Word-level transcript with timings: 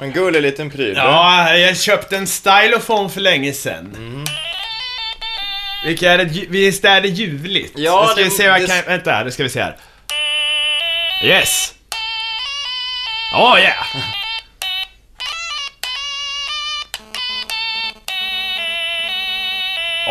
En 0.00 0.12
gullig 0.12 0.42
liten 0.42 0.70
pryl. 0.70 0.96
Ja, 0.96 1.54
jag 1.56 1.76
köpte 1.76 2.16
en 2.16 2.26
stylophone 2.26 3.08
för 3.08 3.20
länge 3.20 3.52
sedan. 3.52 3.94
Mm. 3.96 4.24
Vilka 5.84 6.12
är 6.12 6.18
det, 6.18 6.24
visst 6.48 6.84
är 6.84 7.00
det 7.00 7.08
ljuvligt? 7.08 7.72
Ja, 7.76 8.00
Nu 8.02 8.08
ska 8.12 8.22
vi 8.22 8.24
det- 8.24 8.30
se 8.30 8.48
vad 8.50 8.60
jag 8.60 8.68
kan, 8.68 8.76
vänta 8.86 9.10
här, 9.12 9.24
nu 9.24 9.30
ska 9.30 9.42
vi 9.42 9.48
se 9.48 9.62
här. 9.62 9.76
Yes! 11.24 11.74
Oh 13.34 13.58
yeah! 13.60 13.86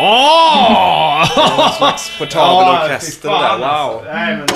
Åh! 0.00 1.22
En 1.66 1.72
slags 1.72 2.18
portabel 2.18 2.90
orkester 2.92 3.28
där. 3.28 3.58
Wow. 3.58 4.04
Nej, 4.14 4.36
men... 4.36 4.46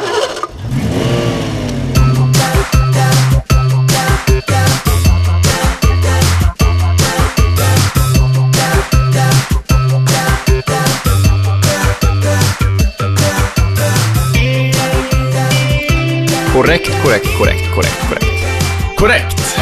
Korrekt, 16.62 17.02
korrekt, 17.04 17.38
korrekt, 17.38 17.74
korrekt, 17.74 18.08
korrekt. 18.08 18.26
Korrekt! 18.96 19.58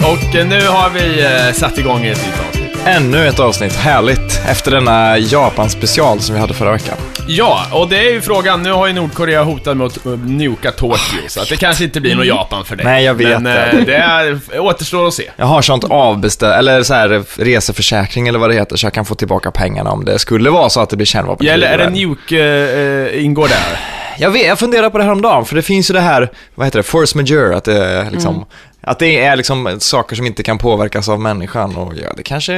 Och 0.00 0.34
eh, 0.34 0.46
nu 0.46 0.60
har 0.60 0.90
vi 0.90 1.24
eh, 1.24 1.52
satt 1.52 1.78
igång 1.78 2.06
ett 2.06 2.26
nytt 2.26 2.40
avsnitt. 2.48 2.86
Ännu 2.86 3.28
ett 3.28 3.40
avsnitt, 3.40 3.76
härligt. 3.76 4.40
Efter 4.48 4.70
denna 4.70 5.18
Japan-special 5.18 6.20
som 6.20 6.34
vi 6.34 6.40
hade 6.40 6.54
förra 6.54 6.72
veckan. 6.72 6.96
Ja, 7.28 7.66
och 7.72 7.88
det 7.88 7.98
är 8.08 8.12
ju 8.12 8.20
frågan, 8.20 8.62
nu 8.62 8.72
har 8.72 8.86
ju 8.86 8.92
Nordkorea 8.92 9.42
hotat 9.42 9.76
med 9.76 9.86
att 9.86 9.98
nuka 10.26 10.70
Tokyo, 10.70 11.20
så 11.28 11.40
att 11.42 11.48
det 11.48 11.56
kanske 11.56 11.84
inte 11.84 12.00
blir 12.00 12.14
något 12.14 12.26
Japan 12.26 12.64
för 12.64 12.76
dig. 12.76 12.84
Nej, 12.84 13.04
jag 13.04 13.14
vet 13.14 13.42
Men 13.42 13.44
det. 13.44 13.78
eh, 13.78 13.84
det 13.86 13.96
är, 13.96 14.60
återstår 14.60 15.08
att 15.08 15.14
se. 15.14 15.30
Jag 15.36 15.46
har 15.46 15.62
sånt 15.62 15.84
avbeställ, 15.84 16.52
eller 16.52 16.82
så 16.82 16.94
här 16.94 17.22
reseförsäkring 17.36 18.28
eller 18.28 18.38
vad 18.38 18.50
det 18.50 18.54
heter, 18.54 18.76
så 18.76 18.86
jag 18.86 18.92
kan 18.92 19.04
få 19.04 19.14
tillbaka 19.14 19.50
pengarna 19.50 19.90
om 19.90 20.04
det 20.04 20.18
skulle 20.18 20.50
vara 20.50 20.70
så 20.70 20.80
att 20.80 20.90
det 20.90 20.96
blir 20.96 21.06
kärnvapen. 21.06 21.46
Ja, 21.46 21.52
eller 21.52 21.66
är 21.66 21.78
det 21.78 21.90
nuke, 21.90 22.38
eh, 22.38 23.14
eh, 23.16 23.24
ingår 23.24 23.48
där? 23.48 23.99
Jag 24.20 24.30
vet, 24.30 24.46
jag 24.46 24.58
funderar 24.58 24.90
på 24.90 24.98
det 24.98 25.04
här 25.04 25.12
om 25.12 25.22
dagen, 25.22 25.44
för 25.44 25.56
det 25.56 25.62
finns 25.62 25.90
ju 25.90 25.94
det 25.94 26.00
här, 26.00 26.30
vad 26.54 26.66
heter 26.66 26.78
det, 26.78 26.82
force 26.82 27.16
majeure, 27.18 27.56
att 27.56 27.64
det 27.64 27.84
är 27.84 28.10
liksom, 28.10 28.44
att 28.80 28.98
det 28.98 29.20
är 29.24 29.36
liksom 29.36 29.76
saker 29.80 30.16
som 30.16 30.26
inte 30.26 30.42
kan 30.42 30.58
påverkas 30.58 31.08
av 31.08 31.20
människan 31.20 31.76
och 31.76 31.92
ja, 31.96 32.08
det 32.16 32.22
kanske, 32.22 32.52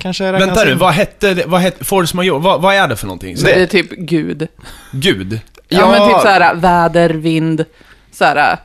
kanske 0.00 0.32
räknas 0.32 0.48
Vänta 0.48 0.64
nu, 0.64 0.74
vad 0.74 0.92
hette 0.92 1.34
det, 1.34 1.42
vad 1.46 1.60
hette, 1.60 1.84
force 1.84 2.16
majeure, 2.16 2.38
vad, 2.38 2.62
vad 2.62 2.74
är 2.74 2.88
det 2.88 2.96
för 2.96 3.06
någonting? 3.06 3.36
Det 3.44 3.52
är 3.52 3.66
typ 3.66 3.90
Gud. 3.90 4.48
Gud? 4.92 5.40
Ja, 5.68 5.78
Ja. 5.80 5.90
men 5.90 6.08
typ 6.08 6.20
såhär 6.20 6.54
väder, 6.54 7.10
vind, 7.10 7.64
såhär, 8.12 8.58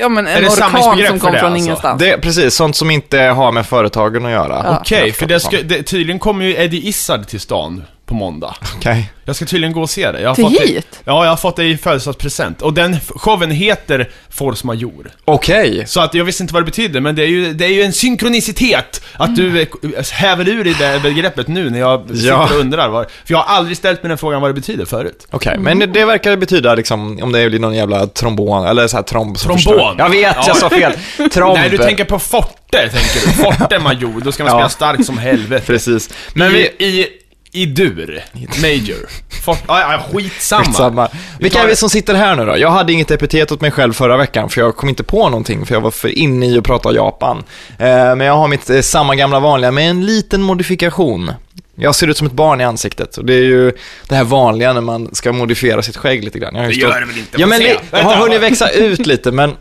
ja 0.00 0.08
men 0.08 0.26
Är 0.26 0.36
en 0.36 0.42
det 0.42 0.48
orkan 0.48 0.56
samlingsbegrepp 0.70 1.08
som 1.10 1.20
för 1.20 1.26
kom 1.26 1.32
det, 1.34 1.40
från 1.40 1.52
alltså? 1.52 1.64
ingenstans. 1.66 1.98
Det 2.00 2.10
är 2.12 2.18
precis, 2.18 2.54
sånt 2.54 2.76
som 2.76 2.90
inte 2.90 3.18
har 3.20 3.52
med 3.52 3.66
företagen 3.66 4.24
att 4.26 4.32
göra. 4.32 4.60
Ja. 4.64 4.78
Okej, 4.80 5.12
för 5.12 5.26
det 5.26 5.40
ska, 5.40 5.56
det, 5.62 5.82
tydligen 5.82 6.18
kommer 6.18 6.44
ju 6.44 6.54
Eddie 6.56 6.88
Izzard 6.88 7.26
till 7.26 7.40
stan 7.40 7.84
på 8.10 8.16
måndag. 8.16 8.54
Okej. 8.76 9.12
Jag 9.24 9.36
ska 9.36 9.44
tydligen 9.44 9.72
gå 9.72 9.82
och 9.82 9.90
se 9.90 10.12
det. 10.12 10.20
Jag 10.20 10.28
har 10.30 10.34
Till 10.34 10.44
fått 10.44 10.58
det, 10.58 10.66
hit? 10.66 11.00
Ja, 11.04 11.24
jag 11.24 11.30
har 11.32 11.36
fått 11.36 11.56
det 11.56 11.64
i 11.64 11.76
födelsedagspresent. 11.76 12.62
Och 12.62 12.72
den 12.74 12.96
showen 13.00 13.50
heter 13.50 14.10
Force 14.30 14.66
Majeure. 14.66 15.10
Okej. 15.24 15.84
Så 15.86 16.00
att 16.00 16.14
jag 16.14 16.24
visste 16.24 16.42
inte 16.42 16.54
vad 16.54 16.62
det 16.62 16.66
betyder, 16.66 17.00
men 17.00 17.14
det 17.16 17.22
är 17.22 17.26
ju, 17.26 17.52
det 17.52 17.64
är 17.64 17.68
ju 17.72 17.82
en 17.82 17.92
synkronicitet 17.92 19.02
att 19.16 19.36
du 19.36 19.60
eh, 19.62 19.68
häver 20.12 20.48
ur 20.48 20.66
i 20.66 20.72
det 20.78 21.00
begreppet 21.02 21.48
nu 21.48 21.70
när 21.70 21.78
jag 21.78 22.08
sitter 22.08 22.28
Ja. 22.28 22.44
och 22.44 22.60
undrar. 22.60 22.88
Vad, 22.88 23.06
för 23.24 23.34
jag 23.34 23.38
har 23.38 23.56
aldrig 23.56 23.76
ställt 23.76 24.02
mig 24.02 24.08
den 24.08 24.18
frågan 24.18 24.40
vad 24.40 24.50
det 24.50 24.54
betyder 24.54 24.84
förut. 24.84 25.26
Okej, 25.30 25.58
men 25.58 25.78
det, 25.78 25.86
det 25.86 26.04
verkar 26.04 26.36
betyda 26.36 26.74
liksom, 26.74 27.22
om 27.22 27.32
det 27.32 27.48
blir 27.48 27.58
någon 27.60 27.74
jävla 27.74 28.06
trombon, 28.06 28.66
eller 28.66 28.86
så 28.88 28.96
här 28.96 29.04
tromb 29.04 29.38
Trombon? 29.38 29.94
Jag 29.98 30.08
vet, 30.08 30.36
Ja. 30.36 30.44
jag 30.46 30.56
sa 30.56 30.70
fel. 30.70 30.92
Tromb. 31.32 31.54
Nej, 31.58 31.70
du 31.70 31.78
tänker 31.78 32.04
på 32.04 32.18
Forte, 32.18 32.88
tänker 32.88 33.26
du. 33.26 33.32
Forte 33.32 33.78
Major, 33.78 34.20
då 34.20 34.32
ska 34.32 34.44
man 34.44 34.50
Ja. 34.52 34.68
spela 34.68 34.68
stark 34.68 35.06
som 35.06 35.18
helvete. 35.18 35.66
Precis. 35.66 36.10
Men 36.34 36.52
Men 36.52 36.60
I, 36.60 36.70
vi... 36.78 36.84
i, 36.86 37.06
i 37.52 37.66
dur, 37.66 38.24
Major. 38.62 39.08
Fort, 39.44 39.58
ja, 39.68 39.80
ja, 39.92 40.02
skitsamma. 40.12 40.64
Skitsamma. 40.64 41.08
Vilka 41.38 41.58
är 41.60 41.64
vi 41.64 41.70
det. 41.70 41.76
som 41.76 41.90
sitter 41.90 42.14
här 42.14 42.36
nu 42.36 42.46
då? 42.46 42.58
Jag 42.58 42.70
hade 42.70 42.92
inget 42.92 43.10
epitet 43.10 43.52
åt 43.52 43.60
mig 43.60 43.70
själv 43.70 43.92
förra 43.92 44.16
veckan, 44.16 44.48
för 44.48 44.60
jag 44.60 44.76
kom 44.76 44.88
inte 44.88 45.02
på 45.02 45.28
någonting, 45.28 45.66
för 45.66 45.74
jag 45.74 45.80
var 45.80 45.90
för 45.90 46.08
inne 46.18 46.46
i 46.46 46.58
att 46.58 46.64
prata 46.64 46.92
Japan. 46.94 47.44
Eh, 47.78 47.86
men 47.88 48.20
jag 48.20 48.36
har 48.36 48.48
mitt 48.48 48.70
eh, 48.70 48.80
samma 48.80 49.14
gamla 49.16 49.40
vanliga 49.40 49.70
med 49.70 49.90
en 49.90 50.06
liten 50.06 50.42
modifikation. 50.42 51.32
Jag 51.74 51.94
ser 51.94 52.08
ut 52.08 52.16
som 52.16 52.26
ett 52.26 52.32
barn 52.32 52.60
i 52.60 52.64
ansiktet 52.64 53.16
och 53.16 53.24
det 53.24 53.34
är 53.34 53.42
ju 53.42 53.72
det 54.08 54.14
här 54.14 54.24
vanliga 54.24 54.72
när 54.72 54.80
man 54.80 55.14
ska 55.14 55.32
modifiera 55.32 55.82
sitt 55.82 55.96
skägg 55.96 56.24
lite 56.24 56.38
grann. 56.38 56.54
Jag 56.54 56.68
Det 56.68 56.74
gör 56.74 57.00
det 57.00 57.06
väl 57.06 57.18
inte? 57.18 57.40
Ja, 57.40 57.46
men 57.46 57.60
li- 57.62 57.76
jag 57.90 57.98
har 58.02 58.16
hunnit 58.16 58.40
växa 58.42 58.68
ut 58.68 59.06
lite, 59.06 59.30
men 59.32 59.56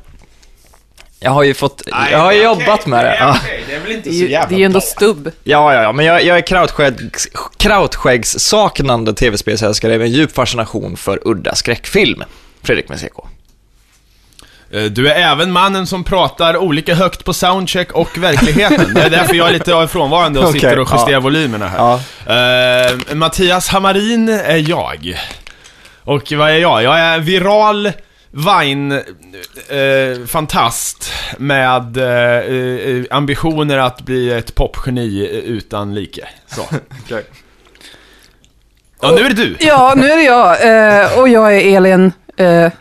jag 1.19 1.31
har 1.31 1.43
ju 1.43 1.53
fått, 1.53 1.81
jag 2.11 2.19
har 2.19 2.31
ju 2.31 2.43
jobbat 2.43 2.85
med 2.85 3.05
det. 3.05 3.35
Det 3.45 3.58
är 3.79 3.83
väl 3.83 3.91
inte 3.91 4.09
Det 4.09 4.15
är 4.15 4.19
så 4.19 4.25
jävla 4.25 4.49
det 4.49 4.55
är 4.55 4.59
ju 4.59 4.65
ändå 4.65 4.79
bra. 4.79 4.85
stubb. 4.87 5.31
Ja, 5.43 5.73
ja, 5.73 5.81
ja, 5.83 5.91
men 5.91 6.05
jag, 6.05 6.23
jag 6.23 6.37
är 6.37 6.41
krautskäggs, 6.47 7.27
krautskäggssaknande 7.57 9.13
tv-spelsälskare 9.13 9.97
med 9.97 10.05
en 10.07 10.11
djup 10.13 10.35
fascination 10.35 10.97
för 10.97 11.19
udda 11.25 11.55
skräckfilm. 11.55 12.23
Fredrik 12.63 12.89
med 12.89 12.99
CK. 12.99 13.19
Eh, 14.71 14.83
Du 14.83 15.09
är 15.09 15.15
även 15.31 15.51
mannen 15.51 15.87
som 15.87 16.03
pratar 16.03 16.57
olika 16.57 16.95
högt 16.95 17.23
på 17.25 17.33
soundcheck 17.33 17.91
och 17.91 18.17
verkligheten. 18.17 18.93
Det 18.93 19.01
är 19.01 19.09
därför 19.09 19.35
jag 19.35 19.49
är 19.49 19.53
lite 19.53 19.87
frånvarande 19.87 20.39
och 20.39 20.47
sitter 20.53 20.79
och 20.79 20.89
justerar 20.91 21.11
ja. 21.11 21.19
volymerna 21.19 21.67
här. 21.67 21.99
Ja. 22.27 22.89
Eh, 23.09 23.15
Mattias 23.15 23.67
Hamarin 23.69 24.29
är 24.29 24.69
jag. 24.69 25.19
Och 26.03 26.31
vad 26.31 26.49
är 26.49 26.57
jag? 26.57 26.83
Jag 26.83 26.99
är 26.99 27.19
viral 27.19 27.91
Vine-fantast 28.31 31.11
med 31.37 31.97
eh, 31.97 32.37
eh, 32.95 33.03
ambitioner 33.09 33.77
att 33.77 34.01
bli 34.01 34.31
ett 34.33 34.55
popgeni 34.55 35.23
eh, 35.25 35.31
utan 35.51 35.95
like. 35.95 36.27
Så. 36.47 36.61
Ja, 39.01 39.11
nu 39.11 39.21
är 39.21 39.29
det 39.29 39.35
du. 39.35 39.55
Ja, 39.59 39.93
nu 39.97 40.11
är 40.11 40.15
det 40.17 40.23
jag. 40.23 40.63
Eh, 41.03 41.19
och 41.19 41.29
jag 41.29 41.55
är 41.57 41.77
Elin. 41.77 42.11
Eh, 42.37 42.71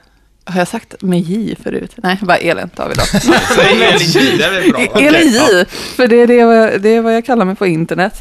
har 0.44 0.58
jag 0.58 0.68
sagt 0.68 1.02
med 1.02 1.20
J 1.20 1.56
förut? 1.62 1.92
Nej, 1.96 2.18
bara 2.22 2.36
Elin 2.36 2.68
tar 2.68 2.88
vi 2.88 2.94
då. 2.94 3.02
Säg 3.54 3.82
Elin 3.84 4.08
J, 4.08 4.36
det 4.38 4.44
är 4.44 4.50
väl 4.50 4.70
bra? 4.72 4.80
Elin 4.80 4.90
Okej, 5.08 5.28
J, 5.28 5.40
ja. 5.58 5.64
för 5.96 6.06
det 6.06 6.16
är, 6.16 6.26
det, 6.26 6.44
vad- 6.44 6.80
det 6.80 6.88
är 6.88 7.00
vad 7.00 7.14
jag 7.14 7.26
kallar 7.26 7.44
mig 7.44 7.56
på 7.56 7.66
internet. 7.66 8.14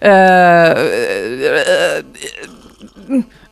Eh, 0.00 0.70
eh, 0.70 0.76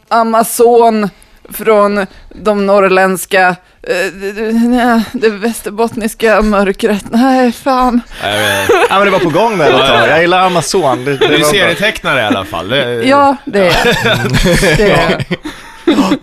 Amazon 0.09 1.09
från 1.53 2.07
de 2.35 2.67
norrländska, 2.67 3.49
eh, 3.83 4.13
det, 4.13 4.53
nej, 4.53 5.03
det 5.13 5.29
västerbottniska 5.29 6.43
mörkret. 6.43 7.05
Nej, 7.11 7.53
fan. 7.53 8.01
Ja, 8.23 8.97
men 8.99 9.05
det 9.05 9.11
var 9.11 9.19
på 9.19 9.31
gång 9.31 9.59
där 9.59 9.71
ett 9.71 9.87
tag. 9.87 10.09
Jag 10.09 10.21
gillar 10.21 10.47
Amazon. 10.47 11.05
Det, 11.05 11.17
det 11.17 11.27
Du 11.29 11.35
är 11.35 11.43
serietecknare 11.45 12.21
i 12.21 12.25
alla 12.25 12.45
fall. 12.45 12.69
Det- 12.69 13.03
Ja, 13.05 13.37
det 13.45 13.59
är 13.59 13.65
jag. 13.65 14.17
Det 14.77 14.83
är 14.83 15.25
jag. 15.87 16.17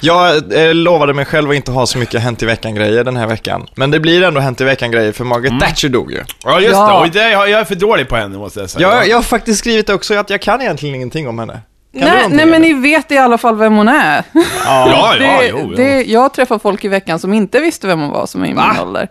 Jag 0.00 0.52
eh, 0.66 0.74
lovade 0.74 1.14
mig 1.14 1.24
själv 1.24 1.50
att 1.50 1.56
inte 1.56 1.70
ha 1.70 1.86
så 1.86 1.98
mycket 1.98 2.22
Hänt 2.22 2.42
i 2.42 2.46
veckan-grejer 2.46 3.04
den 3.04 3.16
här 3.16 3.26
veckan. 3.26 3.66
Men 3.74 3.90
det 3.90 4.00
blir 4.00 4.22
ändå 4.22 4.40
Hänt 4.40 4.60
i 4.60 4.64
veckan-grejer 4.64 5.12
för 5.12 5.24
Margaret 5.24 5.60
Thatcher 5.60 5.88
dog 5.88 6.12
ju. 6.12 6.22
Ja, 6.44 6.60
just 6.60 6.72
Ja. 6.72 6.88
det. 6.88 6.94
Och 7.06 7.10
det, 7.10 7.30
jag 7.30 7.50
är 7.50 7.64
för 7.64 7.74
dålig 7.74 8.08
på 8.08 8.16
henne, 8.16 8.38
måste 8.38 8.60
jag 8.60 8.70
säga. 8.70 8.88
Jag, 8.88 9.08
jag 9.08 9.16
har 9.16 9.22
faktiskt 9.22 9.58
skrivit 9.58 9.90
också 9.90 10.14
att 10.14 10.30
jag 10.30 10.40
kan 10.42 10.62
egentligen 10.62 10.94
ingenting 10.94 11.28
om 11.28 11.38
henne. 11.38 11.60
Kan 11.98 12.08
Nej, 12.08 12.28
nej, 12.28 12.46
men 12.46 12.62
ni 12.62 12.72
vet 12.72 13.10
i 13.12 13.18
alla 13.18 13.38
fall 13.38 13.56
vem 13.56 13.76
hon 13.76 13.88
är. 13.88 14.24
Ja, 14.32 14.42
ja, 14.64 15.14
det, 15.18 15.48
jo, 15.48 15.58
jo. 15.62 15.74
det, 15.76 16.02
jag 16.02 16.32
träffar 16.34 16.58
folk 16.58 16.84
i 16.84 16.88
veckan 16.88 17.18
som 17.18 17.34
inte 17.34 17.60
visste 17.60 17.86
vem 17.86 18.00
hon 18.00 18.10
var, 18.10 18.26
som 18.26 18.42
är 18.42 18.46
i 18.46 18.48
min 18.48 18.56
Va? 18.56 18.76
ålder. 18.82 19.08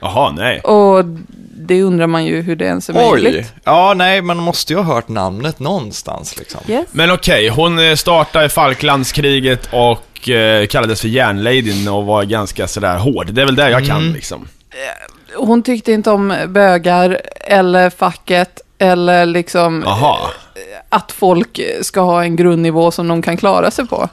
Jaha, 0.00 0.30
nej. 0.32 0.60
Och 0.60 1.04
det 1.66 1.82
undrar 1.82 2.06
man 2.06 2.24
ju 2.24 2.42
hur 2.42 2.56
det 2.56 2.64
ens 2.64 2.88
är 2.90 2.94
Oj! 2.96 3.22
möjligt. 3.22 3.52
Ja, 3.64 3.94
nej, 3.96 4.22
man 4.22 4.36
måste 4.36 4.72
ju 4.72 4.78
ha 4.78 4.94
hört 4.94 5.08
namnet 5.08 5.58
någonstans 5.58 6.38
liksom. 6.38 6.60
Yes. 6.68 6.86
Men 6.92 7.10
okej, 7.10 7.48
hon 7.48 7.78
eh, 7.78 7.94
startade 7.94 8.48
Falklandskriget 8.48 9.68
och 9.72 10.28
eh, 10.28 10.66
kallades 10.66 11.00
för 11.00 11.08
järnladyn 11.08 11.88
och 11.88 12.04
var 12.06 12.24
ganska 12.24 12.66
sådär 12.68 12.96
hård. 12.98 13.26
Det 13.32 13.42
är 13.42 13.46
väl 13.46 13.56
det 13.56 13.70
jag 13.70 13.86
kan 13.86 14.00
Mm. 14.00 14.14
liksom. 14.14 14.48
Hon 15.36 15.62
tyckte 15.62 15.92
inte 15.92 16.10
om 16.10 16.34
bögar 16.48 17.20
eller 17.40 17.90
facket 17.90 18.60
eller 18.78 19.26
liksom 19.26 19.82
Jaha. 19.86 20.16
Att 20.92 21.12
folk 21.12 21.60
ska 21.82 22.00
ha 22.00 22.22
en 22.22 22.36
grundnivå 22.36 22.90
som 22.90 23.08
de 23.08 23.22
kan 23.22 23.36
klara 23.36 23.70
sig 23.70 23.86
på. 23.86 24.08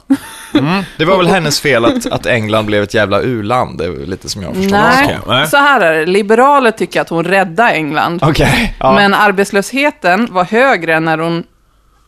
Det 0.98 1.04
var 1.04 1.16
väl 1.16 1.26
hennes 1.28 1.60
fel 1.60 1.84
att, 1.84 2.06
att 2.06 2.26
England 2.26 2.66
blev 2.66 2.82
ett 2.82 2.94
jävla 2.94 3.20
u-land, 3.20 3.78
det 3.78 3.84
är 3.84 3.90
väl 3.90 4.10
lite 4.10 4.28
som 4.28 4.42
jag 4.42 4.54
förstår 4.54 5.28
Nej, 5.28 5.46
så 5.46 5.56
här 5.56 5.80
är 5.80 5.98
det. 5.98 6.06
Liberaler 6.06 6.70
tycker 6.70 7.00
att 7.00 7.08
hon 7.08 7.24
räddade 7.24 7.70
England. 7.70 8.20
Okej, 8.22 8.76
ja. 8.80 8.94
Men 8.94 9.14
arbetslösheten 9.14 10.28
var 10.30 10.44
högre 10.44 11.00
när 11.00 11.18
hon 11.18 11.44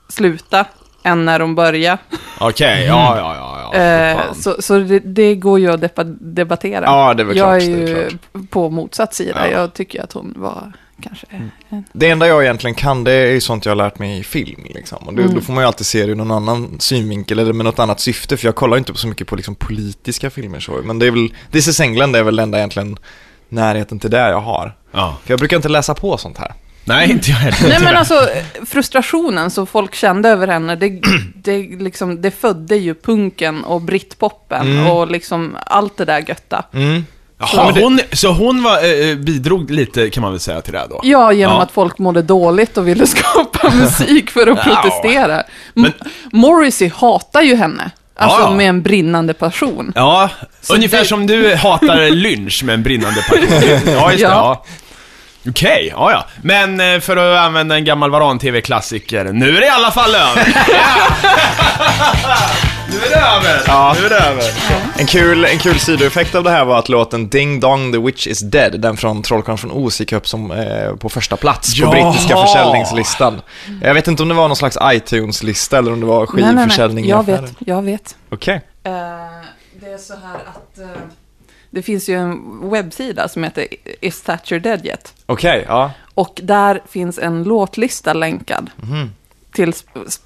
slutade 0.08 0.64
än 1.02 1.24
när 1.24 1.40
hon 1.40 1.54
började. 1.54 1.98
Okej, 2.40 2.86
ja, 2.86 3.16
ja, 3.16 3.34
ja. 3.36 3.70
ja. 3.72 3.80
Eh, 3.80 4.16
Fan. 4.16 4.34
så 4.34 4.62
så 4.62 4.78
det, 4.78 4.98
det 4.98 5.34
går 5.34 5.58
ju 5.58 5.72
att 5.72 5.80
debattera. 6.20 6.84
Ja, 6.84 7.14
det 7.14 7.22
är 7.22 7.24
väl 7.24 7.36
jag 7.36 7.60
klart, 7.60 7.62
är 7.62 7.76
det 7.76 7.92
är 7.92 8.10
ju 8.10 8.46
på 8.50 8.70
motsatt 8.70 9.14
sida. 9.14 9.50
Ja. 9.50 9.60
Jag 9.60 9.74
tycker 9.74 10.02
att 10.02 10.12
hon 10.12 10.34
var 10.36 10.72
kanske... 11.00 11.26
Det 11.92 12.10
enda 12.10 12.26
jag 12.26 12.42
egentligen 12.44 12.74
kan, 12.74 13.04
det 13.04 13.12
är 13.12 13.32
ju 13.32 13.40
sånt 13.40 13.64
jag 13.64 13.70
har 13.70 13.76
lärt 13.76 13.98
mig 13.98 14.18
i 14.18 14.24
film. 14.24 14.60
Liksom. 14.74 14.98
Och 15.06 15.14
det, 15.14 15.22
Då 15.28 15.40
får 15.40 15.52
man 15.52 15.62
ju 15.62 15.66
alltid 15.66 15.86
se 15.86 16.06
det 16.06 16.12
ur 16.12 16.16
någon 16.16 16.30
annan 16.30 16.76
synvinkel 16.80 17.38
eller 17.38 17.52
med 17.52 17.64
något 17.64 17.78
annat 17.78 18.00
syfte, 18.00 18.36
för 18.36 18.46
jag 18.48 18.54
kollar 18.54 18.76
inte 18.76 18.94
så 18.94 19.08
mycket 19.08 19.26
på 19.26 19.36
liksom, 19.36 19.54
politiska 19.54 20.30
filmer 20.30 20.60
så. 20.60 20.72
Men 20.84 20.98
det 20.98 21.06
är 21.06 21.10
väl, 21.10 21.34
This 21.52 21.68
is 21.68 21.80
England 21.80 22.16
är 22.16 22.22
väl 22.22 22.36
det 22.36 22.42
enda 22.42 22.58
egentligen 22.58 22.96
närheten 23.48 23.98
till 23.98 24.10
det 24.10 24.18
jag 24.18 24.40
har. 24.40 24.76
Ja. 24.92 25.16
För 25.24 25.32
jag 25.32 25.38
brukar 25.38 25.56
inte 25.56 25.68
läsa 25.68 25.94
på 25.94 26.16
sånt 26.16 26.38
här. 26.38 26.52
Nej, 26.84 27.10
inte 27.10 27.30
jag 27.30 27.36
heller. 27.36 27.68
Nej 27.68 27.80
men 27.84 27.96
alltså, 27.96 28.28
frustrationen 28.66 29.50
som 29.50 29.66
folk 29.66 29.94
kände 29.94 30.28
över 30.28 30.48
henne, 30.48 30.76
det, 30.76 31.00
det, 31.34 31.58
liksom, 31.62 32.22
det 32.22 32.30
födde 32.30 32.76
ju 32.76 32.94
punken 32.94 33.64
och 33.64 33.80
britpopen 33.80 34.66
Mm. 34.72 34.86
och 34.86 35.10
liksom 35.10 35.56
allt 35.66 35.96
det 35.96 36.04
där 36.04 36.24
götta. 36.28 36.64
Mm. 36.72 37.04
Jaha, 37.40 37.72
hon, 37.80 38.00
så 38.12 38.32
hon 38.32 38.62
var, 38.62 38.76
eh, 39.10 39.14
bidrog 39.16 39.70
lite, 39.70 40.10
kan 40.10 40.22
man 40.22 40.30
väl 40.32 40.40
säga, 40.40 40.60
till 40.60 40.72
det 40.72 40.78
här 40.78 40.88
då? 40.88 41.00
Ja, 41.02 41.32
genom 41.32 41.56
Ja. 41.56 41.62
att 41.62 41.72
folk 41.72 41.98
mådde 41.98 42.22
dåligt 42.22 42.76
och 42.78 42.88
ville 42.88 43.06
skapa 43.16 43.70
musik 43.70 44.30
för 44.30 44.46
att 44.46 44.58
Ja. 44.66 44.74
protestera. 44.82 45.42
Men- 45.74 45.92
Morrissey 46.32 46.90
hatar 46.96 47.42
ju 47.42 47.56
henne, 47.56 47.90
alltså 48.16 48.40
Ja. 48.40 48.50
med 48.50 48.68
en 48.68 48.82
brinnande 48.82 49.34
passion. 49.34 49.92
Ja, 49.94 50.28
Så 50.60 50.74
ungefär 50.74 50.98
det- 50.98 51.04
som 51.04 51.26
du 51.26 51.54
hatar 51.54 52.10
lynch 52.10 52.64
med 52.64 52.74
en 52.74 52.82
brinnande 52.82 53.22
passion. 53.22 53.46
Ja, 53.86 54.10
just 54.10 54.22
det. 54.24 54.28
Ja. 54.30 54.64
Ja. 54.64 54.64
Okej, 55.50 55.88
ja 55.96 56.12
ja. 56.12 56.24
Men 56.42 56.80
eh, 56.94 57.00
för 57.00 57.16
att 57.16 57.46
använda 57.46 57.74
en 57.74 57.84
gammal 57.84 58.10
Varan-TV-klassiker, 58.10 59.24
nu 59.24 59.56
är 59.56 59.60
det 59.60 59.66
i 59.66 59.70
alla 59.70 59.90
fall 59.90 60.14
över. 60.14 60.46
nu 63.00 63.06
är 63.06 63.10
det 63.10 63.26
över. 63.50 63.62
Ja. 63.66 63.94
Nu 64.00 64.06
är 64.06 64.10
det 64.10 64.18
över. 64.18 64.42
En 64.98 65.06
kul, 65.06 65.44
en 65.44 65.58
kul 65.58 65.78
sidoeffekt 65.80 66.34
av 66.34 66.44
det 66.44 66.50
här 66.50 66.64
var 66.64 66.78
att 66.78 66.88
låten 66.88 67.28
Ding 67.28 67.60
Dong 67.60 67.92
The 67.92 67.98
Witch 67.98 68.26
Is 68.26 68.40
Dead, 68.40 68.80
den 68.80 68.96
från 68.96 69.22
Trollkarlen 69.22 69.58
från 69.58 69.70
Oz, 69.70 70.00
gick 70.00 70.12
upp 70.12 70.28
som, 70.28 70.50
eh, 70.50 70.96
på 70.96 71.08
första 71.08 71.36
plats 71.36 71.80
på 71.80 71.86
Jaha. 71.86 71.90
brittiska 71.90 72.36
försäljningslistan. 72.36 73.40
Jag 73.82 73.94
vet 73.94 74.08
inte 74.08 74.22
om 74.22 74.28
det 74.28 74.34
var 74.34 74.48
någon 74.48 74.56
slags 74.56 74.78
iTunes-lista 74.84 75.78
eller 75.78 75.92
om 75.92 76.00
det 76.00 76.06
var 76.06 76.28
Nej, 76.34 76.44
nej, 76.44 76.54
skivförsäljning. 76.64 77.04
nej. 77.04 77.08
i 77.08 77.10
Jag 77.10 77.26
vet, 77.26 77.52
jag 77.58 77.82
vet. 77.82 78.16
Okej. 78.30 78.54
Eh, 78.84 78.90
det 79.80 79.86
är 79.92 79.98
så 79.98 80.12
här 80.14 80.34
att 80.54 80.78
eh, 80.78 81.00
det 81.70 81.82
finns 81.82 82.08
ju 82.08 82.14
en 82.16 82.70
webbsida 82.70 83.28
som 83.28 83.44
heter 83.44 83.66
Is 84.00 84.22
Thatcher 84.22 84.58
Dead 84.58 84.86
Yet? 84.86 85.12
Okej, 85.26 85.64
ja. 85.68 85.90
Och 86.14 86.40
där 86.42 86.80
finns 86.90 87.18
en 87.18 87.42
låtlista 87.44 88.12
länkad 88.12 88.70
till 89.52 89.72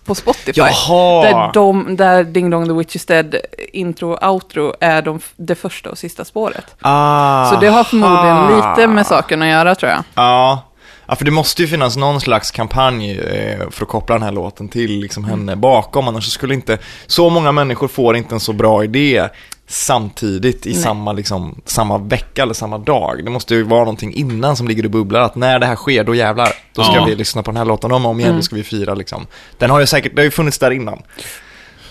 på 0.05 0.15
Spotify. 0.15 0.53
Jaha! 0.61 1.23
Där, 1.23 1.51
de, 1.55 1.97
där 1.97 2.25
Ding 2.25 2.51
Dong 2.51 2.67
the 2.67 2.73
Witch 2.73 2.97
is 2.97 3.07
Dead, 3.07 3.37
intro 3.73 4.13
och 4.13 4.33
outro, 4.33 4.75
är 4.81 5.03
de, 5.03 5.21
det 5.37 5.55
första 5.55 5.91
och 5.91 5.99
sista 5.99 6.25
spåret. 6.25 6.75
Ah, 6.81 7.51
Så 7.51 7.61
det 7.61 7.69
har 7.69 7.85
förmodligen 7.85 8.57
lite 8.57 8.87
med 8.89 9.07
saken 9.07 9.43
att 9.43 9.49
göra 9.49 9.75
tror 9.75 9.93
jag. 9.93 10.05
Ja. 10.15 10.63
ja, 11.07 11.15
för 11.15 11.25
det 11.25 11.31
måste 11.31 11.63
ju 11.63 11.69
finnas 11.69 11.97
någon 11.97 12.21
slags 12.21 12.51
kampanj 12.51 13.19
eh, 13.19 13.71
för 13.71 13.85
att 13.85 13.89
koppla 13.89 14.15
den 14.15 14.23
här 14.23 14.33
låten 14.33 14.69
till 14.69 14.91
liksom 15.01 15.25
henne 15.25 15.57
bakom, 15.57 16.09
annars 16.09 16.31
skulle 16.33 16.55
inte, 16.55 16.79
så 17.07 17.31
många 17.31 17.53
människor 17.53 17.89
får 17.89 18.17
inte 18.17 18.35
en 18.35 18.41
så 18.41 18.53
bra 18.53 18.85
idé 18.85 19.29
samtidigt 19.75 20.67
i 20.67 20.73
Nej. 20.73 20.83
samma, 20.83 21.13
liksom, 21.13 21.61
samma 21.65 21.99
vecka 21.99 22.43
eller 22.43 22.55
samma 22.55 22.79
dag. 22.79 23.25
Det 23.25 23.31
måste 23.31 23.55
ju 23.55 23.63
vara 23.63 23.81
någonting 23.81 24.15
innan 24.15 24.57
som 24.57 24.69
ligger 24.69 24.85
och 24.85 24.91
bubblar, 24.91 25.21
att 25.21 25.35
när 25.35 25.59
det 25.59 25.67
här 25.67 25.77
sker, 25.77 26.05
då 26.05 26.15
jävlar, 26.15 26.49
då 26.73 26.83
ska 26.85 26.95
Ja. 26.95 27.05
vi 27.05 27.15
lyssna 27.15 27.43
på 27.43 27.51
den 27.51 27.57
här 27.59 27.65
låten 27.65 27.93
om 27.93 28.05
och 28.05 28.11
om 28.11 28.19
igen, 28.21 28.29
Mm. 28.31 28.39
då 28.39 28.43
ska 28.43 28.57
vi 28.57 28.63
fira 28.63 28.95
liksom. 28.95 29.27
Den 29.59 29.71
har 29.71 29.81
ju 29.81 29.87
säkert, 29.87 30.15
det 30.17 30.21
har 30.21 30.25
ju 30.25 30.31
funnits 30.31 30.59
där 30.59 30.71
innan. 30.71 31.03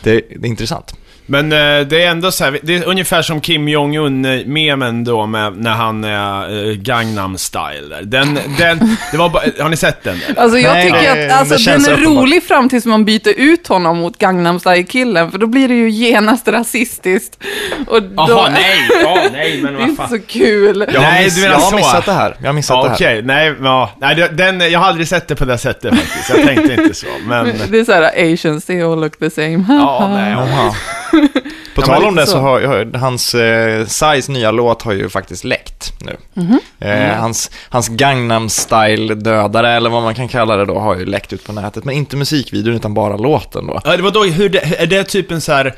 Det, 0.04 0.12
det 0.12 0.48
är 0.48 0.50
intressant. 0.50 0.96
Men 1.26 1.52
eh, 1.52 1.58
det 1.88 2.04
är 2.04 2.08
ändå 2.08 2.32
så 2.32 2.44
här, 2.44 2.60
det 2.64 2.76
är 2.76 2.84
ungefär 2.88 3.22
som 3.22 3.42
Kim 3.42 3.68
Jong-Un-memen 3.68 5.04
då 5.04 5.26
med, 5.26 5.58
när 5.58 5.72
han 5.72 6.04
är 6.04 6.70
eh, 6.70 6.74
Gangnam 6.76 7.38
style 7.38 7.88
där. 7.90 8.02
Den, 8.02 8.40
den, 8.58 8.98
det 9.12 9.18
var 9.18 9.30
bara, 9.30 9.44
har 9.60 9.70
ni 9.70 9.78
sett 9.78 10.04
den? 10.04 10.20
Eller? 10.30 10.42
Alltså 10.42 10.58
jag 10.60 10.74
Nej, 10.74 10.84
tycker 10.92 11.16
det- 11.16 11.34
att 11.34 11.40
alltså, 11.40 11.58
känns 11.58 11.86
den 11.86 11.94
är 11.94 11.98
uppenbart. 11.98 12.24
rolig 12.24 12.44
fram 12.44 12.70
tills 12.70 12.86
man 12.86 13.06
byter 13.06 13.34
ut 13.38 13.68
honom 13.68 13.98
mot 13.98 14.18
Gangnam 14.18 14.60
Style-killen, 14.60 15.32
för 15.32 15.38
då 15.38 15.48
blir 15.48 15.68
det 15.68 15.74
ju 15.74 15.90
genast 15.90 16.48
rasistiskt. 16.48 17.38
Och 17.88 18.04
då, 18.04 18.10
Jaha, 18.30 18.50
nej, 18.54 18.76
ja, 19.04 19.18
nej, 19.32 19.60
men 19.62 19.74
det 19.74 19.78
är 19.78 19.82
vad 19.82 19.90
inte 19.90 20.02
fan. 20.02 20.10
så 20.10 20.20
kul. 20.28 20.86
Jag 20.94 21.02
har, 21.02 21.12
Nej, 21.12 21.24
miss, 21.24 21.36
du 21.36 21.42
menar 21.42 21.54
jag 21.56 21.62
har 21.62 21.78
missat 21.78 22.06
det 22.06 22.14
här. 22.14 22.36
Jag 22.42 22.48
har 22.48 22.54
missat 22.54 22.76
Ja, 22.78 22.84
det 22.84 22.90
här. 22.90 22.96
okej, 22.96 23.22
nej, 23.24 23.54
ja, 23.64 23.92
nej, 24.02 24.16
det- 24.16 24.28
den, 24.28 24.72
jag 24.72 24.80
har 24.80 24.88
aldrig 24.88 25.08
sett 25.08 25.28
det 25.28 25.36
på 25.36 25.46
det 25.46 25.58
sättet 25.58 25.96
faktiskt. 26.00 26.30
Jag 26.30 26.48
tänkte 26.48 26.74
inte 26.74 26.94
så, 26.94 27.08
men... 27.28 27.54
Det 27.72 27.80
är 27.80 27.84
så 27.84 27.92
här, 27.92 28.34
Asians, 28.34 28.66
they 28.66 28.82
all 28.82 29.02
look 29.02 29.20
the 29.20 29.30
same. 29.30 29.66
Ja, 29.70 30.10
nej, 30.14 30.32
ja. 30.32 30.48
Jaha. 30.48 30.74
På 31.76 31.82
Ja, 31.82 31.86
tal 31.86 32.00
men 32.00 32.08
om 32.10 32.16
det 32.16 32.26
så 32.26 32.32
så. 32.32 32.38
har 32.40 32.62
har- 32.62 32.98
hans 32.98 33.36
eh, 33.36 33.86
Sais 33.86 34.30
nya 34.30 34.52
låt 34.52 34.82
har 34.82 34.94
ju 34.94 35.10
faktiskt 35.10 35.44
läckt 35.44 35.94
nu. 36.06 36.18
Mhm. 36.34 36.60
Eh, 36.80 37.16
hans, 37.20 37.52
hans 37.70 37.88
Gangnam 37.90 38.48
style-dödare, 38.50 39.72
eller 39.76 39.90
vad 39.90 40.04
man 40.04 40.16
kan 40.16 40.28
kalla 40.28 40.56
det 40.56 40.66
då, 40.66 40.80
har 40.80 40.96
ju 40.98 41.06
läckt 41.06 41.34
ut 41.34 41.46
på 41.46 41.54
nätet. 41.54 41.84
Men 41.86 41.96
inte 41.96 42.16
musikvideon, 42.18 42.76
utan 42.76 42.94
bara 42.94 43.18
låten 43.18 43.68
då. 43.68 43.82
Ja, 43.84 43.98
det 43.98 44.04
var 44.04 44.12
då, 44.12 44.24
hur 44.24 44.50
det, 44.50 44.82
är 44.82 44.86
det 44.88 45.04
typ 45.04 45.32
en 45.32 45.42
så 45.42 45.52
här, 45.52 45.76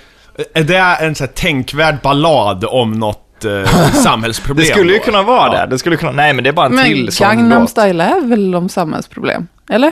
är 0.54 0.64
det 0.64 0.78
en 0.78 1.16
så 1.16 1.24
här 1.24 1.32
tänkvärd 1.32 1.96
ballad 2.04 2.66
om 2.66 2.92
något 2.92 3.46
eh, 3.46 3.92
samhällsproblem? 3.94 4.66
Det 4.68 4.72
skulle 4.74 4.92
ju 4.94 4.98
då? 5.00 5.04
kunna 5.06 5.24
vara 5.24 5.54
Ja. 5.54 5.62
det. 5.66 5.68
det 5.72 5.80
skulle 5.80 5.98
kunna, 5.98 6.12
nej, 6.12 6.34
men 6.34 6.44
det 6.44 6.50
är 6.50 6.52
bara 6.54 6.66
en 6.66 6.76
Men 6.76 6.86
till 6.86 7.12
sån 7.12 7.28
Gangnam 7.28 7.62
låt. 7.62 7.70
Style 7.70 8.04
är 8.04 8.22
väl 8.28 8.56
om 8.56 8.70
samhällsproblem? 8.70 9.48
Eller? 9.70 9.92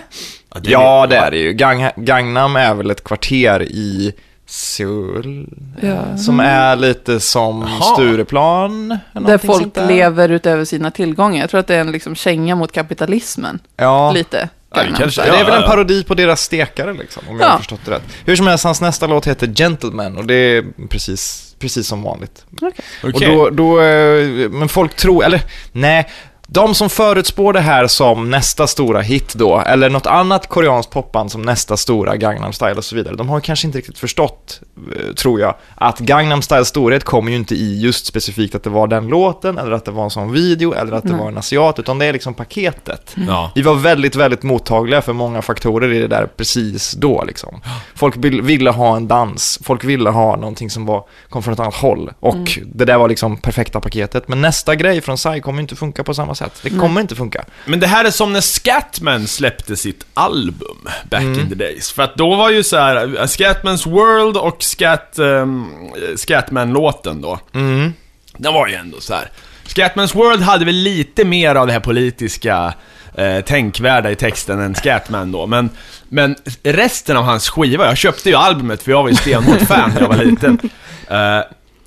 Ja, 0.54 0.60
det, 0.60 0.72
Ja, 0.72 1.07
det 1.10 1.16
är 1.16 1.31
det 1.31 1.38
ju. 1.38 1.54
Gang, 1.54 1.90
Gangnam 1.95 2.56
är 2.56 2.74
väl 2.74 2.92
ett 2.92 3.04
kvarter 3.04 3.62
i 3.63 4.13
Seoul, 4.45 5.48
Ja. 5.81 6.18
som 6.18 6.40
är 6.40 6.75
lite 6.75 7.19
som 7.19 7.62
Jaha. 7.62 7.94
Stureplan. 7.94 8.98
Där 9.13 9.38
folk 9.38 9.74
där. 9.75 9.88
lever 9.88 10.30
utöver 10.30 10.66
sina 10.66 10.92
tillgångar. 10.92 11.40
Jag 11.42 11.50
tror 11.50 11.60
att 11.60 11.68
det 11.68 11.75
är 11.75 11.81
en 11.81 11.92
liksom 11.92 12.16
känga 12.16 12.56
mot 12.56 12.72
kapitalismen. 12.72 13.60
Ja. 13.78 14.12
Lite. 14.12 14.50
Ja, 14.75 14.84
det 14.84 14.90
kanske- 14.98 15.22
är 15.22 15.45
väl 15.45 15.63
en 15.63 15.69
parodi 15.69 16.04
på 16.04 16.13
deras 16.13 16.42
stekare 16.42 16.94
liksom, 16.94 17.24
om 17.30 17.40
jag 17.40 17.45
Ja. 17.48 17.51
har 17.51 17.57
förstått 17.57 17.80
det 17.86 17.92
rätt. 17.92 18.04
Hur 18.25 18.36
som 18.36 18.48
helst, 18.48 18.63
hans 18.63 18.81
nästa 18.81 19.07
låt 19.07 19.28
heter 19.28 19.48
Gentleman 19.56 20.18
och 20.18 20.25
det 20.25 20.34
är 20.36 20.66
precis, 20.90 21.56
precis 21.60 21.88
som 21.88 22.04
vanligt. 22.04 22.45
Okej. 22.62 22.74
Och 23.04 23.22
då, 23.22 23.50
då, 23.50 23.81
eh, 23.81 24.50
men 24.50 24.69
folk 24.69 24.95
tror, 24.95 25.24
eller 25.25 25.42
nej, 25.72 26.10
de 26.54 26.76
som 26.76 26.90
förutspår 26.90 27.54
det 27.54 27.60
här 27.60 27.88
som 27.88 28.30
nästa 28.30 28.68
stora 28.68 29.02
hit 29.02 29.34
då, 29.34 29.60
eller 29.60 29.90
något 29.90 30.06
annat 30.08 30.48
koreanskt 30.50 30.92
popband 30.92 31.32
som 31.32 31.42
nästa 31.42 31.78
stora 31.78 32.16
Gangnam 32.16 32.54
Style 32.54 32.74
och 32.74 32.84
så 32.84 32.96
vidare, 32.96 33.16
de 33.16 33.30
har 33.30 33.40
kanske 33.40 33.68
inte 33.68 33.78
riktigt 33.78 33.98
förstått, 33.98 34.62
eh, 34.96 35.14
tror 35.14 35.40
jag, 35.40 35.56
att 35.76 36.00
Gangnam 36.00 36.42
Styles 36.42 36.68
storhet 36.68 37.04
kommer 37.04 37.32
ju 37.32 37.38
inte 37.38 37.56
i 37.56 37.82
just 37.82 38.06
specifikt 38.06 38.56
att 38.56 38.64
det 38.64 38.70
var 38.70 38.88
den 38.88 39.08
låten, 39.08 39.58
eller 39.58 39.72
att 39.72 39.86
det 39.86 39.92
var 39.92 40.04
en 40.04 40.10
sån 40.10 40.32
video, 40.32 40.74
eller 40.74 40.94
att 40.94 41.04
det 41.04 41.10
Nej. 41.10 41.20
var 41.20 41.28
en 41.28 41.38
asiat, 41.38 41.80
utan 41.80 42.00
det 42.00 42.06
är 42.06 42.14
liksom 42.14 42.34
paketet. 42.34 43.16
Ja. 43.28 43.52
Vi 43.56 43.62
var 43.62 43.76
väldigt, 43.76 44.16
väldigt 44.16 44.44
mottagliga 44.44 45.02
för 45.02 45.14
många 45.14 45.42
faktorer 45.42 45.94
i 45.94 46.00
det 46.00 46.08
där 46.08 46.26
precis 46.38 46.92
då 46.92 47.24
liksom. 47.28 47.62
Folk 47.96 48.16
vill- 48.18 48.42
ville 48.42 48.70
ha 48.70 48.96
en 48.96 49.08
dans, 49.08 49.60
folk 49.64 49.84
ville 49.84 50.10
ha 50.10 50.36
någonting 50.36 50.70
som 50.70 50.86
var, 50.86 51.04
kom 51.30 51.44
från 51.44 51.54
ett 51.54 51.60
annat 51.60 51.74
håll. 51.76 52.12
Och 52.20 52.60
det 52.66 52.86
där 52.86 52.98
var 52.98 53.10
liksom 53.10 53.38
perfekta 53.38 53.80
paketet. 53.80 54.28
Men 54.28 54.42
nästa 54.42 54.76
grej 54.76 55.02
från 55.02 55.16
Psy 55.16 55.40
kommer 55.42 55.62
inte 55.62 55.76
funka 55.76 56.04
på 56.04 56.14
samma 56.14 56.36
sätt. 56.36 56.43
Det 56.62 56.69
kommer 56.69 57.01
inte 57.01 57.16
funka. 57.16 57.45
Men 57.66 57.80
det 57.80 57.88
här 57.88 58.06
är 58.06 58.12
som 58.12 58.34
när 58.34 58.42
Scatman 58.42 59.28
släppte 59.28 59.76
sitt 59.76 60.06
album 60.14 60.78
back 61.09 61.21
Mm. 61.21 61.40
in 61.40 61.50
the 61.50 61.56
days. 61.56 61.92
För 61.92 62.04
att 62.04 62.16
då 62.16 62.35
var 62.35 62.50
ju 62.50 62.64
så 62.64 62.78
här, 62.78 63.19
eh, 63.19 63.26
Scatmans 63.26 63.85
World 63.85 64.38
och 64.38 64.64
Scat, 64.64 65.14
um, 65.18 65.68
Scatman-låten 66.16 67.21
då. 67.21 67.40
Mm. 67.54 67.94
Den 68.38 68.54
var 68.54 68.68
ju 68.68 68.73
ändå 68.76 69.00
så 69.00 69.14
här. 69.14 69.30
Scatmans 69.66 70.16
World 70.16 70.42
hade 70.42 70.66
väl 70.66 70.76
lite 70.76 71.26
mer 71.26 71.56
av 71.56 71.68
det 71.68 71.73
här 71.73 71.80
politiska 71.80 72.73
eh, 73.16 73.40
tänkvärda 73.42 74.12
i 74.12 74.16
texten 74.16 74.59
än 74.59 74.76
Scatman 74.76 75.31
då, 75.31 75.47
men, 75.47 75.69
men 76.09 76.35
resten 76.64 77.18
av 77.18 77.23
hans 77.23 77.50
skiva, 77.50 77.85
jag 77.85 77.97
köpte 77.97 78.30
ju 78.30 78.35
albumet 78.35 78.83
för 78.83 78.92
jag 78.92 79.04
var 79.04 79.09
ju 79.09 79.16
stenhårt 79.16 79.62
fan 79.62 79.92
när 79.94 80.02
jag 80.02 80.07
var 80.07 80.23
liten. 80.23 80.59
Eh, 81.09 81.40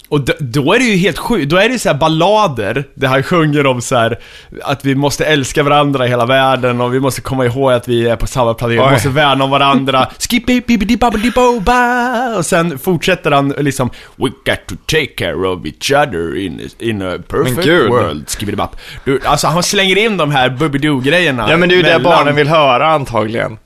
och 0.09 0.21
d- 0.21 0.33
då 0.39 0.73
är 0.73 0.79
det 0.79 0.85
ju 0.85 0.97
helt 0.97 1.19
sjukt, 1.19 1.51
då 1.51 1.57
är 1.57 1.69
det 1.69 1.73
ju 1.73 1.79
så 1.79 1.95
ballader, 1.95 2.85
där 2.95 3.09
han 3.09 3.23
sjunger 3.23 3.67
om 3.67 3.81
så 3.81 3.97
här 3.97 4.19
att 4.63 4.85
vi 4.85 4.95
måste 4.95 5.25
älska 5.25 5.63
varandra 5.63 6.07
i 6.07 6.09
hela 6.09 6.27
världen 6.27 6.81
och 6.81 6.95
vi 6.95 7.01
måste 7.01 7.21
komma 7.21 7.47
ihåg 7.47 7.73
att 7.73 7.89
vi 7.89 8.09
är 8.09 8.17
på 8.17 8.27
samma 8.27 8.55
planet, 8.55 8.87
vi 8.87 8.91
måste 8.91 9.09
värna 9.09 9.45
om 9.45 9.51
varandra. 9.51 10.07
Skip-bip-bip-bip-bip-boba. 10.19 12.37
Och 12.37 12.47
sen 12.47 12.79
fortsätter 12.79 13.31
han 13.31 13.49
liksom 13.49 13.91
We 14.17 14.29
got 14.29 14.67
to 14.69 14.75
take 14.87 15.07
care 15.07 15.49
of 15.49 15.67
each 15.67 15.93
other 15.93 16.37
in, 16.37 16.69
in 16.79 17.03
a 17.03 17.19
perfect 17.29 17.67
world. 17.91 18.31
Skibidibap. 18.31 18.77
Du, 19.05 19.21
alltså 19.25 19.47
han 19.47 19.63
slänger 19.63 19.99
in 19.99 20.17
de 20.17 20.31
här 20.31 20.49
Bubidoo-grejerna 20.51 21.47
Ja 21.51 21.57
men 21.57 21.69
det 21.69 21.75
är 21.75 21.77
ju 21.77 21.83
det 21.83 21.99
barnen 21.99 22.37
vill 22.37 22.49
höra 22.49 22.87
antagligen. 22.87 23.59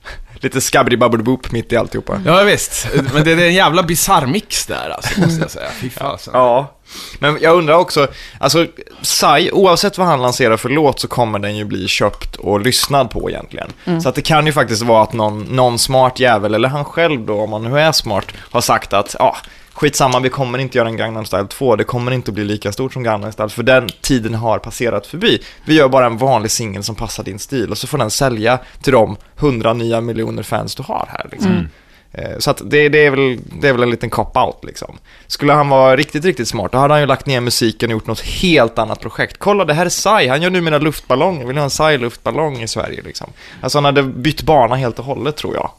Lite 0.43 0.61
skabbidi-babbidi-boop 0.61 1.53
mitt 1.53 1.73
i 1.73 1.77
alltihopa. 1.77 2.21
Ja 2.27 2.43
visst, 2.43 2.89
men 3.15 3.25
det 3.25 3.33
är 3.33 3.39
en 3.39 3.55
jävla 3.55 3.83
bisarr 3.83 4.27
mix 4.27 4.67
där 4.67 4.91
alltså, 4.91 5.21
måste 5.21 5.41
jag 5.41 5.51
säga. 5.51 5.71
Fy 5.81 5.91
fasen. 5.91 6.35
Ja. 6.37 6.77
Men 7.19 7.39
jag 7.41 7.57
undrar 7.57 7.75
också, 7.75 8.09
alltså 8.39 8.67
Psy, 9.03 9.51
oavsett 9.53 9.99
vad 9.99 10.07
han 10.07 10.23
lanserar 10.23 10.57
för 10.57 10.69
låt 10.69 11.01
så 11.01 11.09
kommer 11.09 11.39
den 11.39 11.57
ju 11.57 11.65
bli 11.65 11.89
köpt 11.89 12.37
och 12.37 12.61
lyssnad 12.61 13.11
på 13.11 13.31
egentligen. 13.31 13.73
Så 14.03 14.09
att 14.09 14.15
det 14.15 14.23
kan 14.23 14.47
ju 14.47 14.53
faktiskt 14.53 14.83
vara 14.83 15.03
att 15.03 15.13
någon, 15.13 15.43
någon 15.43 15.79
smart 15.79 16.21
jävel, 16.21 16.55
eller 16.55 16.69
han 16.69 16.85
själv 16.85 17.27
då, 17.27 17.41
om 17.41 17.53
han 17.53 17.63
nu 17.65 17.81
är 17.81 17.93
smart, 17.93 18.27
har 18.51 18.61
sagt 18.61 18.93
att 18.93 19.17
ja, 19.19 19.37
skitsamma, 19.73 20.21
vi 20.21 20.29
kommer 20.29 20.59
inte 20.59 20.79
göra 20.79 20.89
en 20.89 20.97
Gangnam 20.97 21.25
Style 21.25 21.47
2, 21.47 21.77
det 21.77 21.85
kommer 21.85 22.13
inte 22.13 22.33
bli 22.33 22.45
lika 22.45 22.73
stort 22.73 22.93
som 22.93 23.03
Gangnam 23.03 23.33
Style, 23.33 23.49
för 23.49 23.63
den 23.63 23.89
tiden 24.01 24.35
har 24.35 24.59
passerat 24.59 25.07
förbi. 25.07 25.43
Vi 25.65 25.75
gör 25.75 25.89
bara 25.89 26.07
en 26.07 26.17
vanlig 26.17 26.51
singel 26.51 26.83
som 26.83 26.95
passar 26.95 27.25
din 27.25 27.39
stil 27.39 27.71
och 27.71 27.79
så 27.79 27.87
får 27.87 27.99
den 27.99 28.11
sälja 28.11 28.59
till 28.83 28.93
de 28.93 29.17
hundra 29.37 29.73
nya 29.73 30.01
miljoner 30.01 30.43
fans 30.43 30.75
du 30.75 30.83
har 30.83 31.09
här 31.11 31.27
liksom. 31.33 31.69
Eh, 32.13 32.39
Så 32.39 32.51
att 32.51 32.63
det, 32.65 32.89
det, 32.89 33.07
är 33.07 33.11
väl, 33.11 33.39
det 33.61 33.69
är 33.69 33.73
väl 33.73 33.83
en 33.83 33.91
liten 33.91 34.11
cop-out 34.11 34.65
liksom. 34.67 34.99
Skulle 35.27 35.53
han 35.53 35.69
vara 35.69 35.97
riktigt, 35.97 36.25
riktigt 36.25 36.49
smart, 36.49 36.73
då 36.73 36.79
hade 36.79 36.95
han 36.95 37.01
ju 37.01 37.07
lagt 37.07 37.27
ner 37.27 37.41
musiken 37.41 37.91
och 37.91 37.93
gjort 37.93 38.07
något 38.07 38.21
helt 38.21 38.79
annat 38.79 39.01
projekt. 39.01 39.37
Kolla, 39.39 39.65
det 39.65 39.75
här 39.75 39.87
är 39.87 39.91
Sai, 39.91 40.29
han 40.29 40.43
gör 40.43 40.51
numera 40.51 40.79
luftballonger, 40.79 41.47
vill 41.47 41.55
ni 41.55 41.61
ha 41.61 41.65
en 41.65 41.71
Sai-luftballong 41.71 42.63
i 42.63 42.69
Sverige 42.69 43.03
liksom? 43.03 43.27
Alltså 43.61 43.79
han 43.79 43.85
hade 43.85 44.03
bytt 44.03 44.43
bana 44.43 44.77
helt 44.77 44.99
och 44.99 45.05
hållet 45.05 45.37
tror 45.37 45.55
jag. 45.55 45.71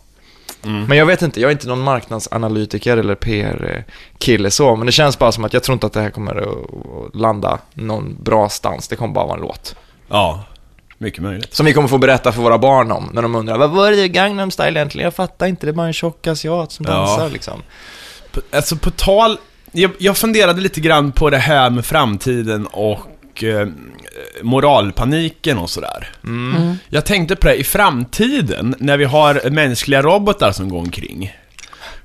Men 0.64 0.98
jag 0.98 1.06
vet 1.06 1.22
inte, 1.22 1.42
jag 1.42 1.48
är 1.48 1.52
inte 1.52 1.68
någon 1.68 1.82
marknadsanalytiker 1.82 2.98
eller 2.98 3.16
PR-kille 3.16 4.52
så, 4.52 4.76
men 4.76 4.86
det 4.86 4.92
känns 4.92 5.20
bara 5.20 5.32
som 5.32 5.46
att 5.46 5.54
jag 5.54 5.64
tror 5.64 5.74
inte 5.74 5.86
att 5.86 5.94
det 5.94 6.02
här 6.02 6.10
kommer 6.10 6.36
att 6.38 7.16
landa 7.16 7.60
någon 7.74 8.18
bra 8.24 8.50
stans, 8.50 8.88
det 8.88 8.96
kommer 8.96 9.14
bara 9.14 9.26
vara 9.26 9.36
en 9.36 9.42
låt. 9.42 9.76
Ja, 10.10 10.44
mycket 10.98 11.24
möjligt. 11.24 11.54
Som 11.54 11.66
vi 11.66 11.74
kommer 11.74 11.88
få 11.88 11.98
berätta 11.98 12.32
för 12.32 12.42
våra 12.42 12.58
barn 12.58 12.92
om, 12.92 13.10
när 13.14 13.22
de 13.22 13.36
undrar 13.36 13.58
vad 13.58 13.70
var 13.70 13.92
det 13.92 14.08
Gangnam 14.08 14.52
Style 14.52 14.80
egentligen? 14.80 15.04
Jag 15.04 15.14
fattar 15.16 15.48
inte, 15.48 15.66
det 15.66 15.70
är 15.72 15.74
bara 15.74 15.88
en 15.88 15.94
tjock 15.94 16.28
asiat 16.28 16.72
som 16.72 16.86
Ja. 16.90 16.92
dansar 16.94 17.30
liksom. 17.30 17.62
På- 18.32 18.42
Alltså 18.52 18.76
på 18.76 18.92
tal, 18.92 19.38
jag, 19.72 19.92
jag 19.98 20.18
funderade 20.18 20.62
lite 20.62 20.80
grann 20.82 21.12
på 21.12 21.30
det 21.30 21.38
här 21.38 21.70
med 21.70 21.86
framtiden 21.86 22.68
och 22.68 23.44
eh, 23.44 23.68
moralpaniken 24.42 25.58
och 25.58 25.70
sådär. 25.70 26.08
Mm. 26.24 26.76
Jag 26.90 27.06
tänkte 27.06 27.36
på 27.36 27.48
det, 27.48 27.56
i 27.56 27.64
framtiden, 27.64 28.76
när 28.80 28.98
vi 28.98 29.06
har 29.06 29.50
mänskliga 29.50 30.02
robotar 30.02 30.52
som 30.52 30.70
går 30.70 30.80
omkring, 30.80 31.34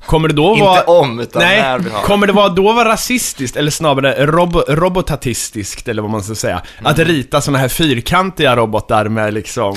kommer 0.06 0.28
det 0.28 0.34
då 0.34 0.54
vara... 0.54 0.78
Inte 0.78 0.90
om, 0.90 1.20
utan 1.20 1.42
Nej, 1.42 1.62
när 1.62 1.78
vi 1.78 1.90
har 1.90 2.02
kommer 2.02 2.26
det 2.26 2.32
vara, 2.32 2.48
då 2.48 2.72
vara 2.72 2.88
rasistiskt, 2.88 3.56
eller 3.56 3.70
snarare 3.70 4.26
robo, 4.26 4.60
robotatistiskt, 4.68 5.88
eller 5.88 6.02
vad 6.02 6.10
man 6.10 6.22
ska 6.22 6.34
säga, 6.34 6.62
att 6.82 6.98
Mm. 6.98 7.08
rita 7.08 7.40
såna 7.40 7.58
här 7.58 7.68
fyrkantiga 7.68 8.56
robotar 8.56 9.08
med 9.08 9.34
liksom, 9.34 9.76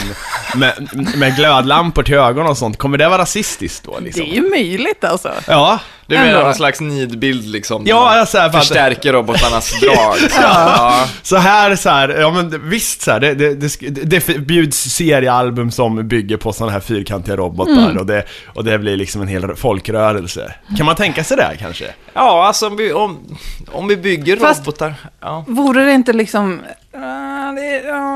med, 0.56 0.90
med 1.16 1.36
glödlampor 1.36 2.04
till 2.04 2.14
ögon 2.16 2.48
och 2.48 2.58
sånt, 2.58 2.78
kommer 2.78 2.98
det 2.98 3.10
vara 3.10 3.22
rasistiskt 3.22 3.84
då 3.86 4.00
liksom? 4.00 4.24
Det 4.26 4.32
är 4.32 4.36
ju 4.36 4.50
möjligt 4.50 5.04
alltså. 5.04 5.32
Ja, 5.48 5.80
Du 6.10 6.16
menar 6.16 6.28
Ändå. 6.30 6.44
någon 6.44 6.56
slags 6.56 6.82
nidbild 6.82 7.46
liksom? 7.48 7.84
Ja, 7.86 8.26
för 8.32 8.40
att- 8.40 8.56
Förstärker 8.56 9.14
robotarnas 9.14 9.80
drag. 9.82 10.16
Så. 10.18 10.42
ja. 10.42 11.06
Så 11.22 11.38
här, 11.38 11.76
så 11.76 11.90
här, 11.90 12.10
ja 12.10 12.32
men 12.32 12.70
visst 12.70 13.02
så 13.02 13.12
här, 13.12 13.20
det, 13.20 13.34
det, 13.34 13.56
det, 13.80 14.06
det 14.28 14.38
bjuds 14.40 14.78
seriealbum 14.78 15.72
som 15.72 16.08
bygger 16.08 16.38
på 16.38 16.54
sådana 16.54 16.72
här 16.74 16.80
fyrkantiga 16.80 17.36
robotar 17.38 17.98
och, 18.00 18.06
det, 18.06 18.24
och 18.56 18.64
det 18.64 18.80
blir 18.80 18.98
liksom 18.98 19.22
en 19.22 19.28
hel 19.28 19.56
folkrörelse. 19.56 20.54
Kan 20.78 20.86
man 20.86 20.96
tänka 20.96 21.24
sig 21.24 21.38
det 21.38 21.52
kanske? 21.60 21.86
ja, 22.14 22.48
alltså 22.48 22.68
om 22.68 22.76
vi, 22.78 22.94
om, 22.94 23.38
om 23.72 23.88
vi 23.88 23.98
bygger 23.98 24.38
Fast- 24.38 24.60
robotar. 24.62 24.94
Ja. 25.22 25.46
Vore 25.48 25.86
det 25.86 25.92
inte 25.92 26.14
liksom... 26.14 26.62
ah, 26.96 27.52
det, 27.52 27.82
ja, 27.86 27.96
mm. 27.96 28.09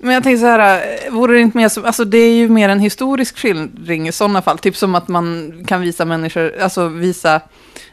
Men 0.00 0.14
jag 0.14 0.22
tänker 0.22 0.40
så 0.40 0.46
här, 0.46 0.82
eh, 1.06 1.12
vore 1.12 1.34
det 1.34 1.40
inte 1.40 1.56
mer 1.56 1.68
som... 1.68 1.84
Alltså 1.84 2.04
det 2.04 2.18
är 2.18 2.34
ju 2.34 2.48
mer 2.48 2.68
en 2.68 2.80
historisk 2.80 3.38
skildring 3.38 4.08
i 4.08 4.12
sådana 4.12 4.42
fall. 4.42 4.58
Typ 4.58 4.76
som 4.76 4.94
att 4.94 5.08
man 5.08 5.52
kan 5.66 5.80
visa 5.80 6.04
människor, 6.04 6.58
alltså 6.60 6.88
visa 6.88 7.40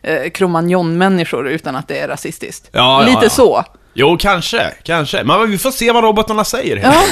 eh, 0.01 0.29
Cromagnon-människor 0.29 1.47
utan 1.47 1.75
att 1.75 1.87
det 1.87 1.99
är 1.99 2.07
rasistiskt. 2.07 2.69
Ja, 2.71 3.01
ja, 3.01 3.07
Lite 3.07 3.25
ja. 3.25 3.29
så. 3.29 3.65
Jo, 3.93 4.17
kanske, 4.19 4.71
kanske. 4.83 5.23
Men 5.23 5.51
vi 5.51 5.57
får 5.57 5.71
se 5.71 5.91
vad 5.91 6.03
robotarna 6.03 6.43
säger 6.43 6.75
Ja. 6.77 7.03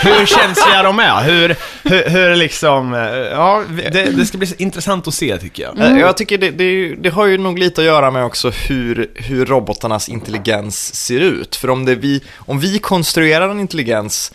Hur 0.00 0.26
känsliga 0.26 0.82
de 0.82 0.98
är, 0.98 1.22
hur, 1.22 1.56
hur, 1.82 2.08
hur 2.10 2.36
liksom, 2.36 2.94
eh, 2.94 3.00
ja, 3.10 3.62
det, 3.92 4.04
det 4.16 4.26
ska 4.26 4.38
bli 4.38 4.54
intressant 4.58 5.08
att 5.08 5.14
se 5.14 5.38
tycker 5.38 5.62
jag. 5.62 5.78
Eh, 5.78 5.98
Jag 6.00 6.16
tycker 6.16 6.38
det, 6.38 6.50
det, 6.50 6.94
det 6.94 7.10
har 7.10 7.26
ju 7.26 7.38
nog 7.38 7.58
lite 7.58 7.80
att 7.80 7.84
göra 7.86 8.10
med 8.10 8.24
också 8.24 8.50
hur, 8.50 9.10
hur 9.14 9.46
robotarnas 9.46 10.08
intelligens 10.08 10.94
ser 10.94 11.20
ut. 11.20 11.56
För 11.56 11.70
om, 11.70 11.84
det 11.84 11.94
vi, 11.94 12.20
om 12.36 12.60
vi 12.60 12.78
konstruerar 12.78 13.48
en 13.48 13.60
intelligens 13.60 14.32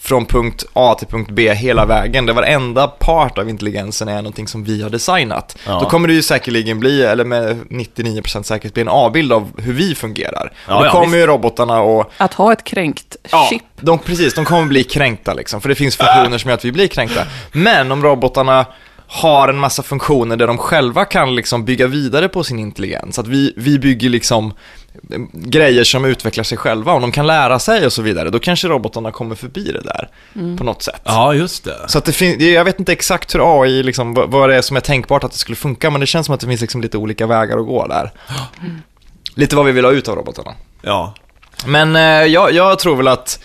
från 0.00 0.26
punkt 0.26 0.64
A 0.72 0.94
till 0.98 1.08
punkt 1.08 1.30
B 1.32 1.54
hela 1.54 1.86
vägen, 1.86 2.26
där 2.26 2.34
varenda 2.34 2.86
part 2.86 3.38
av 3.38 3.48
intelligensen 3.48 4.08
är 4.08 4.16
någonting 4.16 4.48
som 4.48 4.64
vi 4.64 4.82
har 4.82 4.90
designat, 4.90 5.56
Ja. 5.66 5.78
då 5.82 5.88
kommer 5.90 6.08
det 6.08 6.14
ju 6.14 6.22
säkerligen 6.22 6.80
bli, 6.80 7.02
eller 7.02 7.24
med 7.24 7.56
99% 7.70 8.42
säkerhet 8.42 8.74
bli 8.74 8.80
en 8.80 8.88
avbild 8.88 9.32
av 9.32 9.60
hur 9.60 9.72
vi 9.72 9.94
fungerar. 9.94 10.52
Ja, 10.68 10.76
och 10.76 10.80
då 10.82 10.86
ja, 10.86 10.92
kommer 10.92 11.06
visst. 11.06 11.16
ju 11.16 11.26
robotarna 11.26 11.80
och 11.80 12.12
Att 12.16 12.34
ha 12.34 12.52
ett 12.52 12.64
kränkt 12.64 13.16
Ja, 13.30 13.46
chip. 13.50 13.62
de, 13.80 13.98
precis. 13.98 14.34
De 14.34 14.44
kommer 14.44 14.66
bli 14.66 14.84
kränkta 14.84 15.34
liksom, 15.34 15.60
för 15.60 15.68
det 15.68 15.74
finns 15.74 15.96
funktioner 15.96 16.38
som 16.38 16.48
gör 16.48 16.54
att 16.56 16.64
vi 16.64 16.72
blir 16.72 16.88
kränkta. 16.88 17.20
Men 17.52 17.92
om 17.92 18.02
robotarna 18.02 18.66
har 19.10 19.48
en 19.48 19.58
massa 19.58 19.82
funktioner 19.82 20.36
där 20.36 20.46
de 20.46 20.58
själva 20.58 21.04
kan 21.04 21.34
liksom 21.34 21.64
bygga 21.64 21.86
vidare 21.86 22.28
på 22.28 22.44
sin 22.44 22.58
intelligens. 22.58 23.18
Att 23.18 23.26
vi, 23.26 23.52
vi 23.56 23.78
bygger 23.78 24.08
liksom 24.08 24.52
grejer 25.32 25.84
som 25.84 26.04
utvecklar 26.04 26.44
sig 26.44 26.58
själva 26.58 26.92
och 26.92 27.00
de 27.00 27.12
kan 27.12 27.26
lära 27.26 27.58
sig 27.58 27.86
och 27.86 27.92
så 27.92 28.02
vidare. 28.02 28.30
Då 28.30 28.38
kanske 28.38 28.68
robotarna 28.68 29.12
kommer 29.12 29.34
förbi 29.34 29.72
det 29.72 29.80
där 29.80 30.08
på 30.56 30.64
något 30.64 30.82
sätt. 30.82 31.00
Ja, 31.04 31.34
just 31.34 31.64
det. 31.64 31.76
Så 31.86 31.98
att 31.98 32.04
det 32.04 32.12
finns, 32.12 32.42
jag 32.42 32.64
vet 32.64 32.78
inte 32.78 32.92
exakt 32.92 33.34
hur 33.34 33.62
AI, 33.62 33.82
liksom, 33.82 34.14
vad, 34.14 34.50
det 34.50 34.56
är 34.56 34.62
som 34.62 34.76
är 34.76 34.80
tänkbart 34.80 35.24
att 35.24 35.32
det 35.32 35.38
skulle 35.38 35.56
funka, 35.56 35.90
men 35.90 36.00
det 36.00 36.06
känns 36.06 36.26
som 36.26 36.34
att 36.34 36.40
det 36.40 36.46
finns 36.46 36.60
liksom 36.60 36.80
lite 36.80 36.98
olika 36.98 37.26
vägar 37.26 37.58
att 37.58 37.66
gå 37.66 37.86
där. 37.86 38.12
Lite 39.34 39.56
vad 39.56 39.64
vi 39.66 39.72
vill 39.72 39.84
ha 39.84 39.92
ut 39.92 40.08
av 40.08 40.16
robotarna. 40.16 40.54
Ja. 40.82 41.14
Men 41.66 41.96
eh, 41.96 42.02
jag, 42.02 42.52
jag 42.52 42.78
tror 42.78 42.96
väl 42.96 43.08
att 43.08 43.40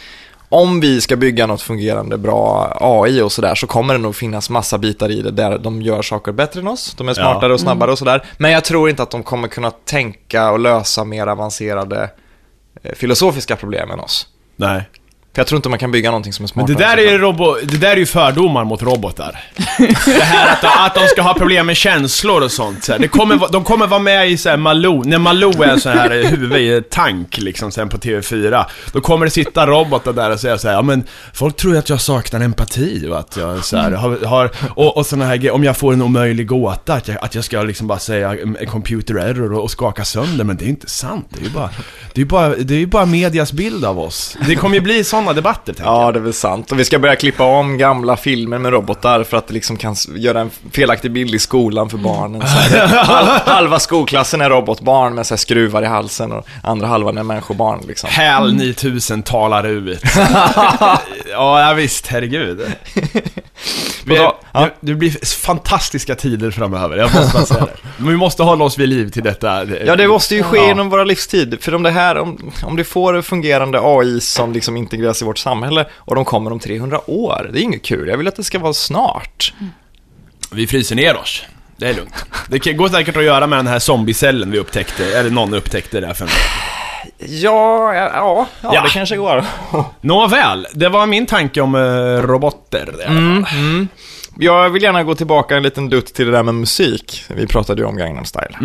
om 0.53 0.79
vi 0.79 1.01
ska 1.01 1.15
bygga 1.15 1.47
något 1.47 1.61
fungerande 1.61 2.17
bra 2.17 2.73
AI 2.81 3.21
och 3.21 3.31
sådär 3.31 3.55
så 3.55 3.67
kommer 3.67 3.93
det 3.93 3.99
nog 3.99 4.15
finnas 4.15 4.49
massa 4.49 4.77
bitar 4.77 5.11
i 5.11 5.21
det 5.21 5.31
där 5.31 5.57
de 5.57 5.81
gör 5.81 6.01
saker 6.01 6.31
bättre 6.31 6.59
än 6.59 6.67
oss. 6.67 6.95
De 6.97 7.09
är 7.09 7.13
smartare 7.13 7.53
och 7.53 7.59
snabbare 7.59 7.91
och 7.91 7.97
sådär. 7.97 8.25
Men 8.37 8.51
jag 8.51 8.63
tror 8.63 8.89
inte 8.89 9.03
att 9.03 9.11
de 9.11 9.23
kommer 9.23 9.47
kunna 9.47 9.71
tänka 9.71 10.51
och 10.51 10.59
lösa 10.59 11.03
mer 11.03 11.27
avancerade 11.27 12.09
eh, 12.83 12.93
filosofiska 12.95 13.55
problem 13.55 13.91
än 13.91 13.99
oss. 13.99 14.27
Nej. 14.55 14.89
För 15.35 15.39
jag 15.39 15.47
tror 15.47 15.57
inte 15.57 15.69
man 15.69 15.79
kan 15.79 15.91
bygga 15.91 16.11
någonting 16.11 16.33
som 16.33 16.43
är 16.43 16.49
Men 16.55 16.67
smartare. 16.67 16.89
det 16.95 16.95
där, 17.03 17.07
är 17.07 17.11
ju 17.11 17.17
robo, 17.17 17.55
det 17.63 17.77
där 17.77 17.91
är 17.91 17.97
ju 17.97 18.05
fördomar 18.05 18.63
mot 18.63 18.81
robotar. 18.83 19.39
Det 20.05 20.23
här 20.23 20.53
att 20.53 20.61
de, 20.61 20.67
att 20.67 20.95
de 20.95 21.07
ska 21.07 21.21
ha 21.21 21.33
problem 21.33 21.65
med 21.65 21.77
känslor 21.77 22.43
och 22.43 22.51
sånt. 22.51 22.83
Så 22.83 22.91
här. 22.91 22.99
Det 22.99 23.07
kommer, 23.07 23.35
va- 23.35 23.47
de 23.51 23.63
kommer 23.63 23.87
vara 23.87 23.99
med 23.99 24.29
i 24.31 24.37
så 24.37 24.49
här 24.49 24.57
Malou, 24.57 25.03
när 25.05 25.17
Malou 25.17 25.63
är 25.63 25.67
en 25.67 25.79
sån 25.81 25.91
här 25.91 26.23
huvud 26.29 26.61
i 26.61 26.73
en 26.73 26.83
tank 26.83 27.37
liksom 27.37 27.71
sen 27.71 27.89
på 27.89 27.97
TV4. 27.97 28.65
Då 28.91 29.01
kommer 29.01 29.25
det 29.25 29.31
sitta 29.31 29.67
robotar 29.67 30.13
där 30.13 30.31
och 30.31 30.39
säga 30.39 30.57
så 30.57 30.67
här, 30.67 30.75
ja 30.75 30.81
men 30.81 31.03
folk 31.33 31.55
tror 31.57 31.73
ju 31.73 31.79
att 31.79 31.89
jag 31.89 32.01
saknar 32.01 32.41
empati 32.41 33.07
och 33.09 33.19
att 33.19 33.37
jag 33.37 33.65
så 33.65 33.77
här, 33.77 33.91
har, 33.91 34.25
har 34.25 34.51
och, 34.75 34.97
och 34.97 35.05
såna 35.05 35.25
här 35.25 35.35
grejer, 35.37 35.53
om 35.53 35.63
jag 35.63 35.77
får 35.77 35.93
en 35.93 36.01
omöjlig 36.01 36.47
gåta, 36.47 36.93
att 36.93 37.07
jag, 37.07 37.17
att 37.21 37.35
jag 37.35 37.43
ska 37.43 37.61
liksom 37.63 37.87
bara 37.87 37.99
säga 37.99 38.31
mm, 38.33 38.57
computer 38.67 39.15
error 39.15 39.53
och, 39.53 39.63
och 39.63 39.71
skaka 39.71 40.05
sönder, 40.05 40.43
men 40.43 40.57
det 40.57 40.65
är 40.65 40.69
inte 40.69 40.89
sant. 40.89 41.27
Det 41.29 41.39
är 41.39 41.43
ju 41.43 41.49
bara, 41.49 41.69
det 42.13 42.21
är 42.21 42.23
ju 42.23 42.25
bara, 42.25 42.49
det 42.49 42.73
är 42.73 42.79
ju 42.79 42.87
bara 42.87 43.05
medias 43.05 43.51
bild 43.53 43.85
av 43.85 43.99
oss. 43.99 44.37
Det 44.47 44.55
kommer 44.55 44.75
ju 44.75 44.81
bli 44.81 45.03
sådana 45.23 45.35
debatter, 45.35 45.73
tänker 45.73 45.91
jag. 45.91 46.01
Ja, 46.01 46.11
det 46.11 46.19
är 46.19 46.23
väl 46.23 46.33
sant. 46.33 46.71
Och 46.71 46.79
vi 46.79 46.85
ska 46.85 46.99
börja 46.99 47.15
klippa 47.15 47.43
om 47.43 47.77
gamla 47.77 48.17
filmer 48.17 48.57
med 48.57 48.71
robotar 48.71 49.23
för 49.23 49.37
att 49.37 49.47
det 49.47 49.53
liksom 49.53 49.77
kan 49.77 49.95
göra 50.15 50.41
en 50.41 50.49
felaktig 50.71 51.11
bild 51.11 51.35
i 51.35 51.39
skolan 51.39 51.89
för 51.89 51.97
barnen. 51.97 52.41
Halva 53.45 53.79
skolklassen 53.79 54.41
är 54.41 54.49
robotbarn 54.49 55.15
med 55.15 55.25
så 55.25 55.37
skruvar 55.37 55.81
i 55.81 55.85
halsen 55.85 56.31
och 56.31 56.47
andra 56.63 56.87
halvan 56.87 57.17
är 57.17 57.23
människobarn. 57.23 57.81
Liksom. 57.87 58.09
HAL 58.13 58.53
9000 58.53 59.23
talar 59.23 59.67
ut. 59.67 60.01
ja, 61.31 61.61
ja, 61.61 61.73
visst, 61.73 62.07
herregud. 62.07 62.61
Vi, 64.05 64.15
då- 64.15 64.39
ja. 64.51 64.69
det, 64.79 64.93
blir 64.95 65.35
fantastiska 65.41 66.15
tider 66.15 66.51
framöver, 66.51 66.97
jag 66.97 67.13
måste 67.15 67.33
bara 67.33 67.45
säga 67.45 67.65
det. 67.65 67.89
Men 67.97 68.07
vi 68.09 68.17
måste 68.17 68.43
hålla 68.43 68.63
oss 68.65 68.77
vid 68.79 68.89
liv 68.89 69.09
till 69.09 69.23
detta. 69.23 69.65
Ja, 69.85 69.95
det 69.95 70.07
måste 70.07 70.35
ju 70.35 70.43
ske 70.43 70.57
Ja. 70.57 70.71
inom 70.71 70.89
våra 70.89 71.03
livstid. 71.03 71.57
För 71.61 71.75
om 71.75 71.83
det 71.83 71.91
här, 71.91 72.17
om, 72.17 72.51
om 72.63 72.75
det 72.75 72.83
får 72.83 73.21
fungerande 73.21 73.79
AI 73.81 74.19
som 74.21 74.53
liksom 74.53 74.77
integreras 74.77 75.21
i 75.21 75.25
vårt 75.25 75.37
samhälle 75.37 75.85
och 75.95 76.15
de 76.15 76.25
kommer 76.25 76.51
om 76.51 76.59
300 76.59 77.09
år, 77.09 77.49
det 77.53 77.59
är 77.59 77.63
inget 77.63 77.83
kul. 77.83 78.07
Jag 78.07 78.17
vill 78.17 78.27
att 78.27 78.35
det 78.35 78.43
ska 78.43 78.59
vara 78.59 78.73
snart. 78.73 79.53
Vi 80.51 80.67
fryser 80.67 80.95
ner 80.95 81.17
oss. 81.17 81.43
Det 81.77 81.87
är 81.89 81.93
lugnt. 81.93 82.25
Det 82.47 82.73
går 82.73 82.89
säkert 82.89 83.17
att 83.17 83.23
göra 83.23 83.47
med 83.47 83.59
den 83.59 83.67
här 83.67 83.79
zombiecellen 83.79 84.51
vi 84.51 84.59
upptäckte, 84.59 85.17
eller 85.19 85.29
någon 85.29 85.53
upptäckte 85.53 85.99
där 85.99 86.13
för 86.13 86.25
Ja, 86.25 86.31
ja, 87.27 87.93
ja, 87.93 88.11
ja, 88.13 88.47
Ja. 88.61 88.81
det 88.83 88.89
kanske 88.89 89.15
går. 89.15 89.45
Nåväl, 90.01 90.67
det 90.73 90.89
var 90.89 91.05
min 91.05 91.25
tanke 91.25 91.61
om 91.61 91.75
eh, 91.75 92.27
roboter. 92.27 92.95
Mm, 93.07 93.45
mm. 93.53 93.87
Jag 94.39 94.69
vill 94.69 94.83
gärna 94.83 95.03
gå 95.03 95.15
tillbaka 95.15 95.55
en 95.57 95.63
liten 95.63 95.89
dutt 95.89 96.13
till 96.13 96.25
det 96.25 96.31
där 96.31 96.43
med 96.43 96.55
musik. 96.55 97.23
Vi 97.27 97.47
pratade 97.47 97.81
ju 97.81 97.87
om 97.87 97.97
Gangnam 97.97 98.25
Style. 98.25 98.57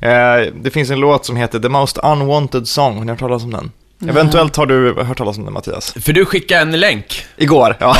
Eh, 0.00 0.52
det 0.62 0.70
finns 0.70 0.90
en 0.90 1.00
låt 1.00 1.26
som 1.26 1.36
heter 1.36 1.58
The 1.58 1.68
Most 1.68 1.98
Unwanted 1.98 2.68
Song. 2.68 2.98
Har 2.98 3.04
ni 3.04 3.10
hört 3.12 3.20
talas 3.20 3.44
om 3.44 3.50
den? 3.50 3.70
Eventuellt 4.08 4.56
har 4.56 4.66
du 4.66 4.94
hört 5.02 5.18
talas 5.18 5.38
om 5.38 5.44
den 5.44 5.52
Mattias? 5.52 5.94
För 6.00 6.12
du 6.12 6.24
skickade 6.24 6.60
en 6.60 6.80
länk. 6.80 7.24
Igår, 7.36 7.76
ja. 7.80 7.96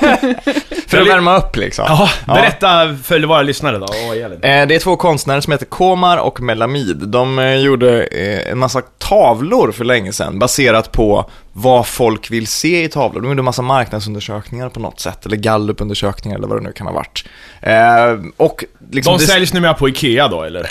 Ja, 0.00 0.16
För 0.90 1.00
att 1.00 1.08
värma 1.08 1.36
upp 1.36 1.56
liksom. 1.56 1.84
ja 1.88 2.08
berätta 2.26 2.96
för 3.04 3.20
våra 3.26 3.42
lyssnare 3.42 3.78
då, 3.78 3.86
vad 4.08 4.16
gäller 4.16 4.36
det? 4.36 4.48
Eh, 4.48 4.66
Det 4.66 4.74
är 4.74 4.78
två 4.78 4.96
konstnärer 4.96 5.40
som 5.40 5.52
heter 5.52 5.66
Komar 5.66 6.16
och 6.18 6.40
Melamid. 6.40 6.96
De 6.96 7.38
eh, 7.38 7.54
gjorde 7.54 8.02
eh, 8.04 8.52
en 8.52 8.58
massa 8.58 8.82
tavlor 8.98 9.72
för 9.72 9.84
länge 9.84 10.12
sedan 10.12 10.38
baserat 10.38 10.92
på 10.92 11.30
vad 11.52 11.86
folk 11.86 12.30
vill 12.30 12.46
se 12.46 12.82
i 12.84 12.88
tavlor. 12.88 13.20
De 13.20 13.28
gjorde 13.28 13.40
en 13.40 13.44
massa 13.44 13.62
marknadsundersökningar 13.62 14.68
på 14.68 14.80
något 14.80 15.00
sätt, 15.00 15.26
eller 15.26 15.36
gallupundersökningar 15.36 16.38
eller 16.38 16.48
vad 16.48 16.56
det 16.58 16.62
nu 16.64 16.72
kan 16.72 16.86
ha 16.86 16.94
varit. 16.94 17.24
Eh, 17.62 18.30
Och 18.36 18.64
liksom... 18.90 19.18
De 19.18 19.26
säljs 19.26 19.52
numera 19.52 19.74
på 19.74 19.88
Ikea 19.88 20.28
då, 20.28 20.42
eller? 20.42 20.70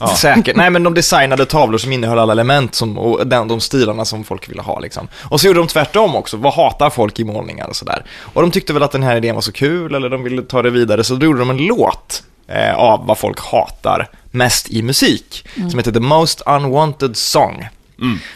Ja, 0.00 0.06
säkert. 0.16 0.56
Nej, 0.56 0.70
men 0.70 0.82
de 0.82 0.94
designade 0.94 1.46
tavlor 1.46 1.78
som 1.78 1.92
innehöll 1.92 2.18
alla 2.18 2.32
element 2.32 2.74
som, 2.74 2.98
och 2.98 3.26
den, 3.26 3.48
de 3.48 3.60
stilarna 3.60 4.04
som 4.04 4.24
folk 4.24 4.50
ville 4.50 4.62
ha. 4.62 4.78
Liksom. 4.78 5.08
Och 5.22 5.40
så 5.40 5.46
gjorde 5.46 5.58
de 5.58 5.66
tvärtom 5.68 6.16
också. 6.16 6.36
Vad 6.36 6.54
hatar 6.54 6.90
folk 6.90 7.20
i 7.20 7.24
målningar 7.24 7.66
och 7.66 7.76
sådär? 7.76 8.04
Och 8.20 8.42
de 8.42 8.50
tyckte 8.50 8.72
väl 8.72 8.82
att 8.82 8.92
den 8.92 9.02
här 9.02 9.16
idén 9.16 9.34
var 9.34 9.42
så 9.42 9.52
kul, 9.52 9.94
eller 9.94 10.08
de 10.10 10.22
ville 10.22 10.42
ta 10.42 10.62
det 10.62 10.70
vidare, 10.70 11.04
så 11.04 11.14
då 11.14 11.26
gjorde 11.26 11.38
de 11.38 11.50
en 11.50 11.56
låt 11.56 12.22
eh, 12.48 12.74
av 12.74 13.06
vad 13.06 13.18
folk 13.18 13.40
hatar 13.40 14.08
mest 14.30 14.70
i 14.70 14.82
musik, 14.82 15.48
Mm. 15.56 15.70
som 15.70 15.78
heter 15.78 15.92
The 15.92 16.00
Most 16.00 16.42
Unwanted 16.46 17.16
Song. 17.16 17.68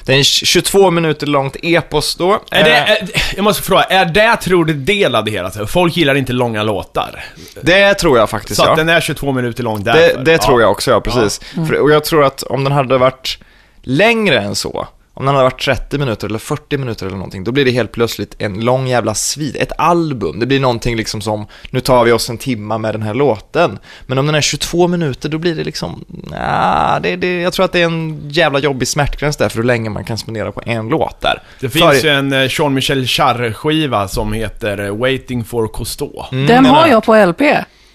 Det 0.05 0.13
är 0.13 0.17
en 0.19 0.25
22 0.25 0.91
minuter 0.91 1.27
långt 1.27 1.57
epos 1.63 2.15
då. 2.15 2.27
Mm. 2.29 2.41
Är 2.51 2.65
det, 2.65 2.77
Eh, 2.77 2.91
är, 2.91 3.09
jag 3.37 3.45
måste 3.45 3.63
fråga, 3.63 3.83
är 3.83 4.05
det 4.05 4.37
tror 4.37 4.65
du 4.65 4.75
det 5.23 5.31
hela? 5.31 5.51
Så 5.51 5.67
Folk 5.67 5.97
gillar 5.97 6.15
inte 6.15 6.33
långa 6.33 6.63
låtar. 6.63 7.25
det 7.61 7.95
tror 7.95 8.19
jag 8.19 8.31
faktiskt, 8.31 8.61
Så 8.61 8.67
ja. 8.67 8.71
att 8.71 8.77
den 8.77 8.89
är 8.89 9.01
22 9.01 9.33
minuter 9.33 9.63
lång 9.63 9.85
Det, 9.85 9.93
därför. 9.93 10.21
det 10.25 10.39
tror 10.39 10.61
Ja. 10.61 10.65
jag 10.65 10.71
också, 10.71 10.91
ja 10.91 11.01
precis. 11.01 11.41
För, 11.69 11.75
och 11.81 11.91
jag 11.91 12.05
tror 12.05 12.25
att 12.25 12.43
om 12.43 12.65
den 12.65 12.73
hade 12.73 12.99
varit 12.99 13.39
längre 13.83 14.41
än 14.41 14.55
så, 14.55 14.89
om 15.19 15.27
den 15.27 15.35
hade 15.35 15.45
varit 15.45 15.61
30 15.65 15.99
minuter 15.99 16.27
eller 16.29 16.39
40 16.39 16.79
minuter 16.79 17.07
eller 17.07 17.17
någonting, 17.17 17.45
då 17.45 17.53
blir 17.53 17.65
det 17.65 17.71
helt 17.71 17.93
plötsligt 17.93 18.35
en 18.39 18.61
lång 18.61 18.87
jävla 18.87 19.15
svid, 19.15 19.57
ett 19.57 19.73
album. 19.79 20.41
Det 20.41 20.47
blir 20.47 20.61
någonting 20.61 20.97
liksom 20.97 21.21
som, 21.21 21.47
nu 21.71 21.81
tar 21.81 22.05
vi 22.05 22.13
oss 22.13 22.31
en 22.31 22.39
timma 22.39 22.79
med 22.79 22.95
den 22.95 23.03
här 23.03 23.15
låten. 23.15 23.79
Men 24.07 24.19
om 24.19 24.27
den 24.27 24.35
är 24.35 24.41
22 24.41 24.89
minuter, 24.89 25.29
då 25.29 25.39
blir 25.39 25.55
det 25.55 25.65
liksom, 25.65 26.05
nah, 26.09 27.01
det, 27.01 27.17
det, 27.17 27.41
jag 27.41 27.53
tror 27.53 27.65
att 27.65 27.73
det 27.73 27.81
är 27.81 27.85
en 27.87 28.29
jävla 28.31 28.59
jobbig 28.59 28.89
smärtgräns 28.89 29.37
där 29.37 29.49
för 29.49 29.57
hur 29.57 29.65
länge 29.65 29.91
man 29.91 30.05
kan 30.05 30.19
spendera 30.19 30.53
på 30.53 30.63
en 30.67 30.89
låt 30.89 31.21
där. 31.21 31.43
Det 31.61 31.69
För- 31.69 31.79
finns 31.79 32.05
ju 32.05 32.09
en 32.09 32.33
eh, 32.33 32.47
Jean-Michel 32.51 33.05
Jarre-skiva 33.07 34.09
som 34.09 34.33
heter 34.33 34.85
eh, 34.85 34.97
Waiting 34.97 35.45
for 35.45 35.69
Cousteau. 35.69 36.25
Mm, 36.33 36.47
Den 36.47 36.67
har 36.67 36.87
jag 36.87 37.05
på 37.05 37.15
LP. 37.27 37.41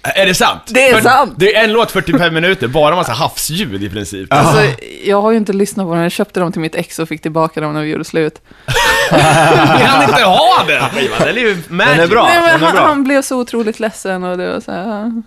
Är 0.03 0.25
det 0.25 0.35
sant? 0.35 0.61
Det 0.65 0.89
är 0.89 0.93
För 0.93 1.01
sant! 1.01 1.33
Det 1.37 1.55
är 1.55 1.63
en 1.63 1.71
låt 1.73 1.91
45 1.91 2.33
minuter, 2.33 2.67
bara 2.67 2.95
massa 2.95 3.11
havsljud 3.11 3.83
i 3.83 3.89
princip. 3.89 4.33
Alltså, 4.33 4.83
jag 5.03 5.21
har 5.21 5.31
ju 5.31 5.37
inte 5.37 5.53
lyssnat 5.53 5.87
på 5.87 5.93
den. 5.93 6.03
Jag 6.03 6.11
köpte 6.11 6.39
dem 6.39 6.51
till 6.51 6.61
mitt 6.61 6.75
ex 6.75 6.99
och 6.99 7.07
fick 7.07 7.21
tillbaka 7.21 7.61
dem 7.61 7.73
när 7.73 7.81
vi 7.81 7.89
gjorde 7.89 8.03
slut. 8.05 8.41
Vi 9.11 9.83
kan 9.85 10.03
inte 10.03 10.23
ha 10.23 10.63
den 10.67 10.89
skivan, 10.89 11.19
den 11.19 11.37
är 11.37 11.41
ju 11.41 11.55
magic. 11.69 11.95
Den 11.95 11.99
är 11.99 12.07
bra. 12.07 12.23
Nej, 12.23 12.41
men 12.41 12.51
den 12.51 12.61
är 12.61 12.65
han, 12.65 12.75
bra. 12.75 12.85
han 12.85 13.03
blev 13.03 13.21
så 13.21 13.39
otroligt 13.39 13.79
ledsen 13.79 14.23
och 14.23 14.37
det 14.37 14.53
var 14.53 14.59
så 14.59 14.71
här. 14.71 15.21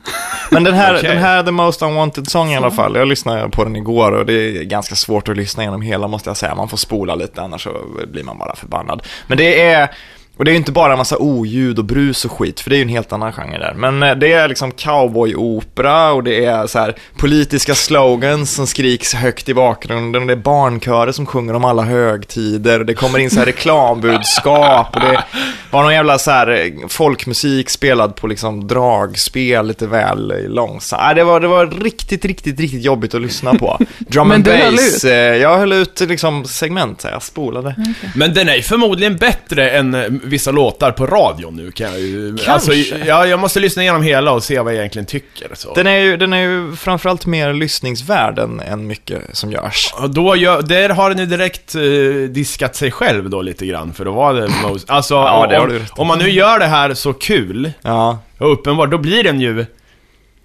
Men 0.50 0.64
den 0.64 0.74
här, 0.74 0.96
Okej. 0.96 1.08
den 1.08 1.18
här 1.18 1.42
The 1.42 1.50
Most 1.50 1.82
Unwanted 1.82 2.30
Song 2.30 2.50
i 2.52 2.56
alla 2.56 2.70
fall, 2.70 2.96
jag 2.96 3.08
lyssnade 3.08 3.48
på 3.50 3.64
den 3.64 3.76
igår 3.76 4.12
och 4.12 4.26
det 4.26 4.32
är 4.32 4.62
ganska 4.64 4.94
svårt 4.94 5.28
att 5.28 5.36
lyssna 5.36 5.62
igenom 5.62 5.82
hela 5.82 6.08
måste 6.08 6.30
jag 6.30 6.36
säga. 6.36 6.54
Man 6.54 6.68
får 6.68 6.76
spola 6.76 7.14
lite 7.14 7.42
annars 7.42 7.62
så 7.62 7.70
blir 8.12 8.22
man 8.24 8.38
bara 8.38 8.56
förbannad. 8.56 9.02
Men 9.26 9.38
det 9.38 9.62
är, 9.62 9.90
och 10.36 10.44
det 10.44 10.50
är 10.50 10.52
ju 10.52 10.58
inte 10.58 10.72
bara 10.72 10.92
en 10.92 10.98
massa 10.98 11.18
oljud 11.18 11.78
och 11.78 11.84
brus 11.84 12.24
och 12.24 12.32
skit, 12.32 12.60
för 12.60 12.70
det 12.70 12.76
är 12.76 12.78
ju 12.78 12.82
en 12.82 12.88
helt 12.88 13.12
annan 13.12 13.32
genre 13.32 13.58
där. 13.58 13.74
Men 13.76 14.02
eh, 14.02 14.14
det 14.14 14.32
är 14.32 14.48
liksom 14.48 14.70
cowboyopera 14.70 16.12
och 16.12 16.24
det 16.24 16.44
är 16.44 16.66
så 16.66 16.78
här 16.78 16.94
politiska 17.16 17.74
slogans 17.74 18.54
som 18.54 18.66
skriks 18.66 19.14
högt 19.14 19.48
i 19.48 19.54
bakgrunden 19.54 20.22
och 20.22 20.28
det 20.28 20.34
är 20.34 20.36
barnkörer 20.36 21.12
som 21.12 21.26
sjunger 21.26 21.54
om 21.54 21.64
alla 21.64 21.82
högtider 21.82 22.80
och 22.80 22.86
det 22.86 22.94
kommer 22.94 23.18
in 23.18 23.30
så 23.30 23.38
här 23.38 23.46
reklambudskap 23.46 24.94
och 24.94 25.00
det 25.00 25.24
var 25.70 25.82
någon 25.82 25.94
jävla 25.94 26.18
så 26.18 26.30
här 26.30 26.50
eh, 26.50 26.88
folkmusik 26.88 27.70
spelad 27.70 28.16
på 28.16 28.26
liksom 28.26 28.66
dragspel 28.66 29.66
lite 29.66 29.86
väl 29.86 30.32
långsamt. 30.48 31.02
Nej, 31.02 31.14
det 31.14 31.24
var, 31.24 31.40
det 31.40 31.48
var 31.48 31.66
riktigt, 31.66 32.24
riktigt, 32.24 32.60
riktigt 32.60 32.82
jobbigt 32.84 33.14
att 33.14 33.22
lyssna 33.22 33.54
på. 33.54 33.78
Drum 33.98 34.28
Men 34.28 34.34
and 34.36 34.44
bass, 34.76 35.04
eh, 35.04 35.36
jag 35.36 35.58
höll 35.58 35.72
ut 35.72 36.00
liksom 36.00 36.44
segment, 36.44 37.00
så 37.00 37.08
jag 37.08 37.22
spolade. 37.22 37.76
Men 38.14 38.34
den 38.34 38.48
är 38.48 38.54
ju 38.54 38.62
förmodligen 38.62 39.16
bättre 39.16 39.70
än 39.70 40.20
vissa 40.24 40.50
låtar 40.50 40.90
på 40.90 41.06
radion 41.06 41.56
nu 41.56 41.70
kan 41.70 41.86
jag 41.90 42.00
ju... 42.00 42.36
Kanske. 42.36 42.52
Alltså, 42.52 42.96
ja, 43.06 43.26
jag 43.26 43.40
måste 43.40 43.60
lyssna 43.60 43.82
igenom 43.82 44.02
hela 44.02 44.32
och 44.32 44.42
se 44.42 44.60
vad 44.60 44.72
jag 44.72 44.78
egentligen 44.78 45.06
tycker. 45.06 45.48
Så. 45.54 45.74
Den 45.74 45.86
är 45.86 45.98
ju, 45.98 46.16
den 46.16 46.32
är 46.32 46.40
ju 46.40 46.76
framförallt 46.76 47.26
mer 47.26 47.52
lyssningsvärd 47.52 48.38
än, 48.38 48.60
än 48.60 48.86
mycket 48.86 49.22
som 49.32 49.52
görs. 49.52 49.94
Och 49.98 50.10
då 50.10 50.36
gör, 50.36 50.62
där 50.62 50.88
har 50.88 51.10
den 51.10 51.18
ju 51.18 51.26
direkt 51.26 51.74
eh, 51.74 51.82
diskat 52.30 52.76
sig 52.76 52.90
själv 52.90 53.30
då 53.30 53.42
lite 53.42 53.66
grann, 53.66 53.92
för 53.92 54.04
då 54.04 54.12
var 54.12 54.34
det 54.34 54.48
most, 54.62 54.90
Alltså, 54.90 55.14
Ja, 55.14 55.46
det 55.50 55.58
om, 55.58 55.80
om 55.90 56.06
man 56.06 56.18
nu 56.18 56.30
gör 56.30 56.58
det 56.58 56.66
här 56.66 56.94
så 56.94 57.12
kul 57.12 57.72
Ja, 57.82 58.18
och 58.38 58.52
uppenbart, 58.52 58.90
då 58.90 58.98
blir 58.98 59.24
den 59.24 59.40
ju... 59.40 59.66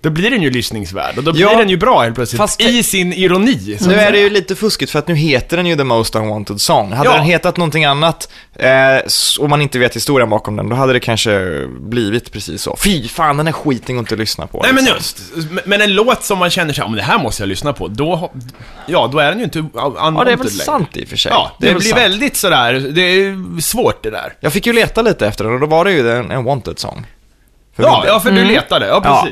Då 0.01 0.09
blir 0.09 0.31
den 0.31 0.41
ju 0.41 0.49
lyssningsvärd, 0.49 1.17
och 1.17 1.23
då 1.23 1.31
blir 1.33 1.41
Ja, 1.41 1.57
den 1.57 1.69
ju 1.69 1.77
bra 1.77 2.01
helt 2.01 2.15
plötsligt, 2.15 2.37
fast- 2.37 2.61
i 2.61 2.83
sin 2.83 3.13
ironi. 3.13 3.77
nu 3.87 3.93
är 3.93 4.11
det 4.11 4.19
ju 4.19 4.29
lite 4.29 4.55
fuskigt 4.55 4.91
för 4.91 4.99
att 4.99 5.07
nu 5.07 5.15
heter 5.15 5.57
den 5.57 5.65
ju 5.65 5.75
The 5.75 5.83
Most 5.83 6.15
Unwanted 6.15 6.61
Song. 6.61 6.91
Hade 6.91 7.09
Ja. 7.09 7.15
den 7.15 7.23
hetat 7.25 7.57
någonting 7.57 7.85
annat, 7.85 8.29
eh, 8.55 8.69
och 9.39 9.49
man 9.49 9.61
inte 9.61 9.79
vet 9.79 9.95
historien 9.95 10.29
bakom 10.29 10.55
den, 10.55 10.69
då 10.69 10.75
hade 10.75 10.93
det 10.93 10.99
kanske 10.99 11.65
blivit 11.79 12.31
precis 12.31 12.61
så. 12.61 12.75
Fy 12.75 13.07
fan, 13.07 13.37
den 13.37 13.45
här 13.45 13.53
skiten 13.53 13.95
går 13.95 13.99
inte 13.99 14.13
att 14.15 14.19
lyssna 14.19 14.47
på. 14.47 14.59
Nej 14.63 14.73
men 14.73 14.83
liksom. 14.85 15.03
just, 15.35 15.49
men 15.65 15.81
en 15.81 15.93
låt 15.93 16.23
som 16.23 16.37
man 16.39 16.49
känner 16.49 16.73
sig, 16.73 16.83
om 16.83 16.95
det 16.95 17.01
här 17.03 17.17
måste 17.19 17.41
jag 17.43 17.47
lyssna 17.49 17.73
på, 17.73 17.87
då, 17.87 18.31
ja 18.87 19.09
då 19.11 19.19
är 19.19 19.29
den 19.29 19.37
ju 19.37 19.43
inte 19.43 19.59
unwanted 19.59 19.81
Ja, 20.17 20.23
det 20.23 20.31
är 20.31 20.37
väl 20.37 20.47
längre. 20.47 20.49
sant 20.63 20.97
i 20.97 21.03
och 21.03 21.07
för 21.07 21.17
sig. 21.17 21.31
Ja, 21.31 21.51
det, 21.59 21.67
väl 21.67 21.75
blir 21.75 21.89
sant. 21.89 22.01
väldigt 22.01 22.35
sådär, 22.37 22.73
det 22.73 23.01
är 23.01 23.61
svårt 23.61 24.03
det 24.03 24.09
där. 24.09 24.33
Jag 24.39 24.53
fick 24.53 24.65
ju 24.67 24.73
leta 24.73 25.01
lite 25.01 25.27
efter 25.27 25.43
den 25.43 25.53
och 25.53 25.59
då 25.59 25.65
var 25.65 25.85
det 25.85 25.91
ju 25.91 26.11
en, 26.11 26.31
en 26.31 26.43
Wanted 26.43 26.79
Song. 26.79 27.05
Ja, 27.81 28.03
ja, 28.07 28.19
för 28.19 28.31
du 28.31 28.43
letade, 28.45 28.87
ja 28.87 29.01
Ja. 29.03 29.27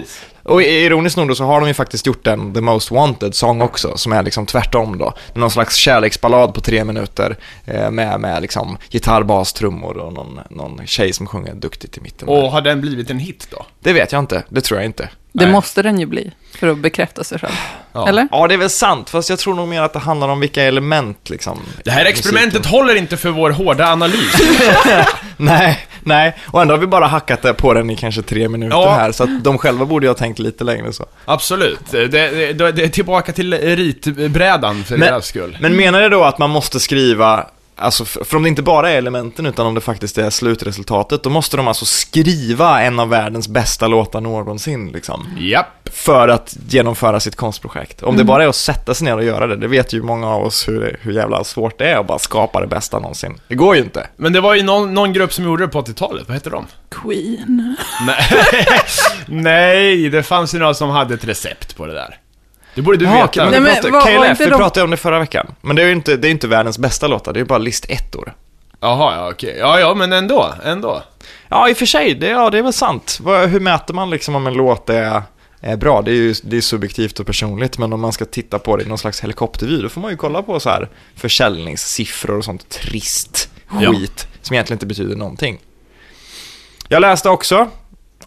Och 0.47 0.63
ironiskt 0.63 1.17
nog 1.17 1.27
då 1.27 1.36
så 1.36 1.43
har 1.43 1.60
de 1.60 1.67
ju 1.67 1.73
faktiskt 1.73 2.05
gjort 2.05 2.27
en 2.27 2.53
The 2.53 2.62
Most 2.62 2.91
Wanted 2.91 3.36
Song 3.36 3.62
också, 3.62 3.97
som 3.97 4.12
är 4.12 4.23
liksom 4.23 4.45
tvärtom 4.45 4.97
då. 4.97 5.13
Någon 5.33 5.51
slags 5.51 5.75
kärleksballad 5.75 6.53
på 6.53 6.62
tre 6.62 6.83
minuter 6.83 7.38
eh, 7.65 7.91
med, 7.91 8.19
med 8.19 8.41
liksom 8.41 8.77
gitarr, 8.89 9.23
bas, 9.23 9.53
trummor 9.53 9.97
och 9.97 10.13
någon, 10.13 10.39
någon 10.49 10.88
tjej 10.88 11.13
som 11.13 11.27
sjunger 11.27 11.55
duktigt 11.55 11.97
i 11.97 12.01
mitten. 12.01 12.27
Och 12.27 12.51
har 12.51 12.62
den 12.62 12.81
blivit 12.81 13.10
en 13.10 13.19
hit 13.19 13.47
då? 13.51 13.65
Det 13.79 13.93
vet 13.93 14.12
jag 14.12 14.19
inte, 14.19 14.43
det 14.49 14.62
tror 14.62 14.79
jag 14.79 14.86
inte. 14.86 15.10
Det 15.34 15.44
Nej. 15.44 15.52
måste 15.52 15.82
den 15.82 16.00
ju 16.00 16.06
bli, 16.06 16.32
för 16.60 16.68
att 16.68 16.78
bekräfta 16.78 17.24
sig 17.24 17.40
själv. 17.40 17.54
Ja. 17.94 18.08
Eller? 18.10 18.28
Ja, 18.32 18.48
det 18.48 18.54
är 18.54 18.58
väl 18.58 18.70
sant, 18.70 19.10
fast 19.10 19.30
jag 19.30 19.40
tror 19.40 19.56
nog 19.56 19.68
mer 19.68 19.82
att 19.82 19.94
det 19.94 20.00
handlar 20.00 20.28
om 20.30 20.40
vilka 20.40 20.63
element 20.63 21.30
liksom. 21.30 21.60
Det 21.84 21.92
här 21.92 22.06
experimentet 22.06 22.54
musiken. 22.54 22.72
håller 22.80 22.96
inte 22.96 23.18
för 23.18 23.30
vår 23.30 23.50
hårda 23.50 23.88
analys. 23.88 24.34
Nej, 25.38 25.80
nej, 26.04 26.36
och 26.46 26.62
ändå 26.62 26.74
har 26.74 26.80
vi 26.80 26.88
bara 26.88 27.08
hackat 27.08 27.42
det 27.42 27.54
på 27.54 27.74
den 27.74 27.90
i 27.90 27.96
kanske 27.96 28.22
tre 28.22 28.50
minuter 28.50 28.78
Ja. 28.78 28.94
här, 28.96 29.12
så 29.12 29.24
att 29.24 29.44
de 29.44 29.58
själva 29.58 29.86
borde 29.86 30.06
ju 30.06 30.10
ha 30.10 30.16
tänkt 30.16 30.40
lite 30.40 30.63
längre 30.63 30.94
så. 30.94 31.06
Absolut. 31.26 31.80
Det, 31.92 32.08
det, 32.08 32.54
det, 32.72 32.84
är 32.84 32.88
tillbaka 32.88 33.32
till 33.32 33.54
ritbrädan 33.54 34.84
för 34.84 34.98
Men- 34.98 35.08
deras 35.08 35.26
skull. 35.26 35.58
Men 35.62 35.76
menar 35.76 36.02
det 36.02 36.10
då 36.10 36.24
att 36.24 36.38
man 36.38 36.50
måste 36.50 36.80
skriva, 36.80 37.48
alltså 37.78 38.06
för 38.06 38.36
om 38.36 38.44
det 38.44 38.50
inte 38.50 38.62
bara 38.62 38.92
är 38.92 38.98
elementen 38.98 39.46
utan 39.46 39.66
om 39.68 39.76
det 39.76 39.82
faktiskt 39.82 40.18
är 40.18 40.30
slutresultatet, 40.30 41.24
då 41.24 41.30
måste 41.30 41.58
de 41.58 41.68
alltså 41.68 41.86
skriva 41.86 42.82
en 42.82 43.00
av 43.00 43.10
världens 43.10 43.48
bästa 43.48 43.88
låtar 43.88 44.22
någonsin 44.22 44.88
liksom. 44.88 45.28
Japp. 45.38 45.90
För 45.94 46.28
att 46.28 46.58
genomföra 46.70 47.20
sitt 47.20 47.36
konstprojekt. 47.36 48.04
Om 48.04 48.18
det 48.18 48.24
bara 48.24 48.44
är 48.44 48.48
att 48.48 48.56
sätta 48.56 48.94
sig 48.94 49.06
ner 49.06 49.18
och 49.18 49.24
göra 49.24 49.48
det, 49.48 49.56
det 49.56 49.68
vet 49.68 49.94
ju 49.94 50.04
många 50.04 50.28
av 50.28 50.44
oss 50.44 50.68
hur, 50.68 51.00
hur 51.02 51.13
jävla 51.13 51.44
svårt 51.44 51.80
det 51.80 51.90
är 51.90 51.98
att 51.98 52.08
bara 52.08 52.20
skapa 52.20 52.62
det 52.62 52.68
bästa 52.68 53.00
någonsin. 53.00 53.40
Det 53.48 53.56
går 53.56 53.76
ju 53.76 53.82
inte. 53.82 54.08
Men 54.16 54.34
det 54.34 54.42
var 54.42 54.56
ju 54.56 54.63
någon, 54.63 54.94
någon 54.94 55.13
grupp 55.13 55.34
som 55.34 55.46
gjorde 55.46 55.63
det 55.63 55.68
på 55.68 55.82
80-talet, 55.82 56.24
vad 56.28 56.34
hette 56.34 56.50
de? 56.50 56.66
Queen. 56.92 57.76
Nej. 58.08 58.68
Nej, 59.28 60.10
det 60.10 60.24
fanns 60.24 60.56
ju 60.56 60.60
några 60.60 60.74
som 60.74 60.90
hade 60.90 61.13
ett 61.13 61.26
recept 61.26 61.78
på 61.78 61.86
det 61.86 61.94
där. 61.94 62.18
Det 62.78 62.82
borde 62.84 62.98
du 62.98 63.06
Ja, 63.06 63.12
veta. 63.12 63.44
men 63.44 63.63
Nej, 63.63 63.74
vi 63.82 63.82
men 63.84 63.94
var- 63.94 64.02
var 64.02 64.28
KLF, 64.28 64.40
vi 64.40 64.46
de- 64.46 64.58
pratade 64.58 64.84
om 64.84 64.92
det 64.92 64.98
förra 64.98 65.20
veckan. 65.20 65.48
Men 65.62 65.76
det 65.76 65.82
är 65.82 65.86
ju 65.86 65.92
inte, 65.92 66.18
det 66.18 66.28
är 66.28 66.32
inte 66.32 66.48
världens 66.48 66.78
bästa 66.80 67.08
låtar, 67.08 67.34
det 67.34 67.38
är 67.38 67.42
ju 67.42 67.46
bara 67.46 67.60
listettor. 67.60 68.34
Jaha, 68.80 69.16
ja 69.16 69.30
okej. 69.32 69.56
Ja, 69.60 69.80
ja, 69.80 69.94
men 69.94 70.13
ändå, 70.13 70.54
ändå. 70.66 71.04
Ja, 71.50 71.70
i 71.70 71.74
och 71.74 71.78
för 71.78 71.86
sig, 71.86 72.13
det, 72.16 72.28
ja, 72.28 72.50
det 72.50 72.58
är 72.58 72.62
väl 72.63 72.74
sant. 72.74 73.20
Hur 73.48 73.60
mäter 73.60 73.94
man 73.94 74.10
liksom 74.10 74.36
om 74.36 74.48
en 74.48 74.54
låt 74.54 74.90
är, 74.90 75.22
är 75.62 75.78
bra? 75.78 76.02
Det 76.02 76.12
är 76.12 76.16
ju 76.16 76.34
det 76.44 76.58
är 76.58 76.62
subjektivt 76.62 77.20
och 77.20 77.26
personligt, 77.26 77.78
men 77.78 77.94
om 77.94 78.02
man 78.02 78.12
ska 78.13 78.26
titta 78.26 78.60
på 78.60 78.78
det 78.78 78.84
i 78.84 78.88
någon 78.88 78.98
slags 78.98 79.24
helikoptervy, 79.24 79.82
då 79.82 79.90
får 79.90 80.02
man 80.02 80.12
ju 80.12 80.18
kolla 80.18 80.42
på 80.44 80.60
så 80.60 80.70
här 80.70 80.90
försäljningssiffror 81.16 82.38
och 82.38 82.46
sånt 82.46 82.70
trist 82.70 83.50
Ja. 83.82 83.92
skit 83.94 84.28
som 84.42 84.54
egentligen 84.54 84.76
inte 84.76 84.86
betyder 84.86 85.16
någonting. 85.16 85.60
Jag 86.88 87.02
läste 87.02 87.30
också 87.30 87.68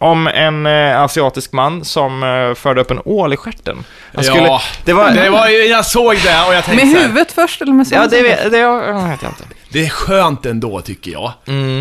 om 0.01 0.27
en 0.27 0.65
eh, 0.65 1.01
asiatisk 1.01 1.51
man 1.51 1.85
som 1.85 2.23
eh, 2.23 2.53
förde 2.55 2.81
upp 2.81 2.91
en 2.91 2.99
ål 3.05 3.33
i 3.33 3.37
stjärten. 3.37 3.83
Han 4.15 4.23
skulle, 4.23 4.41
ja, 4.41 4.61
det 4.85 4.93
var... 4.93 5.11
det 5.11 5.29
var 5.29 5.47
jag 5.47 5.85
såg 5.85 6.15
det 6.23 6.43
och 6.47 6.53
jag 6.53 6.65
tänkte 6.65 6.85
Med 6.85 6.93
så 6.93 6.99
här, 6.99 7.07
huvudet 7.07 7.31
först 7.31 7.61
eller 7.61 7.73
med 7.73 7.87
Ja, 7.91 8.01
det, 8.01 8.09
svansen? 8.09 8.51
det, 8.51 8.57
det 8.57 9.09
vet 9.09 9.21
jag 9.21 9.31
inte. 9.31 9.43
Det 9.69 9.85
är 9.85 9.89
skönt 9.89 10.45
ändå, 10.45 10.81
tycker 10.81 11.11
jag. 11.11 11.33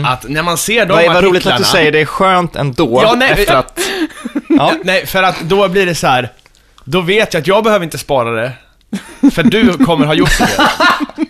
Att 0.06 0.28
när 0.28 0.42
man 0.42 0.58
ser 0.58 0.86
de 0.86 0.92
Vad, 0.92 1.06
vad 1.06 1.24
roligt 1.24 1.36
artiklarna... 1.36 1.56
att 1.56 1.62
du 1.62 1.64
säger 1.64 1.92
det 1.92 2.00
är 2.00 2.04
skönt 2.06 2.56
ändå, 2.56 3.00
Ja, 3.02 3.14
nej, 3.14 3.30
efter 3.30 3.54
att... 3.54 3.80
Ja. 4.48 4.72
Nej, 4.84 5.06
för 5.06 5.22
att 5.22 5.40
då 5.40 5.68
blir 5.68 5.86
det 5.86 5.94
så 5.94 6.06
här. 6.06 6.32
Då 6.84 7.00
vet 7.00 7.34
jag 7.34 7.40
att 7.40 7.46
jag 7.46 7.64
behöver 7.64 7.84
inte 7.84 7.98
spara 7.98 8.30
det. 8.30 8.52
För 9.30 9.42
du 9.42 9.84
kommer 9.84 10.06
ha 10.06 10.14
gjort 10.14 10.38
det. 10.38 10.68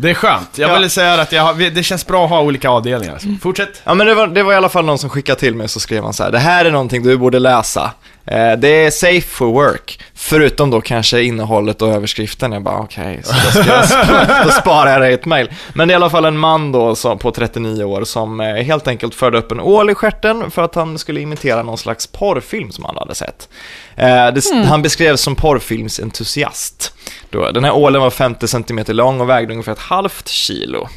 Det 0.00 0.10
är 0.10 0.14
skönt. 0.14 0.58
Jag 0.58 0.70
Ja. 0.70 0.74
ville 0.74 0.88
säga 0.90 1.14
att 1.14 1.32
jag 1.32 1.42
har, 1.42 1.70
det 1.70 1.82
känns 1.82 2.06
bra 2.06 2.24
att 2.24 2.30
ha 2.30 2.40
olika 2.40 2.70
avdelningar. 2.70 3.18
Så 3.18 3.28
fortsätt. 3.42 3.82
Ja 3.84 3.94
men 3.94 4.06
det 4.06 4.14
var, 4.14 4.26
det 4.26 4.42
var 4.42 4.52
i 4.52 4.56
alla 4.56 4.68
fall 4.68 4.84
någon 4.84 4.98
som 4.98 5.10
skickade 5.10 5.40
till 5.40 5.54
mig 5.54 5.68
så 5.68 5.80
skrev 5.80 6.04
han 6.04 6.12
så 6.12 6.22
här. 6.24 6.30
Det 6.30 6.38
här 6.38 6.64
är 6.64 6.70
någonting 6.70 7.02
du 7.02 7.16
borde 7.16 7.38
läsa. 7.38 7.90
Eh, 8.30 8.52
det 8.58 8.68
är 8.68 8.90
safe 8.90 9.20
for 9.28 9.46
work. 9.46 10.00
Förutom 10.14 10.70
då 10.70 10.80
kanske 10.80 11.22
innehållet 11.22 11.82
och 11.82 11.88
överskriften. 11.88 12.52
Jag 12.52 12.62
bara 12.62 12.78
okej, 12.78 13.20
så 13.24 13.32
då, 13.34 13.50
ska 13.62 13.72
jag 13.72 13.84
sp- 13.84 14.42
då 14.44 14.50
sparar 14.50 14.92
jag 14.92 15.00
det 15.00 15.10
i 15.10 15.12
ett 15.12 15.24
mail. 15.24 15.50
Men 15.74 15.88
det 15.88 15.92
är 15.92 15.94
i 15.94 15.96
alla 15.96 16.10
fall 16.10 16.24
en 16.24 16.38
man 16.38 16.72
då 16.72 16.94
som, 16.94 17.18
på 17.18 17.30
39 17.30 17.84
år 17.84 18.04
som 18.04 18.40
eh, 18.40 18.54
helt 18.54 18.88
enkelt 18.88 19.14
förde 19.14 19.38
upp 19.38 19.52
en 19.52 19.60
ål 19.60 19.90
i 19.90 19.94
stjärten 19.94 20.50
för 20.50 20.62
att 20.62 20.74
han 20.74 20.98
skulle 20.98 21.20
imitera 21.20 21.62
någon 21.62 21.78
slags 21.78 22.06
porrfilm 22.06 22.70
som 22.72 22.84
han 22.84 22.96
hade 22.96 23.14
sett. 23.14 23.48
Eh, 23.96 24.06
det, 24.06 24.66
Han 24.66 24.82
beskrevs 24.82 25.20
som 25.20 25.34
porrfilmsentusiast. 25.36 26.92
Då, 27.30 27.50
den 27.50 27.64
här 27.64 27.72
ålen 27.72 28.02
var 28.02 28.10
50 28.10 28.48
cm 28.48 28.80
lång 28.88 29.20
och 29.20 29.28
vägde 29.28 29.52
ungefär 29.52 29.72
ett 29.72 29.78
halvt 29.78 30.28
kilo. 30.28 30.88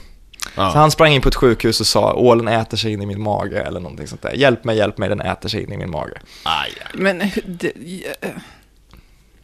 Ja. 0.56 0.72
Så 0.72 0.78
han 0.78 0.92
sprang 0.92 1.12
in 1.14 1.22
på 1.22 1.30
ett 1.30 1.36
sjukhus 1.36 1.80
och 1.80 1.88
sa 1.88 2.14
ålen 2.14 2.48
äter 2.48 2.78
sig 2.78 2.94
in 2.94 3.02
i 3.02 3.06
min 3.06 3.22
mage 3.22 3.62
eller 3.62 3.80
någonting 3.80 4.08
sånt 4.08 4.22
där. 4.22 4.34
Hjälp 4.34 4.64
mig, 4.64 4.78
hjälp 4.78 4.98
mig, 4.98 5.10
den 5.10 5.22
äter 5.22 5.50
sig 5.50 5.64
in 5.64 5.74
i 5.74 5.78
min 5.78 5.92
mage. 5.92 6.22
Aj, 6.44 6.72
aj. 6.86 6.92
Men, 6.94 7.32
det, 7.46 7.72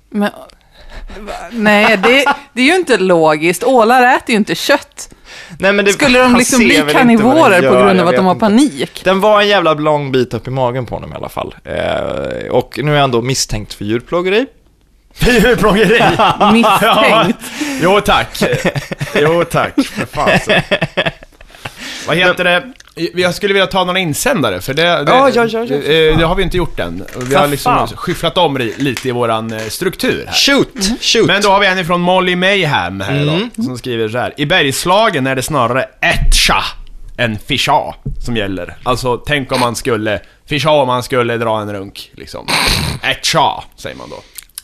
men 0.09 0.31
nej, 1.51 1.97
det, 1.97 2.25
det 2.53 2.61
är 2.61 2.65
ju 2.65 2.75
inte 2.75 2.97
logiskt. 2.97 3.63
Ålar 3.63 4.15
äter 4.15 4.29
ju 4.29 4.35
inte 4.35 4.55
kött. 4.55 5.09
Nej, 5.59 5.73
men 5.73 5.85
det, 5.85 5.91
Skulle 5.93 6.19
de 6.19 6.35
liksom 6.35 6.59
bli 6.59 6.75
inte 6.75 6.93
karnivorer 6.93 7.69
på 7.69 7.75
grund 7.75 7.99
av 7.99 8.07
att 8.07 8.15
de 8.15 8.25
har 8.25 8.31
inte. 8.31 8.39
panik? 8.39 9.01
Den 9.03 9.21
var 9.21 9.41
en 9.41 9.47
jävla 9.47 9.73
lång 9.73 10.11
bit 10.11 10.33
upp 10.33 10.47
i 10.47 10.51
magen 10.51 10.85
på 10.85 10.95
honom 10.95 11.13
i 11.13 11.15
alla 11.15 11.29
fall. 11.29 11.55
Eh, 11.63 12.49
och 12.51 12.79
nu 12.83 12.95
är 12.95 13.01
han 13.01 13.11
då 13.11 13.21
misstänkt 13.21 13.73
för 13.73 13.85
djurplågeri. 13.85 14.45
Djurplågeri! 15.19 15.99
Misstänkt. 16.53 17.39
Jo 17.81 18.01
tack. 18.01 18.43
Jo 19.15 19.43
tack, 19.51 19.73
för 19.85 20.05
fasen. 20.05 20.61
Vad 22.07 22.17
heter 22.17 22.43
det? 22.43 22.63
Jag 23.13 23.35
skulle 23.35 23.53
vilja 23.53 23.67
ta 23.67 23.83
några 23.83 23.99
insändare, 23.99 24.61
för 24.61 24.73
det, 24.73 24.81
det, 24.83 25.11
Ja, 25.11 25.29
ja, 25.29 25.45
ja, 25.45 25.59
ja, 25.59 25.67
för 25.67 25.73
eh, 26.11 26.17
det 26.17 26.23
har 26.25 26.35
vi 26.35 26.43
inte 26.43 26.57
gjort 26.57 26.79
än. 26.79 27.05
Vi 27.17 27.35
har 27.35 27.47
liksom 27.47 27.75
fan. 27.75 27.87
skyfflat 27.87 28.37
om 28.37 28.57
lite 28.77 29.07
i 29.07 29.11
våran 29.11 29.53
eh, 29.53 29.59
struktur 29.67 30.25
här. 30.27 30.33
Shoot! 30.33 31.01
Shoot! 31.01 31.27
Men 31.27 31.41
då 31.41 31.49
har 31.49 31.59
vi 31.59 31.67
en 31.67 31.79
ifrån 31.79 32.01
Molly 32.01 32.35
Mayhem 32.35 33.01
här 33.01 33.21
Mm. 33.21 33.49
då, 33.55 33.63
som 33.63 33.77
skriver 33.77 34.09
så 34.09 34.17
här. 34.17 34.33
I 34.37 34.45
Bergslagen 34.45 35.27
är 35.27 35.35
det 35.35 35.41
snarare 35.41 35.85
etcha 36.01 36.63
än 37.17 37.37
fischa 37.47 37.95
som 38.25 38.37
gäller. 38.37 38.75
Alltså, 38.83 39.17
tänk 39.17 39.51
om 39.51 39.59
man 39.59 39.75
skulle, 39.75 40.19
fischa 40.49 40.69
om 40.69 40.87
man 40.87 41.03
skulle 41.03 41.37
dra 41.37 41.61
en 41.61 41.73
runk, 41.73 42.11
liksom. 42.13 42.47
Etcha, 43.03 43.63
säger 43.77 43.95
man 43.97 44.09
då. 44.09 44.15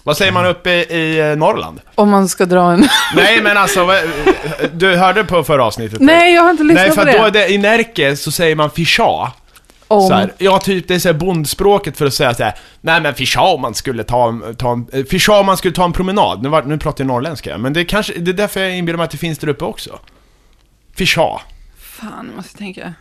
Vad 0.04 0.18
säger 0.18 0.32
man 0.32 0.46
uppe 0.46 0.72
i, 0.72 1.20
eh, 1.20 1.38
Norrland? 1.38 1.82
Om 1.96 2.10
man 2.10 2.30
ska 2.30 2.46
dra 2.46 2.72
en... 2.72 2.80
Nej 3.16 3.42
men 3.42 3.58
alltså, 3.58 3.90
du 4.74 4.96
hörde 4.96 5.24
på 5.24 5.44
förra 5.44 5.66
avsnittet? 5.66 6.00
Nej, 6.00 6.34
jag 6.34 6.44
har 6.44 6.52
inte 6.52 6.64
lyssnat 6.64 6.86
Nej, 6.86 6.96
för 6.96 7.04
på 7.06 7.10
att 7.10 7.16
då 7.16 7.30
det. 7.30 7.44
är 7.44 7.48
det, 7.48 7.54
i 7.54 7.58
Närke 7.58 8.16
så 8.16 8.32
säger 8.32 8.56
man 8.56 8.70
fischa. 8.70 9.32
Om. 9.88 10.08
Så 10.08 10.14
här, 10.14 10.34
ja, 10.38 10.60
typ 10.60 10.88
det 10.88 10.96
är 10.96 11.00
så 11.00 11.08
här 11.10 11.14
bondspråket 11.14 11.98
för 11.98 12.06
att 12.06 12.14
säga 12.14 12.34
så 12.34 12.44
här. 12.44 12.56
Nej 12.82 13.02
men 13.02 13.14
fischa 13.14 13.42
om 13.42 13.62
man 13.62 13.74
skulle 13.74 14.04
ta, 14.04 14.40
ta 14.58 14.72
en, 14.72 14.88
eh, 14.94 15.06
fischa 15.06 15.40
om 15.40 15.46
man 15.46 15.58
skulle 15.58 15.74
ta 15.74 15.86
en 15.86 15.94
promenad. 15.94 16.44
Nu, 16.44 16.50
var, 16.50 16.64
nu 16.64 16.78
pratar 16.78 17.04
jag 17.04 17.08
norrländska, 17.08 17.58
men 17.58 17.74
det 17.74 17.86
kanske, 17.86 18.14
det 18.14 18.32
är 18.32 18.34
därför 18.34 18.60
jag 18.60 18.78
inbillar 18.78 18.98
mig 18.98 19.04
att 19.04 19.12
det 19.12 19.18
finns 19.18 19.40
där 19.40 19.48
uppe 19.48 19.66
också. 19.66 20.00
Fischa. 20.96 21.42
Fan, 21.80 22.26
jag 22.28 22.36
måste 22.36 22.58
tänka. 22.58 22.94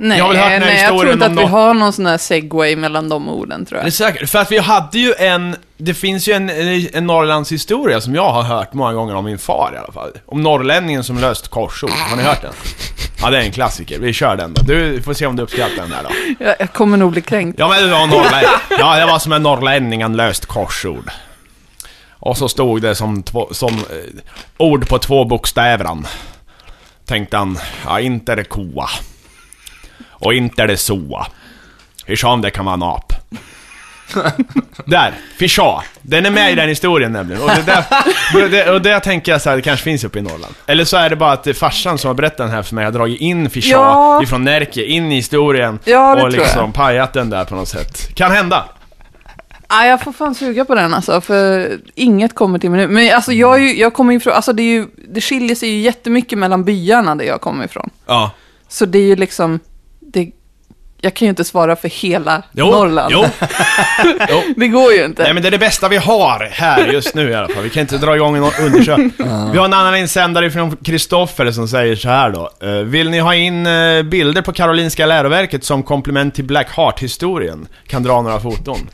Nej, 0.00 0.18
Jag 0.18 0.34
nej 0.34 0.80
jag 0.82 0.88
tror 0.88 1.12
inte 1.12 1.26
att 1.26 1.36
vi 1.38 1.44
har 1.44 1.74
någon 1.74 1.92
sån 1.92 2.06
här 2.06 2.18
segway 2.18 2.76
mellan 2.76 3.08
de 3.08 3.28
orden, 3.28 3.66
tror 3.66 3.78
Det 3.78 3.82
är 3.82 3.86
jag. 3.86 3.92
säkert, 3.92 4.30
för 4.30 4.38
att 4.38 4.52
vi 4.52 4.58
hade 4.58 4.98
ju 4.98 5.14
en, 5.18 5.56
det 5.76 5.94
finns 5.94 6.28
ju 6.28 6.32
en, 6.32 6.50
en 6.92 7.06
Norrlandshistoria 7.06 8.00
som 8.00 8.14
jag 8.14 8.32
har 8.32 8.42
hört 8.42 8.72
många 8.74 8.92
gånger 8.92 9.14
om 9.14 9.24
min 9.24 9.38
far 9.38 9.72
i 9.74 9.78
alla 9.78 9.92
fall. 9.92 10.10
Om 10.26 10.42
norrlänningen 10.42 11.04
som 11.04 11.18
löst 11.18 11.48
korsord. 11.48 11.90
Har 11.90 12.16
ni 12.16 12.22
hört 12.22 12.42
den? 12.42 12.52
Ja, 13.22 13.30
det 13.30 13.36
är 13.38 13.42
en 13.42 13.52
klassiker. 13.52 13.98
Vi 13.98 14.12
kör 14.12 14.36
den 14.36 14.54
då. 14.54 14.62
Du 14.62 15.02
får 15.02 15.14
se 15.14 15.26
om 15.26 15.36
du 15.36 15.42
uppskattar 15.42 15.76
den 15.76 15.90
där 15.90 16.02
då. 16.02 16.44
Jag, 16.44 16.56
jag 16.58 16.72
kommer 16.72 16.96
nog 16.96 17.12
bli 17.12 17.20
kränkt. 17.22 17.58
Ja 17.58 17.68
men 17.68 17.82
det 17.82 17.90
var 17.90 18.06
norrlänning. 18.06 18.50
Ja 18.78 18.96
det 18.98 19.06
var 19.06 19.18
som 19.18 19.32
en 19.32 19.42
norrlänning, 19.42 20.00
en 20.00 20.16
löst 20.16 20.46
korsord. 20.46 21.10
Och 22.10 22.36
så 22.36 22.48
stod 22.48 22.82
det 22.82 22.94
som, 22.94 23.22
två, 23.22 23.48
som 23.52 23.74
eh, 23.74 24.20
ord 24.56 24.88
på 24.88 24.98
två 24.98 25.24
bokstäver. 25.24 25.96
Tänkte 27.06 27.36
han, 27.36 27.58
ja 27.86 28.00
inte 28.00 28.32
är 28.32 28.36
det 28.36 28.44
koa. 28.44 28.88
Och 30.18 30.34
inte 30.34 30.62
är 30.62 30.66
det 30.66 30.76
soa. 30.76 31.26
Sa 32.16 32.32
om 32.32 32.40
det 32.40 32.50
kan 32.50 32.64
vara 32.64 32.74
en 32.74 32.82
ap? 32.82 33.12
Där, 34.84 35.14
fischa. 35.38 35.82
Den 36.02 36.26
är 36.26 36.30
med 36.30 36.52
i 36.52 36.54
den 36.54 36.68
historien 36.68 37.12
nämligen. 37.12 37.42
Och 37.42 37.48
det, 37.50 37.62
där, 37.66 37.84
och 38.44 38.50
det, 38.50 38.70
och 38.70 38.82
det 38.82 39.00
tänker 39.00 39.32
jag 39.32 39.42
så 39.42 39.48
här, 39.50 39.56
det 39.56 39.62
kanske 39.62 39.84
finns 39.84 40.04
uppe 40.04 40.18
i 40.18 40.22
Norrland. 40.22 40.54
Eller 40.66 40.84
så 40.84 40.96
är 40.96 41.10
det 41.10 41.16
bara 41.16 41.32
att 41.32 41.44
det 41.44 41.50
är 41.50 41.54
farsan 41.54 41.98
som 41.98 42.08
har 42.08 42.14
berättat 42.14 42.36
den 42.38 42.50
här 42.50 42.62
för 42.62 42.74
mig 42.74 42.84
har 42.84 42.92
dragit 42.92 43.20
in 43.20 43.50
fischa 43.50 43.68
Ja. 43.70 44.22
ifrån 44.22 44.44
Närke 44.44 44.84
in 44.84 45.12
i 45.12 45.14
historien. 45.14 45.78
Ja, 45.84 46.14
det 46.14 46.22
och 46.22 46.30
tror 46.30 46.40
liksom 46.40 46.64
jag. 46.64 46.74
pajat 46.74 47.12
den 47.12 47.30
där 47.30 47.44
på 47.44 47.54
något 47.54 47.68
sätt. 47.68 48.14
Kan 48.14 48.32
hända. 48.32 48.64
Ah, 49.66 49.84
jag 49.84 50.00
får 50.04 50.12
fan 50.12 50.34
suga 50.34 50.64
på 50.64 50.74
den 50.74 50.94
alltså, 50.94 51.20
för 51.20 51.70
inget 51.94 52.34
kommer 52.34 52.58
till 52.58 52.70
mig 52.70 52.80
nu. 52.80 52.88
Men 52.88 53.14
alltså 53.14 53.32
jag, 53.32 53.60
ju, 53.60 53.78
jag 53.78 53.94
kommer 53.94 54.14
ifrån, 54.14 54.32
alltså 54.32 54.52
det, 54.52 54.62
är 54.62 54.72
ju, 54.72 54.86
det 55.08 55.20
skiljer 55.20 55.56
sig 55.56 55.68
ju 55.68 55.80
jättemycket 55.80 56.38
mellan 56.38 56.64
byarna 56.64 57.14
där 57.14 57.24
jag 57.24 57.40
kommer 57.40 57.64
ifrån. 57.64 57.90
Ja. 58.06 58.30
Så 58.68 58.86
det 58.86 58.98
är 58.98 59.02
ju 59.02 59.16
liksom, 59.16 59.60
jag 61.00 61.14
kan 61.14 61.26
ju 61.26 61.30
inte 61.30 61.44
svara 61.44 61.76
för 61.76 61.88
hela 61.88 62.42
Jo, 62.52 62.66
Norrland. 62.70 63.12
jo. 63.12 63.24
jo. 64.28 64.42
Det 64.56 64.68
går 64.68 64.92
ju 64.92 65.04
inte. 65.04 65.22
Nej 65.22 65.34
men 65.34 65.42
det 65.42 65.48
är 65.48 65.50
det 65.50 65.58
bästa 65.58 65.88
vi 65.88 65.96
har 65.96 66.48
här 66.52 66.86
just 66.86 67.14
nu 67.14 67.30
i 67.30 67.34
alla 67.34 67.48
fall. 67.48 67.62
Vi 67.62 67.70
kan 67.70 67.80
inte 67.80 67.98
dra 67.98 68.16
igång 68.16 68.36
en 68.36 68.42
undersökning. 68.60 69.12
Vi 69.52 69.58
har 69.58 69.64
en 69.64 69.72
annan 69.74 69.96
insändare 69.96 70.50
från 70.50 70.76
Kristoffer 70.76 71.50
som 71.50 71.68
säger 71.68 71.96
så 71.96 72.08
här 72.08 72.30
då. 72.30 72.50
Eh, 72.62 72.68
Vill 72.72 73.10
ni 73.10 73.18
ha 73.18 73.34
in 73.34 73.66
eh, 73.66 74.02
bilder 74.02 74.42
på 74.42 74.52
Karolinska 74.52 75.06
läroverket 75.06 75.64
som 75.64 75.82
komplement 75.82 76.34
till 76.34 76.44
Black 76.44 76.68
Heart-historien? 76.76 77.66
Kan 77.86 78.02
dra 78.02 78.22
några 78.22 78.40
foton. 78.40 78.88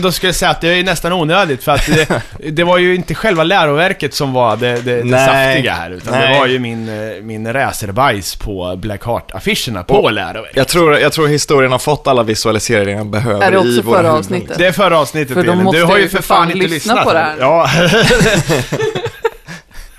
Då 0.00 0.12
skulle 0.12 0.28
jag 0.28 0.36
säga 0.36 0.50
att 0.50 0.60
det 0.60 0.68
är 0.68 0.84
nästan 0.84 1.12
onödigt 1.12 1.64
för 1.64 1.72
att 1.72 1.86
det, 1.86 2.22
det 2.50 2.64
var 2.64 2.78
ju 2.78 2.94
inte 2.94 3.14
själva 3.14 3.44
läroverket 3.44 4.14
som 4.14 4.32
var 4.32 4.56
det, 4.56 4.80
det, 4.84 5.02
det 5.02 5.18
saftiga 5.18 5.72
här. 5.72 5.90
Utan 5.90 6.12
Nej. 6.12 6.32
det 6.32 6.38
var 6.38 6.46
ju 6.46 6.58
min, 6.58 6.88
eh, 6.88 7.22
min 7.22 7.52
racerbajs 7.52 8.36
på 8.36 8.76
Black 8.76 9.02
Heart-affischerna 9.04 9.82
på 9.84 9.94
Och- 9.94 10.12
läroverket. 10.12 10.56
Jag 10.56 10.68
tror, 10.68 10.98
jag 10.98 11.12
tror 11.12 11.25
historien 11.26 11.72
har 11.72 11.78
fått 11.78 12.06
alla 12.06 12.22
visualiseringar 12.22 12.98
den 12.98 13.10
behöver 13.10 13.42
Är 13.46 13.50
det 13.50 13.58
också 13.58 13.68
i 13.68 13.80
våra 13.80 13.96
förra 13.96 13.96
huvuden. 13.96 14.18
avsnittet? 14.18 14.58
Det 14.58 14.66
är 14.66 14.72
förra 14.72 14.98
avsnittet 14.98 15.34
För 15.34 15.40
Elin. 15.44 15.66
Du 15.72 15.84
har 15.84 15.98
ju 15.98 16.08
för 16.08 16.22
fan 16.22 16.22
fan 16.22 16.50
inte 16.50 16.66
lyssna 16.68 16.94
lyssnat 16.94 17.04
på 17.04 17.12
det 17.12 17.18
här. 17.18 17.36
här. 17.66 18.06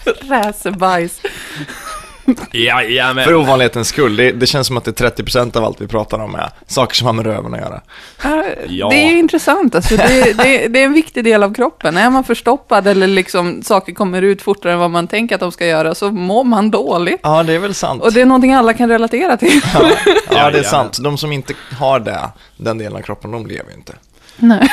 Ja. 2.27 2.33
Räsebajs. 2.33 2.53
Jajamän. 2.53 3.23
För 3.25 3.35
ovanlighetens 3.35 3.87
skull, 3.87 4.15
det, 4.15 4.31
det 4.31 4.45
känns 4.47 4.67
som 4.67 4.77
att 4.77 4.83
det 4.83 5.01
är 5.01 5.09
30% 5.09 5.57
av 5.57 5.63
allt 5.63 5.81
vi 5.81 5.87
pratar 5.87 6.19
om 6.19 6.35
är 6.35 6.49
saker 6.67 6.95
som 6.95 7.05
har 7.05 7.13
med 7.13 7.25
röven 7.25 7.53
att 7.53 7.59
göra. 7.59 7.81
Ja, 8.23 8.43
Ja. 8.67 8.89
Det 8.89 8.95
är 8.95 9.09
ju 9.11 9.19
intressant, 9.19 9.75
alltså. 9.75 9.97
det, 9.97 10.37
det, 10.37 10.67
det 10.67 10.79
är 10.81 10.85
en 10.85 10.93
viktig 10.93 11.23
del 11.23 11.43
av 11.43 11.53
kroppen. 11.53 11.97
Är 11.97 12.09
man 12.09 12.23
förstoppad 12.23 12.87
eller 12.87 13.07
liksom 13.07 13.63
saker 13.63 13.93
kommer 13.93 14.21
ut 14.21 14.41
fortare 14.41 14.73
än 14.73 14.79
vad 14.79 14.91
man 14.91 15.07
tänker 15.07 15.35
att 15.35 15.41
de 15.41 15.51
ska 15.51 15.65
göra 15.65 15.95
så 15.95 16.11
mår 16.11 16.43
man 16.43 16.71
dåligt. 16.71 17.19
Ja, 17.23 17.43
det 17.43 17.53
är 17.53 17.59
väl 17.59 17.73
sant. 17.73 18.03
Och 18.03 18.13
det 18.13 18.21
är 18.21 18.25
någonting 18.25 18.53
alla 18.53 18.73
kan 18.73 18.89
relatera 18.89 19.37
till. 19.37 19.61
Ja, 19.73 19.89
ja, 20.29 20.51
det 20.51 20.59
är 20.59 20.63
sant. 20.63 20.97
De 21.01 21.17
som 21.17 21.31
inte 21.31 21.53
har 21.79 21.99
det, 21.99 22.29
den 22.57 22.77
delen 22.77 22.95
av 22.97 23.01
kroppen, 23.01 23.31
de 23.31 23.47
lever 23.47 23.69
ju 23.69 23.75
inte. 23.77 23.93
Nej. 24.39 24.69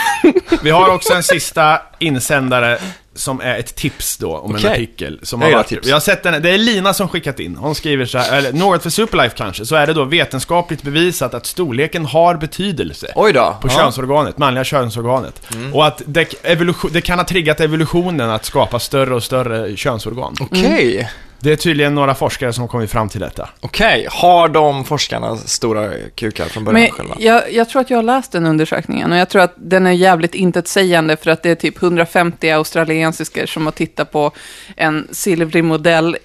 Vi 0.62 0.71
har 0.71 0.95
också 0.95 1.14
en 1.14 1.23
sista 1.23 1.83
insändare 1.99 2.79
som 3.14 3.40
är 3.40 3.59
ett 3.59 3.74
tips 3.74 4.16
då 4.16 4.37
om 4.37 4.50
en 4.50 4.57
Okej. 4.57 4.70
artikel. 4.70 5.20
Som 5.22 5.40
Jag 5.40 5.48
har 5.48 5.55
varit, 5.55 5.66
tips. 5.66 5.87
Jag 5.88 5.96
har 5.96 6.00
sett 6.00 6.22
den, 6.22 6.42
det 6.42 6.50
är 6.50 6.59
Lina 6.59 6.94
som 6.94 7.09
skickat 7.09 7.40
in. 7.40 7.57
Hon 7.57 7.74
skriver 7.74 8.07
så 8.07 8.18
här, 8.18 8.38
eller 8.38 8.53
något 8.53 8.83
för 8.83 8.90
Superlife 8.90 9.37
kanske, 9.37 9.66
så 9.66 9.77
är 9.77 9.87
det 9.87 9.92
då 9.92 10.05
vetenskapligt 10.05 10.83
bevisat 10.83 11.35
att 11.35 11.46
storleken 11.46 12.05
har 12.05 12.37
betydelse. 12.37 13.12
Oj 13.14 13.33
då. 13.33 13.57
På 13.61 13.68
ja. 13.68 13.72
könsorganet, 13.77 14.38
manliga 14.38 14.64
könsorganet. 14.64 15.42
Och 15.72 15.87
att 15.87 16.03
det, 16.07 16.35
evolution, 16.42 16.90
det 16.92 17.00
kan 17.00 17.18
ha 17.18 17.27
triggat 17.27 17.61
evolutionen 17.61 18.31
att 18.31 18.44
skapa 18.44 18.79
större 18.79 19.14
och 19.14 19.22
större 19.22 19.77
könsorgan. 19.77 20.35
Okej. 20.40 21.11
Det 21.45 21.53
är 21.53 21.57
tydligen 21.57 21.95
några 21.95 22.15
forskare 22.15 22.53
som 22.53 22.63
har 22.63 22.69
kommit 22.69 22.91
fram 22.91 23.09
till 23.09 23.21
detta. 23.21 23.49
Okej. 23.61 24.07
Har 24.11 24.49
de 24.49 24.85
forskarna 24.85 25.37
stora 25.37 25.91
kukar 26.15 26.45
från 26.45 26.65
början 26.65 26.81
Men 26.81 26.91
själva? 26.91 27.15
jag, 27.19 27.53
jag 27.53 27.69
tror 27.69 27.81
att 27.83 27.91
jag 27.91 27.99
har 27.99 28.03
läst 28.03 28.33
den 28.33 28.47
undersökningen 28.47 29.13
och 29.13 29.19
jag 29.19 29.29
tror 29.29 29.43
att 29.43 29.55
den 29.57 29.87
är 29.87 29.91
jävligt 29.91 30.35
intetsägande 30.35 31.17
för 31.17 31.31
att 31.31 31.43
det 31.43 31.51
är 31.51 31.55
typ 31.55 31.83
150 31.83 32.51
australiensisker 32.51 33.47
som 33.47 33.65
har 33.65 33.73
tittat 33.73 34.13
på 34.13 34.33
en 34.77 35.09
silvrig 35.13 35.65
modell 35.65 36.17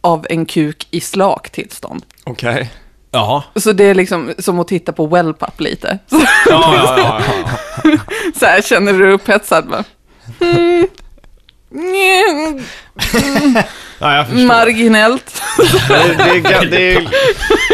av 0.00 0.26
en 0.30 0.46
kuk 0.46 0.86
i 0.90 1.00
slak 1.00 1.50
tillstånd. 1.50 2.02
Okej. 2.24 2.72
Jaha. 3.10 3.42
Så 3.56 3.72
det 3.72 3.84
är 3.84 3.94
liksom 3.94 4.34
som 4.38 4.60
att 4.60 4.68
titta 4.68 4.92
på 4.92 5.06
wellpapp 5.06 5.60
lite. 5.60 5.98
Så, 6.06 6.16
Ja, 6.16 6.74
ja, 6.74 6.98
ja, 6.98 7.22
ja. 7.84 7.98
så 8.38 8.46
här 8.46 8.62
känner 8.62 8.92
du 8.92 8.98
dig 8.98 9.12
upphetsad 9.12 9.66
va? 9.66 9.84
Mm. 10.40 10.88
Mm. 11.72 12.60
Ja. 13.98 14.26
Marginellt. 14.30 15.42
Det, 15.88 16.14
det, 16.16 16.54
är, 16.54 16.70
det, 16.70 16.94
är, 16.94 17.08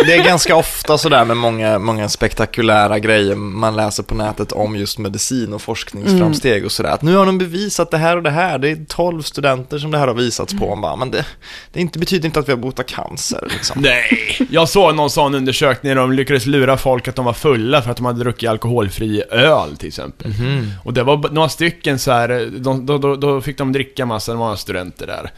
det 0.06 0.14
är 0.14 0.24
ganska 0.24 0.56
ofta 0.56 0.98
sådär 0.98 1.24
med 1.24 1.36
många, 1.36 1.78
många 1.78 2.08
spektakulära 2.08 2.98
grejer 2.98 3.34
man 3.34 3.76
läser 3.76 4.02
på 4.02 4.14
nätet 4.14 4.52
om 4.52 4.76
just 4.76 4.98
medicin 4.98 5.52
och 5.52 5.62
forskningsframsteg 5.62 6.64
och 6.64 6.72
sådär. 6.72 6.90
Att 6.90 7.02
nu 7.02 7.16
har 7.16 7.26
de 7.26 7.38
bevisat 7.38 7.90
det 7.90 7.98
här 7.98 8.16
och 8.16 8.22
det 8.22 8.30
här. 8.30 8.58
Det 8.58 8.70
är 8.70 8.84
12 8.88 9.22
studenter 9.22 9.78
som 9.78 9.90
det 9.90 9.98
här 9.98 10.06
har 10.06 10.14
visats 10.14 10.54
på. 10.54 10.76
Bara, 10.76 10.96
Men 10.96 11.10
det, 11.10 11.26
det 11.72 11.80
inte, 11.80 11.98
betyder 11.98 12.26
inte 12.26 12.40
att 12.40 12.48
vi 12.48 12.52
har 12.52 12.58
botat 12.58 12.86
cancer. 12.86 13.48
Liksom. 13.50 13.82
Nej, 13.82 14.46
jag 14.50 14.68
såg 14.68 14.94
någon 14.94 15.10
sån 15.10 15.34
undersökning 15.34 15.94
där 15.94 16.00
de 16.00 16.12
lyckades 16.12 16.46
lura 16.46 16.76
folk 16.76 17.08
att 17.08 17.16
de 17.16 17.24
var 17.24 17.32
fulla 17.32 17.82
för 17.82 17.90
att 17.90 17.96
de 17.96 18.06
hade 18.06 18.18
druckit 18.18 18.50
alkoholfri 18.50 19.22
öl 19.30 19.76
till 19.76 19.88
exempel. 19.88 20.32
Och 20.84 20.92
det 20.92 21.02
var 21.02 21.30
några 21.32 21.48
stycken 21.48 21.98
så 21.98 22.12
här, 22.12 22.50
de, 22.58 22.86
då, 22.86 22.98
då, 22.98 23.16
då 23.16 23.40
fick 23.40 23.58
de 23.58 23.72
dricka 23.72 24.06
massa, 24.06 24.32
det 24.32 24.38
var 24.38 24.44
några 24.44 24.56
studenter 24.56 25.06
där. 25.06 25.30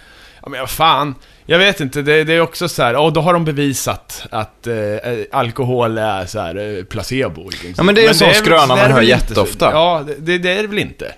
Ja 0.47 0.51
men 0.51 0.61
vad 0.61 0.71
fan, 0.71 1.15
jag 1.47 1.59
vet 1.59 1.81
inte, 1.81 2.03
det, 2.03 2.25
det 2.25 2.33
är 2.33 2.41
också 2.41 2.69
så 2.69 2.83
här, 2.83 2.97
och 2.97 3.13
då 3.13 3.21
har 3.21 3.33
de 3.33 3.45
bevisat 3.45 4.27
att 4.31 4.67
eh, 4.67 4.75
eh, 4.77 5.19
alkohol 5.33 5.99
är 5.99 6.27
så 6.27 6.41
här 6.41 6.79
eh, 6.79 6.85
placebo. 6.85 7.51
liksom. 7.51 7.75
Ja, 7.77 7.83
men 7.83 7.95
det 7.95 8.05
är 8.05 8.09
en 8.09 8.15
sån 8.15 8.29
väl- 8.29 8.37
skröna 8.37 8.57
det 8.59 8.63
är 8.65 8.67
man 8.69 8.79
hör 8.79 9.01
väl 9.01 9.11
inte 9.11 9.19
så- 9.27 9.29
jätteofta. 9.31 9.71
Ja, 9.73 10.05
det, 10.19 10.39
det, 10.39 10.51
är 10.53 10.63
det 10.63 10.69
väl 10.69 10.79
inte. 10.79 11.13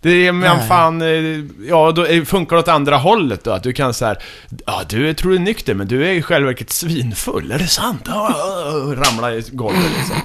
Det 0.00 0.26
är, 0.26 0.32
men 0.32 0.56
Nej. 0.56 0.68
fan, 0.68 1.02
eh, 1.02 1.44
ja 1.68 1.92
då 1.92 2.24
funkar 2.24 2.56
det 2.56 2.60
åt 2.62 2.68
andra 2.68 2.96
hållet 2.96 3.44
då? 3.44 3.50
Att 3.50 3.62
du 3.62 3.72
kan 3.72 3.94
så 3.94 4.04
här, 4.04 4.18
ja 4.66 4.80
du 4.88 5.08
är- 5.08 5.14
tror 5.14 5.30
du 5.30 5.36
är 5.36 5.40
nykter, 5.40 5.74
men 5.74 5.88
du 5.88 6.06
är 6.06 6.12
i 6.12 6.22
själva 6.22 6.46
verket 6.46 6.70
svinfull. 6.70 7.52
Är 7.52 7.58
det 7.58 7.66
sant? 7.66 8.08
Ramla 8.08 9.32
i 9.34 9.44
golvet 9.52 9.84
liksom. 9.98 10.16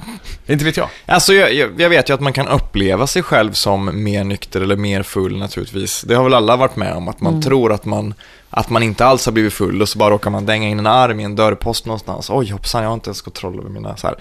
Inte 0.48 0.66
vet 0.66 0.78
jag. 0.78 0.90
Alltså 1.06 1.34
jag, 1.34 1.54
jag, 1.54 1.82
jag 1.82 1.90
vet 1.90 2.10
ju 2.10 2.14
att 2.14 2.20
man 2.22 2.34
kan 2.34 2.48
uppleva 2.48 3.08
sig 3.08 3.24
själv 3.24 3.52
som 3.54 4.04
mer 4.04 4.24
nykter 4.24 4.62
eller 4.62 4.76
mer 4.76 5.04
full 5.04 5.38
naturligtvis. 5.38 6.02
Det 6.02 6.16
har 6.16 6.24
väl 6.24 6.34
alla 6.34 6.56
varit 6.56 6.76
med 6.76 6.94
om, 6.94 7.08
att 7.08 7.22
man 7.22 7.42
tror 7.42 7.74
att 7.74 7.86
man, 7.86 8.14
att 8.58 8.70
man 8.70 8.84
inte 8.84 9.06
alls 9.06 9.26
har 9.26 9.34
blivit 9.34 9.54
full 9.54 9.82
och 9.82 9.90
så 9.90 10.00
bara 10.00 10.10
råkar 10.10 10.30
man 10.30 10.46
dänga 10.46 10.68
in 10.68 10.80
en 10.80 10.88
arm 10.88 11.20
i 11.20 11.24
en 11.24 11.36
dörrpost 11.36 11.86
någonstans. 11.86 12.30
Oj 12.30 12.52
hoppsan, 12.52 12.82
jag 12.82 12.90
har 12.90 12.94
inte 12.94 13.08
ens 13.08 13.22
kontroll 13.22 13.60
över 13.60 13.70
mina 13.70 13.98
så 13.98 14.08
här. 14.08 14.16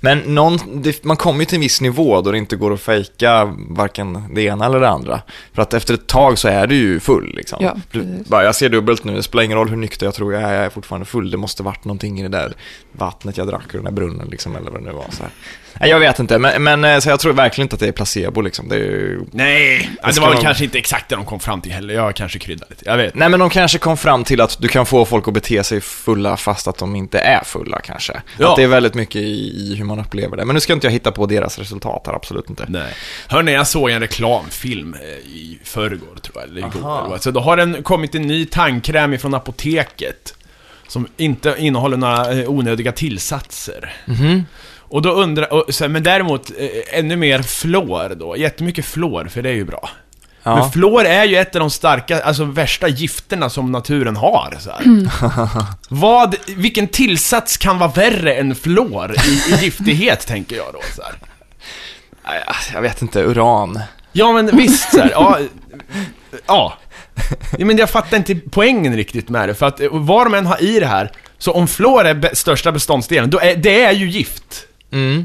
Men 0.00 0.18
någon, 0.18 0.58
det, 0.82 1.04
man 1.04 1.16
kommer 1.16 1.40
ju 1.40 1.44
till 1.44 1.56
en 1.56 1.60
viss 1.60 1.80
nivå 1.80 2.20
då 2.20 2.32
det 2.32 2.38
inte 2.38 2.56
går 2.56 2.74
att 2.74 2.80
fejka 2.80 3.54
varken 3.68 4.34
det 4.34 4.42
ena 4.42 4.66
eller 4.66 4.80
det 4.80 4.88
andra. 4.88 5.22
För 5.52 5.62
att 5.62 5.74
efter 5.74 5.94
ett 5.94 6.06
tag 6.06 6.38
så 6.38 6.48
är 6.48 6.66
du 6.66 6.74
ju 6.74 7.00
full 7.00 7.34
liksom. 7.36 7.58
Ja, 7.62 7.76
du, 7.90 8.24
bara, 8.26 8.44
jag 8.44 8.54
ser 8.54 8.68
dubbelt 8.68 9.04
nu, 9.04 9.14
det 9.14 9.22
spelar 9.22 9.42
ingen 9.42 9.58
roll 9.58 9.68
hur 9.68 9.76
nykter 9.76 10.06
jag 10.06 10.14
tror 10.14 10.32
jag 10.32 10.42
är, 10.42 10.54
jag 10.54 10.64
är 10.64 10.70
fortfarande 10.70 11.06
full. 11.06 11.30
Det 11.30 11.36
måste 11.36 11.62
varit 11.62 11.84
någonting 11.84 12.20
i 12.20 12.22
det 12.22 12.28
där 12.28 12.54
vattnet 12.92 13.36
jag 13.36 13.46
drack 13.46 13.66
ur 13.68 13.78
den 13.78 13.84
där 13.84 13.92
brunnen 13.92 14.28
liksom, 14.30 14.56
eller 14.56 14.70
vad 14.70 14.80
det 14.80 14.86
nu 14.86 14.92
var. 14.92 15.06
Så 15.10 15.22
här. 15.22 15.32
Nej, 15.80 15.90
jag 15.90 16.00
vet 16.00 16.18
inte, 16.18 16.38
men, 16.38 16.62
men 16.62 16.84
eh, 16.84 16.98
så 16.98 17.08
jag 17.08 17.20
tror 17.20 17.32
verkligen 17.32 17.64
inte 17.64 17.74
att 17.74 17.80
det 17.80 17.88
är 17.88 17.92
placebo 17.92 18.40
liksom. 18.40 18.68
Det 18.68 18.74
är 18.74 18.78
ju... 18.78 19.20
Nej, 19.30 19.90
det 20.04 20.12
ska 20.12 20.20
var 20.22 20.28
väl 20.28 20.36
man- 20.36 20.44
kanske 20.44 20.64
inte 20.64 20.78
exakt 20.78 21.08
det 21.08 21.14
de 21.16 21.24
kom 21.24 21.40
fram 21.40 21.60
till 21.60 21.72
heller. 21.72 21.94
Jag 21.94 22.14
kanske 22.16 22.38
kryddar 22.38 22.66
lite, 22.70 22.84
jag 22.86 22.96
vet. 22.96 23.14
Nej, 23.14 23.28
men 23.28 23.40
de 23.40 23.50
kanske 23.50 23.78
kom 23.78 23.96
fram 23.96 24.24
till 24.24 24.40
att 24.40 24.56
du 24.60 24.68
kan 24.68 24.86
få 24.86 25.04
folk 25.04 25.28
att 25.28 25.34
bete 25.34 25.64
sig 25.64 25.80
fulla 25.80 26.36
fast 26.36 26.68
att 26.68 26.78
de 26.78 26.96
inte 26.96 27.18
är 27.18 27.44
fulla 27.44 27.80
kanske. 27.80 28.22
Ja. 28.38 28.50
Att 28.50 28.56
det 28.56 28.62
är 28.62 28.66
väldigt 28.66 28.94
mycket 28.94 29.16
i, 29.22 29.70
i 29.72 29.74
hur 29.78 29.84
man 29.84 29.98
upplever 30.00 30.36
det. 30.36 30.44
Men 30.44 30.54
nu 30.54 30.60
ska 30.60 30.72
inte 30.72 30.86
jag 30.86 30.92
hitta 30.92 31.12
på 31.12 31.26
deras 31.26 31.58
resultat 31.58 32.02
här, 32.06 32.14
absolut 32.14 32.50
inte. 32.50 32.64
Nej. 32.68 32.92
Hörni, 33.28 33.52
jag 33.52 33.66
såg 33.66 33.90
en 33.90 34.00
reklamfilm 34.00 34.94
eh, 34.94 35.00
i 35.10 35.58
förrgår, 35.64 36.16
tror 36.22 36.36
jag, 36.40 36.44
eller 36.44 36.58
igår. 36.60 37.18
Så 37.20 37.30
då 37.30 37.40
har 37.40 37.56
den 37.56 37.82
kommit 37.82 38.14
en 38.14 38.22
ny 38.22 38.46
tandkräm 38.46 39.12
ifrån 39.14 39.34
apoteket. 39.34 40.34
Som 40.88 41.06
inte 41.16 41.54
innehåller 41.58 41.96
några 41.96 42.32
eh, 42.32 42.50
onödiga 42.50 42.92
tillsatser. 42.92 43.92
Mhm. 44.06 44.44
Och 44.94 45.02
då 45.02 45.10
undrar, 45.10 45.52
och, 45.52 45.64
här, 45.80 45.88
men 45.88 46.02
däremot 46.02 46.50
eh, 46.58 46.98
ännu 46.98 47.16
mer 47.16 47.42
fluor 47.42 48.14
då. 48.14 48.36
Jättemycket 48.36 48.84
fluor, 48.86 49.28
för 49.28 49.42
det 49.42 49.48
är 49.48 49.54
ju 49.54 49.64
bra. 49.64 49.88
Men 50.42 50.56
Ja. 50.58 50.70
fluor 50.72 51.04
är 51.04 51.24
ju 51.24 51.36
ett 51.36 51.54
av 51.56 51.60
de 51.60 51.70
starka, 51.70 52.22
alltså 52.22 52.44
värsta 52.44 52.88
gifterna 52.88 53.50
som 53.50 53.72
naturen 53.72 54.16
har. 54.16 54.56
Så 54.60 54.70
här. 54.70 55.08
Vad, 55.88 56.36
vilken 56.56 56.88
tillsats 56.88 57.56
kan 57.56 57.78
vara 57.78 57.90
värre 57.90 58.34
än 58.34 58.54
fluor 58.54 59.14
i, 59.26 59.52
i 59.52 59.64
giftighet, 59.64 60.26
tänker 60.26 60.56
jag 60.56 60.66
då. 60.72 60.80
Så 60.96 61.02
här. 61.02 61.14
Jag 62.74 62.82
vet 62.82 63.02
inte, 63.02 63.20
uran. 63.22 63.80
Ja 64.12 64.32
men 64.32 64.56
visst 64.56 64.90
så 64.90 64.98
här, 64.98 65.10
ja, 65.10 65.38
ja. 66.46 66.74
ja. 67.58 67.64
Men 67.64 67.76
jag 67.78 67.90
fattar 67.90 68.16
inte 68.16 68.34
poängen 68.34 68.96
riktigt 68.96 69.28
med 69.28 69.48
det, 69.48 69.54
för 69.54 69.66
att 69.66 69.80
eh, 69.80 69.88
vad 69.92 70.26
de 70.26 70.34
än 70.34 70.46
har 70.46 70.62
i 70.62 70.80
det 70.80 70.86
här, 70.86 71.10
så 71.38 71.52
om 71.52 71.68
fluor 71.68 72.04
är 72.04 72.14
be- 72.14 72.34
största 72.34 72.72
beståndsdelen, 72.72 73.30
då 73.30 73.38
är, 73.40 73.56
det 73.56 73.82
är 73.84 73.92
ju 73.92 74.08
gift. 74.10 74.66
Mm. 74.94 75.24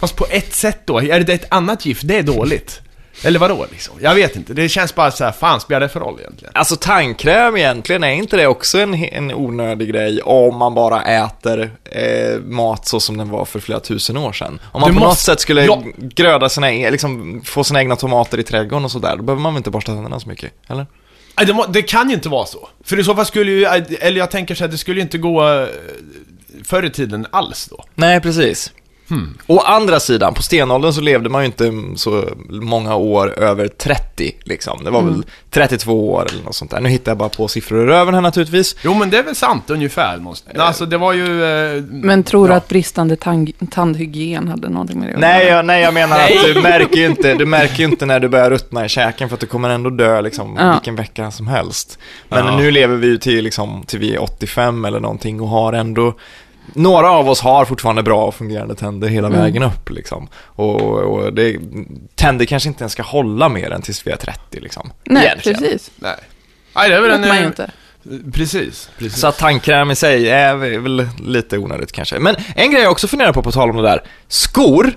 Fast 0.00 0.16
på 0.16 0.26
ett 0.30 0.54
sätt 0.54 0.80
då, 0.84 1.02
är 1.02 1.20
det 1.20 1.32
ett 1.32 1.46
annat 1.52 1.86
gift, 1.86 2.02
det 2.08 2.18
är 2.18 2.22
dåligt. 2.22 2.80
Eller 3.24 3.38
vadå 3.38 3.66
liksom? 3.70 3.94
Jag 4.00 4.14
vet 4.14 4.36
inte, 4.36 4.54
det 4.54 4.68
känns 4.68 4.94
bara 4.94 5.10
så 5.10 5.24
här, 5.24 5.32
fan 5.32 5.60
spelar 5.60 5.80
det 5.80 5.88
för 5.88 6.00
roll 6.00 6.20
egentligen? 6.20 6.52
Alltså 6.54 6.76
tandkräm 6.76 7.56
egentligen, 7.56 8.04
är 8.04 8.10
inte 8.12 8.36
det 8.36 8.46
också 8.46 8.78
en, 8.78 8.94
en 8.94 9.34
onödig 9.34 9.88
grej 9.90 10.20
om 10.22 10.56
man 10.56 10.74
bara 10.74 11.02
äter 11.02 11.70
eh, 11.84 12.40
mat 12.40 12.86
så 12.86 13.00
som 13.00 13.16
den 13.16 13.30
var 13.30 13.44
för 13.44 13.60
flera 13.60 13.80
tusen 13.80 14.16
år 14.16 14.32
sedan? 14.32 14.60
Om 14.72 14.80
man 14.80 14.90
Du 14.90 14.94
på 14.94 15.00
något 15.00 15.08
måste- 15.10 15.24
sätt 15.24 15.40
skulle 15.40 15.64
Ja. 15.64 15.82
gröda 15.96 16.48
sina, 16.48 16.72
e- 16.72 16.90
liksom 16.90 17.42
få 17.44 17.64
sina 17.64 17.80
egna 17.80 17.96
tomater 17.96 18.38
i 18.38 18.42
trädgården 18.42 18.84
och 18.84 18.90
sådär, 18.90 19.16
då 19.16 19.22
behöver 19.22 19.42
man 19.42 19.54
väl 19.54 19.58
inte 19.60 19.70
borsta 19.70 19.92
tänderna 19.92 20.20
så 20.20 20.28
mycket, 20.28 20.52
eller? 20.68 20.86
Det, 21.46 21.52
må, 21.52 21.66
det 21.66 21.82
kan 21.82 22.08
ju 22.08 22.14
inte 22.14 22.28
vara 22.28 22.46
så. 22.46 22.68
För 22.84 22.98
i 23.00 23.04
så 23.04 23.14
fall 23.14 23.26
skulle 23.26 23.50
ju, 23.50 23.64
eller 24.00 24.18
jag 24.18 24.30
tänker 24.30 24.54
så 24.54 24.64
här, 24.64 24.70
det 24.70 24.78
skulle 24.78 24.96
ju 24.96 25.02
inte 25.02 25.18
gå 25.18 25.48
eh, 25.48 25.66
förr 26.64 26.82
i 26.84 26.90
tiden 26.90 27.26
alls 27.30 27.66
då. 27.70 27.84
Nej, 27.94 28.20
precis. 28.20 28.72
Hmm. 29.10 29.38
Å 29.46 29.58
andra 29.60 30.00
sidan, 30.00 30.34
på 30.34 30.42
stenåldern 30.42 30.92
så 30.92 31.00
levde 31.00 31.28
man 31.28 31.42
ju 31.42 31.46
inte 31.46 31.72
så 31.96 32.24
många 32.48 32.94
år 32.94 33.38
över 33.38 33.68
30 33.68 34.32
liksom. 34.44 34.84
Det 34.84 34.90
var 34.90 35.02
väl 35.02 35.24
32 35.50 36.10
år 36.12 36.26
eller 36.32 36.44
något 36.44 36.54
sånt 36.54 36.70
där. 36.70 36.80
Nu 36.80 36.88
hittar 36.88 37.10
jag 37.10 37.18
bara 37.18 37.28
på 37.28 37.48
siffror 37.48 37.82
i 37.82 37.86
röven 37.86 38.14
här 38.14 38.20
naturligtvis. 38.20 38.76
Jo 38.82 38.94
men 38.94 39.10
det 39.10 39.18
är 39.18 39.22
väl 39.22 39.34
sant 39.36 39.70
ungefär. 39.70 40.18
Måste. 40.18 40.50
Nej, 40.54 40.66
Alltså 40.66 40.86
det 40.86 40.98
var 40.98 41.12
ju... 41.12 41.44
Eh, 41.44 41.82
Men 41.82 42.22
tror 42.24 42.46
du 42.48 42.52
ja. 42.52 42.56
att 42.58 42.68
bristande 42.68 43.16
tand, 43.16 43.52
tandhygien 43.70 44.48
hade 44.48 44.68
någonting 44.68 45.00
med 45.00 45.08
det 45.08 45.14
att 45.14 45.20
Nej, 45.20 45.46
göra? 45.46 45.56
jag, 45.56 45.64
nej, 45.66 45.82
jag 45.82 45.94
menar 45.94 46.18
att 46.20 46.44
du 46.54 46.60
märker 46.62 46.96
ju 46.96 47.06
inte, 47.06 47.34
du 47.34 47.46
märker 47.58 47.78
ju 47.78 47.84
inte 47.84 48.06
när 48.06 48.20
du 48.20 48.28
börjar 48.28 48.50
ruttna 48.50 48.84
i 48.84 48.88
käken 48.88 49.28
för 49.28 49.34
att 49.36 49.40
du 49.40 49.46
kommer 49.46 49.70
ändå 49.70 49.90
dö 49.90 50.20
liksom 50.20 50.56
Ja. 50.58 50.72
vilken 50.72 50.96
vecka 50.96 51.30
som 51.30 51.46
helst. 51.48 51.98
Men 52.28 52.46
Ja. 52.46 52.56
nu 52.56 52.70
lever 52.70 52.96
vi 52.96 53.06
ju 53.06 53.18
till 53.18 53.44
liksom, 53.44 53.82
till 53.86 53.98
vi 53.98 54.14
är 54.14 54.22
85 54.22 54.84
eller 54.84 55.00
någonting 55.00 55.40
och 55.40 55.48
har 55.48 55.72
ändå 55.72 56.14
några 56.74 57.10
av 57.10 57.28
oss 57.28 57.40
har 57.40 57.64
fortfarande 57.64 58.02
bra 58.02 58.24
och 58.24 58.34
fungerande 58.34 58.74
tänder 58.74 59.08
hela 59.08 59.28
Mm. 59.28 59.40
vägen 59.40 59.62
upp 59.62 59.90
liksom. 59.90 60.28
Och, 60.34 60.80
och 60.82 61.32
det, 61.32 61.58
tänder 62.14 62.44
kanske 62.44 62.68
inte 62.68 62.82
ens 62.82 62.92
ska 62.92 63.02
hålla 63.02 63.48
mer 63.48 63.70
än 63.70 63.82
tills 63.82 64.06
vi 64.06 64.10
är 64.10 64.16
30 64.16 64.60
liksom. 64.60 64.90
Nej, 65.04 65.24
Egentligen. 65.26 65.58
precis. 65.60 65.90
Nej. 65.96 66.14
Nej, 66.76 66.88
det 66.90 66.96
är 66.96 67.00
väl 67.00 67.10
vet 67.10 67.28
man 67.28 67.36
ju 67.36 67.42
en... 67.42 67.48
inte. 67.48 67.62
eh, 67.64 68.32
Precis, 68.32 68.90
precis. 68.98 69.20
Så 69.20 69.26
att 69.26 69.38
tandkräm 69.38 69.90
i 69.90 69.94
sig 69.96 70.30
är 70.30 70.54
väl 70.54 71.08
lite 71.22 71.58
onödigt 71.58 71.92
kanske. 71.92 72.18
Men 72.18 72.36
en 72.56 72.70
grej 72.70 72.82
jag 72.82 72.92
också 72.92 73.08
funderar 73.08 73.32
på, 73.32 73.42
på 73.42 73.52
tal 73.52 73.70
om 73.70 73.76
det 73.76 73.82
där. 73.82 74.02
Skor, 74.28 74.92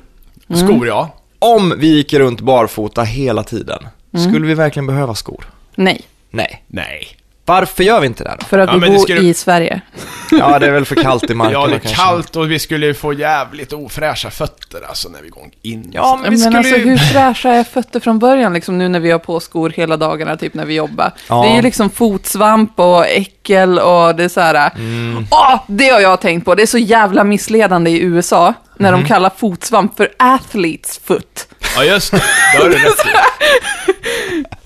Skor 0.55 0.87
ja. 0.87 1.15
om 1.39 1.73
vi 1.77 1.87
gick 1.95 2.13
runt 2.13 2.41
barfota 2.41 3.03
hela 3.03 3.43
tiden, 3.43 3.87
skulle 4.29 4.47
vi 4.47 4.53
verkligen 4.53 4.87
behöva 4.87 5.15
skor? 5.15 5.45
Nej, 5.75 6.01
Nej. 6.29 6.63
Nej. 6.67 7.07
Varför 7.45 7.83
gör 7.83 7.99
vi 7.99 8.07
inte 8.07 8.23
det 8.23 8.35
då? 8.39 8.45
för 8.45 8.59
att 8.59 8.69
Ja, 8.73 8.77
vi 8.77 8.89
bor 8.89 8.97
skulle- 8.99 9.21
i 9.21 9.33
Sverige. 9.33 9.81
Ja, 10.31 10.59
det 10.59 10.67
är 10.67 10.71
väl 10.71 10.85
för 10.85 10.95
kallt 10.95 11.29
i 11.29 11.33
marken 11.33 11.53
Ja, 11.61 11.67
det 11.67 11.75
är 11.75 11.79
kanske. 11.79 11.95
kallt 12.01 12.35
och 12.35 12.51
vi 12.51 12.59
skulle 12.59 12.93
få 12.93 13.13
jävligt 13.13 13.73
ofräscha 13.73 14.29
fötter 14.31 14.81
alltså 14.89 15.09
när 15.09 15.21
vi 15.21 15.29
går 15.29 15.43
in. 15.61 15.91
Ja, 15.93 16.19
men 16.21 16.23
vi 16.23 16.29
Men 16.29 16.39
skulle 16.39 16.57
alltså 16.57 16.75
hur 16.75 16.97
fräscha 17.13 17.49
är 17.49 17.63
fötter 17.63 17.99
från 17.99 18.19
början, 18.19 18.53
liksom 18.53 18.77
nu 18.77 18.87
när 18.89 18.99
vi 18.99 19.11
har 19.11 19.19
på 19.19 19.39
skor 19.39 19.69
hela 19.69 19.97
dagarna, 19.97 20.37
typ 20.37 20.53
när 20.53 20.65
vi 20.65 20.73
jobbar. 20.75 21.11
Ja. 21.29 21.41
Det 21.43 21.49
är 21.49 21.55
ju 21.55 21.61
liksom 21.61 21.89
fotsvamp 21.89 22.79
och 22.79 23.07
äckel 23.07 23.79
och 23.79 24.15
det 24.15 24.23
är 24.23 24.29
så 24.29 24.41
här. 24.41 24.71
Mm. 24.75 25.25
Åh, 25.31 25.59
det 25.67 25.89
har 25.89 25.99
jag 25.99 26.21
tänkt 26.21 26.45
på. 26.45 26.55
Det 26.55 26.61
är 26.61 26.67
så 26.67 26.77
jävla 26.77 27.23
missledande 27.23 27.91
i 27.91 28.01
USA, 28.01 28.53
när 28.77 28.89
Mm. 28.89 29.01
de 29.01 29.07
kallar 29.07 29.31
fotsvamp 29.37 29.97
för 29.97 30.09
athletes 30.19 30.99
foot. 31.05 31.47
Ja, 31.75 31.83
just 31.83 32.11
det. 32.11 32.17
Det 32.57 32.63
har 32.63 32.69
du 32.69 32.75
rätt 32.75 33.05
i. 33.05 33.09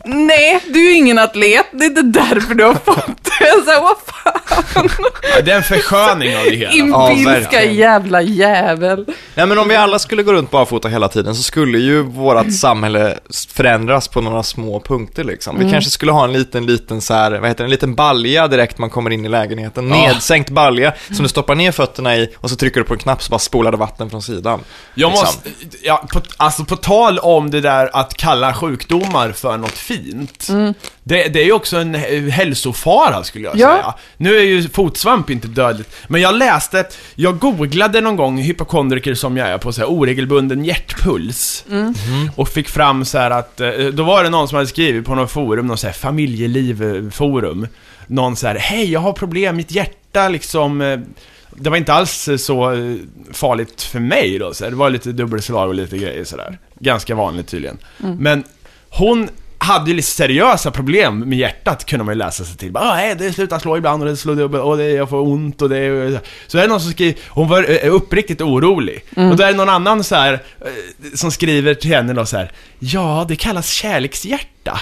Nej, 0.05 0.59
du 0.73 0.89
är 0.91 0.95
ingen 0.95 1.19
atlet, 1.19 1.65
det 1.71 1.85
är 1.85 1.89
inte 1.89 2.01
därför 2.01 2.53
du 2.55 2.63
har 2.63 2.73
fått 2.85 3.05
det. 3.23 3.63
Så 3.65 3.71
här, 3.71 3.81
vad 3.81 3.97
fan, 4.05 4.89
Ja, 5.35 5.41
det 5.41 5.51
är 5.51 5.55
en 5.55 5.63
försköning 5.63 6.37
av 6.37 6.43
det 6.43 6.55
hela. 6.55 6.71
inbilska 6.71 7.29
verkligen. 7.31 7.75
jävla 7.75 8.21
jävel. 8.21 9.05
Nej, 9.35 9.45
men 9.47 9.57
om 9.57 9.67
vi 9.67 9.75
alla 9.75 9.99
skulle 9.99 10.23
gå 10.23 10.33
runt 10.33 10.51
barfota 10.51 10.87
hela 10.87 11.07
tiden 11.09 11.35
så 11.35 11.43
skulle 11.43 11.77
ju 11.77 12.01
vårt 12.01 12.53
samhälle 12.59 13.19
förändras 13.49 14.07
på 14.07 14.21
några 14.21 14.43
små 14.43 14.79
punkter 14.79 15.23
liksom. 15.23 15.59
Vi 15.59 15.71
kanske 15.71 15.89
skulle 15.91 16.11
ha 16.11 16.23
en 16.23 16.33
liten, 16.33 16.65
liten 16.65 17.01
så 17.01 17.13
här, 17.13 17.31
vad 17.31 17.49
heter 17.49 17.63
det, 17.63 17.67
en 17.67 17.71
liten 17.71 17.95
balja 17.95 18.47
direkt 18.47 18.77
man 18.77 18.89
kommer 18.89 19.09
in 19.09 19.25
i 19.25 19.29
lägenheten. 19.29 19.89
Ja. 19.89 19.95
Nedsänkt 19.95 20.49
balja 20.49 20.93
som 21.11 21.23
du 21.23 21.29
stoppar 21.29 21.55
ner 21.55 21.71
fötterna 21.71 22.15
i 22.15 22.35
och 22.37 22.49
så 22.49 22.55
trycker 22.55 22.79
du 22.79 22.85
på 22.85 22.93
en 22.93 22.99
knapp 22.99 23.23
så 23.23 23.29
bara 23.29 23.39
spolar 23.39 23.71
det 23.71 23.77
vatten 23.77 24.09
från 24.09 24.21
sidan. 24.21 24.59
Jag 24.93 25.09
Liksom. 25.09 25.25
måste, 25.25 25.49
ja, 25.83 26.05
på, 26.13 26.21
alltså 26.37 26.65
på 26.65 26.75
tal 26.75 27.19
om 27.19 27.51
det 27.51 27.61
där 27.61 27.89
att 27.93 28.13
kalla 28.17 28.53
sjukdomar 28.53 29.31
för 29.31 29.57
något 29.57 29.71
fint. 29.71 29.94
Det, 31.03 31.27
det 31.27 31.41
är 31.41 31.45
ju 31.45 31.51
också 31.51 31.77
en 31.77 31.95
hälsofara 32.31 33.23
skulle 33.23 33.45
jag 33.45 33.57
Ja. 33.57 33.73
säga. 33.75 33.93
Nu 34.17 34.37
är 34.37 34.41
ju 34.43 34.69
fotsvamp 34.69 35.29
inte 35.29 35.47
dödligt, 35.47 35.89
men 36.07 36.21
jag 36.21 36.35
läste, 36.35 36.85
jag 37.15 37.39
googlade 37.39 38.01
någon 38.01 38.15
gång 38.15 38.37
hypokondriker 38.37 39.13
som 39.15 39.37
jag 39.37 39.47
är 39.49 39.57
på 39.57 39.73
så 39.73 39.81
här 39.81 39.87
oregelbunden 39.89 40.65
hjärtpuls. 40.65 41.65
Och 42.35 42.49
fick 42.49 42.69
fram 42.69 43.05
så 43.05 43.17
här 43.17 43.31
att, 43.31 43.61
eh, 43.61 43.69
då 43.71 44.03
var 44.03 44.23
det 44.23 44.29
någon 44.29 44.47
som 44.47 44.55
hade 44.55 44.67
skrivit 44.67 45.05
på 45.05 45.15
något 45.15 45.31
forum, 45.31 45.67
någon 45.67 45.77
så 45.77 45.87
här 45.87 45.93
familjelivforum. 45.93 47.67
Någon 48.07 48.35
så 48.35 48.47
här, 48.47 48.55
hej 48.55 48.91
jag 48.91 48.99
har 48.99 49.13
problem, 49.13 49.55
mitt 49.55 49.71
hjärta 49.71 50.29
liksom 50.29 50.81
eh, 50.81 50.99
det 51.57 51.69
var 51.69 51.77
inte 51.77 51.93
alls 51.93 52.29
så 52.37 52.71
eh, 52.73 52.95
farligt 53.33 53.81
för 53.81 53.99
mig 53.99 54.39
då, 54.39 54.53
så 54.53 54.69
det 54.69 54.75
var 54.75 54.89
lite 54.89 55.11
dubbelslag 55.11 55.67
och 55.69 55.75
lite 55.75 55.97
grejer 55.97 56.23
sådär. 56.23 56.57
Ganska 56.79 57.15
vanligt 57.15 57.47
tydligen. 57.47 57.77
Men 57.97 58.43
hon 58.89 59.29
hade 59.65 59.89
ju 59.91 59.95
lite 59.95 60.07
seriösa 60.07 60.71
problem 60.71 61.19
med 61.19 61.37
hjärtat, 61.37 61.85
kunde 61.85 62.05
man 62.05 62.13
ju 62.13 62.17
läsa 62.17 62.43
sig 62.45 62.57
till. 62.57 62.71
Bara, 62.71 62.83
"Ah, 62.83 62.95
nej, 62.95 63.15
det 63.15 63.33
slutar 63.33 63.59
slå 63.59 63.77
ibland 63.77 64.03
och 64.03 64.09
det 64.09 64.17
slår 64.17 64.35
dubbel 64.35 64.61
och 64.61 64.77
det, 64.77 64.89
jag 64.89 65.09
får 65.09 65.19
ont 65.21 65.61
och 65.61 65.69
det... 65.69 66.19
Så 66.47 66.57
är 66.57 66.61
det 66.61 66.67
någon 66.67 66.81
som 66.81 66.91
skriver, 66.91 67.19
hon 67.29 67.47
var 67.47 67.83
eh, 67.85 67.93
uppriktigt 67.93 68.41
orolig. 68.41 69.03
Och 69.15 69.37
då 69.37 69.43
är 69.43 69.47
det 69.51 69.57
någon 69.57 69.69
annan 69.69 70.03
så 70.03 70.15
här 70.15 70.33
eh, 70.33 70.67
som 71.15 71.31
skriver 71.31 71.73
till 71.73 71.89
henne 71.89 72.13
då 72.13 72.25
så 72.25 72.37
här, 72.37 72.51
ja, 72.79 73.25
det 73.27 73.35
kallas 73.35 73.69
kärlekshjärta. 73.69 74.79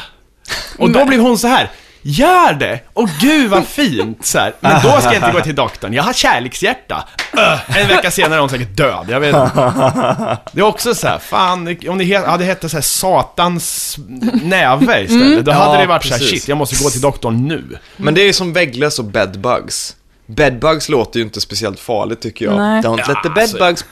Och 0.78 0.90
då 0.92 1.06
blev 1.06 1.20
hon 1.20 1.38
så 1.38 1.48
här. 1.48 1.70
Gör 2.06 2.54
det! 2.54 2.80
Och 2.94 3.10
gud 3.20 3.50
vad 3.50 3.66
fint! 3.66 4.26
Så 4.26 4.40
här. 4.40 4.54
Men 4.60 4.84
då 4.84 4.90
ska 4.90 5.04
jag 5.14 5.16
inte 5.16 5.32
gå 5.32 5.42
till 5.42 5.56
doktorn. 5.56 5.94
Jag 5.94 6.04
har 6.04 6.14
kärlekshjärta. 6.14 7.04
Öh, 7.38 7.78
en 7.78 7.88
vecka 7.88 8.12
senare 8.12 8.36
är 8.36 8.40
hon 8.40 8.50
säkert 8.50 8.78
död. 8.78 9.06
Jag 9.10 9.20
vet 9.20 9.36
inte. 9.36 10.38
Det 10.52 10.60
är 10.62 10.66
också 10.66 10.96
så 10.96 11.08
här, 11.08 11.20
fan, 11.20 11.78
om 11.90 11.98
det 11.98 12.04
het, 12.04 12.26
hade 12.26 12.46
hetat 12.46 12.72
så 12.72 12.78
här 12.78 12.82
satans 12.82 13.98
näve 14.44 15.02
istället, 15.04 15.46
då 15.46 15.52
hade 15.52 15.76
Ja, 15.76 15.82
det 15.82 15.88
varit 15.88 16.04
så 16.04 16.10
här, 16.10 16.18
precis. 16.20 16.32
shit, 16.40 16.48
jag 16.48 16.58
måste 16.58 16.84
gå 16.84 16.90
till 16.90 17.02
doktorn 17.02 17.48
nu. 17.48 17.78
Men 17.98 18.14
det 18.14 18.22
är 18.22 18.26
ju 18.26 18.34
som 18.34 18.54
vägglöss 18.54 19.00
och 19.00 19.06
bedbugs. 19.06 19.96
Bedbugs 20.26 20.90
låter 20.90 21.20
ju 21.20 21.26
inte 21.26 21.42
speciellt 21.42 21.80
farligt 21.80 22.22
tycker 22.22 22.46
jag. 22.46 22.58
Nej. 22.58 22.82
Don't 22.82 23.00
Ja, 23.08 23.14
let 23.14 23.24
the 23.36 23.42
alltså- 23.42 23.58
bedbugs 23.58 23.84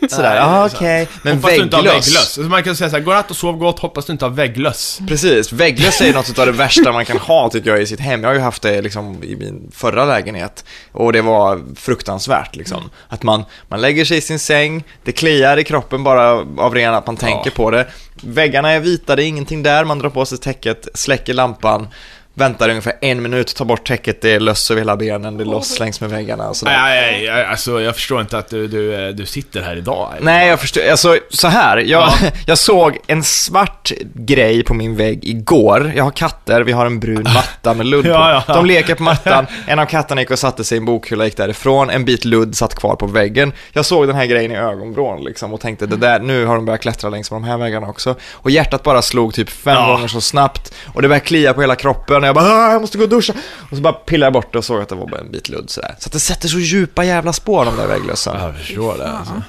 bite. 0.00 0.14
Sådär, 0.14 0.36
ja 0.36 0.64
är 0.64 0.68
okej. 0.68 1.08
Men 1.22 1.36
hoppas 1.36 1.50
du 1.56 1.62
inte 1.62 1.76
har 1.76 1.82
vägglöss. 1.82 2.06
vägglöss. 2.08 2.32
Så 2.32 2.40
man 2.40 2.62
kan 2.62 2.76
säga 2.76 2.90
så 2.90 2.96
här, 2.96 3.02
godnatt 3.02 3.30
och 3.30 3.36
sov 3.36 3.56
gott, 3.56 3.78
hoppas 3.78 4.06
du 4.06 4.12
inte 4.12 4.24
har 4.24 4.30
vägglöss. 4.30 5.00
Precis, 5.08 5.52
vägglöss 5.52 6.00
är 6.00 6.06
ju 6.06 6.12
något 6.12 6.38
av 6.38 6.46
det 6.46 6.52
värsta 6.52 6.92
man 6.92 7.04
kan 7.04 7.18
ha 7.18 7.50
tycker 7.50 7.70
jag 7.70 7.82
i 7.82 7.86
sitt 7.86 8.00
hem. 8.00 8.22
Jag 8.22 8.28
har 8.30 8.34
ju 8.34 8.40
haft 8.40 8.62
det 8.62 8.82
liksom 8.82 9.24
i 9.24 9.36
min 9.36 9.70
förra 9.74 10.04
lägenhet 10.04 10.64
och 10.92 11.12
det 11.12 11.22
var 11.22 11.60
fruktansvärt 11.76 12.56
liksom. 12.56 12.90
Att 13.08 13.22
man, 13.22 13.44
man 13.68 13.80
lägger 13.80 14.04
sig 14.04 14.16
i 14.18 14.20
sin 14.20 14.38
säng, 14.38 14.84
det 15.04 15.12
kliar 15.12 15.56
i 15.56 15.64
kroppen 15.64 16.04
bara 16.04 16.30
av 16.58 16.74
ren 16.74 16.94
att 16.94 17.06
man 17.06 17.16
tänker 17.16 17.50
på 17.50 17.70
det. 17.70 17.86
Väggarna 18.22 18.70
är 18.70 18.80
vita, 18.80 19.16
det 19.16 19.24
är 19.24 19.26
ingenting 19.26 19.62
där, 19.62 19.84
man 19.84 19.98
drar 19.98 20.10
på 20.10 20.24
sig 20.24 20.38
täcket, 20.38 20.88
släcker 20.94 21.34
lampan, 21.34 21.88
väntar 22.34 22.68
ungefär 22.68 22.92
en 23.00 23.22
minut, 23.22 23.54
tar 23.56 23.64
bort 23.64 23.86
täcket, 23.88 24.22
det 24.22 24.30
är 24.32 24.40
löss 24.40 24.70
över 24.70 24.80
hela 24.80 24.96
benen, 24.96 25.36
det 25.36 25.42
är 25.42 25.46
loss 25.46 25.78
längs 25.78 26.00
med 26.00 26.10
väggarna 26.10 26.48
och 26.48 26.56
sådär. 26.56 26.72
Nej, 26.72 27.12
nej, 27.12 27.30
nej, 27.32 27.44
alltså 27.44 27.80
jag 27.80 27.94
förstår 27.94 28.20
inte 28.20 28.38
att 28.38 28.48
du, 28.48 28.66
du, 28.68 29.12
du 29.12 29.26
sitter 29.26 29.62
här 29.62 29.76
idag. 29.76 30.14
Nej, 30.20 30.48
jag 30.48 30.60
förstår. 30.60 30.82
Alltså, 30.90 31.16
så 31.30 31.48
här. 31.48 31.76
Jag, 31.76 32.00
Ja. 32.00 32.12
jag 32.46 32.58
såg 32.58 32.98
en 33.06 33.22
svart 33.22 33.92
grej 34.14 34.64
på 34.64 34.74
min 34.74 34.96
vägg 34.96 35.24
igår. 35.24 35.92
Jag 35.96 36.04
har 36.04 36.10
katter, 36.10 36.60
vi 36.62 36.72
har 36.72 36.86
en 36.86 37.00
brun 37.00 37.22
matta 37.34 37.74
med 37.74 37.86
ludd 37.86 38.04
på. 38.04 38.10
Ja, 38.10 38.42
ja. 38.48 38.54
De 38.54 38.66
leker 38.66 38.94
på 38.94 39.02
mattan. 39.02 39.46
En 39.66 39.78
av 39.78 39.86
katterna 39.86 40.20
gick 40.20 40.30
och 40.30 40.38
satte 40.38 40.64
sig 40.64 40.76
i 40.76 40.78
en 40.78 40.84
bokhylla, 40.84 41.24
gick 41.24 41.36
därifrån. 41.36 41.90
En 41.90 42.04
bit 42.04 42.24
ludd 42.24 42.56
satt 42.56 42.74
kvar 42.74 42.96
på 42.96 43.06
väggen. 43.06 43.52
Jag 43.72 43.84
såg 43.84 44.06
den 44.06 44.16
här 44.16 44.26
grejen 44.26 44.52
i 44.52 44.56
ögonvrån 44.56 45.24
liksom 45.24 45.52
och 45.54 45.60
tänkte, 45.60 45.86
det 45.86 45.96
där, 45.96 46.20
nu 46.20 46.46
har 46.46 46.54
de 46.54 46.64
börjat 46.64 46.80
klättra 46.82 47.10
längs 47.10 47.30
med 47.30 47.40
de 47.40 47.44
här 47.48 47.56
väggarna 47.58 47.86
också. 47.88 48.14
Och 48.32 48.50
hjärtat 48.50 48.82
bara 48.82 49.02
slog 49.02 49.34
typ 49.34 49.50
fem 49.50 49.74
Ja. 49.74 49.86
gånger 49.92 50.08
så 50.08 50.20
snabbt. 50.20 50.74
Och 50.94 51.02
det 51.02 51.08
började 51.08 51.26
klia 51.26 51.54
på 51.54 51.60
hela 51.60 51.74
kroppen. 51.76 52.19
Och 52.22 52.28
jag 52.28 52.34
bara, 52.34 52.44
"Ah, 52.44 52.72
jag 52.72 52.80
måste 52.80 52.98
gå 52.98 53.04
och 53.04 53.10
duscha. 53.10 53.32
Och 53.70 53.76
så 53.76 53.82
bara 53.82 53.92
pillade 53.92 54.26
jag 54.26 54.32
bort 54.32 54.52
det 54.52 54.58
och 54.58 54.64
såg 54.64 54.80
att 54.82 54.88
det 54.88 54.94
var 54.94 55.06
bara 55.06 55.20
en 55.20 55.30
bit 55.30 55.48
ludd 55.48 55.70
sådär. 55.70 55.94
Så 55.98 56.06
att 56.08 56.12
det 56.12 56.20
sätter 56.20 56.48
så 56.48 56.58
djupa 56.58 57.04
jävla 57.04 57.32
spår 57.32 57.64
de 57.64 57.76
där 57.76 57.86
vägglössen. 57.86 58.36
Jag 58.40 58.56
förstår 58.56 58.98
det 58.98 59.10
alltså. 59.12 59.42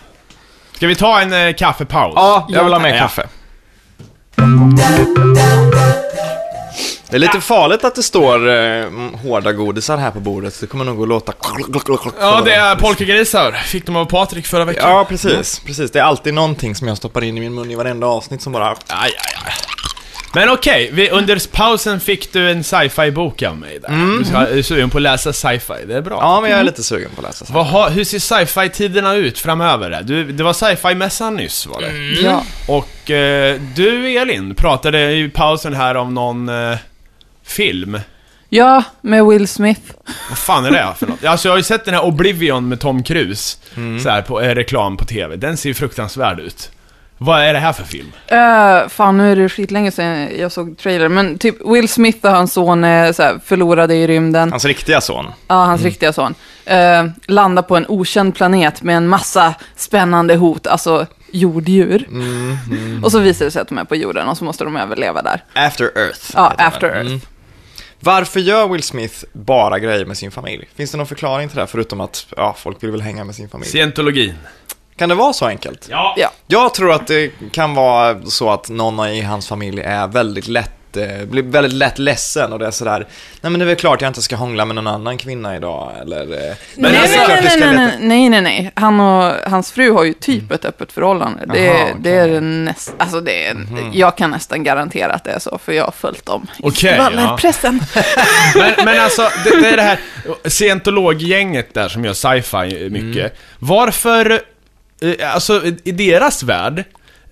Ska 0.75 0.87
vi 0.87 0.95
ta 0.95 1.19
en 1.21 1.33
eh, 1.47 1.53
kaffepaus? 1.53 2.13
Ja, 2.15 2.47
jag 2.49 2.63
vill 2.63 2.73
ha 2.73 2.79
mer 2.79 2.99
kaffe. 2.99 3.27
Det 7.09 7.17
är 7.17 7.19
lite 7.19 7.41
farligt 7.41 7.83
att 7.83 7.95
det 7.95 8.03
står 8.03 8.49
eh, 8.49 8.85
hårda 9.23 9.51
godisar 9.53 9.97
här 9.97 10.11
på 10.11 10.19
bordet. 10.19 10.59
Det 10.61 10.67
kommer 10.67 10.85
nog 10.85 11.01
att 11.01 11.07
låta... 11.07 11.33
Ja, 12.19 12.41
det 12.45 12.53
är 12.53 12.75
polkagrisar. 12.75 13.51
Fick 13.51 13.85
de 13.85 13.95
av 13.95 14.05
Patrik 14.05 14.47
förra 14.47 14.65
veckan. 14.65 14.89
Ja, 14.91 15.05
precis. 15.09 15.59
Precis. 15.65 15.91
Det 15.91 15.99
är 15.99 16.03
alltid 16.03 16.33
någonting 16.33 16.75
som 16.75 16.87
jag 16.87 16.97
stoppar 16.97 17.23
in 17.23 17.37
i 17.37 17.39
min 17.39 17.53
mun 17.53 17.71
i 17.71 17.75
varenda 17.75 18.07
avsnitt 18.07 18.41
som 18.41 18.53
bara... 18.53 18.69
Aj, 18.69 18.77
aj, 18.87 19.11
aj. 19.45 19.53
Men 20.33 20.49
okej, 20.49 20.89
vi- 20.93 21.09
under 21.09 21.51
pausen 21.51 21.99
fick 21.99 22.33
du 22.33 22.51
en 22.51 22.63
sci-fi-bok 22.63 23.41
av 23.43 23.57
mig 23.57 23.79
där. 23.81 24.17
Du 24.19 24.25
ska- 24.25 24.37
är 24.47 24.61
sugen 24.61 24.89
på 24.89 24.97
att 24.97 25.01
läsa 25.01 25.33
sci-fi, 25.33 25.73
det 25.87 25.95
är 25.95 26.01
bra. 26.01 26.17
Ja, 26.21 26.41
men 26.41 26.51
jag 26.51 26.59
är 26.59 26.63
lite 26.63 26.83
sugen 26.83 27.09
på 27.15 27.21
att 27.21 27.27
läsa. 27.27 27.45
så. 27.45 27.53
Vad 27.53 27.65
har, 27.65 27.89
hur 27.89 28.03
ser 28.03 28.19
sci-fi-tiderna 28.19 29.13
ut 29.15 29.39
framöver? 29.39 29.89
Där? 29.89 30.01
Du, 30.03 30.31
det 30.31 30.43
var 30.43 30.53
sci-fi-mässan 30.53 31.35
nyss 31.35 31.67
var 31.67 31.81
det. 31.81 32.21
Ja. 32.21 32.43
Och 32.67 33.11
eh, 33.11 33.61
du 33.75 34.17
Elin 34.17 34.55
pratade 34.55 35.11
i 35.13 35.29
pausen 35.29 35.73
här 35.75 35.95
om 35.97 36.13
någon 36.13 36.49
eh, 36.49 36.77
film. 37.45 37.99
ja, 38.49 38.83
med 39.01 39.25
Will 39.25 39.47
Smith. 39.47 39.81
Vad 40.29 40.37
fan 40.37 40.65
är 40.65 40.71
det 40.71 40.87
för 40.99 41.07
något? 41.07 41.25
Alltså 41.25 41.47
jag 41.47 41.53
har 41.53 41.57
ju 41.57 41.63
sett 41.63 41.85
den 41.85 41.93
här 41.93 42.03
Oblivion 42.05 42.67
med 42.69 42.79
Tom 42.79 43.03
Cruise, 43.03 43.57
så 44.03 44.09
här 44.09 44.21
på 44.21 44.41
eh, 44.41 44.55
reklam 44.55 44.97
på 44.97 45.05
TV. 45.05 45.35
Den 45.35 45.57
ser 45.57 45.69
ju 45.69 45.73
fruktansvärd 45.73 46.39
ut. 46.39 46.71
Vad 47.23 47.41
är 47.41 47.53
det 47.53 47.59
här 47.59 47.73
för 47.73 47.83
film? 47.83 48.11
Uh, 48.31 48.89
fan, 48.89 49.17
nu 49.17 49.31
är 49.31 49.35
det 49.35 49.49
skitlänge 49.49 49.91
sedan 49.91 50.29
jag 50.39 50.51
såg 50.51 50.77
trailer. 50.77 51.09
Men 51.09 51.37
typ 51.37 51.55
Will 51.65 51.89
Smith 51.89 52.25
och 52.25 52.31
hans 52.31 52.53
son 52.53 52.83
är 52.83 53.13
så 53.13 53.23
här, 53.23 53.39
förlorade 53.45 53.95
i 53.95 54.07
rymden. 54.07 54.51
Hans 54.51 54.65
riktiga 54.65 55.01
son. 55.01 55.25
Ja, 55.47 55.55
hans 55.55 55.83
riktiga 55.83 56.13
son. 56.13 56.35
Uh, 56.71 57.11
landar 57.27 57.61
på 57.61 57.75
en 57.75 57.85
okänd 57.87 58.35
planet 58.35 58.81
med 58.81 58.97
en 58.97 59.07
massa 59.07 59.53
spännande 59.75 60.35
hot, 60.35 60.67
alltså 60.67 61.05
jorddjur. 61.31 62.07
Och 63.03 63.11
så 63.11 63.19
visar 63.19 63.45
det 63.45 63.51
sig 63.51 63.61
att 63.61 63.67
de 63.67 63.77
är 63.77 63.83
på 63.83 63.95
jorden 63.95 64.27
och 64.27 64.37
så 64.37 64.43
måste 64.43 64.63
de 64.63 64.77
överleva 64.77 65.21
där. 65.21 65.43
After 65.53 65.85
Earth. 65.97 66.31
Ja. 66.33 66.53
After 66.57 66.87
Earth. 66.87 67.25
Varför 67.99 68.39
gör 68.39 68.67
Will 68.67 68.83
Smith 68.83 69.15
bara 69.33 69.79
grejer 69.79 70.05
med 70.05 70.17
sin 70.17 70.31
familj? 70.31 70.69
Finns 70.75 70.91
det 70.91 70.97
någon 70.97 71.07
förklaring 71.07 71.47
till 71.47 71.55
det 71.55 71.61
här, 71.61 71.67
förutom 71.67 72.01
att 72.01 72.27
ja, 72.37 72.55
folk 72.59 72.83
vill 72.83 72.91
väl 72.91 73.01
hänga 73.01 73.23
med 73.23 73.35
sin 73.35 73.49
familj? 73.49 73.69
Scientologin. 73.69 74.33
Kan 75.01 75.09
det 75.09 75.15
vara 75.15 75.33
så 75.33 75.45
enkelt? 75.45 75.87
Ja. 75.89 76.13
Ja. 76.17 76.31
Jag 76.47 76.73
tror 76.73 76.91
att 76.93 77.07
det 77.07 77.31
kan 77.51 77.75
vara 77.75 78.21
så 78.25 78.51
att 78.51 78.69
någon 78.69 79.07
i 79.07 79.21
hans 79.21 79.47
familj 79.47 79.81
är 79.81 80.07
väldigt 80.07 80.47
lätt, 80.47 80.97
eh, 80.97 81.25
blir 81.25 81.43
väldigt 81.43 81.73
lätt 81.73 81.99
ledsen 81.99 82.53
och 82.53 82.59
det 82.59 82.67
är 82.67 82.71
sådär, 82.71 83.07
nej 83.41 83.51
men 83.51 83.59
det 83.59 83.63
är 83.63 83.67
väl 83.67 83.75
klart 83.75 84.01
jag 84.01 84.09
inte 84.09 84.21
ska 84.21 84.35
hångla 84.35 84.65
med 84.65 84.75
någon 84.75 84.87
annan 84.87 85.17
kvinna 85.17 85.55
idag, 85.55 85.91
eller... 86.01 86.21
eh, 86.21 86.27
nej, 86.75 86.95
är 86.95 86.99
nej, 87.01 87.13
klart 87.13 87.27
nej, 87.29 87.41
nej, 87.43 87.57
leta- 87.59 87.71
nej, 87.75 87.97
nej, 87.99 88.29
nej, 88.29 88.41
nej. 88.41 88.71
Han 88.75 88.99
och 88.99 89.33
hans 89.51 89.71
fru 89.71 89.91
har 89.91 90.03
ju 90.03 90.13
typ 90.13 90.51
ett 90.51 90.65
öppet 90.65 90.91
förhållande. 90.91 91.45
Det, 91.53 91.59
Jaha, 91.65 91.77
är- 91.77 91.95
det 91.99 92.09
är 92.11 92.41
näst, 92.41 92.93
alltså 92.97 93.21
det 93.21 93.45
är, 93.47 93.55
jag 93.93 94.17
kan 94.17 94.31
nästan 94.31 94.63
garantera 94.63 95.13
att 95.13 95.23
det 95.23 95.31
är 95.31 95.39
så, 95.39 95.57
för 95.65 95.73
jag 95.73 95.83
har 95.85 95.91
följt 95.91 96.25
dem. 96.25 96.47
i 96.57 96.61
Okej, 96.63 96.93
skvallerpressen. 96.93 97.79
Men, 98.55 98.85
men 98.85 98.99
alltså, 99.01 99.29
det, 99.43 99.61
det 99.61 99.67
är 99.69 99.75
det 99.77 99.81
här 99.83 99.99
scientologgänget 100.49 101.73
där 101.73 101.89
som 101.89 102.05
gör 102.05 102.13
sci-fi 102.13 102.89
mycket. 102.89 103.37
Varför, 103.59 104.31
eh, 104.31 104.37
Eh, 105.01 105.33
alltså 105.33 105.61
i 105.83 105.91
deras 105.91 106.43
värld, 106.43 106.83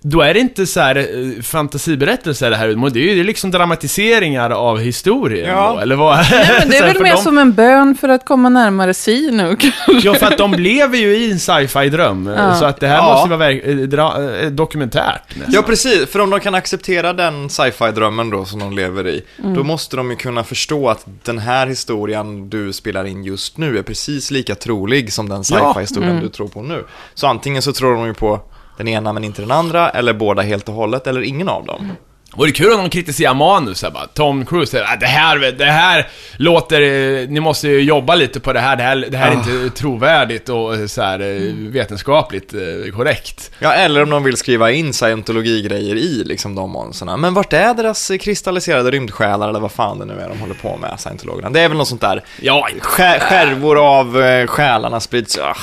då 0.01 0.21
är 0.21 0.33
det 0.33 0.39
inte 0.39 0.65
så 0.65 0.79
här 0.79 0.95
eh, 0.95 1.41
fantasiberättelser 1.41 2.49
det 2.49 2.55
här, 2.55 2.89
det 2.89 2.99
är 2.99 3.15
ju 3.15 3.23
liksom 3.23 3.51
dramatiseringar 3.51 4.49
av 4.49 4.79
historien 4.79 5.49
Ja. 5.49 5.71
då, 5.75 5.79
eller 5.79 5.95
vad? 5.95 6.17
Nej, 6.31 6.55
men 6.59 6.69
det 6.69 6.75
Så 6.77 6.83
är 6.83 6.87
här, 6.87 6.87
väl 6.87 6.95
för 6.97 7.03
mer 7.03 7.15
de- 7.15 7.21
som 7.23 7.37
en 7.37 7.53
bön 7.53 7.95
för 8.01 8.09
att 8.09 8.25
komma 8.25 8.49
närmare 8.49 8.93
Sinuk. 8.93 9.65
Ja, 10.03 10.13
för 10.13 10.25
att 10.25 10.37
de 10.37 10.53
lever 10.53 10.97
ju 10.97 11.15
i 11.17 11.31
en 11.31 11.39
sci-fi-dröm, 11.39 12.27
eh, 12.27 12.33
Ja. 12.37 12.55
så 12.55 12.65
att 12.65 12.79
det 12.79 12.87
här 12.87 12.95
Ja. 12.97 13.03
måste 13.13 13.29
ju 13.29 13.37
vara 13.37 13.49
verk- 13.49 13.63
eh, 13.65 13.75
dra, 13.75 14.33
eh, 14.39 14.49
dokumentärt 14.49 15.21
nästan. 15.35 15.53
Ja, 15.53 15.61
precis. 15.61 16.09
För 16.09 16.19
om 16.19 16.29
de 16.29 16.39
kan 16.39 16.55
acceptera 16.55 17.13
den 17.13 17.49
sci-fi-drömmen 17.49 18.29
då 18.29 18.45
som 18.45 18.59
de 18.59 18.73
lever 18.75 19.07
i, 19.07 19.23
då 19.37 19.63
måste 19.63 19.95
de 19.97 20.09
ju 20.09 20.15
kunna 20.15 20.43
förstå 20.43 20.89
att 20.89 21.05
den 21.23 21.39
här 21.39 21.67
historien 21.67 22.49
du 22.49 22.73
spelar 22.73 23.05
in 23.05 23.23
just 23.23 23.57
nu 23.57 23.77
är 23.77 23.81
precis 23.83 24.31
lika 24.31 24.55
trolig 24.55 25.13
som 25.13 25.29
den 25.29 25.43
sci-fi-historien 25.43 26.19
du 26.21 26.29
tror 26.29 26.47
på 26.47 26.61
nu. 26.61 26.83
Så 27.13 27.27
antingen 27.27 27.61
så 27.61 27.73
tror 27.73 27.95
de 27.95 28.05
ju 28.05 28.13
på 28.13 28.39
den 28.79 28.87
ena 28.87 29.13
men 29.13 29.23
inte 29.23 29.41
den 29.41 29.51
andra, 29.51 29.89
eller 29.89 30.13
båda 30.13 30.41
helt 30.41 30.69
och 30.69 30.75
hållet, 30.75 31.07
eller 31.07 31.21
ingen 31.21 31.49
av 31.49 31.65
dem. 31.65 31.91
Och 32.35 32.45
det 32.45 32.51
är 32.51 32.53
kul 32.53 32.73
om 32.73 32.77
de 32.77 32.89
kritiserar 32.89 33.33
manus 33.33 33.83
här 33.83 33.91
bara. 33.91 34.07
Tom 34.07 34.45
Cruise 34.45 34.71
säger 34.71 34.85
att 34.85 34.99
det 34.99 35.05
här, 35.05 35.37
det 35.51 35.65
här 35.65 36.07
låter, 36.37 36.81
eh, 36.81 37.29
ni 37.29 37.39
måste 37.39 37.67
ju 37.67 37.81
jobba 37.81 38.15
lite 38.15 38.39
på 38.39 38.53
det 38.53 38.59
här, 38.59 38.75
det 38.75 38.83
här, 38.83 39.05
det 39.09 39.17
här 39.17 39.31
är 39.31 39.35
inte 39.35 39.69
trovärdigt 39.77 40.49
och 40.49 40.75
eh, 40.75 40.85
så 40.85 41.01
här, 41.01 41.19
eh, 41.19 41.53
vetenskapligt 41.53 42.53
korrekt. 42.95 43.51
Ja, 43.59 43.73
eller 43.73 44.03
om 44.03 44.09
de 44.09 44.23
vill 44.23 44.37
skriva 44.37 44.71
in 44.71 44.93
scientologi-grejer 44.93 45.95
i 45.95 46.23
liksom 46.25 46.55
de 46.55 46.71
monsterna. 46.71 47.17
Men 47.17 47.33
vart 47.33 47.53
är 47.53 47.73
deras 47.73 48.11
kristalliserade 48.19 48.91
rymdsjälar 48.91 49.49
eller 49.49 49.59
vad 49.59 49.71
fan 49.71 49.99
det 49.99 50.05
nu 50.05 50.19
är 50.19 50.29
de 50.29 50.39
håller 50.39 50.55
på 50.55 50.77
med, 50.77 50.99
scientologerna? 50.99 51.49
Det 51.49 51.61
är 51.61 51.69
väl 51.69 51.77
något 51.77 51.87
sånt 51.87 52.01
där, 52.01 52.23
Ja, 52.41 52.67
skär, 52.81 53.19
skärvor 53.19 53.99
av 53.99 54.13
själarna 54.47 54.99
sprids, 54.99 55.37
ah, 55.37 55.55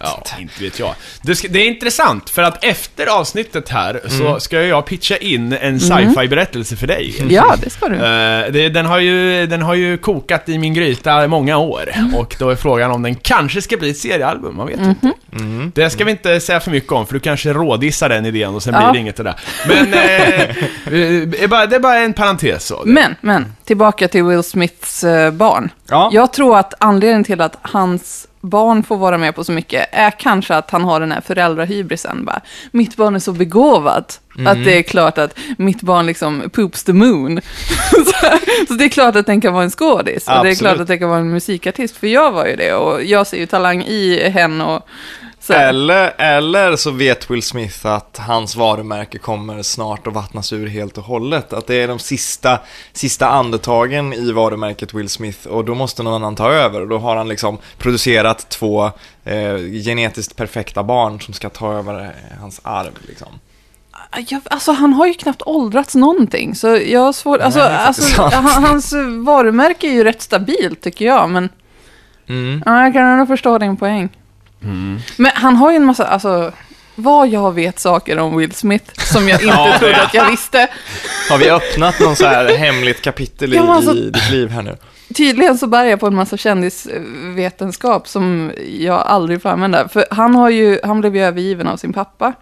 Ja, 0.00 0.22
inte. 0.38 0.62
vet 0.62 0.78
jag. 0.78 0.94
Det, 1.22 1.36
ska, 1.36 1.48
det 1.48 1.58
är 1.58 1.66
intressant, 1.66 2.30
för 2.30 2.42
att 2.42 2.64
efter 2.64 3.06
avsnittet 3.06 3.68
här 3.68 4.00
så 4.08 4.40
ska 4.40 4.62
jag 4.62 4.86
pitcha 4.86 5.16
in 5.16 5.52
en 5.52 5.80
sci-fi-berättelse 5.80 6.76
för 6.76 6.86
dig. 6.86 7.26
Ja, 7.28 7.54
det 7.64 7.70
ska 7.70 7.88
du. 7.88 7.94
Eh, 7.94 8.52
det, 8.52 8.68
den, 8.68 8.86
har 8.86 8.98
ju, 8.98 9.46
den 9.46 9.62
har 9.62 9.74
ju 9.74 9.98
kokat 9.98 10.48
i 10.48 10.58
min 10.58 10.74
gryta 10.74 11.24
i 11.24 11.28
många 11.28 11.56
år 11.58 11.90
och 12.16 12.36
då 12.38 12.50
är 12.50 12.56
frågan 12.56 12.90
om 12.90 13.02
den 13.02 13.14
kanske 13.14 13.62
ska 13.62 13.76
bli 13.76 13.90
ett 13.90 13.98
seriealbum, 13.98 14.56
man 14.56 14.66
vet 14.66 14.80
inte. 14.80 15.12
Det 15.74 15.90
ska 15.90 16.04
vi 16.04 16.10
inte 16.10 16.40
säga 16.40 16.60
för 16.60 16.70
mycket 16.70 16.92
om, 16.92 17.06
för 17.06 17.14
du 17.14 17.20
kanske 17.20 17.52
rådissar 17.52 18.08
den 18.08 18.26
idén 18.26 18.54
och 18.54 18.62
sen 18.62 18.74
Ja. 18.74 18.80
blir 18.80 18.92
det 18.92 18.98
inget 18.98 19.16
det 19.16 19.22
där. 19.22 19.34
Men 19.68 19.78
eh, 19.86 20.56
det, 21.26 21.42
är 21.44 21.48
bara, 21.48 21.66
det 21.66 21.76
är 21.76 21.80
bara 21.80 21.98
en 21.98 22.12
parentes 22.12 22.66
så. 22.66 22.82
Men, 22.86 23.16
men, 23.20 23.54
tillbaka 23.64 24.08
till 24.08 24.24
Will 24.24 24.42
Smiths 24.42 25.04
eh, 25.04 25.30
barn. 25.30 25.70
Ja. 25.88 26.10
Jag 26.12 26.32
tror 26.32 26.58
att 26.58 26.74
anledningen 26.78 27.24
till 27.24 27.40
att 27.40 27.56
hans 27.62 28.26
barn 28.40 28.82
får 28.82 28.96
vara 28.96 29.18
med 29.18 29.34
på 29.34 29.44
så 29.44 29.52
mycket 29.52 29.88
är 29.92 30.10
kanske 30.10 30.54
att 30.54 30.70
han 30.70 30.84
har 30.84 31.00
den 31.00 31.12
här 31.12 31.20
föräldrahybrisen. 31.20 32.24
Bara, 32.24 32.40
mitt 32.70 32.96
barn 32.96 33.14
är 33.14 33.18
så 33.18 33.32
begåvat 33.32 34.20
att 34.46 34.64
det 34.64 34.78
är 34.78 34.82
klart 34.82 35.18
att 35.18 35.38
mitt 35.58 35.82
barn 35.82 36.06
liksom 36.06 36.50
poops 36.52 36.84
the 36.84 36.92
moon. 36.92 37.40
så, 38.68 38.74
det 38.74 38.84
är 38.84 38.88
klart 38.88 39.16
att 39.16 39.26
den 39.26 39.40
kan 39.40 39.52
vara 39.52 39.64
en 39.64 39.70
skådis. 39.70 40.28
Och 40.28 40.44
det 40.44 40.50
är 40.50 40.54
klart 40.54 40.80
att 40.80 40.86
det 40.86 40.98
kan 40.98 41.08
vara 41.08 41.20
en 41.20 41.30
musikartist. 41.30 41.96
För 41.96 42.06
jag 42.06 42.32
var 42.32 42.46
ju 42.46 42.56
det 42.56 42.74
och 42.74 43.04
jag 43.04 43.26
ser 43.26 43.38
ju 43.38 43.46
talang 43.46 43.82
i 43.82 44.28
henne 44.30 44.64
och 44.64 44.88
Så 45.50 45.58
här. 45.58 45.68
Eller, 45.68 46.12
eller 46.18 46.76
så 46.76 46.90
vet 46.90 47.30
Will 47.30 47.42
Smith 47.42 47.86
att 47.86 48.20
hans 48.20 48.56
varumärke 48.56 49.18
kommer 49.18 49.62
snart 49.62 50.06
att 50.06 50.14
vattnas 50.14 50.52
ur 50.52 50.66
helt 50.66 50.98
och 50.98 51.04
hållet. 51.04 51.52
Att 51.52 51.66
det 51.66 51.74
är 51.74 51.88
de 51.88 51.98
sista, 51.98 52.58
sista 52.92 53.28
andetagen 53.28 54.12
i 54.12 54.32
varumärket 54.32 54.94
Will 54.94 55.08
Smith 55.08 55.46
och 55.46 55.64
då 55.64 55.74
måste 55.74 56.02
någon 56.02 56.14
annan 56.14 56.36
ta 56.36 56.50
över. 56.50 56.80
Och 56.80 56.88
då 56.88 56.98
har 56.98 57.16
han 57.16 57.28
liksom 57.28 57.58
producerat 57.78 58.48
två 58.48 58.84
eh, 59.24 59.56
genetiskt 59.84 60.36
perfekta 60.36 60.82
barn 60.82 61.20
som 61.20 61.34
ska 61.34 61.48
ta 61.48 61.72
över 61.72 62.00
eh, 62.00 62.40
hans 62.40 62.60
arv. 62.64 62.92
Liksom. 63.08 63.28
Jag, 64.28 64.40
alltså 64.50 64.72
han 64.72 64.92
har 64.92 65.06
ju 65.06 65.14
knappt 65.14 65.42
åldrats 65.46 65.94
någonting, 65.94 66.54
så 66.54 66.66
jag 66.66 67.00
har 67.00 67.12
svårt... 67.12 67.40
Alltså, 67.40 67.60
alltså, 67.60 68.22
hans 68.22 68.92
varumärke 69.24 69.86
är 69.86 69.92
ju 69.92 70.04
rätt 70.04 70.22
stabilt 70.22 70.80
tycker 70.80 71.04
jag, 71.04 71.30
men 71.30 71.48
Mm. 72.30 72.62
ja, 72.66 72.82
jag 72.84 72.92
kan 72.92 73.06
ändå 73.06 73.26
förstå 73.26 73.58
din 73.58 73.76
poäng. 73.76 74.08
Men 75.16 75.32
han 75.34 75.56
har 75.56 75.70
ju 75.70 75.76
en 75.76 75.84
massa, 75.84 76.06
alltså, 76.06 76.52
vad 76.94 77.28
jag 77.28 77.54
vet 77.54 77.78
saker 77.78 78.18
om 78.18 78.36
Will 78.36 78.52
Smith 78.52 78.84
som 79.12 79.28
jag 79.28 79.42
inte 79.42 79.54
Ja, 79.54 79.74
trodde 79.78 80.02
att 80.02 80.14
jag 80.14 80.30
visste. 80.30 80.68
Har 81.30 81.38
vi 81.38 81.50
öppnat 81.50 82.00
någon 82.00 82.16
så 82.16 82.26
här 82.26 82.56
hemligt 82.56 83.02
kapitel 83.02 83.52
i, 83.54 83.56
Ja, 83.56 83.74
alltså- 83.74 83.92
i 83.94 84.10
ditt 84.10 84.30
liv 84.30 84.50
här 84.50 84.62
nu? 84.62 84.76
Tydligen 85.14 85.58
så 85.58 85.66
bär 85.66 85.84
jag 85.84 86.00
på 86.00 86.06
en 86.06 86.14
massa 86.14 86.36
kändisvetenskap 86.36 88.08
som 88.08 88.52
jag 88.78 89.00
aldrig 89.06 89.42
får 89.42 89.48
använda. 89.48 89.88
För 89.88 90.04
han, 90.10 90.34
har 90.34 90.50
ju, 90.50 90.78
han 90.84 91.00
blev 91.00 91.16
ju 91.16 91.22
övergiven 91.24 91.68
av 91.68 91.76
sin 91.76 91.92
pappa. 91.92 92.32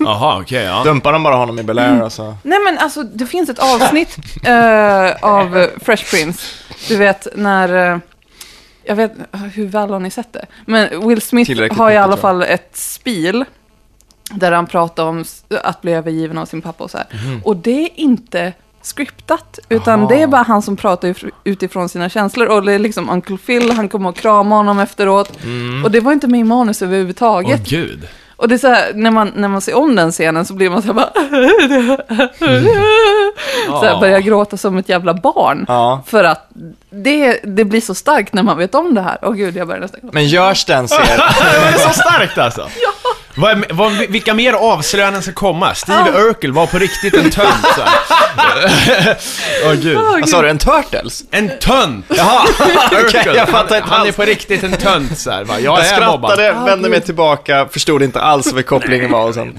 Jaha, 0.00 0.40
okej, 0.40 0.64
ja. 0.64 0.82
Dumpar 0.84 1.12
de 1.12 1.22
bara 1.22 1.36
honom 1.36 1.58
i 1.58 1.62
Bel 1.62 1.78
Air 1.78 2.02
alltså? 2.02 2.36
Nej 2.42 2.58
men 2.64 2.78
alltså, 2.78 3.02
det 3.02 3.26
finns 3.26 3.48
ett 3.50 3.58
avsnitt 3.58 4.16
eh, 4.44 5.10
av 5.24 5.66
Fresh 5.82 6.10
Prince. 6.10 6.42
Du 6.88 6.96
vet 6.96 7.26
när... 7.34 7.92
eh, 7.92 7.98
jag 8.88 8.96
vet 8.96 9.12
hur 9.54 9.66
väl 9.66 9.90
har 9.90 10.00
ni 10.00 10.10
sett 10.10 10.32
det? 10.32 10.46
Men 10.66 11.08
Will 11.08 11.20
Smith 11.20 11.48
Tillräckligt 11.50 11.78
har 11.78 11.90
i 11.90 11.96
alla 11.96 12.16
fall 12.16 12.42
ett 12.42 12.76
spel 12.76 13.44
där 14.34 14.52
han 14.52 14.66
pratar 14.66 15.04
om 15.04 15.24
att 15.64 15.80
bli 15.82 15.92
övergiven 15.92 16.38
av 16.38 16.46
sin 16.46 16.62
pappa 16.62 16.84
och 16.84 16.90
så 16.90 16.98
här. 16.98 17.06
Mhm. 17.12 17.40
Och 17.44 17.56
det 17.56 17.82
är 17.84 17.88
inte 17.94 18.52
scriptat, 18.82 19.58
utan 19.68 20.00
Aha. 20.00 20.08
det 20.08 20.22
är 20.22 20.26
bara 20.26 20.42
han 20.42 20.62
som 20.62 20.76
pratar 20.76 21.08
if- 21.08 21.30
utifrån 21.44 21.88
sina 21.88 22.08
känslor. 22.08 22.46
Och 22.48 22.62
det 22.64 22.72
är 22.72 22.78
liksom 22.78 23.10
Uncle 23.10 23.38
Phil, 23.38 23.70
han 23.70 23.88
kommer 23.88 24.10
att 24.10 24.16
krama 24.16 24.56
honom 24.56 24.78
efteråt. 24.78 25.44
Mm. 25.44 25.84
Och 25.84 25.90
det 25.90 26.00
var 26.00 26.12
inte 26.12 26.26
med 26.26 26.40
i 26.40 26.44
manus 26.44 26.82
överhuvudtaget. 26.82 27.60
Åh 27.60 27.68
gud. 27.70 28.08
Och 28.38 28.48
det 28.48 28.54
är 28.54 28.58
så 28.58 28.68
här, 28.68 28.92
när 28.94 29.10
man, 29.10 29.32
när 29.36 29.48
man 29.48 29.60
ser 29.60 29.76
om 29.76 29.96
den 29.96 30.12
scenen 30.12 30.44
så 30.44 30.54
blir 30.54 30.70
man 30.70 30.82
så 30.82 30.86
här 30.86 30.94
bara... 30.94 31.12
så 33.80 33.84
här, 33.84 34.00
börjar 34.00 34.20
gråta 34.20 34.56
som 34.56 34.76
ett 34.76 34.88
jävla 34.88 35.14
barn. 35.14 35.64
Ja. 35.68 36.02
För 36.06 36.24
att 36.24 36.48
det, 36.90 37.40
det 37.44 37.64
blir 37.64 37.80
så 37.80 37.94
starkt 37.94 38.34
när 38.34 38.42
man 38.42 38.58
vet 38.58 38.74
om 38.74 38.94
det 38.94 39.00
här. 39.00 39.18
Åh 39.22 39.32
gud, 39.32 39.56
jag 39.56 39.66
börjar 39.66 39.80
nästan 39.80 40.00
gråta. 40.00 40.14
Men 40.14 40.26
görs 40.26 40.64
den 40.64 40.88
serien? 40.88 41.06
Det 41.52 41.68
är 41.68 41.78
så 41.78 41.92
starkt 41.92 42.38
alltså. 42.38 42.60
Ja. 42.60 42.92
Vad, 43.38 43.50
är- 43.50 43.64
vad, 43.74 43.92
vilka 43.92 44.34
mer 44.34 44.52
avslöjanden 44.52 45.22
ska 45.22 45.32
komma? 45.32 45.74
Steve 45.74 46.10
Urkel 46.10 46.52
var 46.52 46.66
på 46.66 46.78
riktigt 46.78 47.14
en 47.14 47.30
tönt 47.30 47.66
så. 47.76 47.82
Åh 49.66 49.72
gud. 49.74 49.96
Åh, 49.98 50.20
Vad 50.20 50.28
sa 50.28 50.42
du, 50.42 50.48
en 50.50 50.58
Turtles? 50.58 51.22
En 51.30 51.50
tönt! 51.60 52.04
Jaha, 52.16 52.46
Urkel. 52.92 53.36
jag 53.36 53.48
fattar 53.48 53.68
han, 53.74 53.82
inte 53.82 53.94
han 53.94 54.02
är 54.02 54.06
alls. 54.06 54.16
på 54.16 54.22
riktigt 54.22 54.62
en 54.64 54.72
tönt 54.72 55.18
så 55.18 55.30
här, 55.30 55.44
va? 55.44 55.54
Jag 55.60 55.78
Jag 55.78 55.84
är 55.86 55.94
skrattade, 55.96 56.54
Ah, 56.56 56.64
vände 56.64 56.88
mig 56.88 56.98
gud. 56.98 57.06
tillbaka, 57.06 57.68
förstod 57.72 58.02
inte 58.02 58.20
alls 58.20 58.52
vad 58.52 58.66
kopplingen 58.66 59.10
var 59.10 59.24
och 59.28 59.34
sen... 59.34 59.58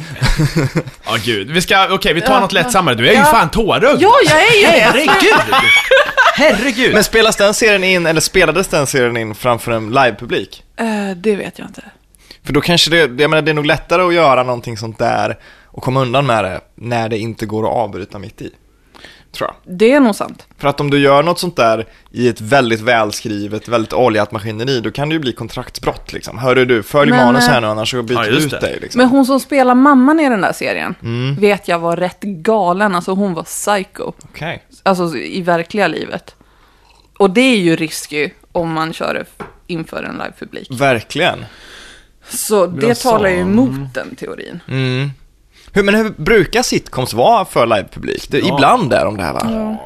Ja, 1.05 1.15
gud. 1.25 1.51
Vi 1.51 1.61
ska, 1.61 1.87
okej, 1.91 2.13
vi 2.13 2.21
tar 2.21 2.33
Ja. 2.33 2.39
något 2.39 2.51
lättsammare. 2.53 2.95
Du 2.95 3.07
är 3.07 3.11
ju 3.13 3.17
Ja. 3.19 3.25
fan 3.25 3.49
tårögd. 3.49 4.01
Ja, 4.01 4.13
jag 4.25 4.41
är 4.41 4.55
ju 4.55 4.63
det! 4.65 4.79
Herregud! 4.79 5.55
Herregud! 6.35 6.93
Men 6.93 7.03
spelas 7.03 7.35
den 7.35 7.53
serien 7.53 7.83
in, 7.83 8.05
eller 8.05 8.21
spelades 8.21 8.67
den 8.67 8.87
serien 8.87 9.17
in 9.17 9.35
framför 9.35 9.71
en 9.71 9.89
livepublik? 9.89 10.63
Eh, 10.79 10.85
det 11.15 11.35
vet 11.35 11.59
jag 11.59 11.67
inte. 11.67 11.81
För 12.49 12.53
då 12.53 12.61
kanske 12.61 12.89
det, 12.91 12.97
jag 13.21 13.29
menar 13.29 13.41
det 13.41 13.51
är 13.51 13.55
nog 13.55 13.65
lättare 13.65 14.01
att 14.01 14.13
göra 14.13 14.43
någonting 14.43 14.77
sånt 14.77 14.97
där 14.99 15.37
och 15.65 15.83
komma 15.83 16.01
undan 16.01 16.25
med 16.25 16.43
det 16.43 16.61
när 16.75 17.09
det 17.09 17.17
inte 17.17 17.45
går 17.45 17.63
att 17.63 17.75
avbryta 17.75 18.19
mitt 18.19 18.41
i. 18.41 18.51
Tror 19.31 19.49
jag. 19.49 19.77
Det 19.77 19.91
är 19.91 19.99
nog 19.99 20.15
sant. 20.15 20.47
För 20.57 20.67
att 20.67 20.79
om 20.79 20.89
du 20.89 20.99
gör 20.99 21.23
något 21.23 21.39
sånt 21.39 21.55
där 21.55 21.85
i 22.11 22.27
ett 22.27 22.41
väldigt 22.41 22.79
välskrivet, 22.81 23.67
väldigt 23.67 23.93
oljat 23.93 24.31
maskineri, 24.31 24.79
då 24.81 24.91
kan 24.91 25.09
det 25.09 25.13
ju 25.13 25.19
bli 25.19 25.33
kontraktsbrott 25.33 26.13
liksom. 26.13 26.37
Hörru 26.37 26.65
du, 26.65 26.83
följ 26.83 27.11
Men, 27.11 27.25
manus 27.25 27.47
här 27.47 27.55
eh, 27.55 27.61
nu 27.61 27.67
annars 27.67 27.91
så 27.91 28.03
byter 28.03 28.17
Ja, 28.17 28.29
vi 28.29 28.35
just 28.35 28.45
ut 28.45 28.51
det. 28.51 28.59
dig 28.59 28.77
liksom. 28.81 28.99
Men 28.99 29.07
hon 29.09 29.25
som 29.25 29.39
spelar 29.39 29.75
mamman 29.75 30.19
i 30.19 30.29
den 30.29 30.41
där 30.41 30.53
serien, 30.53 30.95
Mm. 31.01 31.35
vet 31.35 31.67
jag 31.67 31.79
var 31.79 31.97
rätt 31.97 32.21
galen. 32.21 32.95
Alltså 32.95 33.11
hon 33.13 33.33
var 33.33 33.43
psycho. 33.43 34.11
Okej. 34.23 34.63
Alltså 34.83 35.15
i 35.17 35.41
verkliga 35.41 35.87
livet. 35.87 36.35
Och 37.17 37.29
det 37.29 37.41
är 37.41 37.57
ju 37.57 37.75
risky 37.75 38.29
om 38.51 38.71
man 38.73 38.93
kör 38.93 39.25
inför 39.67 40.03
en 40.03 40.15
livepublik. 40.17 40.67
Verkligen. 40.71 41.45
Så 42.29 42.65
det 42.67 42.87
Jaså. 42.87 43.09
talar 43.09 43.29
ju 43.29 43.39
emot 43.39 43.93
den 43.93 44.15
teorin. 44.15 44.59
Mm. 44.67 45.11
Hur, 45.73 45.83
men 45.83 45.95
hur 45.95 46.09
brukar 46.09 46.63
sitcoms 46.63 47.13
vara 47.13 47.45
för 47.45 47.65
livepublik? 47.65 48.29
Det, 48.29 48.39
Ja. 48.39 48.53
Ibland 48.55 48.93
är 48.93 49.05
de 49.05 49.17
det 49.17 49.23
här 49.23 49.33
va? 49.33 49.77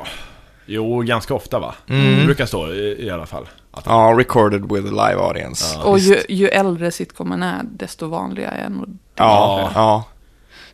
Jo, 0.66 1.02
ganska 1.02 1.34
ofta 1.34 1.60
va? 1.60 1.76
Mm. 1.90 2.20
Det 2.20 2.26
brukar 2.26 2.46
stå 2.46 2.68
i, 2.74 3.06
i 3.06 3.10
alla 3.10 3.26
fall. 3.26 3.48
Att, 3.72 3.84
Ja, 3.86 4.14
recorded 4.18 4.72
with 4.72 4.88
a 4.88 5.08
live 5.10 5.22
audience. 5.22 5.80
Och 5.80 5.98
Visst. 5.98 6.08
ju, 6.08 6.36
ju 6.36 6.48
äldre 6.48 6.92
sitcomen 6.92 7.44
är, 7.44 7.62
desto 7.64 8.08
vanligare 8.08 8.56
är 8.56 8.70
nog 8.70 8.88
Ja, 9.16 9.60
Ja. 9.62 9.72
ja. 9.76 10.04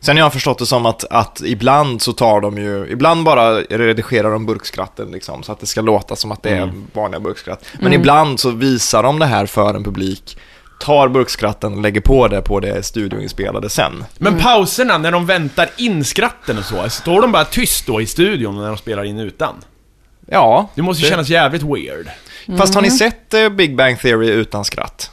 Sen 0.02 0.16
har 0.16 0.22
jag 0.24 0.32
förstått 0.32 0.58
det 0.58 0.66
som 0.66 0.86
att, 0.86 1.04
att 1.10 1.42
ibland 1.44 2.02
så 2.02 2.12
tar 2.12 2.40
de 2.40 2.58
ju, 2.58 2.86
ibland 2.90 3.24
bara 3.24 3.60
redigerar 3.60 4.30
de 4.32 4.46
burkskratten 4.46 5.10
liksom, 5.10 5.42
så 5.42 5.52
att 5.52 5.60
det 5.60 5.66
ska 5.66 5.80
låta 5.80 6.16
som 6.16 6.32
att 6.32 6.42
det 6.42 6.50
är 6.50 6.72
vanliga 6.92 7.20
burkskratt. 7.20 7.64
Men 7.78 7.86
Mm. 7.86 8.00
ibland 8.00 8.40
så 8.40 8.50
visar 8.50 9.02
de 9.02 9.18
det 9.18 9.26
här 9.26 9.46
för 9.46 9.74
en 9.74 9.84
publik, 9.84 10.38
tar 10.80 11.08
burkskratten 11.08 11.72
och 11.74 11.80
lägger 11.82 12.00
på 12.00 12.28
det 12.28 12.42
på 12.42 12.60
det 12.60 12.82
studioinspelade 12.82 13.70
sen. 13.70 14.04
Men 14.18 14.38
pauserna, 14.38 14.98
när 14.98 15.12
de 15.12 15.26
väntar 15.26 15.70
in 15.76 16.04
skratten 16.04 16.58
och 16.58 16.64
så, 16.64 16.88
står 16.88 17.22
de 17.22 17.32
bara 17.32 17.44
tyst 17.44 17.86
då 17.86 18.00
i 18.00 18.06
studion 18.06 18.56
när 18.58 18.66
de 18.68 18.76
spelar 18.76 19.04
in 19.04 19.18
utan? 19.18 19.54
Ja, 20.26 20.70
Det 20.74 20.82
måste 20.82 21.00
ju 21.02 21.06
Det- 21.06 21.10
kännas 21.10 21.28
jävligt 21.28 21.62
weird. 21.62 22.08
fast 22.58 22.74
har 22.74 22.82
ni 22.82 22.90
sett 22.90 23.34
eh, 23.34 23.48
Big 23.48 23.76
Bang 23.76 24.00
Theory 24.00 24.28
utan 24.28 24.64
skratt? 24.64 25.10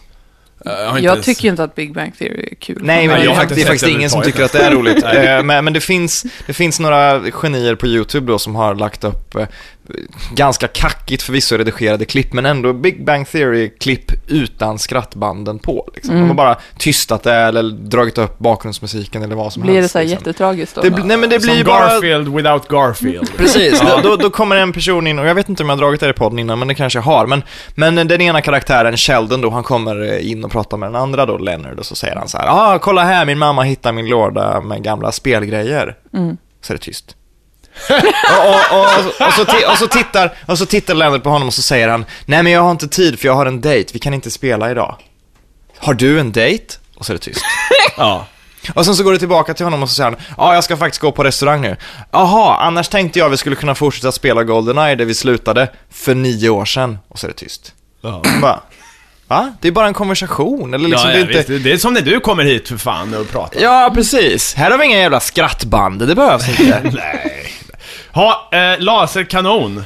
Eh, 0.66 0.72
Jag, 0.72 1.00
Jag 1.00 1.24
tycker 1.24 1.44
ju 1.44 1.50
inte 1.50 1.64
att 1.64 1.76
Big 1.76 1.94
Bang 1.94 2.18
Theory 2.18 2.50
är 2.52 2.56
kul. 2.56 2.78
Nej, 2.82 3.08
men 3.08 3.20
det 3.20 3.24
jag 3.26 3.32
är, 3.32 3.36
har 3.36 3.36
fakt- 3.36 3.44
inte 3.44 3.56
det 3.56 3.62
är 3.62 3.66
faktiskt 3.66 3.88
ingen 3.92 4.10
som 4.10 4.22
tycker 4.22 4.44
att 4.44 4.52
det 4.52 4.60
är 4.64 4.72
roligt. 4.72 5.04
Eh, 5.04 5.44
men, 5.44 5.64
men 5.66 5.74
det, 5.74 5.82
finns, 5.82 6.26
det 6.48 6.54
finns 6.54 6.80
några 6.80 7.22
genier 7.32 7.76
på 7.76 7.88
YouTube 7.88 8.32
då 8.32 8.40
som 8.40 8.56
har 8.56 8.76
lagt 8.76 9.04
upp 9.04 9.36
ganska 10.34 10.68
kackigt 10.68 11.24
förvisso 11.24 11.58
redigerade 11.58 12.06
klipp, 12.06 12.34
men 12.34 12.46
ändå 12.46 12.74
Big 12.74 13.06
Bang 13.06 13.28
Theory-klipp 13.28 14.12
utan 14.28 14.80
skrattbanden 14.80 15.60
på. 15.60 15.90
Liksom. 15.96 16.16
De 16.16 16.28
har 16.28 16.34
bara 16.36 16.58
tystat 16.78 17.24
det 17.24 17.34
eller 17.34 17.64
dragit 17.64 18.18
upp 18.18 18.40
bakgrundsmusiken 18.40 19.24
eller 19.24 19.36
vad 19.36 19.54
som 19.54 19.62
Blir 19.64 19.74
det 19.74 19.80
helst. 19.80 19.92
så 19.94 19.98
här 20.00 20.06
liksom. 20.06 20.18
jättetragiskt 20.26 20.76
då? 20.76 20.82
Det 20.82 20.92
blir- 20.92 21.04
nej, 21.06 21.18
men 21.18 21.30
det 21.30 21.42
Som 21.42 21.54
blir 21.54 21.64
bara... 21.64 21.88
Garfield 21.90 22.28
without 22.28 22.68
Garfield. 22.68 23.30
Precis, 23.38 23.82
då, 23.82 24.00
då, 24.04 24.16
då 24.16 24.30
kommer 24.30 24.56
en 24.56 24.74
person 24.74 25.08
in, 25.08 25.20
och 25.20 25.26
jag 25.28 25.36
vet 25.36 25.50
inte 25.50 25.64
om 25.64 25.70
jag 25.70 25.76
har 25.76 25.82
dragit 25.82 26.00
det 26.00 26.10
i 26.10 26.14
podden 26.14 26.40
innan, 26.40 26.60
men 26.60 26.68
det 26.68 26.76
kanske 26.76 27.00
jag 27.00 27.04
har. 27.04 27.28
Men, 27.28 27.44
men 27.76 27.96
den 28.08 28.22
ena 28.22 28.42
karaktären, 28.42 28.98
Sheldon 28.98 29.42
då, 29.42 29.50
han 29.50 29.64
kommer 29.64 30.20
in 30.20 30.44
och 30.44 30.52
pratar 30.52 30.78
med 30.78 30.90
den 30.90 30.96
andra 30.96 31.26
då, 31.26 31.38
Leonard, 31.38 31.80
och 31.80 31.86
så 31.86 31.96
säger 31.96 32.16
han 32.16 32.28
så 32.28 32.38
här, 32.38 32.48
ah, 32.50 32.80
kolla 32.80 33.04
här, 33.04 33.26
min 33.26 33.38
mamma 33.38 33.62
hittar 33.64 33.92
min 33.92 34.08
låda 34.08 34.62
med 34.62 34.84
gamla 34.84 35.12
spelgrejer. 35.12 35.96
Mm. 36.14 36.38
Så 36.62 36.74
är 36.74 36.78
det 36.78 36.84
tyst. 36.84 37.16
och, 38.40 38.78
och, 38.78 38.80
och, 38.80 39.28
och, 39.28 39.34
så 39.34 39.72
och, 39.72 39.78
så 39.78 39.88
tittar, 39.88 40.34
och 40.46 40.58
så 40.58 40.66
tittar 40.66 40.94
Leonard 40.94 41.24
på 41.24 41.30
honom 41.30 41.48
och 41.48 41.54
så 41.54 41.62
säger 41.62 41.88
han, 41.88 42.06
nej 42.26 42.44
men 42.44 42.52
jag 42.52 42.62
har 42.62 42.72
inte 42.72 42.88
tid 42.88 43.20
för 43.20 43.28
jag 43.28 43.36
har 43.36 43.46
en 43.46 43.62
dejt, 43.62 43.90
vi 43.94 44.00
kan 44.00 44.14
inte 44.14 44.32
spela 44.32 44.72
idag. 44.72 44.96
Har 45.78 45.94
du 45.94 46.20
en 46.20 46.32
dejt? 46.32 46.76
Och 46.96 47.06
så 47.06 47.12
är 47.12 47.14
det 47.14 47.24
tyst. 47.24 47.42
ja. 47.98 48.28
Och 48.74 48.86
sen 48.86 48.96
så 48.96 49.04
går 49.04 49.12
du 49.12 49.18
tillbaka 49.18 49.54
till 49.54 49.66
honom 49.66 49.84
och 49.84 49.90
så 49.90 49.96
säger 49.96 50.10
han, 50.10 50.20
ja 50.38 50.54
jag 50.54 50.64
ska 50.64 50.78
faktiskt 50.78 51.02
gå 51.02 51.12
på 51.12 51.24
restaurang 51.24 51.62
nu. 51.62 51.76
Jaha, 52.12 52.58
annars 52.58 52.88
tänkte 52.90 53.20
jag 53.20 53.30
vi 53.30 53.38
skulle 53.38 53.56
kunna 53.56 53.76
fortsätta 53.76 54.12
spela 54.12 54.44
Goldeneye 54.44 54.96
där 54.96 55.06
vi 55.06 55.14
slutade 55.14 55.72
för 55.92 56.16
nio 56.16 56.50
år 56.50 56.66
sedan. 56.66 56.98
Och 57.08 57.20
så 57.20 57.28
är 57.28 57.30
det 57.30 57.38
tyst. 57.38 57.74
Ja. 58.02 58.24
Bara, 58.42 58.60
va? 59.28 59.54
Det 59.62 59.68
är 59.68 59.72
bara 59.72 59.88
en 59.88 59.94
konversation, 59.94 60.74
eller 60.74 60.90
liksom 60.90 61.10
ja, 61.10 61.16
det 61.16 61.20
ja, 61.20 61.26
är 61.26 61.38
inte... 61.38 61.52
visst. 61.52 61.64
Det 61.64 61.72
är 61.72 61.78
som 61.78 61.94
när 61.94 62.02
du 62.02 62.20
kommer 62.20 62.44
hit 62.44 62.68
för 62.68 62.78
fan 62.78 63.14
och 63.14 63.30
pratar. 63.32 63.62
Ja, 63.62 63.92
precis. 63.94 64.54
Här 64.54 64.72
har 64.72 64.78
vi 64.78 64.86
inga 64.86 64.98
jävla 64.98 65.20
skrattband, 65.20 66.08
det 66.08 66.16
behövs 66.16 66.50
inte. 66.50 66.82
Nej. 66.94 67.54
Ha, 68.14 68.50
eh, 68.52 68.80
laserkanon. 68.80 69.84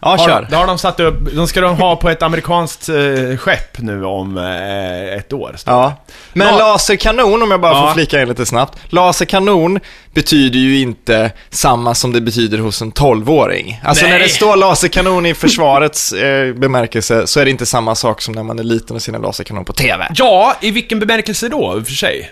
Ja, 0.00 0.08
Har, 0.08 0.18
kör. 0.18 0.46
det 0.50 0.56
har 0.56 0.66
de 0.66 0.78
satt 0.78 1.00
upp, 1.00 1.34
de 1.34 1.48
ska 1.48 1.60
de 1.60 1.76
ha 1.76 1.96
på 1.96 2.08
ett 2.10 2.22
amerikanskt 2.22 2.88
eh, 2.88 3.36
skepp 3.38 3.78
nu 3.78 4.04
om 4.04 4.38
eh, 4.38 5.14
ett 5.18 5.32
år. 5.32 5.56
Ja. 5.66 6.04
Men 6.32 6.46
Ja. 6.48 6.58
laserkanon, 6.58 7.42
om 7.42 7.50
jag 7.50 7.60
bara 7.60 7.72
Ja. 7.72 7.86
får 7.86 7.94
flika 7.94 8.22
in 8.22 8.28
lite 8.28 8.46
snabbt. 8.46 8.78
Laserkanon 8.88 9.80
betyder 10.14 10.58
ju 10.58 10.80
inte 10.80 11.30
samma 11.50 11.94
som 11.94 12.12
det 12.12 12.20
betyder 12.20 12.58
hos 12.58 12.82
en 12.82 12.92
12-åring. 12.92 13.80
Alltså 13.84 14.04
Nej. 14.04 14.12
när 14.12 14.18
det 14.18 14.28
står 14.28 14.56
laserkanon 14.56 15.26
i 15.26 15.34
försvarets 15.34 16.12
eh, 16.12 16.54
bemärkelse 16.54 17.26
så 17.26 17.40
är 17.40 17.44
det 17.44 17.50
inte 17.50 17.66
samma 17.66 17.94
sak 17.94 18.22
som 18.22 18.34
när 18.34 18.42
man 18.42 18.58
är 18.58 18.62
liten 18.64 18.96
och 18.96 19.02
ser 19.02 19.12
en 19.12 19.22
laserkanon 19.22 19.64
på 19.64 19.72
TV. 19.72 20.06
Ja, 20.14 20.56
i 20.60 20.70
vilken 20.70 20.98
bemärkelse 20.98 21.48
då, 21.48 21.74
i 21.78 21.80
och 21.82 21.86
för 21.86 21.92
sig? 21.94 22.30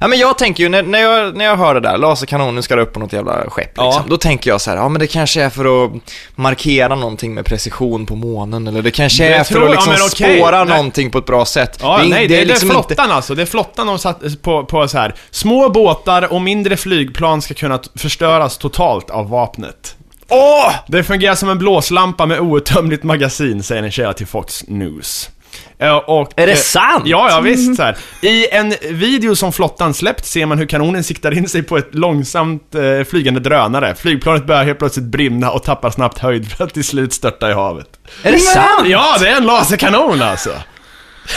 Ja, 0.00 0.08
men 0.08 0.18
jag 0.18 0.38
tänker 0.38 0.62
ju, 0.62 0.68
när, 0.68 0.82
när, 0.82 0.98
jag, 0.98 1.36
när 1.36 1.44
jag 1.44 1.56
hör 1.56 1.74
det 1.74 1.80
där, 1.80 1.98
laserkanonen 1.98 2.62
ska 2.62 2.80
upp 2.80 2.92
på 2.92 3.00
något 3.00 3.12
jävla 3.12 3.50
skepp 3.50 3.72
Ja. 3.76 3.84
liksom, 3.86 4.04
då 4.08 4.16
tänker 4.16 4.50
jag 4.50 4.60
så 4.60 4.70
här, 4.70 4.76
ja 4.76 4.88
men 4.88 5.00
det 5.00 5.06
kanske 5.06 5.42
är 5.42 5.50
för 5.50 5.84
att 5.84 5.90
markera 6.34 6.94
någonting 6.94 7.34
med 7.34 7.44
precision 7.44 8.06
på 8.06 8.16
månen, 8.16 8.66
eller 8.66 8.82
det 8.82 8.90
kanske 8.90 9.24
Jag 9.26 9.38
är 9.40 9.44
för 9.44 9.54
tror- 9.54 9.62
att 9.64 9.68
ja, 9.68 9.74
liksom 9.74 9.92
men 9.92 10.02
okej. 10.02 10.38
spåra 10.40 10.64
Nej. 10.64 10.76
någonting 10.76 11.10
på 11.10 11.18
ett 11.18 11.26
bra 11.26 11.44
sätt. 11.44 11.78
Ja, 11.82 12.00
är- 12.00 12.08
nej, 12.08 12.28
det, 12.28 12.34
det 12.36 12.42
är, 12.42 12.46
liksom 12.46 12.70
inte- 12.70 12.82
flottan 12.94 13.10
alltså. 13.12 13.34
Det 13.34 13.42
är 13.42 13.46
flottan 13.46 13.86
de 13.86 13.98
satt 13.98 14.42
på, 14.42 14.64
på 14.64 14.88
så 14.88 14.98
här. 14.98 15.14
Små 15.30 15.68
båtar 15.70 16.32
och 16.32 16.40
mindre 16.42 16.76
flygplan 16.76 17.42
ska 17.42 17.54
kunna 17.54 17.80
förstöras 17.96 18.58
totalt 18.58 19.10
av 19.10 19.28
vapnet. 19.28 19.94
Åh! 20.28 20.72
Det 20.86 21.04
fungerar 21.04 21.34
som 21.34 21.48
en 21.48 21.58
blåslampa 21.58 22.26
med 22.26 22.40
outtömligt 22.40 23.02
magasin, 23.02 23.62
säger 23.62 23.82
en 23.82 23.90
källa 23.90 24.12
till 24.12 24.26
Fox 24.26 24.64
News. 24.68 25.30
Eh, 25.78 25.96
Och, 25.96 26.32
Är 26.36 26.46
det 26.46 26.52
eh, 26.52 26.58
sant? 26.58 27.02
Ja, 27.06 27.30
ja 27.30 27.40
visst. 27.40 27.76
Så 27.76 27.82
här. 27.82 27.96
I 28.22 28.48
en 28.50 28.74
video 28.90 29.36
som 29.36 29.52
flottan 29.52 29.94
släppt 29.94 30.26
ser 30.26 30.46
man 30.46 30.58
hur 30.58 30.66
kanonen 30.66 31.04
siktar 31.04 31.34
in 31.38 31.48
sig 31.48 31.62
på 31.62 31.76
ett 31.78 31.94
långsamt 31.94 32.74
eh, 32.74 33.04
flygande 33.04 33.40
drönare. 33.40 33.94
Flygplanet 33.94 34.46
börjar 34.46 34.64
helt 34.64 34.78
plötsligt 34.78 35.06
brinna 35.06 35.50
och 35.50 35.62
tappar 35.62 35.90
snabbt 35.90 36.18
höjd 36.18 36.52
för 36.52 36.64
att 36.64 36.74
till 36.74 36.84
slut 36.84 37.12
störta 37.12 37.50
i 37.50 37.54
havet. 37.54 37.88
Är 38.22 38.32
det 38.32 38.38
sant? 38.38 38.88
Ja, 38.88 39.16
det 39.20 39.28
är 39.28 39.36
en 39.36 39.46
laserkanon 39.46 40.22
alltså! 40.22 40.50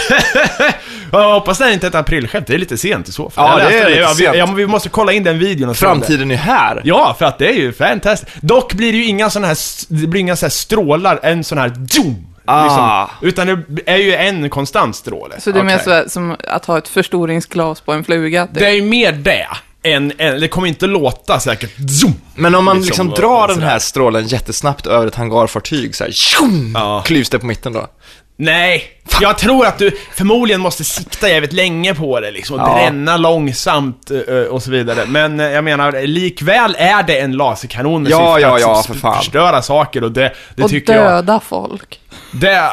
jag 1.11 1.33
hoppas 1.33 1.57
det 1.57 1.65
är 1.65 1.71
inte 1.71 1.87
ett 1.87 1.95
aprilskämt, 1.95 2.47
det 2.47 2.53
är 2.53 2.57
lite 2.57 2.77
sent 2.77 3.09
i 3.09 3.11
så 3.11 3.29
fall. 3.29 3.59
Ja, 3.59 3.69
det 3.69 3.79
är 3.79 3.89
lite 3.89 3.99
ja, 3.99 4.09
vi, 4.17 4.23
sent. 4.23 4.37
ja, 4.37 4.45
men 4.45 4.55
vi 4.55 4.67
måste 4.67 4.89
kolla 4.89 5.11
in 5.11 5.23
den 5.23 5.39
videon 5.39 5.69
och. 5.69 5.77
Framtiden 5.77 6.31
är 6.31 6.35
här. 6.35 6.81
Ja, 6.83 7.15
för 7.19 7.25
att 7.25 7.37
det 7.37 7.47
är 7.47 7.53
ju 7.53 7.73
fantastiskt. 7.73 8.41
Dock 8.41 8.73
blir 8.73 8.91
det 8.91 8.97
ju 8.97 9.05
inga 9.05 9.29
sådana 9.29 9.47
här, 9.47 9.57
det 9.87 10.07
blir 10.07 10.21
inga 10.21 10.35
så 10.35 10.45
här 10.45 10.51
strålar, 10.51 11.19
en 11.23 11.43
sån 11.43 11.57
här 11.57 11.73
zoom. 11.89 12.27
Ah. 12.51 13.09
Liksom, 13.21 13.27
utan 13.47 13.65
det 13.67 13.81
är 13.91 13.97
ju 13.97 14.15
en 14.15 14.49
konstant 14.49 14.95
stråle. 14.95 15.41
Så 15.41 15.51
det 15.51 15.59
är 15.59 15.63
mer 15.63 15.79
Okej. 15.83 16.03
så, 16.03 16.09
som 16.09 16.35
att 16.47 16.65
ha 16.65 16.77
ett 16.77 16.87
förstoringsglas 16.87 17.81
på 17.81 17.93
en 17.93 18.03
fluga. 18.03 18.47
typ. 18.47 18.59
Det 18.59 18.65
är 18.65 18.71
ju 18.73 18.81
mer 18.81 19.11
det, 19.11 19.47
än, 19.83 20.11
än, 20.17 20.39
det 20.41 20.47
kommer 20.47 20.67
inte 20.67 20.87
låta 20.87 21.39
säkert 21.39 21.71
zoom. 22.01 22.13
Men 22.35 22.55
om 22.55 22.65
man 22.65 22.75
Liksom, 22.77 22.87
liksom 22.87 23.09
och- 23.09 23.17
drar 23.19 23.47
och 23.47 23.55
den 23.59 23.67
här 23.69 23.79
strålen 23.79 24.27
jättesnabbt 24.27 24.87
över 24.87 25.07
ett 25.07 25.15
hangarfartyg 25.15 25.95
så 25.95 26.03
här, 26.03 26.11
tjum, 26.11 26.71
Ja. 26.75 27.01
klyvs 27.05 27.29
det 27.29 27.39
på 27.39 27.45
mitten 27.45 27.73
då? 27.73 27.87
Nej, 28.37 28.83
jag 29.21 29.37
tror 29.37 29.65
att 29.65 29.77
du 29.77 29.91
förmodligen 30.13 30.61
måste 30.61 30.83
sikta 30.83 31.29
jävligt 31.29 31.53
länge 31.53 31.95
på 31.95 32.19
det 32.19 32.31
liksom, 32.31 32.59
och 32.59 32.67
Ja. 32.67 32.73
bränna 32.73 33.17
långsamt 33.17 34.11
och 34.49 34.63
så 34.63 34.71
vidare. 34.71 35.05
Men 35.07 35.39
eh, 35.39 35.45
jag 35.49 35.63
menar, 35.63 36.07
likväl 36.07 36.75
är 36.79 37.03
det 37.03 37.19
en 37.19 37.31
laserkanon 37.31 38.03
med 38.03 38.11
Ja, 38.11 38.35
syfte 38.35 38.41
ja, 38.47 38.55
att 38.55 38.61
ja, 38.61 38.83
för 38.87 38.93
fan. 38.93 39.17
förstöra 39.17 39.61
saker 39.61 40.03
och 40.03 40.11
det, 40.11 40.33
det 40.55 40.63
och 40.63 40.69
tycker 40.69 40.93
jag... 40.93 41.03
döda 41.05 41.39
folk. 41.39 41.99
Det, 42.31 42.71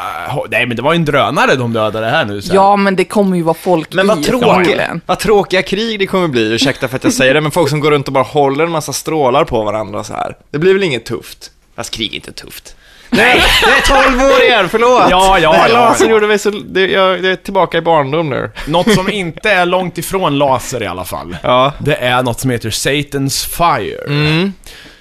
nej 0.49 0.65
men 0.65 0.75
det 0.75 0.81
var 0.81 0.93
ju 0.93 0.95
en 0.95 1.05
drönare 1.05 1.55
de 1.55 1.73
dödade 1.73 2.07
här 2.07 2.25
nu 2.25 2.41
så 2.41 2.47
här. 2.47 2.55
Ja, 2.55 2.75
men 2.75 2.95
det 2.95 3.05
kommer 3.05 3.37
ju 3.37 3.43
vara 3.43 3.57
folk 3.61 3.93
Men 3.93 4.05
i 4.05 4.07
vad 4.07 4.23
tråkiga, 4.23 4.53
förmodligen. 4.53 5.01
vad 5.05 5.19
tråkiga 5.19 5.61
krig 5.61 5.99
det 5.99 6.07
kommer 6.07 6.27
bli, 6.27 6.53
ursäkta 6.53 6.87
för 6.87 6.95
att 6.95 7.03
jag 7.03 7.13
säger 7.13 7.33
det, 7.33 7.41
men 7.41 7.51
folk 7.51 7.69
som 7.69 7.79
går 7.79 7.91
runt 7.91 8.07
och 8.07 8.13
bara 8.13 8.23
håller 8.23 8.63
en 8.63 8.71
massa 8.71 8.93
strålar 8.93 9.43
på 9.43 9.63
varandra 9.63 10.03
så 10.03 10.13
här. 10.13 10.35
Det 10.51 10.59
blir 10.59 10.73
väl 10.73 10.83
inget 10.83 11.05
tufft? 11.05 11.51
Fast 11.75 11.93
krig 11.93 12.11
är 12.11 12.15
inte 12.15 12.31
tufft. 12.31 12.75
Nej, 13.11 13.41
det 13.65 13.91
är 13.91 14.03
12 14.09 14.21
år 14.21 14.41
igen, 14.41 14.69
förlåt! 14.69 15.03
Ja, 15.09 15.39
ja, 15.39 15.51
det 15.51 15.57
här 15.57 15.69
ja, 15.69 15.73
lasern 15.73 16.07
ja. 16.07 16.13
gjorde 16.13 16.27
mig 16.27 16.39
så, 16.39 16.49
det, 16.49 16.87
jag, 16.87 17.21
det 17.21 17.29
är 17.29 17.35
tillbaka 17.35 17.77
i 17.77 17.81
barndom 17.81 18.29
nu. 18.29 18.51
Något 18.67 18.93
som 18.93 19.09
inte 19.09 19.51
är 19.51 19.65
långt 19.65 19.97
ifrån 19.97 20.37
laser 20.37 20.83
i 20.83 20.87
alla 20.87 21.05
fall. 21.05 21.37
Ja. 21.43 21.73
Det 21.79 21.95
är 21.95 22.23
något 22.23 22.39
som 22.39 22.49
heter 22.49 22.69
Satan's 22.69 23.47
Fire. 23.49 24.05
Mm. 24.07 24.53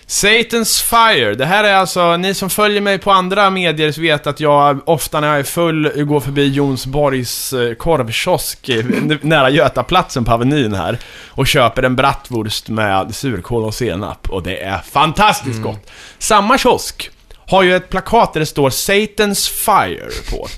Satan's 0.09 0.83
Fire, 0.83 1.35
det 1.35 1.47
här 1.47 1.65
är 1.65 1.75
alltså, 1.75 2.17
ni 2.17 2.35
som 2.35 2.51
följer 2.51 2.81
mig 2.81 2.99
på 2.99 3.11
andra 3.11 3.51
medier 3.51 4.01
vet 4.01 4.27
att 4.27 4.41
jag 4.41 4.89
ofta 4.89 5.21
när 5.21 5.29
jag 5.29 5.39
är 5.39 5.45
full 5.45 6.05
går 6.05 6.21
förbi 6.21 6.49
Jonsborgs 6.49 7.53
eh, 7.53 7.75
korvkiosk 7.75 8.71
nära 9.23 9.51
Götaplatsen 9.51 10.25
på 10.25 10.33
Avenyn 10.33 10.75
här 10.75 10.99
och 11.29 11.47
köper 11.47 11.83
en 11.83 11.97
bratwurst 11.97 12.69
med 12.69 13.15
surkål 13.15 13.65
och 13.65 13.75
senap. 13.75 14.31
Och 14.31 14.43
det 14.43 14.63
är 14.63 14.79
fantastiskt 14.79 15.63
gott. 15.63 15.91
Samma 16.19 16.59
kiosk 16.59 17.11
har 17.49 17.62
ju 17.62 17.76
ett 17.76 17.88
plakat 17.88 18.32
där 18.32 18.40
det 18.40 18.46
står 18.46 18.70
Satan's 18.70 19.51
Fire 19.51 20.11
på. 20.30 20.49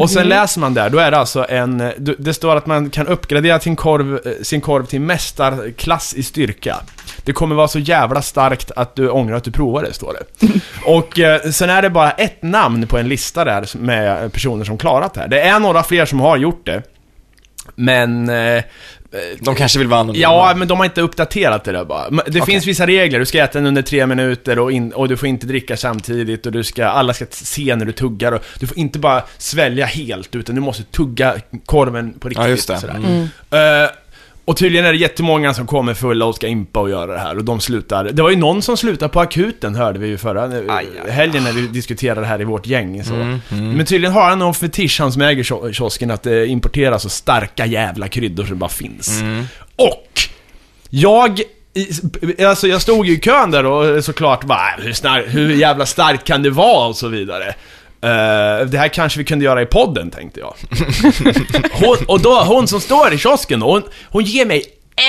Och 0.00 0.10
sen 0.10 0.28
läser 0.28 0.60
man 0.60 0.74
där, 0.74 0.90
då 0.90 0.98
är 0.98 1.10
det 1.10 1.18
alltså 1.18 1.46
en... 1.48 1.92
Det 2.18 2.34
står 2.34 2.56
att 2.56 2.66
man 2.66 2.90
kan 2.90 3.06
uppgradera 3.06 3.60
sin 3.60 3.76
korv, 3.76 4.20
eh, 4.24 4.32
sin 4.42 4.60
korv 4.60 4.86
till 4.86 5.00
mästarklass 5.00 6.14
i 6.14 6.22
styrka. 6.22 6.76
Det 7.24 7.32
kommer 7.32 7.54
vara 7.54 7.68
så 7.68 7.78
jävla 7.78 8.22
starkt 8.22 8.70
att 8.76 8.96
du 8.96 9.08
ångrar 9.08 9.36
att 9.36 9.44
du 9.44 9.50
provar 9.50 9.82
det, 9.82 9.92
står 9.92 10.12
det. 10.12 10.48
Och 10.84 11.18
eh, 11.18 11.50
sen 11.50 11.70
är 11.70 11.82
det 11.82 11.90
bara 11.90 12.10
ett 12.10 12.42
namn 12.42 12.86
på 12.86 12.98
en 12.98 13.08
lista 13.08 13.44
där 13.44 13.76
med 13.76 14.32
personer 14.32 14.64
som 14.64 14.78
klarat 14.78 15.14
det 15.14 15.20
här. 15.20 15.28
Det 15.28 15.40
är 15.40 15.60
några 15.60 15.82
fler 15.82 16.06
som 16.06 16.20
har 16.20 16.36
gjort 16.36 16.66
det. 16.66 16.82
Men... 17.74 18.28
Eh, 18.28 18.64
De 19.40 19.54
kanske 19.54 19.78
vill 19.78 19.88
vara 19.88 20.00
anonyma. 20.00 20.22
Ja, 20.22 20.52
men 20.56 20.68
de 20.68 20.78
har 20.78 20.84
inte 20.84 21.00
uppdaterat 21.00 21.64
det 21.64 21.72
där 21.72 21.84
bara. 21.84 22.10
Det 22.26 22.42
finns 22.42 22.66
vissa 22.66 22.86
regler, 22.86 23.18
du 23.18 23.26
ska 23.26 23.44
äta 23.44 23.58
den 23.58 23.66
under 23.66 23.82
tre 23.82 24.06
minuter 24.06 24.58
och, 24.58 24.72
in, 24.72 24.92
och 24.92 25.08
du 25.08 25.16
får 25.16 25.28
inte 25.28 25.46
dricka 25.46 25.76
samtidigt 25.76 26.46
och 26.46 26.52
du 26.52 26.64
ska, 26.64 26.86
alla 26.86 27.14
ska 27.14 27.26
se 27.30 27.76
när 27.76 27.86
du 27.86 27.92
tuggar 27.92 28.32
och 28.32 28.42
du 28.60 28.66
får 28.66 28.78
inte 28.78 28.98
bara 28.98 29.22
svälja 29.38 29.86
helt 29.86 30.34
utan 30.34 30.54
du 30.54 30.60
måste 30.60 30.82
tugga 30.82 31.34
korven 31.66 32.12
på 32.18 32.28
riktigt. 32.28 32.44
Ja, 32.44 32.50
just 32.50 32.68
det. 32.68 32.78
sådär. 32.78 32.94
Mm. 32.94 33.28
Eh, 33.50 33.90
och 34.46 34.56
tydligen 34.56 34.86
är 34.86 34.92
det 34.92 34.98
jättemånga 34.98 35.54
som 35.54 35.66
kommer 35.66 35.94
fulla 35.94 36.24
och 36.24 36.34
ska 36.34 36.46
impa 36.46 36.80
och 36.80 36.90
göra 36.90 37.12
det 37.12 37.18
här 37.18 37.36
och 37.36 37.44
de 37.44 37.60
slutar. 37.60 38.04
Det 38.04 38.22
var 38.22 38.30
ju 38.30 38.36
någon 38.36 38.62
som 38.62 38.76
slutade 38.76 39.08
på 39.12 39.20
akuten 39.20 39.74
hörde 39.74 39.98
vi 39.98 40.08
ju 40.08 40.18
förra 40.18 40.44
eh, 40.44 40.50
Aj, 40.52 40.64
aj, 40.68 40.86
aj. 41.04 41.10
helgen 41.10 41.44
när 41.44 41.52
vi 41.52 41.66
diskuterade 41.66 42.20
det 42.20 42.26
här 42.26 42.40
i 42.40 42.44
vårt 42.44 42.66
gäng. 42.66 43.04
Så. 43.04 43.14
Mm, 43.14 43.40
Men 43.50 43.86
tydligen 43.86 44.12
har 44.14 44.22
han 44.28 44.38
någon 44.38 44.54
fetisch, 44.54 45.00
han 45.00 45.12
som 45.12 45.22
äger 45.22 45.42
kio- 45.42 45.72
kiosken, 45.72 46.10
att 46.10 46.22
det 46.22 46.46
importeras 46.46 47.02
så 47.02 47.08
starka 47.08 47.66
jävla 47.66 48.08
kryddor 48.08 48.44
som 48.44 48.58
bara 48.58 48.70
finns. 48.70 49.20
Mm. 49.20 49.44
Och 49.76 50.20
jag 50.90 51.40
i- 51.74 52.44
Alltså 52.44 52.68
jag 52.68 52.82
stod 52.82 53.06
ju 53.06 53.12
i 53.12 53.20
kön 53.20 53.50
där 53.50 53.66
och 53.66 54.04
såklart 54.04 54.44
bara, 54.44 54.74
hur, 54.78 54.92
snar, 54.92 55.24
hur 55.26 55.50
jävla 55.54 55.86
starkt 55.86 56.24
kan 56.26 56.42
det 56.42 56.50
vara 56.50 56.88
och 56.88 56.96
så 56.96 57.08
vidare. 57.08 57.54
Eh, 58.00 58.66
det 58.66 58.78
här 58.78 58.88
kanske 58.88 59.18
vi 59.18 59.24
kunde 59.24 59.44
göra 59.44 59.62
i 59.62 59.66
podden, 59.66 60.10
tänkte 60.10 60.40
jag. 60.40 60.54
Hon, 61.72 61.96
och 62.08 62.20
då, 62.20 62.44
hon 62.44 62.68
som 62.68 62.80
står 62.80 63.12
i 63.12 63.18
kiosken, 63.18 63.62
hon, 63.62 63.82
hon 64.08 64.24
ger 64.24 64.46
mig 64.46 64.64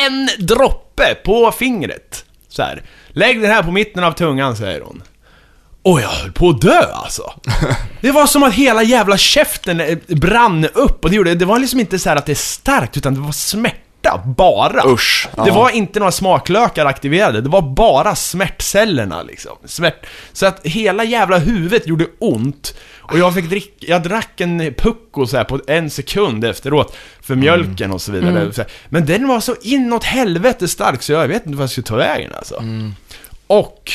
en 0.05 0.45
droppe 0.45 1.15
på 1.25 1.51
fingret. 1.51 2.25
Så 2.49 2.63
här. 2.63 2.81
Lägg 3.07 3.41
den 3.41 3.51
här 3.51 3.63
på 3.63 3.71
mitten 3.71 4.03
av 4.03 4.11
tungan, 4.11 4.55
säger 4.55 4.81
hon. 4.81 5.03
Och 5.81 6.01
jag 6.01 6.09
höll 6.09 6.31
på 6.31 6.49
att 6.49 6.61
dö 6.61 6.81
alltså. 6.93 7.33
Det 8.01 8.11
var 8.11 8.27
som 8.27 8.43
att 8.43 8.53
hela 8.53 8.83
jävla 8.83 9.17
käften 9.17 9.79
eh, 9.79 9.97
brann 10.07 10.65
upp 10.73 11.03
och 11.03 11.09
det 11.09 11.15
gjorde, 11.15 11.35
det 11.35 11.45
var 11.45 11.59
liksom 11.59 11.79
inte 11.79 11.99
så 11.99 12.09
här 12.09 12.15
att 12.15 12.25
det 12.25 12.31
är 12.31 12.35
starkt 12.35 12.97
utan 12.97 13.13
det 13.13 13.19
var 13.19 13.31
smärta 13.31 13.77
bara. 14.38 14.88
Usch. 14.88 15.28
Det 15.45 15.51
var 15.51 15.70
inte 15.70 15.99
några 15.99 16.12
smaklökar 16.12 16.86
aktiverade, 16.86 17.41
det 17.41 17.49
var 17.49 17.62
bara 17.62 18.16
smärtcellerna 18.16 19.24
liksom. 19.24 19.58
Smärt. 19.66 20.05
Så 20.34 20.45
att 20.45 20.66
hela 20.66 21.03
jävla 21.03 21.38
huvudet 21.38 21.88
gjorde 21.88 22.05
ont. 22.20 22.76
Och 22.99 23.20
jag 23.20 23.34
fick 23.34 23.49
dricka, 23.49 23.86
jag 23.88 24.03
drack 24.03 24.41
en 24.41 24.74
pucko 24.78 25.28
så 25.28 25.38
här 25.38 25.43
på 25.43 25.60
en 25.68 25.89
sekund 25.89 26.45
efteråt 26.45 26.95
för 27.22 27.36
mjölken 27.36 27.91
och 27.91 28.01
så 28.01 28.12
vidare. 28.12 28.51
Här. 28.58 28.66
Men 28.89 29.05
den 29.05 29.28
var 29.28 29.39
så 29.39 29.55
inåt 29.62 30.03
helvete 30.03 30.68
stark 30.68 31.03
så 31.03 31.12
jag 31.12 31.28
vet 31.28 31.45
inte 31.45 31.58
vad 31.58 31.64
jag 31.64 31.70
skulle 31.70 31.88
ta 31.88 31.95
vägen 31.95 32.32
alltså. 32.36 32.64
Och 33.47 33.91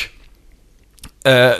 eh, 1.23 1.53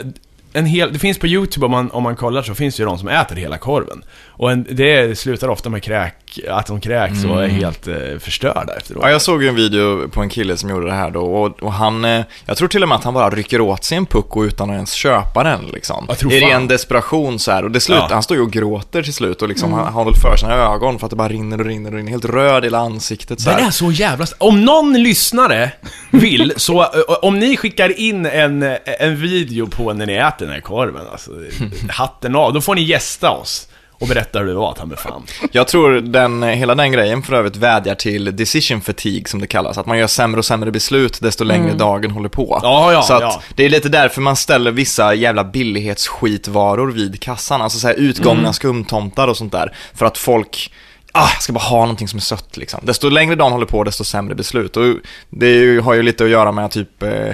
en 0.52 0.66
hel, 0.66 0.92
det 0.92 0.98
finns 0.98 1.18
på 1.18 1.26
YouTube 1.26 1.66
om 1.66 1.72
man, 1.72 1.90
om 1.90 2.02
man 2.02 2.16
kollar 2.16 2.42
så 2.42 2.54
finns 2.54 2.76
det 2.76 2.80
ju 2.80 2.86
de 2.86 2.98
som 2.98 3.08
äter 3.08 3.36
hela 3.36 3.58
korven. 3.58 4.04
Och 4.36 4.52
en, 4.52 4.66
det 4.70 5.18
slutar 5.18 5.48
ofta 5.48 5.68
med 5.70 5.82
kräk, 5.82 6.14
att 6.50 6.66
de 6.66 6.80
kräks 6.80 7.24
och 7.24 7.44
är 7.44 7.48
helt 7.48 7.86
eh, 7.88 7.94
förstörda 8.20 8.74
efteråt. 8.76 9.02
Ja, 9.04 9.10
jag 9.10 9.22
såg 9.22 9.42
ju 9.42 9.48
en 9.48 9.54
video 9.54 10.08
på 10.08 10.20
en 10.22 10.28
kille 10.28 10.56
som 10.56 10.70
gjorde 10.70 10.86
det 10.86 10.92
här 10.92 11.10
då 11.10 11.20
och, 11.24 11.62
och 11.62 11.72
han, 11.72 12.04
eh, 12.04 12.24
jag 12.46 12.56
tror 12.56 12.68
till 12.68 12.82
och 12.82 12.88
med 12.88 12.96
att 12.96 13.04
han 13.04 13.14
bara 13.14 13.30
rycker 13.30 13.60
åt 13.60 13.84
sig 13.84 13.98
en 13.98 14.06
pucko 14.06 14.44
utan 14.44 14.70
att 14.70 14.74
ens 14.74 14.92
köpa 14.92 15.42
den 15.42 15.64
liksom. 15.72 16.04
Jag 16.08 16.18
tror 16.18 16.32
I 16.32 16.40
fan. 16.40 16.50
ren 16.50 16.68
desperation 16.68 17.38
så 17.38 17.50
här 17.52 17.64
och 17.64 17.70
det 17.70 17.80
slutar, 17.80 18.06
Ja. 18.08 18.14
han 18.14 18.22
står 18.22 18.36
ju 18.36 18.42
och 18.42 18.50
gråter 18.52 19.02
till 19.02 19.14
slut 19.14 19.42
och 19.42 19.48
liksom 19.48 19.72
han, 19.72 19.84
han 19.84 19.92
håller 19.92 20.12
för 20.12 20.36
sina 20.36 20.54
ögon 20.54 20.98
för 20.98 21.06
att 21.06 21.10
det 21.10 21.16
bara 21.16 21.28
rinner 21.28 21.60
och 21.60 21.66
rinner 21.66 21.90
och 21.90 21.96
rinner, 21.96 22.10
helt 22.10 22.24
röd 22.24 22.64
i 22.64 22.66
hela 22.66 22.78
ansiktet 22.78 23.40
så 23.40 23.50
Den 23.50 23.58
här. 23.58 23.66
är 23.66 23.70
så 23.70 23.92
jävla... 23.92 24.26
Om 24.38 24.64
någon 24.64 25.02
lyssnare 25.02 25.70
vill, 26.10 26.52
så 26.56 26.82
eh, 26.82 26.88
om 27.22 27.38
ni 27.38 27.56
skickar 27.56 27.98
in 28.00 28.26
en, 28.26 28.76
en 28.84 29.16
video 29.16 29.66
på 29.66 29.92
när 29.92 30.06
ni 30.06 30.12
äter 30.14 30.46
den 30.46 30.54
här 30.54 30.60
korven, 30.60 31.02
alltså, 31.12 31.30
hatten 31.88 32.36
av, 32.36 32.52
då 32.52 32.60
får 32.60 32.74
ni 32.74 32.82
gästa 32.82 33.30
oss 33.30 33.68
och 34.00 34.08
berätta 34.08 34.38
hur 34.38 34.46
det 34.46 34.54
var, 34.54 34.72
ta 34.72 34.86
mig 34.86 34.96
fan. 34.96 35.22
Jag 35.52 35.68
tror 35.68 35.92
den, 35.92 36.42
hela 36.42 36.74
den 36.74 36.92
grejen 36.92 37.22
för 37.22 37.32
övrigt 37.32 37.56
vädjar 37.56 37.94
till 37.94 38.36
decision 38.36 38.80
fatigue 38.80 39.28
som 39.28 39.40
det 39.40 39.46
kallas. 39.46 39.78
Att 39.78 39.86
man 39.86 39.98
gör 39.98 40.06
sämre 40.06 40.38
och 40.38 40.44
sämre 40.44 40.70
beslut 40.70 41.20
desto 41.20 41.44
längre 41.44 41.72
dagen 41.72 42.10
håller 42.10 42.28
på. 42.28 42.60
Ja, 42.62 42.92
ja, 42.92 43.02
så 43.02 43.14
att 43.14 43.22
ja. 43.22 43.42
det 43.54 43.64
är 43.64 43.68
lite 43.68 43.88
därför 43.88 44.20
man 44.20 44.36
ställer 44.36 44.70
vissa 44.70 45.14
jävla 45.14 45.44
billighetsskitvaror 45.44 46.92
vid 46.92 47.20
kassan. 47.20 47.62
Alltså 47.62 47.78
så 47.78 47.86
här 47.86 47.94
utgångna 47.94 48.40
Mm. 48.40 48.52
skumtomtar 48.52 49.28
och 49.28 49.36
sånt 49.36 49.52
där. 49.52 49.76
För 49.94 50.06
att 50.06 50.18
folk 50.18 50.70
Ah, 51.16 51.28
jag 51.34 51.42
ska 51.42 51.52
bara 51.52 51.64
ha 51.64 51.80
någonting 51.80 52.08
som 52.08 52.16
är 52.16 52.20
sött 52.20 52.56
liksom. 52.56 52.80
Desto 52.82 53.08
längre 53.08 53.34
dagen 53.34 53.52
håller 53.52 53.66
på, 53.66 53.84
desto 53.84 54.04
sämre 54.04 54.34
beslut. 54.34 54.76
Och 54.76 54.84
det 55.30 55.50
ju, 55.50 55.80
har 55.80 55.94
ju 55.94 56.02
lite 56.02 56.24
att 56.24 56.30
göra 56.30 56.52
med 56.52 56.70
typ 56.70 57.02
eh, 57.02 57.30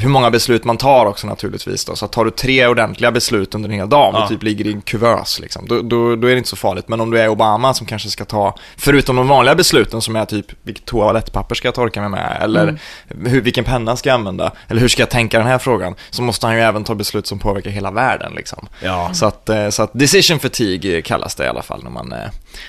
hur 0.00 0.08
många 0.08 0.30
beslut 0.30 0.64
man 0.64 0.76
tar 0.76 1.06
också 1.06 1.26
naturligtvis. 1.26 1.84
Då. 1.84 1.96
Så 1.96 2.06
tar 2.06 2.24
du 2.24 2.30
tre 2.30 2.66
ordentliga 2.66 3.10
beslut 3.12 3.54
under 3.54 3.68
en 3.68 3.74
hel 3.74 3.88
dag, 3.88 4.08
om 4.08 4.14
Ja. 4.14 4.26
du 4.28 4.34
typ 4.34 4.42
ligger 4.42 4.66
i 4.66 4.72
en 4.72 4.80
kuvös, 4.80 5.40
liksom, 5.40 5.66
då, 5.68 5.82
då, 5.82 6.16
då 6.16 6.26
är 6.26 6.32
det 6.32 6.38
inte 6.38 6.48
så 6.50 6.56
farligt. 6.56 6.88
Men 6.88 7.00
om 7.00 7.10
du 7.10 7.20
är 7.20 7.28
Obama 7.28 7.74
som 7.74 7.86
kanske 7.86 8.08
ska 8.08 8.24
ta, 8.24 8.58
förutom 8.76 9.16
de 9.16 9.28
vanliga 9.28 9.54
besluten 9.54 10.00
som 10.00 10.16
är 10.16 10.24
typ 10.24 10.46
vilket 10.62 10.84
toalettpapper 10.84 11.54
ska 11.54 11.68
jag 11.68 11.74
torka 11.74 12.00
mig 12.00 12.10
med, 12.10 12.38
eller 12.40 12.78
hur, 13.26 13.40
vilken 13.40 13.64
penna 13.64 13.96
ska 13.96 14.08
jag 14.08 14.14
använda, 14.14 14.52
eller 14.68 14.80
hur 14.80 14.88
ska 14.88 15.02
jag 15.02 15.10
tänka 15.10 15.38
den 15.38 15.46
här 15.46 15.58
frågan, 15.58 15.94
så 16.10 16.22
måste 16.22 16.46
han 16.46 16.56
ju 16.56 16.62
även 16.62 16.84
ta 16.84 16.94
beslut 16.94 17.26
som 17.26 17.38
påverkar 17.38 17.70
hela 17.70 17.90
världen. 17.90 18.32
Liksom. 18.36 18.68
Ja. 18.82 19.10
Så, 19.14 19.26
att, 19.26 19.48
eh, 19.48 19.68
så 19.68 19.82
att 19.82 19.90
decision 19.92 20.38
fatigue 20.38 21.02
kallas 21.02 21.34
det 21.34 21.44
i 21.44 21.48
alla 21.48 21.62
fall 21.62 21.82
när 21.84 21.90
man, 21.90 22.12
eh, 22.12 22.18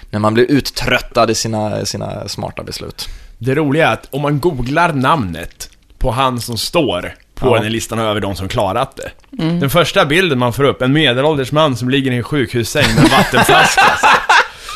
när 0.10 0.20
man 0.20 0.34
blir 0.34 0.46
uttröttad 0.52 1.32
i 1.32 1.36
sina, 1.36 1.86
sina 1.86 2.28
smarta 2.28 2.64
beslut. 2.64 3.08
Det 3.38 3.56
roliga 3.56 3.88
är 3.90 3.94
att 3.94 4.08
om 4.12 4.22
man 4.22 4.40
googlar 4.40 4.94
namnet 4.94 5.70
på 6.02 6.12
han 6.12 6.42
som 6.42 6.58
står 6.58 7.02
på 7.36 7.48
Ja. 7.48 7.54
den 7.54 7.64
här 7.64 7.70
listan 7.70 8.00
över 8.00 8.20
de 8.22 8.36
som 8.36 8.48
klarat 8.48 8.96
det. 8.98 9.12
Den 9.60 9.70
första 9.70 10.06
bilden 10.06 10.40
man 10.40 10.54
får 10.54 10.64
upp, 10.64 10.82
en 10.82 10.94
medelålders 10.94 11.52
man 11.52 11.76
som 11.78 11.90
ligger 11.90 12.12
i 12.12 12.16
en 12.18 12.24
sjukhussäng 12.24 12.86
med 12.96 13.04
en 13.04 13.10
vattenflaska. 13.18 13.82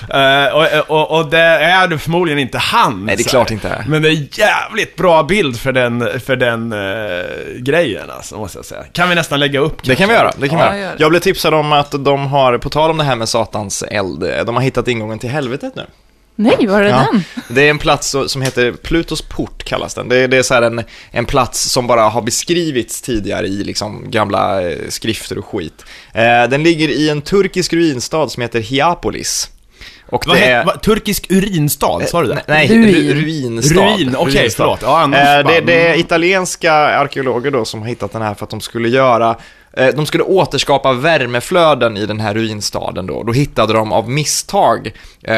Eh, 0.09 0.55
och, 0.55 0.89
och, 1.01 1.19
och 1.19 1.29
det 1.29 1.39
är 1.39 1.87
det 1.87 1.97
förmodligen 1.97 2.39
inte 2.39 2.57
han. 2.57 3.05
Nej, 3.05 3.15
det 3.15 3.21
är 3.23 3.29
klart 3.29 3.51
inte 3.51 3.69
är. 3.69 3.85
Men 3.87 4.01
det 4.01 4.09
är 4.09 4.39
jävligt 4.39 4.95
bra 4.95 5.23
bild 5.23 5.59
för 5.59 5.71
den, 5.71 6.19
för 6.19 6.35
den 6.35 6.73
eh, 6.73 7.59
grejen 7.59 8.09
alltså, 8.09 8.37
måste 8.37 8.57
jag 8.57 8.65
säga. 8.65 8.83
Kan 8.91 9.09
vi 9.09 9.15
nästan 9.15 9.39
lägga 9.39 9.59
upp 9.59 9.83
Det 9.83 9.95
kan 9.95 10.09
vi 10.09 10.15
göra, 10.15 10.31
det 10.37 10.49
kan 10.49 10.59
Ja, 10.59 10.71
vi 10.71 10.77
gör 10.77 10.83
göra. 10.85 10.95
Jag 10.99 11.09
blev 11.09 11.19
tipsad 11.19 11.53
om 11.53 11.71
att 11.73 11.91
de 12.05 12.27
har, 12.27 12.57
på 12.57 12.69
tal 12.69 12.89
om 12.91 12.97
det 12.97 13.03
här 13.03 13.15
med 13.15 13.29
satans 13.29 13.83
eld, 13.83 14.19
de 14.45 14.55
har 14.55 14.61
hittat 14.61 14.87
ingången 14.87 15.19
till 15.19 15.29
helvetet 15.29 15.75
nu. 15.75 15.83
Nej, 16.35 16.67
var 16.67 16.81
är 16.81 16.89
Ja. 16.89 17.07
den? 17.11 17.23
Det 17.49 17.61
är 17.61 17.69
en 17.69 17.77
plats 17.79 18.15
som 18.27 18.41
heter 18.41 18.71
Plutos 18.71 19.21
port 19.21 19.63
kallas 19.63 19.93
den. 19.93 20.09
Det 20.09 20.17
är, 20.17 20.27
det 20.27 20.37
är 20.37 20.43
så 20.43 20.53
här 20.53 20.61
en, 20.61 20.83
en 21.11 21.25
plats 21.25 21.59
som 21.71 21.87
bara 21.87 22.01
har 22.01 22.21
beskrivits 22.21 23.01
tidigare 23.01 23.47
i 23.47 23.63
liksom 23.63 24.11
gamla 24.11 24.61
eh, 24.61 24.77
skrifter 24.89 25.37
och 25.37 25.45
skit. 25.45 25.85
Eh, 26.13 26.49
den 26.49 26.63
ligger 26.63 26.87
i 26.89 27.09
en 27.09 27.21
turkisk 27.21 27.73
ruinstad 27.73 28.29
som 28.29 28.41
heter 28.41 28.59
Hiapolis. 28.59 29.49
Och 30.09 30.27
Vad 30.27 30.35
det 30.35 30.39
heter, 30.39 30.53
är... 30.53 30.65
vad, 30.65 30.81
turkisk 30.81 31.25
urinstad, 31.31 32.07
sa 32.07 32.21
du 32.21 32.27
det? 32.27 32.41
Nej, 32.47 32.67
Ruin. 32.67 32.83
ru, 32.95 33.13
ruinstad. 33.21 33.75
Ruin, 33.81 34.15
okej, 34.15 34.41
Ruinstad. 34.41 34.63
förlåt. 34.63 34.79
Ja, 34.81 34.99
annars 34.99 35.19
Eh, 35.19 35.47
det, 35.47 35.61
det 35.61 35.87
är 35.87 35.99
italienska 35.99 36.73
arkeologer 36.73 37.51
då 37.51 37.65
som 37.65 37.81
har 37.81 37.87
hittat 37.87 38.11
den 38.11 38.21
här 38.21 38.33
för 38.33 38.43
att 38.43 38.49
de 38.49 38.61
skulle 38.61 38.89
göra 38.89 39.29
eh, 39.29 39.35
de 39.75 40.05
skulle 40.05 40.23
återskapa 40.23 40.93
värmeflöden 40.93 41.97
i 41.97 42.05
den 42.05 42.19
här 42.19 42.33
ruinstaden 42.33 43.05
då. 43.05 43.23
Då 43.23 43.33
hittade 43.33 43.73
de 43.73 43.91
av 43.91 44.09
misstag 44.09 44.91
eh, 45.23 45.35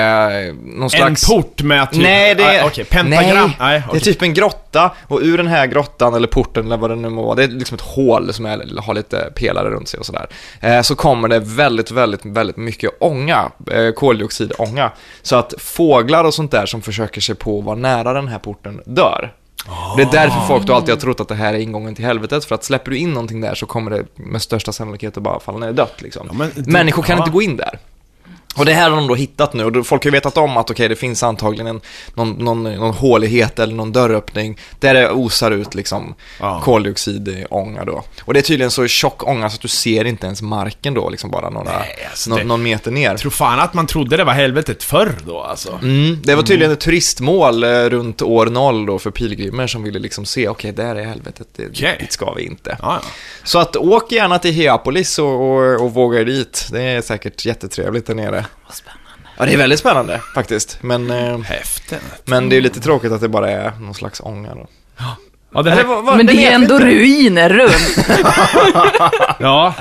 någon 0.64 0.90
slags... 0.90 1.30
En 1.30 1.36
port 1.36 1.62
med 1.62 1.92
typ... 1.92 2.02
Nej, 2.02 2.36
det 2.36 2.44
är... 2.44 2.64
Ah, 2.64 2.68
Okej, 2.68 2.86
pentagram. 2.86 3.36
Nej, 3.36 3.56
Nej, 3.60 3.80
det 3.80 3.86
okej. 3.88 4.00
är 4.00 4.04
typ 4.04 4.22
en 4.22 4.34
grotta 4.34 4.92
och 5.08 5.20
ur 5.24 5.38
den 5.38 5.48
här 5.48 5.68
grottan, 5.68 6.14
eller 6.14 6.28
porten 6.28 6.66
eller 6.66 6.78
vad 6.78 6.90
det 6.90 6.96
nu 6.96 7.10
må 7.10 7.24
vara, 7.24 7.36
det 7.36 7.44
är 7.44 7.48
liksom 7.48 7.76
ett 7.76 7.82
hål 7.82 8.34
som 8.34 8.46
är, 8.46 8.82
har 8.82 8.94
lite 8.94 9.32
pelare 9.36 9.70
runt 9.70 9.88
sig 9.88 10.00
och 10.00 10.06
sådär. 10.06 10.28
Eh, 10.62 10.82
så 10.82 10.96
kommer 10.96 11.28
det 11.28 11.40
väldigt, 11.40 11.92
väldigt, 11.92 12.26
väldigt 12.26 12.58
mycket 12.58 12.92
ånga, 13.00 13.52
eh, 13.72 13.92
koldioxidånga. 13.92 14.92
Så 15.22 15.36
att 15.36 15.54
fåglar 15.58 16.24
och 16.24 16.34
sånt 16.34 16.52
där 16.52 16.66
som 16.66 16.82
försöker 16.82 17.22
sig 17.22 17.36
på 17.36 17.60
att 17.60 17.66
vara 17.66 17.76
nära 17.76 18.14
den 18.14 18.28
här 18.28 18.40
porten 18.40 18.82
dör. 18.86 19.34
Det 19.98 20.02
är 20.04 20.12
därför 20.12 20.48
folk 20.48 20.66
då 20.66 20.74
alltid 20.74 20.90
har 20.90 21.00
trott 21.00 21.20
att 21.20 21.28
det 21.28 21.36
här 21.36 21.54
är 21.54 21.58
ingången 21.60 21.96
till 21.96 22.06
helvetet, 22.06 22.46
för 22.46 22.56
att 22.56 22.64
släpper 22.64 22.92
du 22.92 22.98
in 22.98 23.14
någonting 23.14 23.42
där 23.42 23.56
så 23.56 23.66
kommer 23.66 23.92
det 23.92 24.06
med 24.16 24.42
största 24.42 24.72
sannolikhet 24.72 25.18
att 25.18 25.24
bara 25.24 25.40
falla 25.40 25.58
ner 25.58 25.74
dött 25.74 26.02
liksom. 26.02 26.28
Ja, 26.32 26.38
men 26.38 26.52
Människor 26.56 27.04
kan 27.04 27.18
ja. 27.18 27.24
inte 27.24 27.32
gå 27.32 27.42
in 27.42 27.58
där. 27.58 27.80
Och 28.58 28.66
det 28.66 28.74
här 28.74 28.90
har 28.90 28.98
de 28.98 29.08
då 29.08 29.16
hittat 29.16 29.54
nu 29.54 29.64
och 29.66 29.88
folk 29.88 30.04
har 30.04 30.08
ju 30.10 30.14
vetat 30.14 30.38
om 30.38 30.58
att 30.58 30.70
okej, 30.72 30.88
det 30.88 30.96
finns 30.96 31.24
antagligen 31.24 31.68
en, 31.68 31.82
någon, 32.14 32.32
någon, 32.32 32.64
någon 32.64 32.94
hålighet 32.94 33.60
eller 33.60 33.74
någon 33.74 33.92
dörröppning 33.92 34.58
där 34.80 34.94
det 34.94 35.10
osar 35.12 35.52
ut 35.52 35.76
liksom 35.76 36.16
Ja. 36.40 36.62
koldioxidånga 36.64 37.86
då. 37.86 38.04
Och 38.26 38.34
det 38.34 38.40
är 38.40 38.42
tydligen 38.42 38.72
så 38.72 38.88
tjock 38.88 39.28
ånga 39.28 39.50
så 39.50 39.56
att 39.56 39.62
du 39.62 39.68
ser 39.68 40.06
inte 40.06 40.26
ens 40.26 40.42
marken 40.42 40.94
då, 40.94 41.10
liksom 41.10 41.32
bara 41.32 41.50
några, 41.50 41.72
Nej, 41.80 42.08
alltså 42.10 42.30
nå- 42.30 42.38
det- 42.38 42.44
någon 42.44 42.64
meter 42.64 42.92
ner. 42.92 43.10
Jag 43.10 43.18
tror 43.20 43.32
fan 43.32 43.60
att 43.60 43.74
man 43.74 43.88
trodde 43.88 44.18
det 44.18 44.24
var 44.24 44.34
helvetet 44.34 44.84
förr 44.84 45.16
då 45.26 45.42
alltså. 45.42 45.80
Mm, 45.84 46.20
det 46.24 46.36
var 46.36 46.44
tydligen 46.44 46.72
ett 46.74 46.80
turistmål 46.80 47.64
eh, 47.64 47.70
runt 47.70 48.22
år 48.22 48.46
noll 48.46 48.86
då 48.86 49.00
för 49.00 49.12
pilgrimer 49.12 49.68
som 49.68 49.84
ville 49.84 50.00
liksom 50.00 50.26
se, 50.26 50.48
okej, 50.48 50.72
där 50.72 50.96
är 50.96 51.06
helvetet, 51.06 51.48
det, 51.56 51.68
Okej. 51.68 51.98
dit 52.00 52.12
ska 52.12 52.34
vi 52.34 52.44
inte. 52.46 52.78
Ja, 52.82 53.00
ja. 53.04 53.10
Så 53.44 53.60
att 53.60 53.76
åk 53.76 54.12
gärna 54.12 54.40
till 54.40 54.52
Hiapolis 54.54 55.20
och, 55.20 55.28
och, 55.58 55.82
och 55.82 55.94
våga 55.94 56.20
er 56.20 56.26
dit. 56.26 56.68
Det 56.72 56.82
är 56.82 57.02
säkert 57.02 57.46
jättetrevligt 57.46 58.08
där 58.08 58.16
nere. 58.16 58.46
Vad 58.66 58.76
spännande. 58.76 59.30
Ja, 59.38 59.46
det 59.46 59.54
är 59.54 59.58
väldigt 59.58 59.80
spännande 59.80 60.22
faktiskt. 60.36 60.78
Men, 60.82 61.12
eh, 61.12 61.40
Häftigt. 61.42 62.02
men 62.26 62.50
det 62.50 62.58
är 62.58 62.62
lite 62.62 62.80
tråkigt 62.80 63.12
att 63.12 63.22
det 63.22 63.30
bara 63.30 63.52
är 63.52 63.72
någon 63.80 63.94
slags 63.94 64.20
ånga 64.20 64.56
då. 64.56 64.68
Ja, 65.54 65.62
det 65.62 65.72
här, 65.72 65.84
vad- 65.84 66.04
vad- 66.06 66.18
Men 66.18 66.26
den 66.26 66.36
det 66.36 66.42
är 66.42 66.44
heter 66.44 66.56
ändå 66.56 66.76
inte- 66.76 66.86
ruiner 66.88 67.50
runt. 67.50 67.98
ja. 69.40 69.74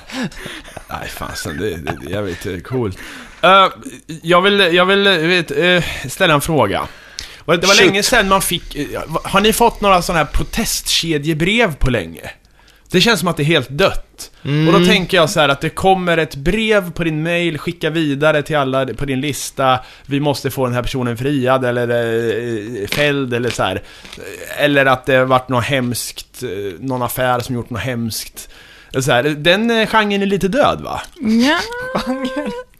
Nej, 0.88 1.08
fasen, 1.08 1.56
det, 1.58 1.70
det, 1.76 1.96
det 2.00 2.06
är 2.06 2.10
jävligt 2.10 2.46
eh, 2.46 2.58
coolt. 2.58 2.98
Eh, 3.42 3.66
jag 4.22 4.42
vill, 4.42 4.60
jag 4.60 4.86
vill 4.86 5.06
eh, 5.06 5.12
vet, 5.16 5.50
eh, 5.50 5.84
ställa 6.08 6.34
en 6.34 6.40
fråga. 6.40 6.82
Och 7.38 7.58
Det 7.58 7.66
var 7.66 7.74
Shoot. 7.74 7.86
länge 7.86 8.02
sedan 8.02 8.28
man 8.28 8.42
fick... 8.42 8.76
eh, 8.76 9.00
Har 9.24 9.40
ni 9.40 9.52
fått 9.52 9.80
några 9.80 10.02
sådana 10.02 10.24
här 10.24 10.32
protestkedjebrev 10.32 11.74
på 11.74 11.90
länge? 11.90 12.30
Det 12.90 13.00
känns 13.00 13.20
som 13.20 13.28
att 13.28 13.36
det 13.36 13.42
är 13.42 13.44
helt 13.44 13.68
dött. 13.68 14.30
Och 14.42 14.80
då 14.80 14.86
tänker 14.86 15.16
jag 15.16 15.30
så 15.30 15.40
här 15.40 15.48
att 15.48 15.60
det 15.60 15.68
kommer 15.70 16.18
ett 16.18 16.36
brev 16.36 16.92
på 16.92 17.04
din 17.04 17.22
mail, 17.22 17.58
skicka 17.58 17.90
vidare 17.90 18.42
till 18.42 18.56
alla 18.56 18.86
på 18.86 19.04
din 19.04 19.20
lista, 19.20 19.78
vi 20.06 20.20
måste 20.20 20.50
få 20.50 20.64
den 20.66 20.74
här 20.74 20.82
personen 20.82 21.16
friad 21.16 21.64
eller 21.64 21.88
eh, 21.88 22.86
fälld 22.86 23.34
eller 23.34 23.50
så 23.50 23.62
här. 23.62 23.82
Eller 24.58 24.86
att 24.86 25.06
det 25.06 25.14
har 25.14 25.24
varit 25.24 25.48
något 25.48 25.64
hemskt, 25.64 26.42
eh, 26.42 26.48
någon 26.80 27.02
affär 27.02 27.40
som 27.40 27.54
gjort 27.54 27.70
något 27.70 27.80
hemskt. 27.80 28.50
Så 29.00 29.12
här, 29.12 29.22
den 29.22 29.70
eh, 29.70 29.86
genren 29.86 30.22
är 30.22 30.26
lite 30.26 30.48
död 30.48 30.80
va? 30.80 31.00
Ja. 31.20 31.58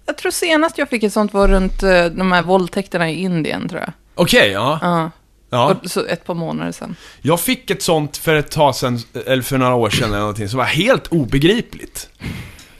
Jag 0.07 0.17
tror 0.17 0.31
senast 0.31 0.79
jag 0.79 0.89
fick 0.89 1.03
ett 1.03 1.13
sånt 1.13 1.33
var 1.33 1.49
runt 1.49 1.81
de 2.17 2.33
här 2.33 2.43
våldtäkterna 2.43 3.11
i 3.11 3.15
Indien, 3.15 3.69
tror 3.69 3.81
jag. 3.81 3.93
Okej, 4.15 4.51
ja. 4.51 4.79
Ja. 4.83 5.11
Ja. 5.51 5.75
Och 5.85 5.91
så 5.91 6.07
ett 6.07 6.25
par 6.25 6.35
månader 6.35 6.73
sedan. 6.73 6.97
Jag 7.23 7.41
fick 7.41 7.71
ett 7.71 7.83
sånt 7.83 8.17
för 8.17 8.35
ett 8.35 8.51
tag 8.51 8.75
sedan, 8.75 9.01
eller 9.27 9.43
för 9.43 9.59
några 9.59 9.75
år 9.75 9.91
sedan 9.91 10.09
eller 10.09 10.19
någonting, 10.19 10.49
som 10.49 10.59
var 10.59 10.65
helt 10.65 11.07
obegripligt. 11.07 12.09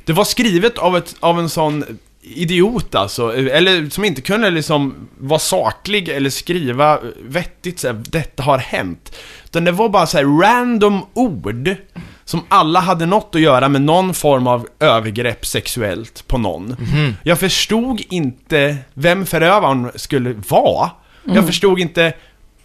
Det 0.05 0.13
var 0.13 0.25
skrivet 0.25 0.79
av, 0.79 0.97
ett, 0.97 1.17
av 1.21 1.39
en 1.39 1.49
sån 1.49 1.85
idiot 2.23 2.95
alltså, 2.95 3.37
eller 3.37 3.91
som 3.91 4.05
inte 4.05 4.21
kunde 4.21 4.51
liksom 4.51 5.09
vara 5.19 5.39
saklig 5.39 6.09
eller 6.09 6.31
skriva 6.31 6.99
vettigt 7.23 7.79
såhär, 7.79 8.03
detta 8.09 8.43
har 8.43 8.59
hänt. 8.59 9.17
Utan 9.45 9.65
det 9.65 9.73
var 9.73 9.89
bara 9.89 10.07
så 10.07 10.17
här 10.17 10.43
random 10.43 11.03
ord 11.15 11.77
som 12.25 12.41
alla 12.49 12.81
hade 12.81 13.07
något 13.07 13.35
att 13.35 13.41
göra 13.41 13.69
med 13.69 13.83
någon 13.83 14.15
form 14.15 14.47
av 14.47 14.67
övergrepp 14.81 15.47
sexuellt 15.47 16.25
på 16.27 16.39
någon. 16.39 16.77
Jag 17.23 17.41
förstod 17.41 18.03
inte 18.11 18.77
vem 18.95 19.27
förövaren 19.27 19.91
skulle 19.95 20.33
vara. 20.49 20.91
Jag 21.25 21.47
förstod 21.47 21.79
inte 21.79 22.13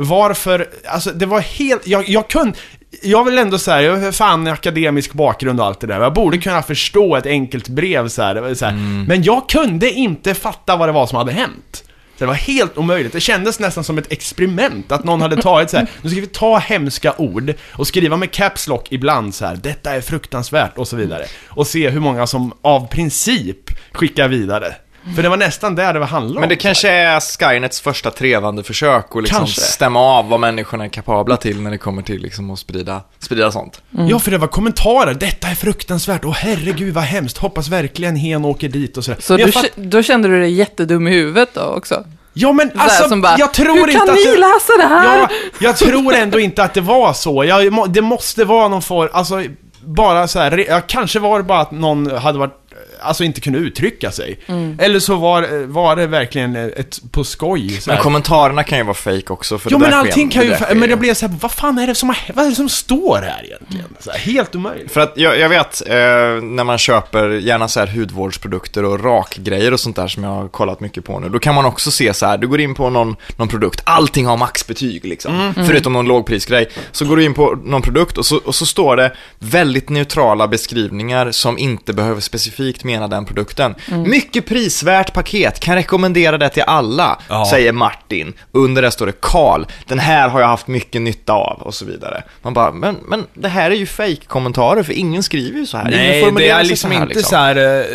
varför, 0.02 0.68
alltså 0.86 1.12
det 1.12 1.26
var 1.26 1.40
helt, 1.40 1.88
jag, 1.88 2.10
jag 2.10 2.28
kunde, 2.28 2.58
jag 3.04 3.24
vill 3.24 3.38
ändå 3.38 3.58
säga, 3.58 3.82
jag 3.82 3.98
har 3.98 4.12
fan 4.12 4.48
akademisk 4.48 5.14
bakgrund 5.14 5.60
och 5.60 5.66
allt 5.66 5.80
det 5.80 5.88
där. 5.88 6.02
Jag 6.02 6.14
borde 6.14 6.38
kunna 6.38 6.62
förstå 6.62 7.16
ett 7.16 7.26
enkelt 7.26 7.68
brev 7.68 8.08
så 8.08 8.22
här, 8.22 8.54
så 8.54 8.66
här. 8.66 8.74
Men 9.08 9.24
jag 9.24 9.50
kunde 9.50 9.92
inte 9.92 10.34
fatta 10.34 10.76
vad 10.76 10.90
det 10.90 10.94
var 10.94 11.08
som 11.08 11.18
hade 11.18 11.32
hänt. 11.32 11.84
Så 12.22 12.26
det 12.26 12.28
var 12.28 12.34
helt 12.34 12.78
omöjligt. 12.78 13.14
Det 13.14 13.20
kändes 13.20 13.60
nästan 13.60 13.84
som 13.84 13.98
ett 13.98 14.12
experiment, 14.12 14.92
att 14.92 15.04
någon 15.04 15.22
hade 15.22 15.42
tagit 15.42 15.70
så 15.70 15.78
här. 15.78 15.88
nu 16.02 16.10
ska 16.10 16.22
vi 16.22 16.28
ta 16.28 16.58
hemska 16.58 17.14
ord 17.18 17.54
och 17.74 17.88
skriva 17.88 18.18
med 18.18 18.32
caps 18.32 18.68
lock 18.68 18.88
ibland 18.92 19.36
så 19.36 19.46
här. 19.46 19.56
detta 19.56 19.96
är 19.96 20.02
fruktansvärt 20.02 20.78
och 20.78 20.88
så 20.88 20.96
vidare. 20.96 21.26
Och 21.48 21.68
se 21.68 21.90
hur 21.90 22.00
många 22.00 22.28
som 22.28 22.54
av 22.62 22.88
princip 22.88 23.58
skickar 23.92 24.28
vidare. 24.28 24.76
För 25.16 25.24
det 25.24 25.30
var 25.30 25.38
nästan 25.38 25.76
där 25.76 25.94
det 25.94 26.00
var 26.00 26.08
handlade 26.08 26.36
om. 26.36 26.40
Men 26.40 26.50
det 26.50 26.56
kanske 26.56 26.90
är 26.90 27.20
Skynets 27.20 27.82
första 27.82 28.12
trevande 28.12 28.64
försök 28.64 29.16
att 29.16 29.24
liksom 29.24 29.38
Kanske. 29.38 29.62
stämma 29.62 30.00
av 30.00 30.30
vad 30.30 30.40
människorna 30.40 30.84
är 30.84 30.90
kapabla 30.90 31.38
till 31.38 31.62
när 31.62 31.72
det 31.72 31.78
kommer 31.78 32.02
till 32.02 32.22
liksom 32.22 32.52
att 32.52 32.60
sprida, 32.60 33.02
sprida 33.20 33.52
sånt. 33.52 33.82
Ja, 34.10 34.20
för 34.20 34.32
det 34.32 34.38
var 34.38 34.48
kommentarer. 34.48 35.14
Detta 35.14 35.48
är 35.48 35.56
fruktansvärt. 35.56 36.26
Åh 36.26 36.34
herregud 36.34 36.94
vad 36.94 37.04
hemskt. 37.04 37.38
Hoppas 37.38 37.68
verkligen 37.68 38.16
hen 38.16 38.46
åker 38.46 38.70
dit 38.70 38.98
och 38.98 39.04
sådär. 39.06 39.20
Så 39.22 39.38
du, 39.38 39.52
fatt- 39.52 39.72
då 39.76 40.04
kände 40.04 40.28
du 40.28 40.40
dig 40.40 40.52
jättedum 40.54 41.08
i 41.08 41.12
huvudet 41.12 41.50
då 41.54 41.62
också? 41.62 42.04
Ja 42.34 42.52
men 42.52 42.72
alltså, 42.76 43.16
bara, 43.16 43.36
jag 43.38 43.54
tror 43.54 43.74
Hur 43.74 43.80
inte 43.80 43.92
kan 43.94 44.10
att 44.10 44.16
ni 44.16 44.24
det... 44.24 44.38
läsa 44.38 44.74
det 44.78 44.88
här? 44.88 45.18
Ja, 45.20 45.30
jag 45.60 45.78
tror 45.78 46.14
ändå 46.16 46.40
inte 46.40 46.64
att 46.64 46.74
det 46.74 46.82
var 46.82 47.14
så. 47.14 47.44
Jag, 47.46 47.92
det 47.92 48.02
måste 48.02 48.46
vara 48.46 48.68
någon 48.68 48.82
form, 48.82 49.10
alltså 49.14 49.44
bara 49.86 50.28
så 50.28 50.40
här, 50.40 50.66
ja, 50.70 50.82
kanske 50.88 51.20
var 51.20 51.38
det 51.38 51.44
bara 51.44 51.60
att 51.62 51.72
någon 51.72 52.12
hade 52.18 52.40
varit 52.40 52.58
alltså 53.02 53.24
inte 53.24 53.42
kunde 53.42 53.60
uttrycka 53.60 54.12
sig. 54.12 54.40
Eller 54.80 55.00
så 55.00 55.16
var, 55.16 55.66
var 55.66 55.96
det 55.96 56.08
verkligen 56.08 56.56
ett 56.56 57.00
på 57.12 57.24
skoj. 57.24 57.70
Så 57.70 57.90
Men 57.90 57.96
här. 57.98 58.04
kommentarerna 58.04 58.64
kan 58.64 58.78
ju 58.78 58.84
vara 58.84 58.94
fake 58.94 59.34
också. 59.34 59.58
För 59.60 59.72
Jo 59.72 59.78
det 59.78 59.86
men 59.86 59.94
allting 59.94 60.30
kan 60.30 60.44
ju, 60.44 60.56
men 60.76 60.90
jag 60.90 61.00
blev 61.00 61.14
så 61.14 61.28
här, 61.28 61.36
vad 61.42 61.52
fan 61.52 61.78
är 61.78 61.88
det 61.88 61.96
som, 61.96 62.14
vad 62.34 62.46
är 62.46 62.50
det 62.50 62.56
som 62.56 62.70
står 62.70 63.18
här 63.18 63.46
egentligen? 63.46 63.96
Så 64.00 64.12
här, 64.12 64.20
helt 64.20 64.56
omöjligt. 64.56 64.92
För 64.92 65.02
att 65.02 65.14
jag, 65.16 65.40
jag 65.40 65.50
vet, 65.50 65.82
eh, 65.88 65.96
när 66.42 66.64
man 66.64 66.78
köper 66.78 67.30
gärna 67.30 67.68
så 67.68 67.80
här 67.80 67.88
hudvårdsprodukter 67.88 68.86
och 68.86 69.04
rakgrejer 69.04 69.74
och 69.74 69.80
sånt 69.80 69.96
där 69.96 70.08
som 70.08 70.24
jag 70.24 70.32
har 70.32 70.48
kollat 70.48 70.80
mycket 70.80 71.06
på 71.06 71.20
nu, 71.20 71.30
då 71.30 71.40
kan 71.40 71.56
man 71.56 71.66
också 71.66 71.92
se 71.92 72.14
så 72.14 72.26
här, 72.26 72.38
du 72.38 72.48
går 72.48 72.62
in 72.62 72.76
på 72.76 72.90
någon, 72.90 73.16
någon 73.36 73.48
produkt, 73.48 73.82
allting 73.86 74.26
har 74.26 74.38
maxbetyg 74.38 75.06
liksom, 75.06 75.54
förutom 75.56 75.94
någon 75.94 76.06
lågprisgrej. 76.08 76.70
Så 76.92 77.06
går 77.06 77.18
du 77.18 77.24
in 77.24 77.34
på 77.34 77.60
någon 77.64 77.82
produkt 77.82 78.18
och 78.18 78.26
så, 78.26 78.38
och 78.38 78.56
så 78.56 78.66
står 78.66 78.96
det 78.96 79.12
väldigt 79.40 79.90
neutrala 79.90 80.48
beskrivningar 80.48 81.32
som 81.32 81.58
inte 81.58 81.94
behöver 81.94 82.22
specifikt 82.22 82.84
mena 82.92 83.08
den 83.08 83.26
produkten. 83.26 83.76
Mycket 84.06 84.46
prisvärt 84.46 85.14
paket, 85.14 85.60
kan 85.60 85.76
rekommendera 85.76 86.38
det 86.38 86.50
till 86.50 86.64
alla, 86.68 87.20
Ja. 87.30 87.48
säger 87.52 87.72
Martin. 87.72 88.34
Under 88.52 88.82
det 88.82 88.92
står 88.92 89.06
det 89.06 89.22
Karl, 89.22 89.64
den 89.88 90.00
här 90.00 90.30
har 90.30 90.42
jag 90.42 90.48
haft 90.48 90.68
mycket 90.68 91.02
nytta 91.02 91.34
av 91.34 91.62
och 91.62 91.74
så 91.74 91.86
vidare. 91.86 92.24
Man 92.42 92.54
bara, 92.54 92.72
men, 92.72 92.98
men 93.08 93.26
det 93.34 93.48
här 93.48 93.72
är 93.72 93.76
ju 93.76 93.86
fake-kommentarer 93.86 94.84
för 94.84 94.94
ingen 94.94 95.24
skriver 95.24 95.60
ju 95.60 95.66
så 95.66 95.78
här. 95.78 95.86
ingen 95.88 96.00
Nej, 96.00 96.32
det 96.38 96.50
är 96.50 96.64
liksom 96.64 96.92
så 96.92 96.98
här, 96.98 97.04
inte 97.04 97.24
så 97.24 97.36
här. 97.36 97.56
eh, 97.80 97.86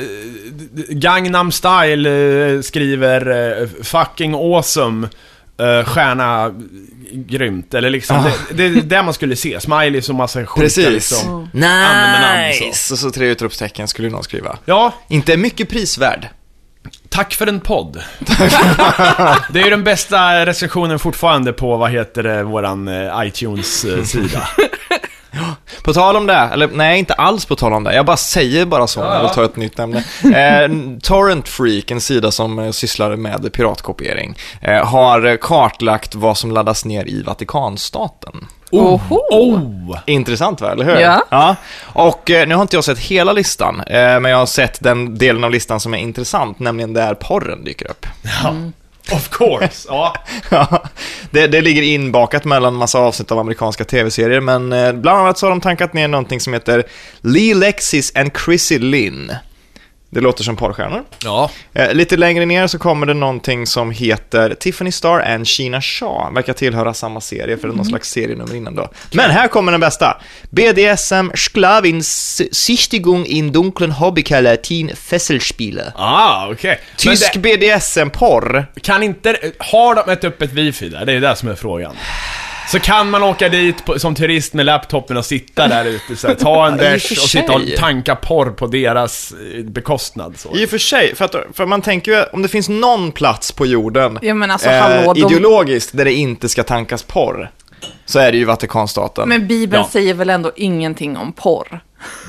Gangnam 0.90 1.53
style 1.53 2.11
eh, 2.55 2.61
skriver 2.61 3.20
eh, 3.30 3.66
'fucking 3.82 4.34
awesome' 4.34 5.09
eh, 5.61 5.84
stjärna 5.84 6.54
grymt, 7.12 7.74
eller 7.74 7.90
liksom, 7.90 8.24
det, 8.50 8.68
det 8.68 8.78
är 8.78 8.82
det 8.82 9.02
man 9.02 9.14
skulle 9.14 9.36
se. 9.36 9.61
Smileys 9.61 10.09
och 10.09 10.14
massa 10.14 10.46
sjuka 10.46 10.61
Precis. 10.61 10.88
liksom. 10.88 11.48
Så. 11.52 11.59
Nice! 11.59 12.92
Och 12.94 12.98
så 12.98 13.11
tre 13.11 13.26
utropstecken 13.26 13.88
skulle 13.88 14.11
någon 14.11 14.24
skriva. 14.24 14.59
Ja, 14.64 14.92
Inte 15.09 15.36
mycket 15.36 15.68
prisvärd. 15.68 16.28
tack 17.09 17.34
för 17.34 17.46
en 17.46 17.61
podd. 17.61 18.02
det 19.52 19.61
är 19.61 19.64
ju 19.64 19.70
den 19.70 19.84
bästa 19.84 20.46
recensionen 20.46 20.98
fortfarande 20.98 21.52
på, 21.52 21.76
vad 21.76 21.90
heter 21.90 22.22
det, 22.22 22.42
våran 22.42 22.88
eh, 22.88 23.12
iTunes-sida. 23.26 24.48
På 25.82 25.93
tal 25.93 26.16
om 26.16 26.26
det, 26.26 26.34
eller 26.53 26.68
nej, 26.68 26.99
inte 26.99 27.14
alls 27.14 27.45
på 27.45 27.57
tal 27.57 27.72
om 27.72 27.84
det. 27.84 27.95
Jag 27.95 28.07
bara 28.07 28.16
säger 28.16 28.66
bara 28.66 28.87
så 28.87 29.01
när 29.01 29.14
jag 29.14 29.22
vill 29.22 29.30
ta 29.30 29.45
ett 29.45 29.57
nytt 29.57 29.78
ämne. 29.78 30.05
Eh, 30.24 30.99
Torrent 31.03 31.49
Freak, 31.49 31.91
en 31.91 32.01
sida 32.01 32.30
som 32.30 32.59
eh, 32.59 32.70
sysslar 32.70 33.16
med 33.16 33.53
piratkopiering, 33.53 34.37
eh, 34.61 34.84
har 34.87 35.37
kartlagt 35.37 36.14
vad 36.14 36.39
som 36.39 36.51
laddas 36.51 36.84
ner 36.84 37.09
i 37.09 37.22
Vatikanstaten. 37.22 38.47
Oho! 38.70 39.20
oh! 39.30 39.99
Intressant 40.07 40.61
va, 40.61 40.72
eller 40.72 40.84
hur? 40.84 41.01
Ja. 41.30 41.57
Och 41.82 42.30
eh, 42.30 42.49
nu 42.49 42.55
har 42.55 42.62
inte 42.62 42.76
jag 42.76 42.84
sett 42.84 42.99
hela 42.99 43.32
listan, 43.32 43.80
eh, 43.80 44.20
men 44.20 44.24
jag 44.24 44.39
har 44.39 44.47
sett 44.47 44.82
den 44.82 45.18
delen 45.18 45.45
av 45.45 45.51
listan 45.51 45.80
som 45.80 45.95
är 45.95 45.99
intressant, 45.99 46.59
nämligen 46.59 46.93
där 46.93 47.14
porren 47.14 47.64
dyker 47.64 47.91
upp. 47.91 48.07
Ja, 48.43 48.55
of 49.12 49.28
course. 49.30 49.86
Ja. 49.88 50.14
Ja, 50.50 50.82
det, 51.30 51.46
det 51.46 51.61
ligger 51.61 51.82
inbakat 51.82 52.44
mellan 52.44 52.74
massa 52.74 52.98
avsnitt 52.98 53.32
av 53.32 53.38
amerikanska 53.38 53.84
tv-serier, 53.84 54.40
men 54.40 54.72
eh, 54.72 54.92
bland 54.92 55.18
annat 55.18 55.38
så 55.38 55.46
har 55.46 55.50
de 55.50 55.61
tankat 55.61 55.92
ner 55.92 56.09
någonting 56.09 56.40
som 56.40 56.52
heter 56.52 56.84
Lee 57.20 57.54
Lexis 57.54 58.12
and 58.16 58.30
Chrissy 58.44 58.78
Lynn. 58.78 59.32
Det 60.11 60.20
låter 60.20 60.44
som 60.44 60.57
porrstjärnor. 60.57 61.04
ja. 61.24 61.50
Eh, 61.74 61.92
lite 61.94 62.16
längre 62.16 62.46
ner 62.46 62.66
så 62.66 62.78
kommer 62.78 63.07
det 63.07 63.14
någonting 63.14 63.66
som 63.66 63.90
heter 63.90 64.54
Tiffany 64.54 64.92
Star 64.92 65.20
and 65.20 65.48
Sheena 65.48 65.80
Shaw. 65.82 66.34
Verkar 66.34 66.52
tillhöra 66.52 66.94
samma 66.94 67.20
serie, 67.20 67.57
för 67.57 67.68
det 67.68 67.74
är 67.74 67.76
någon 67.76 67.84
slags 67.86 68.11
serienummer 68.11 68.54
innan 68.54 68.74
då. 68.74 68.88
Men 69.12 69.30
här 69.30 69.48
kommer 69.48 69.72
den 69.72 69.80
bästa. 69.80 70.20
BDSM 70.50 71.30
Sklavins 71.34 72.42
Sichtigung 72.52 73.26
in 73.26 73.52
dunklen 73.52 73.90
Hobbykeller 73.90 74.57
Teen 74.57 74.90
Fesselspiele. 74.96 75.92
Ah, 75.96 76.48
okej. 76.52 76.80
Men 76.80 76.96
Tysk 77.16 77.32
det- 77.32 77.38
BDSM-porr. 77.38 78.66
Kan 78.82 79.02
inte, 79.02 79.36
har 79.59 79.94
de 79.94 80.12
ett 80.12 80.24
öppet 80.24 80.52
wifi 80.52 80.88
där? 80.88 81.04
Det 81.04 81.12
är 81.12 81.20
det 81.20 81.36
som 81.36 81.48
är 81.48 81.54
frågan. 81.54 81.96
Så 82.68 82.78
kan 82.80 83.10
man 83.10 83.22
åka 83.22 83.48
dit 83.48 83.84
på, 83.84 83.98
som 83.98 84.14
turist 84.14 84.54
med 84.54 84.66
laptopen 84.66 85.16
och 85.16 85.24
sitta 85.26 85.68
där 85.68 85.84
ute 85.84 86.16
så 86.16 86.26
här, 86.28 86.34
ta 86.34 86.66
en 86.66 86.76
bärs 86.76 87.10
och 87.10 87.16
sitta 87.28 87.52
och 87.52 87.60
tanka 87.78 88.14
porr 88.16 88.50
på 88.50 88.66
deras 88.66 89.32
eh, 89.54 89.64
bekostnad 89.64 90.34
så. 90.38 90.56
I 90.56 90.66
och 90.66 90.70
för 90.70 90.78
sig, 90.78 91.14
för, 91.14 91.24
att, 91.24 91.34
för 91.54 91.66
man 91.66 91.82
tänker 91.82 92.12
ju 92.12 92.24
om 92.32 92.42
det 92.42 92.48
finns 92.48 92.68
någon 92.68 93.12
plats 93.12 93.52
på 93.52 93.66
jorden 93.66 94.18
Ja, 94.22 94.34
men 94.34 94.50
alltså, 94.50 94.68
hallå, 94.70 95.12
de- 95.14 95.20
ideologiskt 95.20 95.96
där 95.96 96.04
det 96.04 96.12
inte 96.12 96.48
ska 96.48 96.62
tankas 96.62 97.02
porr, 97.02 97.50
så 98.06 98.18
är 98.18 98.32
det 98.32 98.38
ju 98.38 98.44
Vatikanstaten. 98.44 99.28
Men 99.28 99.46
Bibeln 99.46 99.82
Ja. 99.82 99.88
säger 99.92 100.14
väl 100.14 100.30
ändå 100.30 100.50
ingenting 100.56 101.16
om 101.16 101.32
porr? 101.32 101.80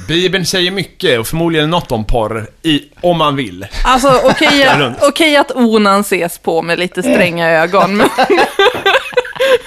Bibeln 0.07 0.45
säger 0.45 0.71
mycket 0.71 1.19
och 1.19 1.27
förmodligen 1.27 1.69
något 1.69 1.91
om 1.91 2.05
porr, 2.05 2.47
i, 2.63 2.81
om 3.01 3.17
man 3.17 3.35
vill. 3.35 3.65
Alltså 3.83 4.21
okej 4.23 4.69
lugnt. 4.79 4.97
okej 5.01 5.37
att 5.37 5.51
onan 5.51 6.01
ses 6.01 6.37
på 6.39 6.61
med 6.61 6.79
lite 6.79 7.03
stränga 7.03 7.49
ögon, 7.49 7.97
men 7.97 8.09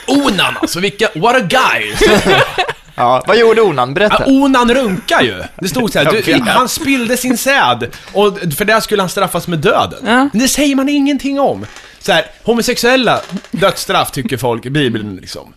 Onan 0.06 0.56
alltså, 0.60 0.80
vilka, 0.80 1.08
what 1.14 1.36
a 1.36 1.40
guy! 1.40 1.94
Ja, 2.94 3.24
vad 3.26 3.38
gjorde 3.38 3.62
Onan? 3.62 3.94
Berätta. 3.94 4.24
Ja, 4.26 4.32
Onan 4.32 4.74
runkar 4.74 5.22
ju. 5.22 5.42
Det 5.60 5.68
stod 5.68 5.92
så 5.92 5.98
här, 5.98 6.22
du, 6.24 6.40
han 6.50 6.68
spillde 6.68 7.16
sin 7.16 7.38
säd 7.38 7.88
och 8.12 8.38
för 8.56 8.64
det 8.64 8.80
skulle 8.80 9.02
han 9.02 9.08
straffas 9.08 9.48
med 9.48 9.58
döden. 9.58 9.98
Ja. 10.04 10.28
Men 10.32 10.38
det 10.38 10.48
säger 10.48 10.76
man 10.76 10.88
ingenting 10.88 11.40
om. 11.40 11.66
Så 11.98 12.12
här, 12.12 12.26
homosexuella, 12.42 13.20
dödsstraff 13.50 14.10
tycker 14.10 14.36
folk 14.36 14.66
i 14.66 14.70
Bibeln 14.70 15.16
liksom. 15.16 15.54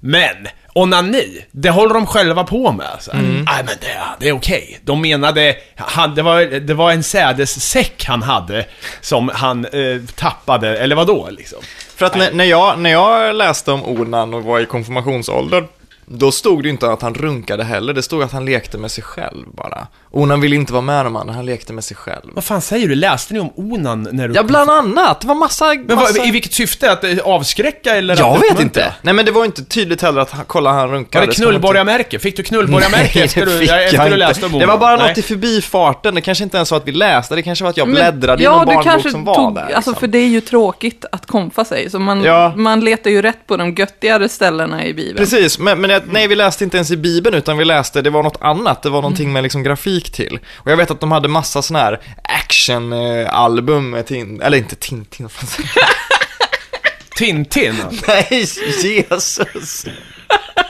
Men, 0.00 0.48
onani, 0.74 1.44
det 1.50 1.70
håller 1.70 1.94
de 1.94 2.06
själva 2.06 2.44
på 2.44 2.72
med. 2.72 2.96
Så 3.00 3.12
här. 3.12 3.22
Nej 3.22 3.64
men 3.64 3.74
det, 3.80 3.98
det 4.20 4.28
är 4.28 4.32
okej. 4.32 4.80
De 4.84 5.00
menade, 5.00 5.56
han, 5.76 6.14
det, 6.14 6.22
var, 6.22 6.60
det 6.60 6.74
var 6.74 6.92
en 6.92 7.02
sädessäck 7.02 8.04
han 8.04 8.22
hade 8.22 8.66
som 9.00 9.30
han 9.34 9.64
eh, 9.64 10.00
tappade, 10.14 10.78
eller 10.78 10.96
vad 10.96 11.06
då 11.06 11.28
liksom? 11.30 11.58
För 11.96 12.06
att 12.06 12.34
när, 12.34 12.44
jag, 12.44 12.78
när 12.78 12.90
jag 12.90 13.36
läste 13.36 13.72
om 13.72 13.84
Onan 13.84 14.34
och 14.34 14.44
var 14.44 14.60
i 14.60 14.66
konfirmationsåldern, 14.66 15.64
då 16.08 16.32
stod 16.32 16.62
det 16.62 16.68
inte 16.68 16.90
att 16.90 17.02
han 17.02 17.14
runkade 17.14 17.64
heller, 17.64 17.92
det 17.92 18.02
stod 18.02 18.22
att 18.22 18.32
han 18.32 18.44
lekte 18.44 18.78
med 18.78 18.90
sig 18.90 19.04
själv 19.04 19.46
bara. 19.52 19.86
Onan 20.10 20.40
ville 20.40 20.56
inte 20.56 20.72
vara 20.72 20.82
med 20.82 21.06
de 21.06 21.16
andra, 21.16 21.34
han 21.34 21.46
lekte 21.46 21.72
med 21.72 21.84
sig 21.84 21.96
själv. 21.96 22.30
Vad 22.34 22.44
fan 22.44 22.60
säger 22.60 22.88
du? 22.88 22.94
Läste 22.94 23.34
ni 23.34 23.40
om 23.40 23.50
onan 23.56 24.08
när 24.12 24.28
du... 24.28 24.34
Ja, 24.34 24.42
bland 24.42 24.70
annat. 24.70 25.20
Det 25.20 25.26
var 25.26 25.34
massa... 25.34 25.64
Men 25.66 25.96
massa... 25.96 26.18
vad, 26.18 26.28
i 26.28 26.30
vilket 26.30 26.52
syfte? 26.52 26.92
Att 26.92 27.04
eh, 27.04 27.18
avskräcka 27.24 27.96
eller 27.96 28.18
Jag 28.18 28.40
vet 28.40 28.60
inte. 28.60 28.94
Nej, 29.02 29.14
men 29.14 29.24
det 29.24 29.30
var 29.30 29.44
inte 29.44 29.64
tydligt 29.64 30.02
heller 30.02 30.20
att 30.20 30.30
han, 30.30 30.44
kolla 30.46 30.72
han 30.72 30.90
runkar. 30.90 31.20
Var 31.20 31.26
det 31.26 31.34
knullborgarmärke? 31.34 32.18
Fick 32.18 32.36
du 32.36 32.42
knullborgarmärke 32.42 33.24
efter, 33.24 33.46
du, 33.46 33.52
det 33.52 33.58
fick 33.58 33.70
efter 33.70 33.96
jag 33.96 34.10
du 34.10 34.16
läste 34.16 34.46
om 34.46 34.52
Det 34.52 34.66
var 34.66 34.78
bara 34.78 34.96
Nej. 34.96 35.08
något 35.08 35.18
i 35.18 35.22
förbifarten, 35.22 36.14
det 36.14 36.20
kanske 36.20 36.44
inte 36.44 36.56
ens 36.56 36.70
var 36.70 36.78
att 36.78 36.88
vi 36.88 36.92
läste, 36.92 37.34
det 37.34 37.42
kanske 37.42 37.64
var 37.64 37.70
att 37.70 37.76
jag 37.76 37.88
Men- 37.88 37.94
bläddrade 37.94 38.42
i 38.42 38.44
ja, 38.44 38.50
någon 38.50 38.60
du 38.60 38.66
barnbok 38.66 38.84
kanske 38.84 39.10
som 39.10 39.24
var 39.24 39.34
tog, 39.34 39.54
där. 39.54 39.60
Alltså 39.62 39.76
liksom. 39.76 39.94
för 39.94 40.06
det 40.06 40.18
är 40.18 40.28
ju 40.28 40.40
tråkigt 40.40 41.04
att 41.12 41.26
konfa 41.26 41.64
sig, 41.64 41.90
så 41.90 41.98
man, 41.98 42.22
Ja. 42.22 42.52
man 42.56 42.80
letar 42.80 43.10
ju 43.10 43.22
rätt 43.22 43.46
på 43.46 43.56
de 43.56 43.74
göttigare 43.74 44.28
ställena 44.28 44.84
i 44.84 44.94
Bibeln. 44.94 45.16
Precis, 45.16 45.58
men, 45.58 45.80
men 45.80 45.90
jag, 45.96 46.12
nej 46.12 46.28
vi 46.28 46.34
läste 46.34 46.64
inte 46.64 46.76
ens 46.76 46.90
i 46.90 46.96
Bibeln 46.96 47.36
utan 47.36 47.58
vi 47.58 47.64
läste, 47.64 48.02
det 48.02 48.10
var 48.10 48.22
något 48.22 48.38
annat, 48.42 48.82
det 48.82 48.90
var 48.90 49.02
någonting 49.02 49.32
med 49.32 49.42
liksom 49.42 49.62
grafik 49.62 50.12
till. 50.12 50.38
Och 50.54 50.70
jag 50.70 50.76
vet 50.76 50.90
att 50.90 51.00
de 51.00 51.12
hade 51.12 51.28
massa 51.28 51.62
sådana 51.62 51.84
här 51.84 52.00
action-album 52.22 53.90
med 53.90 54.06
Tin, 54.06 54.40
eller 54.42 54.58
inte 54.58 54.76
Tintin, 54.76 55.24
vad 55.24 55.32
fan 55.32 55.46
säger 55.46 55.70
jag? 55.76 55.88
Tintin. 57.16 57.74
Nej, 58.08 58.46
Jesus! 58.82 59.86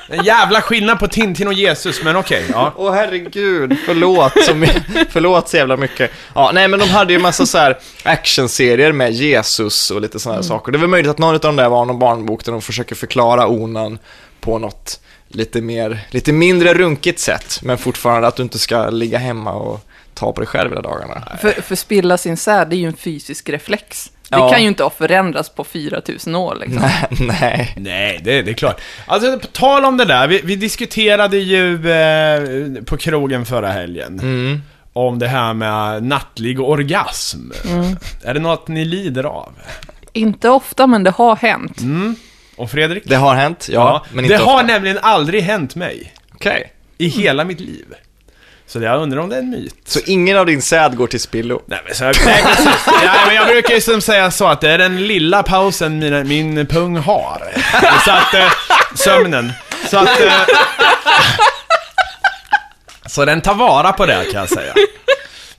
En 0.09 0.25
jävla 0.25 0.63
skillnad 0.63 0.99
på 0.99 1.09
Tintin 1.09 1.47
och 1.47 1.53
Jesus, 1.53 2.03
men 2.03 2.17
okej, 2.17 2.45
ja. 2.53 2.73
Åh 2.77 2.93
herregud, 2.95 3.77
förlåt 3.87 4.33
så, 4.45 4.55
my- 4.55 4.69
förlåt 5.11 5.49
så 5.49 5.57
jävla 5.57 5.77
mycket. 5.77 6.11
Ja, 6.35 6.51
nej 6.55 6.69
men 6.69 6.81
de 6.81 6.89
hade 6.89 7.13
ju 7.13 7.19
massa 7.19 7.47
så 7.47 7.59
här 7.59 7.79
actionserier 8.03 8.93
med 8.93 9.13
Jesus 9.13 9.91
och 9.91 10.01
lite 10.01 10.19
sådana 10.19 10.39
här 10.39 10.43
saker. 10.49 10.73
Det 10.73 10.79
är 10.79 10.81
väl 10.81 10.89
möjligt 10.89 11.11
att 11.11 11.19
någon 11.19 11.35
av 11.35 11.41
de 11.41 11.57
där 11.57 11.69
var 11.69 11.85
någon 11.85 11.99
barnbok 11.99 12.45
där 12.45 12.53
de 12.53 12.63
försöker 12.63 12.95
förklara 12.95 13.47
onan 13.47 13.99
på 14.41 14.59
något 14.59 15.01
lite 15.29 15.61
mer, 15.61 16.07
lite 16.11 16.33
mindre 16.33 16.75
runkigt 16.75 17.19
sätt. 17.21 17.61
Men 17.63 17.79
fortfarande 17.79 18.29
att 18.29 18.37
du 18.37 18.43
inte 18.43 18.59
ska 18.59 18.91
ligga 18.91 19.19
hemma 19.19 19.53
och 19.53 19.81
ta 20.15 20.33
på 20.33 20.41
dig 20.41 20.49
själv 20.49 20.71
hela 20.71 20.83
dagarna. 20.83 21.29
För, 21.41 21.51
för 21.51 21.75
spilla 21.77 22.19
sin 22.19 22.37
säd, 22.37 22.69
det 22.71 22.77
är 22.77 22.79
ju 22.79 22.87
en 22.87 22.97
fysisk 22.97 23.49
reflex. 23.49 24.11
Det 24.29 24.37
Ja. 24.37 24.51
kan 24.51 24.63
ju 24.63 24.69
inte 24.69 24.83
ha 24.83 24.91
förändrats 24.91 25.49
på 25.49 25.65
4000 25.65 26.35
år 26.35 26.57
liksom. 26.61 26.83
Nej, 26.83 27.09
nej. 27.21 27.75
Nej, 27.77 28.21
det, 28.25 28.43
det 28.43 28.51
är 28.51 28.55
klart. 28.55 28.81
Alltså, 29.07 29.39
på 29.39 29.47
tal 29.47 29.85
om 29.85 29.97
det 29.97 30.05
där, 30.05 30.29
vi, 30.29 30.41
vi 30.45 30.57
diskuterade 30.57 31.39
ju 31.39 31.91
eh, 31.91 32.83
på 32.85 32.97
krogen 32.97 33.47
förra 33.47 33.69
helgen. 33.69 34.21
Mm. 34.21 34.63
Om 34.93 35.19
det 35.19 35.29
här 35.29 35.55
med 35.55 36.03
nattlig 36.03 36.61
orgasm. 36.61 37.39
Är 38.25 38.35
det 38.35 38.41
något 38.41 38.69
ni 38.69 38.85
lider 38.85 39.25
av? 39.25 39.53
Inte 40.13 40.49
ofta, 40.49 40.87
men 40.87 41.03
det 41.05 41.11
har 41.11 41.37
hänt. 41.37 41.81
Och 42.57 42.71
Fredrik? 42.71 43.03
Det 43.07 43.17
har 43.17 43.35
hänt, 43.35 43.69
ja, 43.71 44.07
men 44.11 44.25
inte 44.25 44.37
det 44.37 44.45
har 44.45 44.55
ofta. 44.55 44.67
nämligen 44.67 44.99
aldrig 45.03 45.43
hänt 45.43 45.75
mig. 45.75 46.15
Okej. 46.35 46.73
I 46.99 47.09
hela 47.09 47.45
mitt 47.45 47.61
liv. 47.61 47.85
Så 48.67 48.83
jag 48.83 49.03
undrar 49.03 49.21
om 49.21 49.29
det 49.29 49.37
är 49.37 49.41
en 49.41 49.51
myt. 49.51 49.75
Så 49.85 50.01
ingen 50.07 50.37
av 50.37 50.47
din 50.47 50.63
säd 50.63 50.97
går 50.97 51.07
till 51.07 51.21
spillo? 51.21 51.63
Nej 51.67 51.81
men, 51.85 51.95
så, 51.95 52.05
nej, 52.05 52.15
precis. 52.43 52.67
ja, 52.87 53.15
men 53.27 53.35
jag 53.35 53.47
brukar 53.47 53.75
ju 53.75 53.81
som 53.81 54.01
säga 54.01 54.31
så 54.31 54.47
att 54.47 54.61
det 54.61 54.71
är 54.71 54.79
den 54.79 55.07
lilla 55.07 55.43
pausen 55.43 55.99
mina, 55.99 56.25
min 56.25 56.67
pung 56.67 56.97
har. 56.97 57.43
Så 58.05 58.11
att, 58.11 58.35
eh, 58.35 58.53
sömnen. 58.95 59.53
Så 59.89 59.99
att... 59.99 60.21
Eh, 60.21 60.33
så 63.07 63.25
den 63.25 63.41
tar 63.41 63.55
vara 63.55 63.93
på 63.93 64.07
det 64.07 64.25
kan 64.33 64.41
jag 64.41 64.49
säga. 64.49 64.75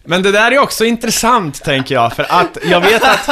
Men 0.03 0.23
det 0.23 0.31
där 0.31 0.51
är 0.51 0.59
också 0.59 0.85
intressant, 0.85 1.63
tänker 1.63 1.95
jag, 1.95 2.13
för 2.13 2.25
att 2.29 2.57
jag 2.63 2.81
vet 2.81 3.03
att 3.03 3.29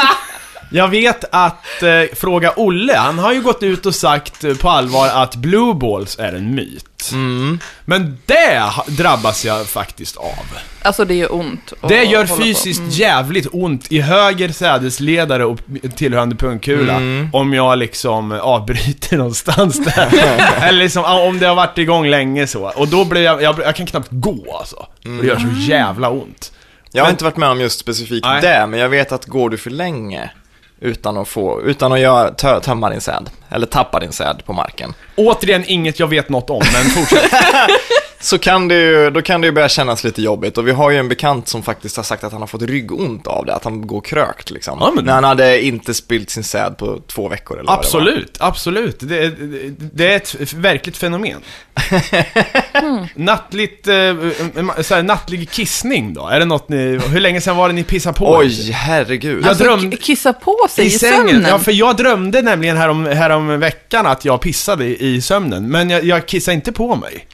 jag 0.71 0.87
vet 0.87 1.23
att 1.31 1.83
eh, 1.83 2.15
Fråga 2.15 2.53
Olle, 2.55 2.93
han 2.97 3.19
har 3.19 3.33
ju 3.33 3.41
gått 3.41 3.63
ut 3.63 3.85
och 3.85 3.95
sagt 3.95 4.43
eh, 4.43 4.53
på 4.55 4.69
allvar 4.69 5.07
att 5.07 5.35
blue 5.35 5.73
balls 5.73 6.19
är 6.19 6.33
en 6.33 6.55
myt. 6.55 7.09
Mm. 7.13 7.59
Men 7.85 8.17
det 8.25 8.59
ha- 8.59 8.85
drabbas 8.87 9.45
jag 9.45 9.67
faktiskt 9.67 10.17
av. 10.17 10.45
Alltså 10.83 11.05
det 11.05 11.13
gör 11.13 11.33
ont. 11.35 11.73
att 11.81 11.89
Det 11.89 12.03
gör 12.03 12.23
hålla 12.23 12.35
på. 12.35 12.43
fysiskt 12.43 12.79
Mm. 12.79 12.91
jävligt 12.91 13.47
ont 13.51 13.91
i 13.91 13.99
höger 14.01 14.49
sädesledare 14.49 15.45
och 15.45 15.59
tillhörande 15.95 16.35
pungkula 16.35 16.93
Mm. 16.93 17.29
om 17.33 17.53
jag 17.53 17.77
liksom 17.77 18.31
avbryter 18.31 19.17
någonstans 19.17 19.85
där. 19.85 20.09
Eller 20.61 20.79
liksom, 20.83 21.03
ja, 21.03 21.19
om 21.27 21.39
det 21.39 21.45
har 21.47 21.55
varit 21.55 21.77
igång 21.77 22.07
länge 22.07 22.47
så. 22.47 22.71
Och 22.75 22.87
då 22.87 23.05
blir 23.05 23.21
jag, 23.21 23.41
jag, 23.41 23.59
jag 23.59 23.75
kan 23.75 23.85
knappt 23.85 24.07
gå 24.11 24.57
alltså. 24.59 24.75
Och 24.75 24.87
det 25.21 25.27
gör 25.27 25.39
så 25.39 25.71
jävla 25.71 26.09
ont. 26.09 26.51
Jag 26.91 27.01
har 27.01 27.07
Men- 27.07 27.13
inte 27.13 27.23
varit 27.23 27.37
med 27.37 27.49
om 27.49 27.61
just 27.61 27.79
specifikt 27.79 28.25
Nej. 28.25 28.41
det, 28.41 28.67
men 28.67 28.79
jag 28.79 28.89
vet 28.89 29.11
att 29.11 29.25
går 29.25 29.49
du 29.49 29.57
för 29.57 29.69
länge 29.69 30.29
utan 30.85 31.17
att 31.17 31.27
få, 31.27 31.61
utan 31.61 31.91
att 31.93 31.99
göra, 31.99 32.29
tö, 32.29 32.59
tömma 32.59 32.89
din 32.89 33.01
säd, 33.01 33.29
eller 33.49 33.67
tappa 33.67 33.99
din 33.99 34.11
säd 34.11 34.41
på 34.45 34.53
marken, 34.53 34.93
Återigen 35.15 35.63
inget 35.67 35.99
jag 35.99 36.07
vet 36.07 36.29
något 36.29 36.49
om, 36.49 36.61
men 36.73 36.83
fortsätt. 36.83 37.31
så 38.19 38.37
kan 38.37 38.67
det 38.67 38.75
ju, 38.75 39.09
då 39.09 39.21
kan 39.21 39.41
det 39.41 39.47
ju 39.47 39.51
börja 39.51 39.69
kännas 39.69 40.03
lite 40.03 40.21
jobbigt. 40.21 40.57
Och 40.57 40.67
vi 40.67 40.71
har 40.71 40.91
ju 40.91 40.97
en 40.97 41.09
bekant 41.09 41.47
som 41.47 41.63
faktiskt 41.63 41.95
har 41.97 42.03
sagt 42.03 42.23
att 42.23 42.31
han 42.31 42.41
har 42.41 42.47
fått 42.47 42.61
ryggont 42.61 43.27
av 43.27 43.45
det, 43.45 43.55
att 43.55 43.63
han 43.63 43.87
går 43.87 44.01
krökt 44.01 44.51
liksom. 44.51 44.77
Ja, 44.81 44.91
men- 44.95 45.05
När 45.05 45.13
han 45.13 45.23
hade 45.23 45.61
inte 45.65 45.93
spyllt 45.93 46.29
sin 46.29 46.43
säd 46.43 46.77
på 46.77 46.99
två 47.07 47.27
veckor 47.27 47.59
eller 47.59 47.67
vad 47.67 47.75
det. 47.75 47.79
Absolut, 47.79 48.37
absolut. 48.39 48.99
Det, 48.99 49.29
det, 49.29 49.73
det 49.93 50.07
är 50.13 50.15
ett 50.15 50.53
verkligt 50.53 50.97
fenomen. 50.97 51.41
Nattligt, 53.15 53.87
eh, 53.87 53.95
eh, 53.95 54.15
så 54.81 54.95
här, 54.95 55.03
nattlig 55.03 55.49
kissning 55.51 56.13
då? 56.13 56.27
Är 56.27 56.39
det 56.39 56.45
något 56.45 56.69
ni, 56.69 56.77
hur 57.07 57.19
länge 57.19 57.41
sedan 57.41 57.57
var 57.57 57.67
det 57.67 57.73
ni 57.73 57.83
pissade 57.83 58.17
på? 58.17 58.35
Oj, 58.37 58.71
herregud. 58.71 59.41
Jag 59.43 59.49
Alltså, 59.49 59.63
drömde- 59.63 59.97
kissa 59.97 60.33
på 60.33 60.67
sig 60.69 60.85
i, 60.85 60.87
I 60.87 60.91
sängen? 60.91 61.15
sömnen. 61.27 61.45
Ja, 61.49 61.59
för 61.59 61.71
jag 61.71 61.95
drömde 61.97 62.41
nämligen 62.41 62.77
härom, 62.77 63.05
härom 63.05 63.59
veckan 63.59 64.05
att 64.05 64.25
jag 64.25 64.41
pissade 64.41 64.85
i, 64.85 65.15
i 65.15 65.21
sömnen, 65.21 65.67
men 65.69 65.89
jag, 65.89 66.03
jag 66.03 66.25
kissade 66.25 66.55
inte 66.55 66.71
på 66.71 66.95
mig. 66.95 67.25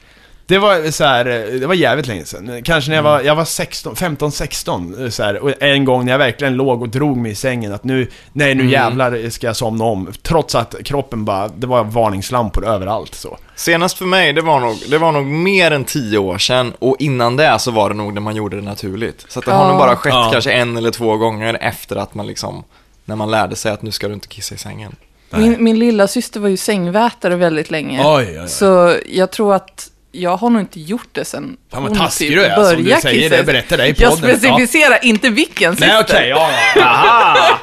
Det 0.46 0.58
var 0.58 0.90
så 0.90 1.04
här, 1.04 1.24
det 1.60 1.66
var 1.66 1.74
jävligt 1.74 2.06
länge 2.06 2.24
sedan. 2.24 2.62
Kanske 2.64 2.90
när 2.90 2.96
jag 2.96 3.02
var, 3.02 3.20
jag 3.20 3.34
var 3.36 3.44
16, 3.44 3.96
15, 3.96 4.32
16 4.32 5.10
så 5.12 5.22
här, 5.22 5.38
och 5.38 5.62
en 5.62 5.84
gång 5.84 6.04
när 6.04 6.12
jag 6.12 6.18
verkligen 6.18 6.54
låg 6.54 6.82
och 6.82 6.88
drog 6.88 7.16
mig 7.16 7.32
i 7.32 7.34
sängen 7.34 7.72
att 7.72 7.84
nu, 7.84 8.08
nej 8.32 8.54
nu 8.54 8.70
jävlar 8.70 9.30
ska 9.30 9.46
jag 9.46 9.56
somna 9.56 9.84
om. 9.84 10.12
Trots 10.22 10.54
att 10.54 10.74
kroppen 10.84 11.24
bara, 11.24 11.48
det 11.48 11.66
var 11.66 11.84
varningslampor 11.84 12.66
överallt 12.66 13.14
så. 13.14 13.38
Senast 13.56 13.98
för 13.98 14.04
mig, 14.04 14.32
det 14.32 14.42
var, 14.42 14.60
nog, 14.60 14.76
det 14.90 14.98
var 14.98 15.12
nog 15.12 15.26
mer 15.26 15.70
än 15.70 15.84
tio 15.84 16.18
år 16.18 16.38
sedan 16.38 16.72
och 16.78 16.96
innan 16.98 17.36
det 17.36 17.58
så 17.58 17.70
var 17.70 17.88
det 17.88 17.94
nog 17.94 18.14
när 18.14 18.20
man 18.20 18.36
gjorde 18.36 18.56
det 18.56 18.62
naturligt. 18.62 19.24
Så 19.28 19.38
att 19.38 19.44
det 19.44 19.52
har 19.52 19.68
nog 19.68 19.78
bara 19.78 19.96
skett 19.96 20.12
Ja. 20.14 20.28
kanske 20.32 20.52
en 20.52 20.76
eller 20.76 20.90
två 20.90 21.16
gånger 21.16 21.58
efter 21.60 21.96
att 21.96 22.14
man 22.14 22.26
liksom, 22.26 22.64
när 23.04 23.16
man 23.16 23.30
lärde 23.30 23.56
sig 23.56 23.72
att 23.72 23.82
nu 23.82 23.90
ska 23.90 24.08
du 24.08 24.14
inte 24.14 24.28
kissa 24.28 24.54
i 24.54 24.58
sängen. 24.58 24.96
Min, 25.30 25.64
min 25.64 25.78
lilla 25.78 26.08
syster 26.08 26.40
var 26.40 26.48
ju 26.48 26.56
sängvätare 26.56 27.36
väldigt 27.36 27.70
länge. 27.70 28.00
Oj, 28.04 28.26
oj, 28.30 28.40
oj. 28.42 28.48
Så 28.48 28.96
jag 29.06 29.30
tror 29.30 29.54
att 29.54 29.88
jag 30.12 30.36
har 30.36 30.50
nog 30.50 30.62
inte 30.62 30.80
gjort 30.80 31.08
det 31.12 31.24
sen 31.24 31.56
vad 31.70 31.82
hon 31.82 32.08
typ 32.10 32.34
du 32.34 32.44
är, 32.44 32.54
som 32.54 32.76
du 32.76 32.82
började 32.82 33.02
säger 33.02 33.22
kissa. 33.22 33.36
det, 33.36 33.42
berättar 33.42 33.76
det 33.76 33.86
i 33.86 33.94
Jag 33.98 34.10
podden. 34.12 34.38
specificerar 34.40 35.04
inte 35.04 35.28
vilken 35.28 35.72
syster. 35.76 35.88
Nej 35.88 36.00
okej, 36.00 36.28
ja, 36.28 36.50
ja. 36.76 36.82
Aha. 36.84 37.58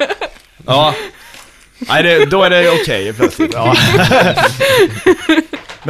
Ja. 0.66 0.94
Nej, 1.78 2.02
det, 2.02 2.26
då 2.26 2.42
är 2.42 2.50
det 2.50 2.70
okej 2.70 3.12
plötsligt. 3.12 3.52
Ja. 3.54 3.76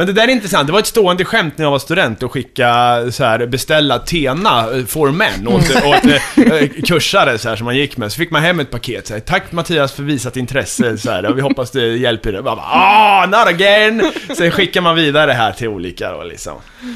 Men 0.01 0.07
det 0.07 0.13
där 0.13 0.27
är 0.27 0.31
intressant, 0.31 0.67
det 0.67 0.73
var 0.73 0.79
ett 0.79 0.87
stående 0.87 1.25
skämt 1.25 1.57
när 1.57 1.65
jag 1.65 1.71
var 1.71 1.79
student 1.79 2.23
och 2.23 2.31
skicka 2.31 2.97
så 3.11 3.23
här, 3.23 3.45
beställa 3.45 3.99
Tena 3.99 4.77
eh, 4.77 4.85
for 4.85 5.11
men 5.11 5.47
åt, 5.47 5.69
åt 5.85 6.05
eh, 6.05 6.83
kursare 6.85 7.37
så 7.37 7.49
här, 7.49 7.55
som 7.55 7.65
man 7.65 7.75
gick 7.75 7.97
med. 7.97 8.11
Så 8.11 8.17
fick 8.17 8.31
man 8.31 8.41
hem 8.41 8.59
ett 8.59 8.71
paket 8.71 9.07
så 9.07 9.13
här, 9.13 9.21
Tack 9.21 9.51
Mattias 9.51 9.93
för 9.93 10.03
visat 10.03 10.37
intresse 10.37 10.97
så 10.97 11.11
här, 11.11 11.25
och 11.25 11.37
vi 11.37 11.41
hoppas 11.41 11.71
det 11.71 11.97
hjälper 11.97 12.31
dig. 12.31 12.41
Man 12.41 12.57
bara, 12.57 12.65
ah, 12.65 13.25
not 13.25 13.47
again! 13.47 14.11
Sen 14.37 14.51
skickar 14.51 14.81
man 14.81 14.95
vidare 14.95 15.31
här 15.31 15.51
till 15.51 15.67
olika 15.67 16.11
då 16.11 16.23
liksom. 16.23 16.53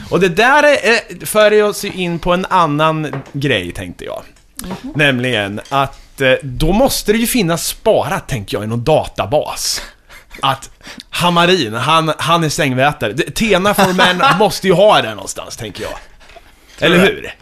Och 0.10 0.20
det 0.20 0.30
där 0.30 0.64
är, 0.64 0.72
eh, 0.72 1.26
för 1.26 1.64
oss 1.64 1.86
in 1.86 2.20
på 2.20 2.34
en 2.34 2.46
annan 2.50 3.16
grej 3.34 3.72
tänkte 3.72 4.06
jag. 4.06 4.22
Nämligen 4.96 5.62
att 5.70 6.22
eh, 6.22 6.34
då 6.44 6.72
måste 6.72 7.12
det 7.12 7.18
ju 7.18 7.28
finnas 7.28 7.68
sparat, 7.68 8.28
tänker 8.28 8.58
jag, 8.58 8.64
i 8.64 8.68
någon 8.68 8.84
databas. 8.84 9.82
Att 10.42 10.70
Hamarin, 11.10 11.74
han, 11.74 12.14
han 12.18 12.44
är 12.44 12.50
sängvätare. 12.50 13.14
Tena 13.14 13.74
for 13.74 13.94
men 13.94 14.22
måste 14.40 14.68
ju 14.68 14.74
ha 14.74 15.02
det 15.02 15.10
någonstans, 15.16 15.58
tänker 15.58 15.84
jag. 15.84 15.94
Eller 16.80 16.98
hur? 17.00 17.34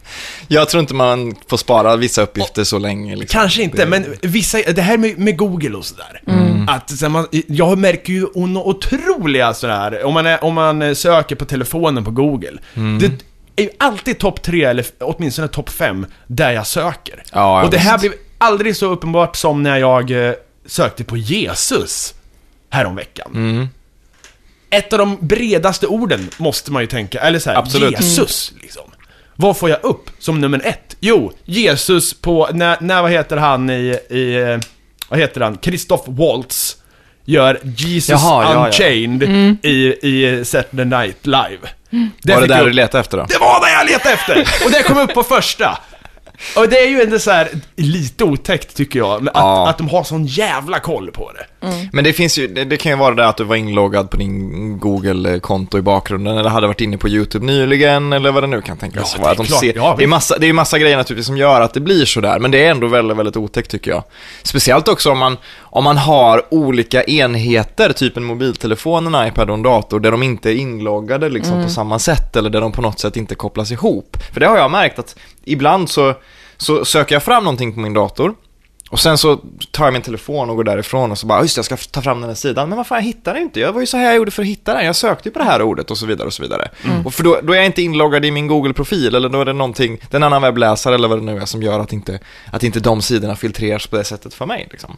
Jag 0.48 0.70
tror 0.70 0.82
inte 0.82 0.94
man 0.94 1.36
får 1.50 1.58
spara 1.58 1.96
vissa 1.96 2.22
uppgifter 2.22 2.64
så 2.64 2.78
länge. 2.80 3.16
Liksom. 3.16 3.40
Kanske 3.40 3.64
inte, 3.64 3.78
Det- 3.78 3.86
men 3.86 4.06
vissa, 4.22 4.58
det 4.58 4.82
här 4.82 4.98
med, 4.98 5.18
med 5.20 5.38
Google 5.38 5.78
och 5.78 5.86
sådär. 5.86 6.22
Att 6.68 6.90
så 6.90 7.06
här, 7.06 7.10
man, 7.10 7.28
jag 7.48 7.78
märker 7.78 8.14
ju 8.14 8.26
otroliga 8.34 9.54
sådär, 9.54 10.04
om 10.06 10.14
man, 10.14 10.26
är, 10.26 10.44
om 10.44 10.54
man 10.54 10.96
söker 10.96 11.36
på 11.36 11.46
telefonen 11.46 12.04
på 12.06 12.12
Google. 12.12 12.58
Det 13.00 13.06
är 13.56 13.64
ju 13.64 13.70
alltid 13.80 14.20
topp 14.20 14.42
tre, 14.42 14.64
eller 14.64 14.86
åtminstone 15.00 15.48
topp 15.48 15.70
fem, 15.70 16.06
där 16.28 16.52
jag 16.52 16.68
söker. 16.68 17.24
Ja, 17.32 17.60
ja, 17.60 17.64
och 17.64 17.72
det 17.72 17.78
här 17.78 17.92
visst. 17.94 18.02
blev 18.02 18.14
aldrig 18.38 18.76
så 18.76 18.86
uppenbart 18.86 19.36
som 19.36 19.64
när 19.64 19.78
jag 19.78 20.28
eh, 20.28 20.34
sökte 20.66 21.04
på 21.04 21.18
Jesus 21.18 22.14
häromveckan. 22.74 23.32
Mm. 23.36 23.70
Ett 24.70 24.94
av 24.94 25.00
de 25.00 25.18
bredaste 25.22 25.88
orden 25.88 26.30
måste 26.38 26.72
man 26.72 26.82
ju 26.84 26.88
tänka, 26.88 27.20
eller 27.20 27.40
så 27.40 27.50
här, 27.50 27.58
Absolut. 27.58 28.02
Jesus 28.02 28.54
liksom. 28.62 28.84
Vad 29.36 29.58
får 29.58 29.70
jag 29.70 29.80
upp 29.84 30.10
som 30.20 30.42
nummer 30.42 30.62
ett? 30.66 30.96
Jo, 31.00 31.32
Jesus 31.46 32.14
på, 32.22 32.50
när, 32.54 32.78
när 32.82 33.02
vad 33.02 33.12
heter 33.12 33.38
han 33.38 33.70
i, 33.70 34.00
i 34.10 34.60
vad 35.10 35.20
heter 35.20 35.42
han? 35.42 35.58
Christoph 35.62 36.04
Waltz 36.10 36.78
gör 37.26 37.60
Jesus 37.64 38.10
Jaha, 38.10 38.44
ja, 38.44 38.54
ja. 38.54 38.66
Unchained 38.66 39.24
i, 39.64 39.96
i 40.02 40.46
Saturday 40.46 40.86
Night 40.86 41.26
Live. 41.26 41.58
Var 41.90 42.10
det 42.22 42.38
fick 42.42 42.50
där 42.50 42.60
upp- 42.62 42.68
du 42.68 42.74
letade 42.74 43.02
efter 43.02 43.18
då? 43.18 43.26
det 43.30 43.38
var 43.38 43.66
det 43.66 43.72
jag 43.74 43.86
letade 43.86 44.14
efter! 44.14 44.66
Och 44.66 44.72
det 44.72 44.84
kom 44.84 44.98
upp 44.98 45.14
på 45.14 45.24
första. 45.24 45.78
Och 46.56 46.70
det 46.70 46.80
är 46.86 46.88
ju 46.90 47.02
ändå 47.02 47.20
så 47.20 47.32
här 47.32 47.50
lite 47.76 48.24
otäckt 48.24 48.76
tycker 48.76 49.00
jag, 49.00 49.28
att, 49.28 49.32
Ja. 49.34 49.70
att 49.70 49.78
de 49.78 49.90
har 49.90 50.04
sån 50.04 50.26
jävla 50.26 50.80
koll 50.80 51.12
på 51.12 51.32
det. 51.32 51.68
Men 51.94 52.04
det 52.04 52.14
finns 52.14 52.38
ju, 52.38 52.48
det, 52.48 52.64
det 52.66 52.78
kan 52.78 52.92
ju 52.92 52.98
vara 52.98 53.16
det 53.16 53.28
att 53.28 53.38
du 53.38 53.44
var 53.44 53.56
inloggad 53.56 54.10
på 54.10 54.18
din 54.18 54.80
Google-konto 54.80 55.78
i 55.78 55.82
bakgrunden 55.82 56.38
eller 56.38 56.50
hade 56.50 56.68
varit 56.68 56.82
inne 56.82 56.98
på 56.98 57.10
YouTube 57.10 57.46
nyligen 57.46 58.14
eller 58.14 58.32
vad 58.32 58.44
det 58.44 58.48
nu 58.48 58.62
kan 58.62 58.78
tänkas 58.78 59.12
Ja, 59.14 59.18
det 59.18 59.22
vara. 59.24 59.30
är 59.30 59.42
Att 59.42 59.48
de 59.48 59.54
ser, 59.54 59.74
Ja, 59.76 59.96
det, 59.98 60.04
är 60.04 60.08
massa, 60.08 60.38
det 60.38 60.48
är 60.50 60.54
massa 60.54 60.80
grejer 60.80 60.98
naturligtvis 60.98 61.28
som 61.28 61.38
gör 61.38 61.62
att 61.62 61.74
det 61.74 61.80
blir 61.80 62.06
sådär, 62.06 62.40
men 62.40 62.52
det 62.52 62.66
är 62.66 62.72
ändå 62.72 62.88
väldigt, 62.88 63.18
väldigt 63.18 63.38
otäckt 63.38 63.72
tycker 63.72 63.92
jag. 63.92 64.04
Speciellt 64.44 64.88
också 64.88 65.12
om 65.12 65.18
man, 65.18 65.38
om 65.62 65.84
man 65.84 65.98
har 65.98 66.44
olika 66.54 67.04
enheter, 67.04 67.94
typ 67.94 68.18
en 68.18 68.24
mobiltelefon, 68.24 69.16
en 69.16 69.28
iPad 69.28 69.50
och 69.50 69.56
en 69.56 69.64
dator, 69.64 70.00
där 70.00 70.12
de 70.12 70.24
inte 70.24 70.50
är 70.52 70.56
inloggade 70.56 71.30
liksom 71.30 71.64
på 71.64 71.70
samma 71.70 72.00
sätt 72.00 72.36
eller 72.36 72.50
där 72.50 72.62
de 72.62 72.72
på 72.72 72.82
något 72.82 73.00
sätt 73.00 73.18
inte 73.18 73.36
kopplas 73.36 73.72
ihop. 73.72 74.18
För 74.34 74.40
det 74.40 74.48
har 74.48 74.58
jag 74.58 74.72
märkt 74.72 75.00
att 75.00 75.16
ibland 75.46 75.90
så, 75.90 76.14
så 76.64 76.86
söker 76.86 77.16
jag 77.16 77.24
fram 77.24 77.44
någonting 77.44 77.74
på 77.74 77.80
min 77.80 77.94
dator 77.94 78.36
och 78.94 79.00
sen 79.00 79.18
så 79.18 79.40
tar 79.72 79.86
jag 79.86 79.94
min 79.94 80.02
telefon 80.02 80.50
och 80.50 80.56
går 80.56 80.64
därifrån 80.64 81.12
och 81.12 81.18
så 81.18 81.28
bara, 81.28 81.42
just 81.42 81.56
det, 81.56 81.60
jag 81.60 81.66
ska 81.66 81.78
ta 81.92 82.02
fram 82.02 82.22
den 82.22 82.30
här 82.30 82.36
sidan. 82.36 82.70
Men 82.70 82.78
vad 82.78 82.88
fan, 82.88 82.98
jag 82.98 83.06
hittar 83.06 83.34
den 83.34 83.44
inte. 83.44 83.60
Det 83.60 83.72
var 83.72 83.82
ju 83.82 83.88
så 83.88 83.98
här 83.98 84.06
jag 84.06 84.16
gjorde 84.16 84.32
för 84.32 84.42
att 84.42 84.48
hitta 84.48 84.74
den. 84.74 84.86
Jag 84.86 84.96
sökte 84.96 85.30
ju 85.30 85.34
på 85.34 85.40
det 85.40 85.46
här 85.46 85.62
ordet 85.62 85.92
och 85.92 85.98
så 85.98 86.06
vidare 86.06 86.28
och 86.28 86.34
så 86.34 86.44
vidare. 86.44 86.70
Och 87.06 87.14
för 87.14 87.24
då, 87.24 87.40
då 87.44 87.54
är 87.54 87.58
jag 87.58 87.66
inte 87.66 87.82
inloggad 87.82 88.26
i 88.26 88.32
min 88.32 88.48
Google-profil 88.48 89.16
eller 89.16 89.30
då 89.30 89.42
är 89.42 89.46
det 89.46 89.54
någonting, 89.54 89.98
det 90.10 90.14
är 90.14 90.16
en 90.16 90.24
annan 90.24 90.42
webbläsare 90.42 90.96
eller 90.96 91.08
vad 91.08 91.18
det 91.18 91.24
nu 91.26 91.38
är 91.38 91.46
som 91.46 91.64
gör 91.64 91.80
att 91.80 91.94
inte, 91.94 92.20
att 92.52 92.64
inte 92.64 92.80
de 92.80 93.02
sidorna 93.02 93.36
filtreras 93.36 93.88
på 93.88 93.96
det 93.96 94.04
sättet 94.04 94.34
för 94.34 94.46
mig. 94.46 94.68
Liksom. 94.72 94.98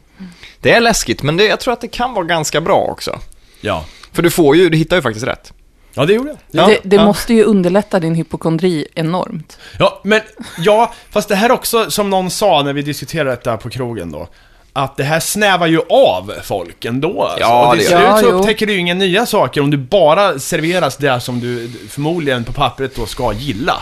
Det 0.60 0.72
är 0.72 0.82
läskigt, 0.82 1.24
men 1.24 1.38
det, 1.38 1.44
jag 1.46 1.60
tror 1.60 1.74
att 1.74 1.82
det 1.82 1.88
kan 1.88 2.14
vara 2.14 2.26
ganska 2.26 2.62
bra 2.62 2.78
också. 2.78 3.20
Ja. 3.62 3.86
För 4.12 4.24
du 4.24 4.30
får 4.30 4.56
ju, 4.56 4.70
du 4.70 4.78
hittar 4.78 4.96
ju 4.96 5.02
faktiskt 5.02 5.28
rätt. 5.28 5.54
Ja, 5.96 6.06
det 6.06 6.14
gjorde 6.14 6.30
jag. 6.30 6.38
Ja, 6.52 6.68
det 6.68 6.80
det 6.90 6.96
ja. 6.96 7.06
måste 7.06 7.34
ju 7.34 7.44
underlätta 7.44 8.00
din 8.00 8.16
hypokondri 8.16 8.88
enormt. 8.96 9.58
Ja, 9.80 10.02
men 10.04 10.22
ja, 10.58 10.94
fast 11.10 11.30
det 11.30 11.36
här 11.36 11.52
också, 11.52 11.92
som 11.92 12.10
någon 12.10 12.30
sa 12.30 12.64
när 12.64 12.74
vi 12.74 12.82
diskuterade 12.82 13.30
detta 13.30 13.58
på 13.58 13.70
krogen 13.70 14.12
då, 14.12 14.28
att 14.74 14.98
det 14.98 15.04
här 15.04 15.20
snävar 15.20 15.68
ju 15.68 15.80
av 15.90 16.34
folk 16.44 16.86
ändå. 16.86 17.24
Alltså. 17.24 17.40
Ja, 17.40 17.68
och 17.68 17.74
till 17.74 17.82
det 17.82 17.88
slut 17.88 18.00
så 18.00 18.06
Ja, 18.06 18.22
jo. 18.24 18.28
upptäcker 18.28 18.68
du 18.68 18.74
ju 18.74 18.80
inga 18.80 18.94
nya 18.94 19.26
saker 19.26 19.62
om 19.62 19.72
du 19.72 19.78
bara 19.78 20.40
serveras 20.40 20.98
det 20.98 21.20
som 21.20 21.40
du 21.40 21.72
förmodligen 21.90 22.44
på 22.44 22.54
pappret 22.54 22.96
då 22.96 23.06
ska 23.06 23.34
gilla. 23.34 23.82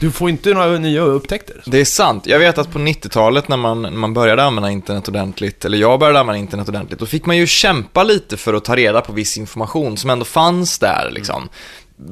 Du 0.00 0.10
får 0.10 0.30
inte 0.30 0.54
några 0.54 0.78
nya 0.78 1.00
upptäckter. 1.00 1.62
Det 1.66 1.80
är 1.80 1.84
sant. 1.84 2.26
Jag 2.26 2.38
vet 2.38 2.58
att 2.58 2.72
på 2.72 2.78
90-talet 2.78 3.48
när 3.48 3.56
man, 3.56 3.82
när 3.82 3.90
man 3.90 4.14
började 4.14 4.44
använda 4.44 4.70
internet 4.70 5.08
ordentligt, 5.08 5.64
eller 5.64 5.78
jag 5.78 6.00
började 6.00 6.20
använda 6.20 6.38
internet 6.38 6.68
ordentligt, 6.68 6.98
då 6.98 7.06
fick 7.06 7.26
man 7.26 7.36
ju 7.36 7.46
kämpa 7.46 8.02
lite 8.02 8.36
för 8.36 8.54
att 8.54 8.64
ta 8.64 8.76
reda 8.76 9.00
på 9.00 9.12
viss 9.12 9.38
information 9.38 9.96
som 9.96 10.10
ändå 10.10 10.24
fanns 10.24 10.78
där 10.78 11.10
liksom. 11.10 11.48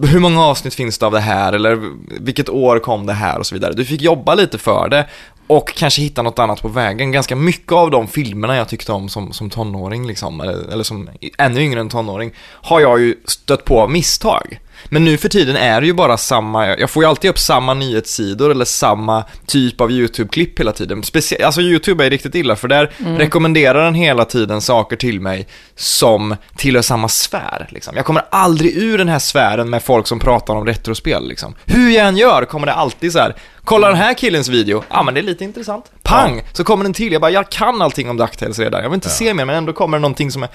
Hur 0.03 0.21
många 0.21 0.45
avsnitt 0.45 0.75
finns 0.75 0.99
det 0.99 1.07
av 1.07 1.13
det 1.13 1.21
här, 1.21 1.53
eller 1.53 1.81
vilket 2.21 2.49
år 2.49 2.79
kom 2.79 3.07
det 3.07 3.13
här 3.13 3.39
och 3.39 3.47
så 3.47 3.55
vidare. 3.55 3.73
Du 3.73 3.85
fick 3.85 4.01
jobba 4.01 4.35
lite 4.35 4.59
för 4.59 4.89
det 4.89 5.07
och 5.47 5.73
kanske 5.75 6.03
hitta 6.03 6.23
något 6.23 6.39
annat 6.39 6.63
på 6.63 6.69
vägen. 6.69 7.13
Ganska 7.13 7.37
mycket 7.37 7.73
av 7.73 7.91
de 7.91 8.09
filmerna 8.09 8.57
jag 8.57 8.69
tyckte 8.69 8.93
om 8.93 9.09
som, 9.09 9.33
som 9.33 9.51
tonåring, 9.51 10.07
liksom, 10.07 10.41
eller, 10.41 10.73
eller 10.73 10.85
som 10.85 11.11
ännu 11.39 11.61
yngre 11.61 11.81
än 11.81 11.89
tonåring, 11.89 12.33
har 12.41 12.81
jag 12.81 13.01
ju 13.01 13.15
stött 13.25 13.65
på 13.65 13.81
av 13.81 13.91
misstag. 13.91 14.59
Men 14.85 15.05
nu 15.05 15.17
för 15.17 15.29
tiden 15.29 15.57
är 15.57 15.81
det 15.81 15.87
ju 15.87 15.93
bara 15.93 16.17
samma, 16.17 16.67
jag 16.67 16.91
får 16.91 17.03
ju 17.03 17.09
alltid 17.09 17.31
upp 17.31 17.39
samma 17.39 17.75
nyhetssidor 17.75 18.51
eller 18.51 18.65
samma 18.65 19.25
typ 19.47 19.81
av 19.81 19.91
YouTube-klipp 19.91 20.61
hela 20.61 20.73
tiden. 20.73 21.03
Specie- 21.03 21.45
alltså 21.45 21.61
YouTube 21.61 22.07
är 22.07 22.11
riktigt 22.11 22.35
illa 22.35 22.57
för 22.57 22.69
där 22.69 22.91
rekommenderar 23.19 23.85
den 23.85 23.95
hela 23.95 24.25
tiden 24.25 24.61
saker 24.61 24.97
till 24.97 25.21
mig 25.21 25.47
som 25.77 26.37
tillhör 26.57 26.83
samma 26.83 27.09
sfär. 27.09 27.69
Liksom. 27.71 27.97
Jag 27.97 28.05
kommer 28.05 28.23
aldrig 28.31 28.77
ur 28.77 28.99
den 28.99 29.09
här 29.09 29.19
sfären 29.19 29.71
med 29.71 29.83
folk 29.83 30.07
som 30.07 30.19
pratar 30.21 30.55
om 30.55 30.67
retrospel. 30.67 31.29
Liksom. 31.29 31.55
Hur 31.67 31.91
jag 31.91 32.07
än 32.07 32.17
gör 32.17 32.45
kommer 32.45 32.67
det 32.67 32.73
alltid 32.73 33.13
så 33.13 33.19
här. 33.19 33.35
Kolla 33.65 33.89
den 33.89 33.97
här 33.97 34.15
killens 34.15 34.49
video, 34.49 34.85
ja 34.89 34.99
ah, 34.99 35.03
men 35.03 35.15
det 35.15 35.21
är 35.21 35.23
lite 35.23 35.45
intressant. 35.45 35.85
Pang! 36.03 36.43
Så 36.53 36.65
kommer 36.65 36.85
den 36.85 36.93
till, 36.93 37.13
jag 37.13 37.21
bara, 37.21 37.31
jag 37.31 37.51
kan 37.51 37.83
allting 37.83 38.11
om 38.11 38.17
DuckTales 38.17 38.59
redan. 38.59 38.83
Jag 38.83 38.89
vill 38.91 38.95
inte 38.95 39.09
se 39.09 39.35
mer, 39.35 39.45
men 39.45 39.57
ändå 39.57 39.73
kommer 39.73 39.99
det 39.99 40.01
någonting 40.03 40.31
som 40.31 40.43
är 40.43 40.49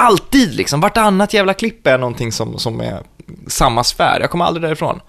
Alltid 0.00 0.54
liksom, 0.54 0.80
vartannat 0.80 1.34
jävla 1.34 1.54
klipp 1.54 1.86
är 1.86 1.98
någonting 1.98 2.32
som, 2.32 2.58
som 2.58 2.80
är 2.80 3.00
samma 3.46 3.84
sfär. 3.84 4.20
Jag 4.20 4.30
kommer 4.30 4.44
aldrig 4.44 4.62
därifrån. 4.62 5.00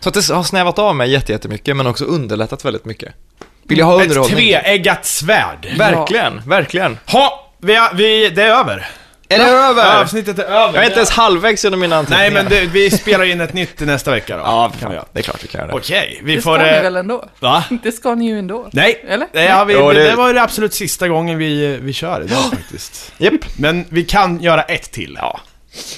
Så 0.00 0.08
att 0.08 0.14
det 0.14 0.34
har 0.34 0.42
snävat 0.42 0.78
av 0.78 0.96
mig 0.96 1.10
jätte- 1.10 1.32
jättemycket, 1.32 1.76
men 1.76 1.86
också 1.86 2.04
underlättat 2.04 2.64
väldigt 2.64 2.84
mycket. 2.84 3.14
Vill 3.62 3.78
jag 3.78 3.86
ha 3.86 4.02
Ett 4.02 4.08
underhållning? 4.08 4.36
treeggat 4.36 5.04
svärd. 5.06 5.68
Verkligen, 5.78 6.42
verkligen. 6.46 6.98
Ha, 7.06 7.52
vi, 7.58 7.74
har- 7.76 7.94
vi, 7.94 8.28
det 8.30 8.42
är 8.42 8.48
över. 8.58 8.86
Är 9.28 9.38
det 9.38 9.44
över? 9.44 10.00
Avsnittet 10.00 10.38
är 10.38 10.42
över. 10.44 10.74
Jag 10.74 10.76
är 10.76 10.82
inte 10.84 10.96
ens 10.96 11.10
halvvägs 11.10 11.64
genom 11.64 11.80
mina 11.80 11.96
anteckningar. 11.96 12.22
Nej, 12.22 12.42
men 12.42 12.48
det, 12.50 12.60
vi 12.66 12.90
spelar 12.90 13.24
in 13.24 13.40
ett 13.40 13.52
nytt 13.52 13.80
nästa 13.80 14.10
vecka 14.10 14.36
då. 14.36 14.42
Ja, 14.42 14.72
kan 14.80 14.90
vi 14.90 14.96
göra. 14.96 15.06
det 15.12 15.18
är 15.18 15.22
klart 15.22 15.44
vi 15.44 15.48
kan 15.48 15.58
göra 15.58 15.70
det. 15.70 15.76
Okej, 15.76 16.20
vi 16.24 16.36
Det 16.36 16.42
får... 16.42 16.56
ska 16.56 16.64
ni 16.66 16.76
eh, 16.76 16.82
väl 16.82 16.96
ändå? 16.96 17.24
Va? 17.40 17.64
Det 17.82 17.92
ska 17.92 18.14
ni 18.14 18.26
ju 18.30 18.38
ändå. 18.38 18.68
Nej, 18.72 19.04
Eller? 19.08 19.26
det, 19.32 19.46
har 19.48 19.64
vi, 19.64 19.74
Jo, 19.74 19.88
det... 19.92 19.94
det- 20.02 20.10
det 20.10 20.16
var 20.16 20.34
det 20.34 20.42
absolut 20.42 20.74
sista 20.74 21.08
gången 21.08 21.38
vi, 21.38 21.76
vi 21.82 21.92
kör 21.92 22.22
idag 22.24 22.42
faktiskt. 22.50 23.12
Japp. 23.18 23.34
Men 23.58 23.84
vi 23.88 24.04
kan 24.04 24.40
göra 24.42 24.62
ett 24.62 24.92
till. 24.92 25.18
Ja. 25.20 25.40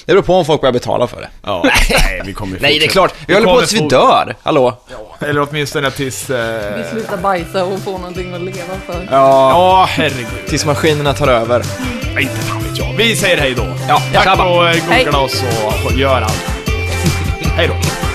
Det 0.05 0.11
beror 0.13 0.21
på 0.21 0.35
om 0.35 0.45
folk 0.45 0.61
börjar 0.61 0.73
betala 0.73 1.07
för 1.07 1.21
det. 1.21 1.29
Ja. 1.43 1.61
Nej, 1.89 2.21
vi 2.25 2.33
kommer 2.33 2.57
Nej, 2.61 2.79
det 2.79 2.85
är 2.85 2.89
klart. 2.89 3.13
Vi 3.27 3.33
håller 3.33 3.47
på 3.47 3.59
tills 3.59 3.73
vi 3.73 3.87
dör. 3.87 4.35
Hallå? 4.43 4.77
Eller 5.19 5.47
åtminstone 5.49 5.91
tills... 5.91 6.29
Eh... 6.29 6.77
Vi 6.77 6.83
slutar 6.91 7.17
bajsa 7.17 7.65
och 7.65 7.79
får 7.79 7.91
någonting 7.91 8.33
att 8.33 8.41
leva 8.41 8.73
för. 8.85 9.07
Ja. 9.11 9.49
Ja, 9.49 9.85
herregud. 9.89 10.27
Tills 10.47 10.65
maskinerna 10.65 11.13
tar 11.13 11.27
över. 11.27 11.63
Nej, 12.13 12.23
inte 12.23 12.35
fan 12.35 12.63
vet 12.63 12.77
jag. 12.77 12.93
Vi 12.97 13.15
säger 13.15 13.37
hej 13.37 13.53
då. 13.57 13.65
Ja, 13.87 14.01
Tack 14.13 14.23
tjabba. 14.23 14.43
och 14.43 14.69
eh, 14.69 15.03
googla 15.03 15.19
oss 15.19 15.43
och 15.85 15.91
gör 15.91 16.21
allt. 16.21 16.43
hej 17.55 17.67
då. 17.67 18.08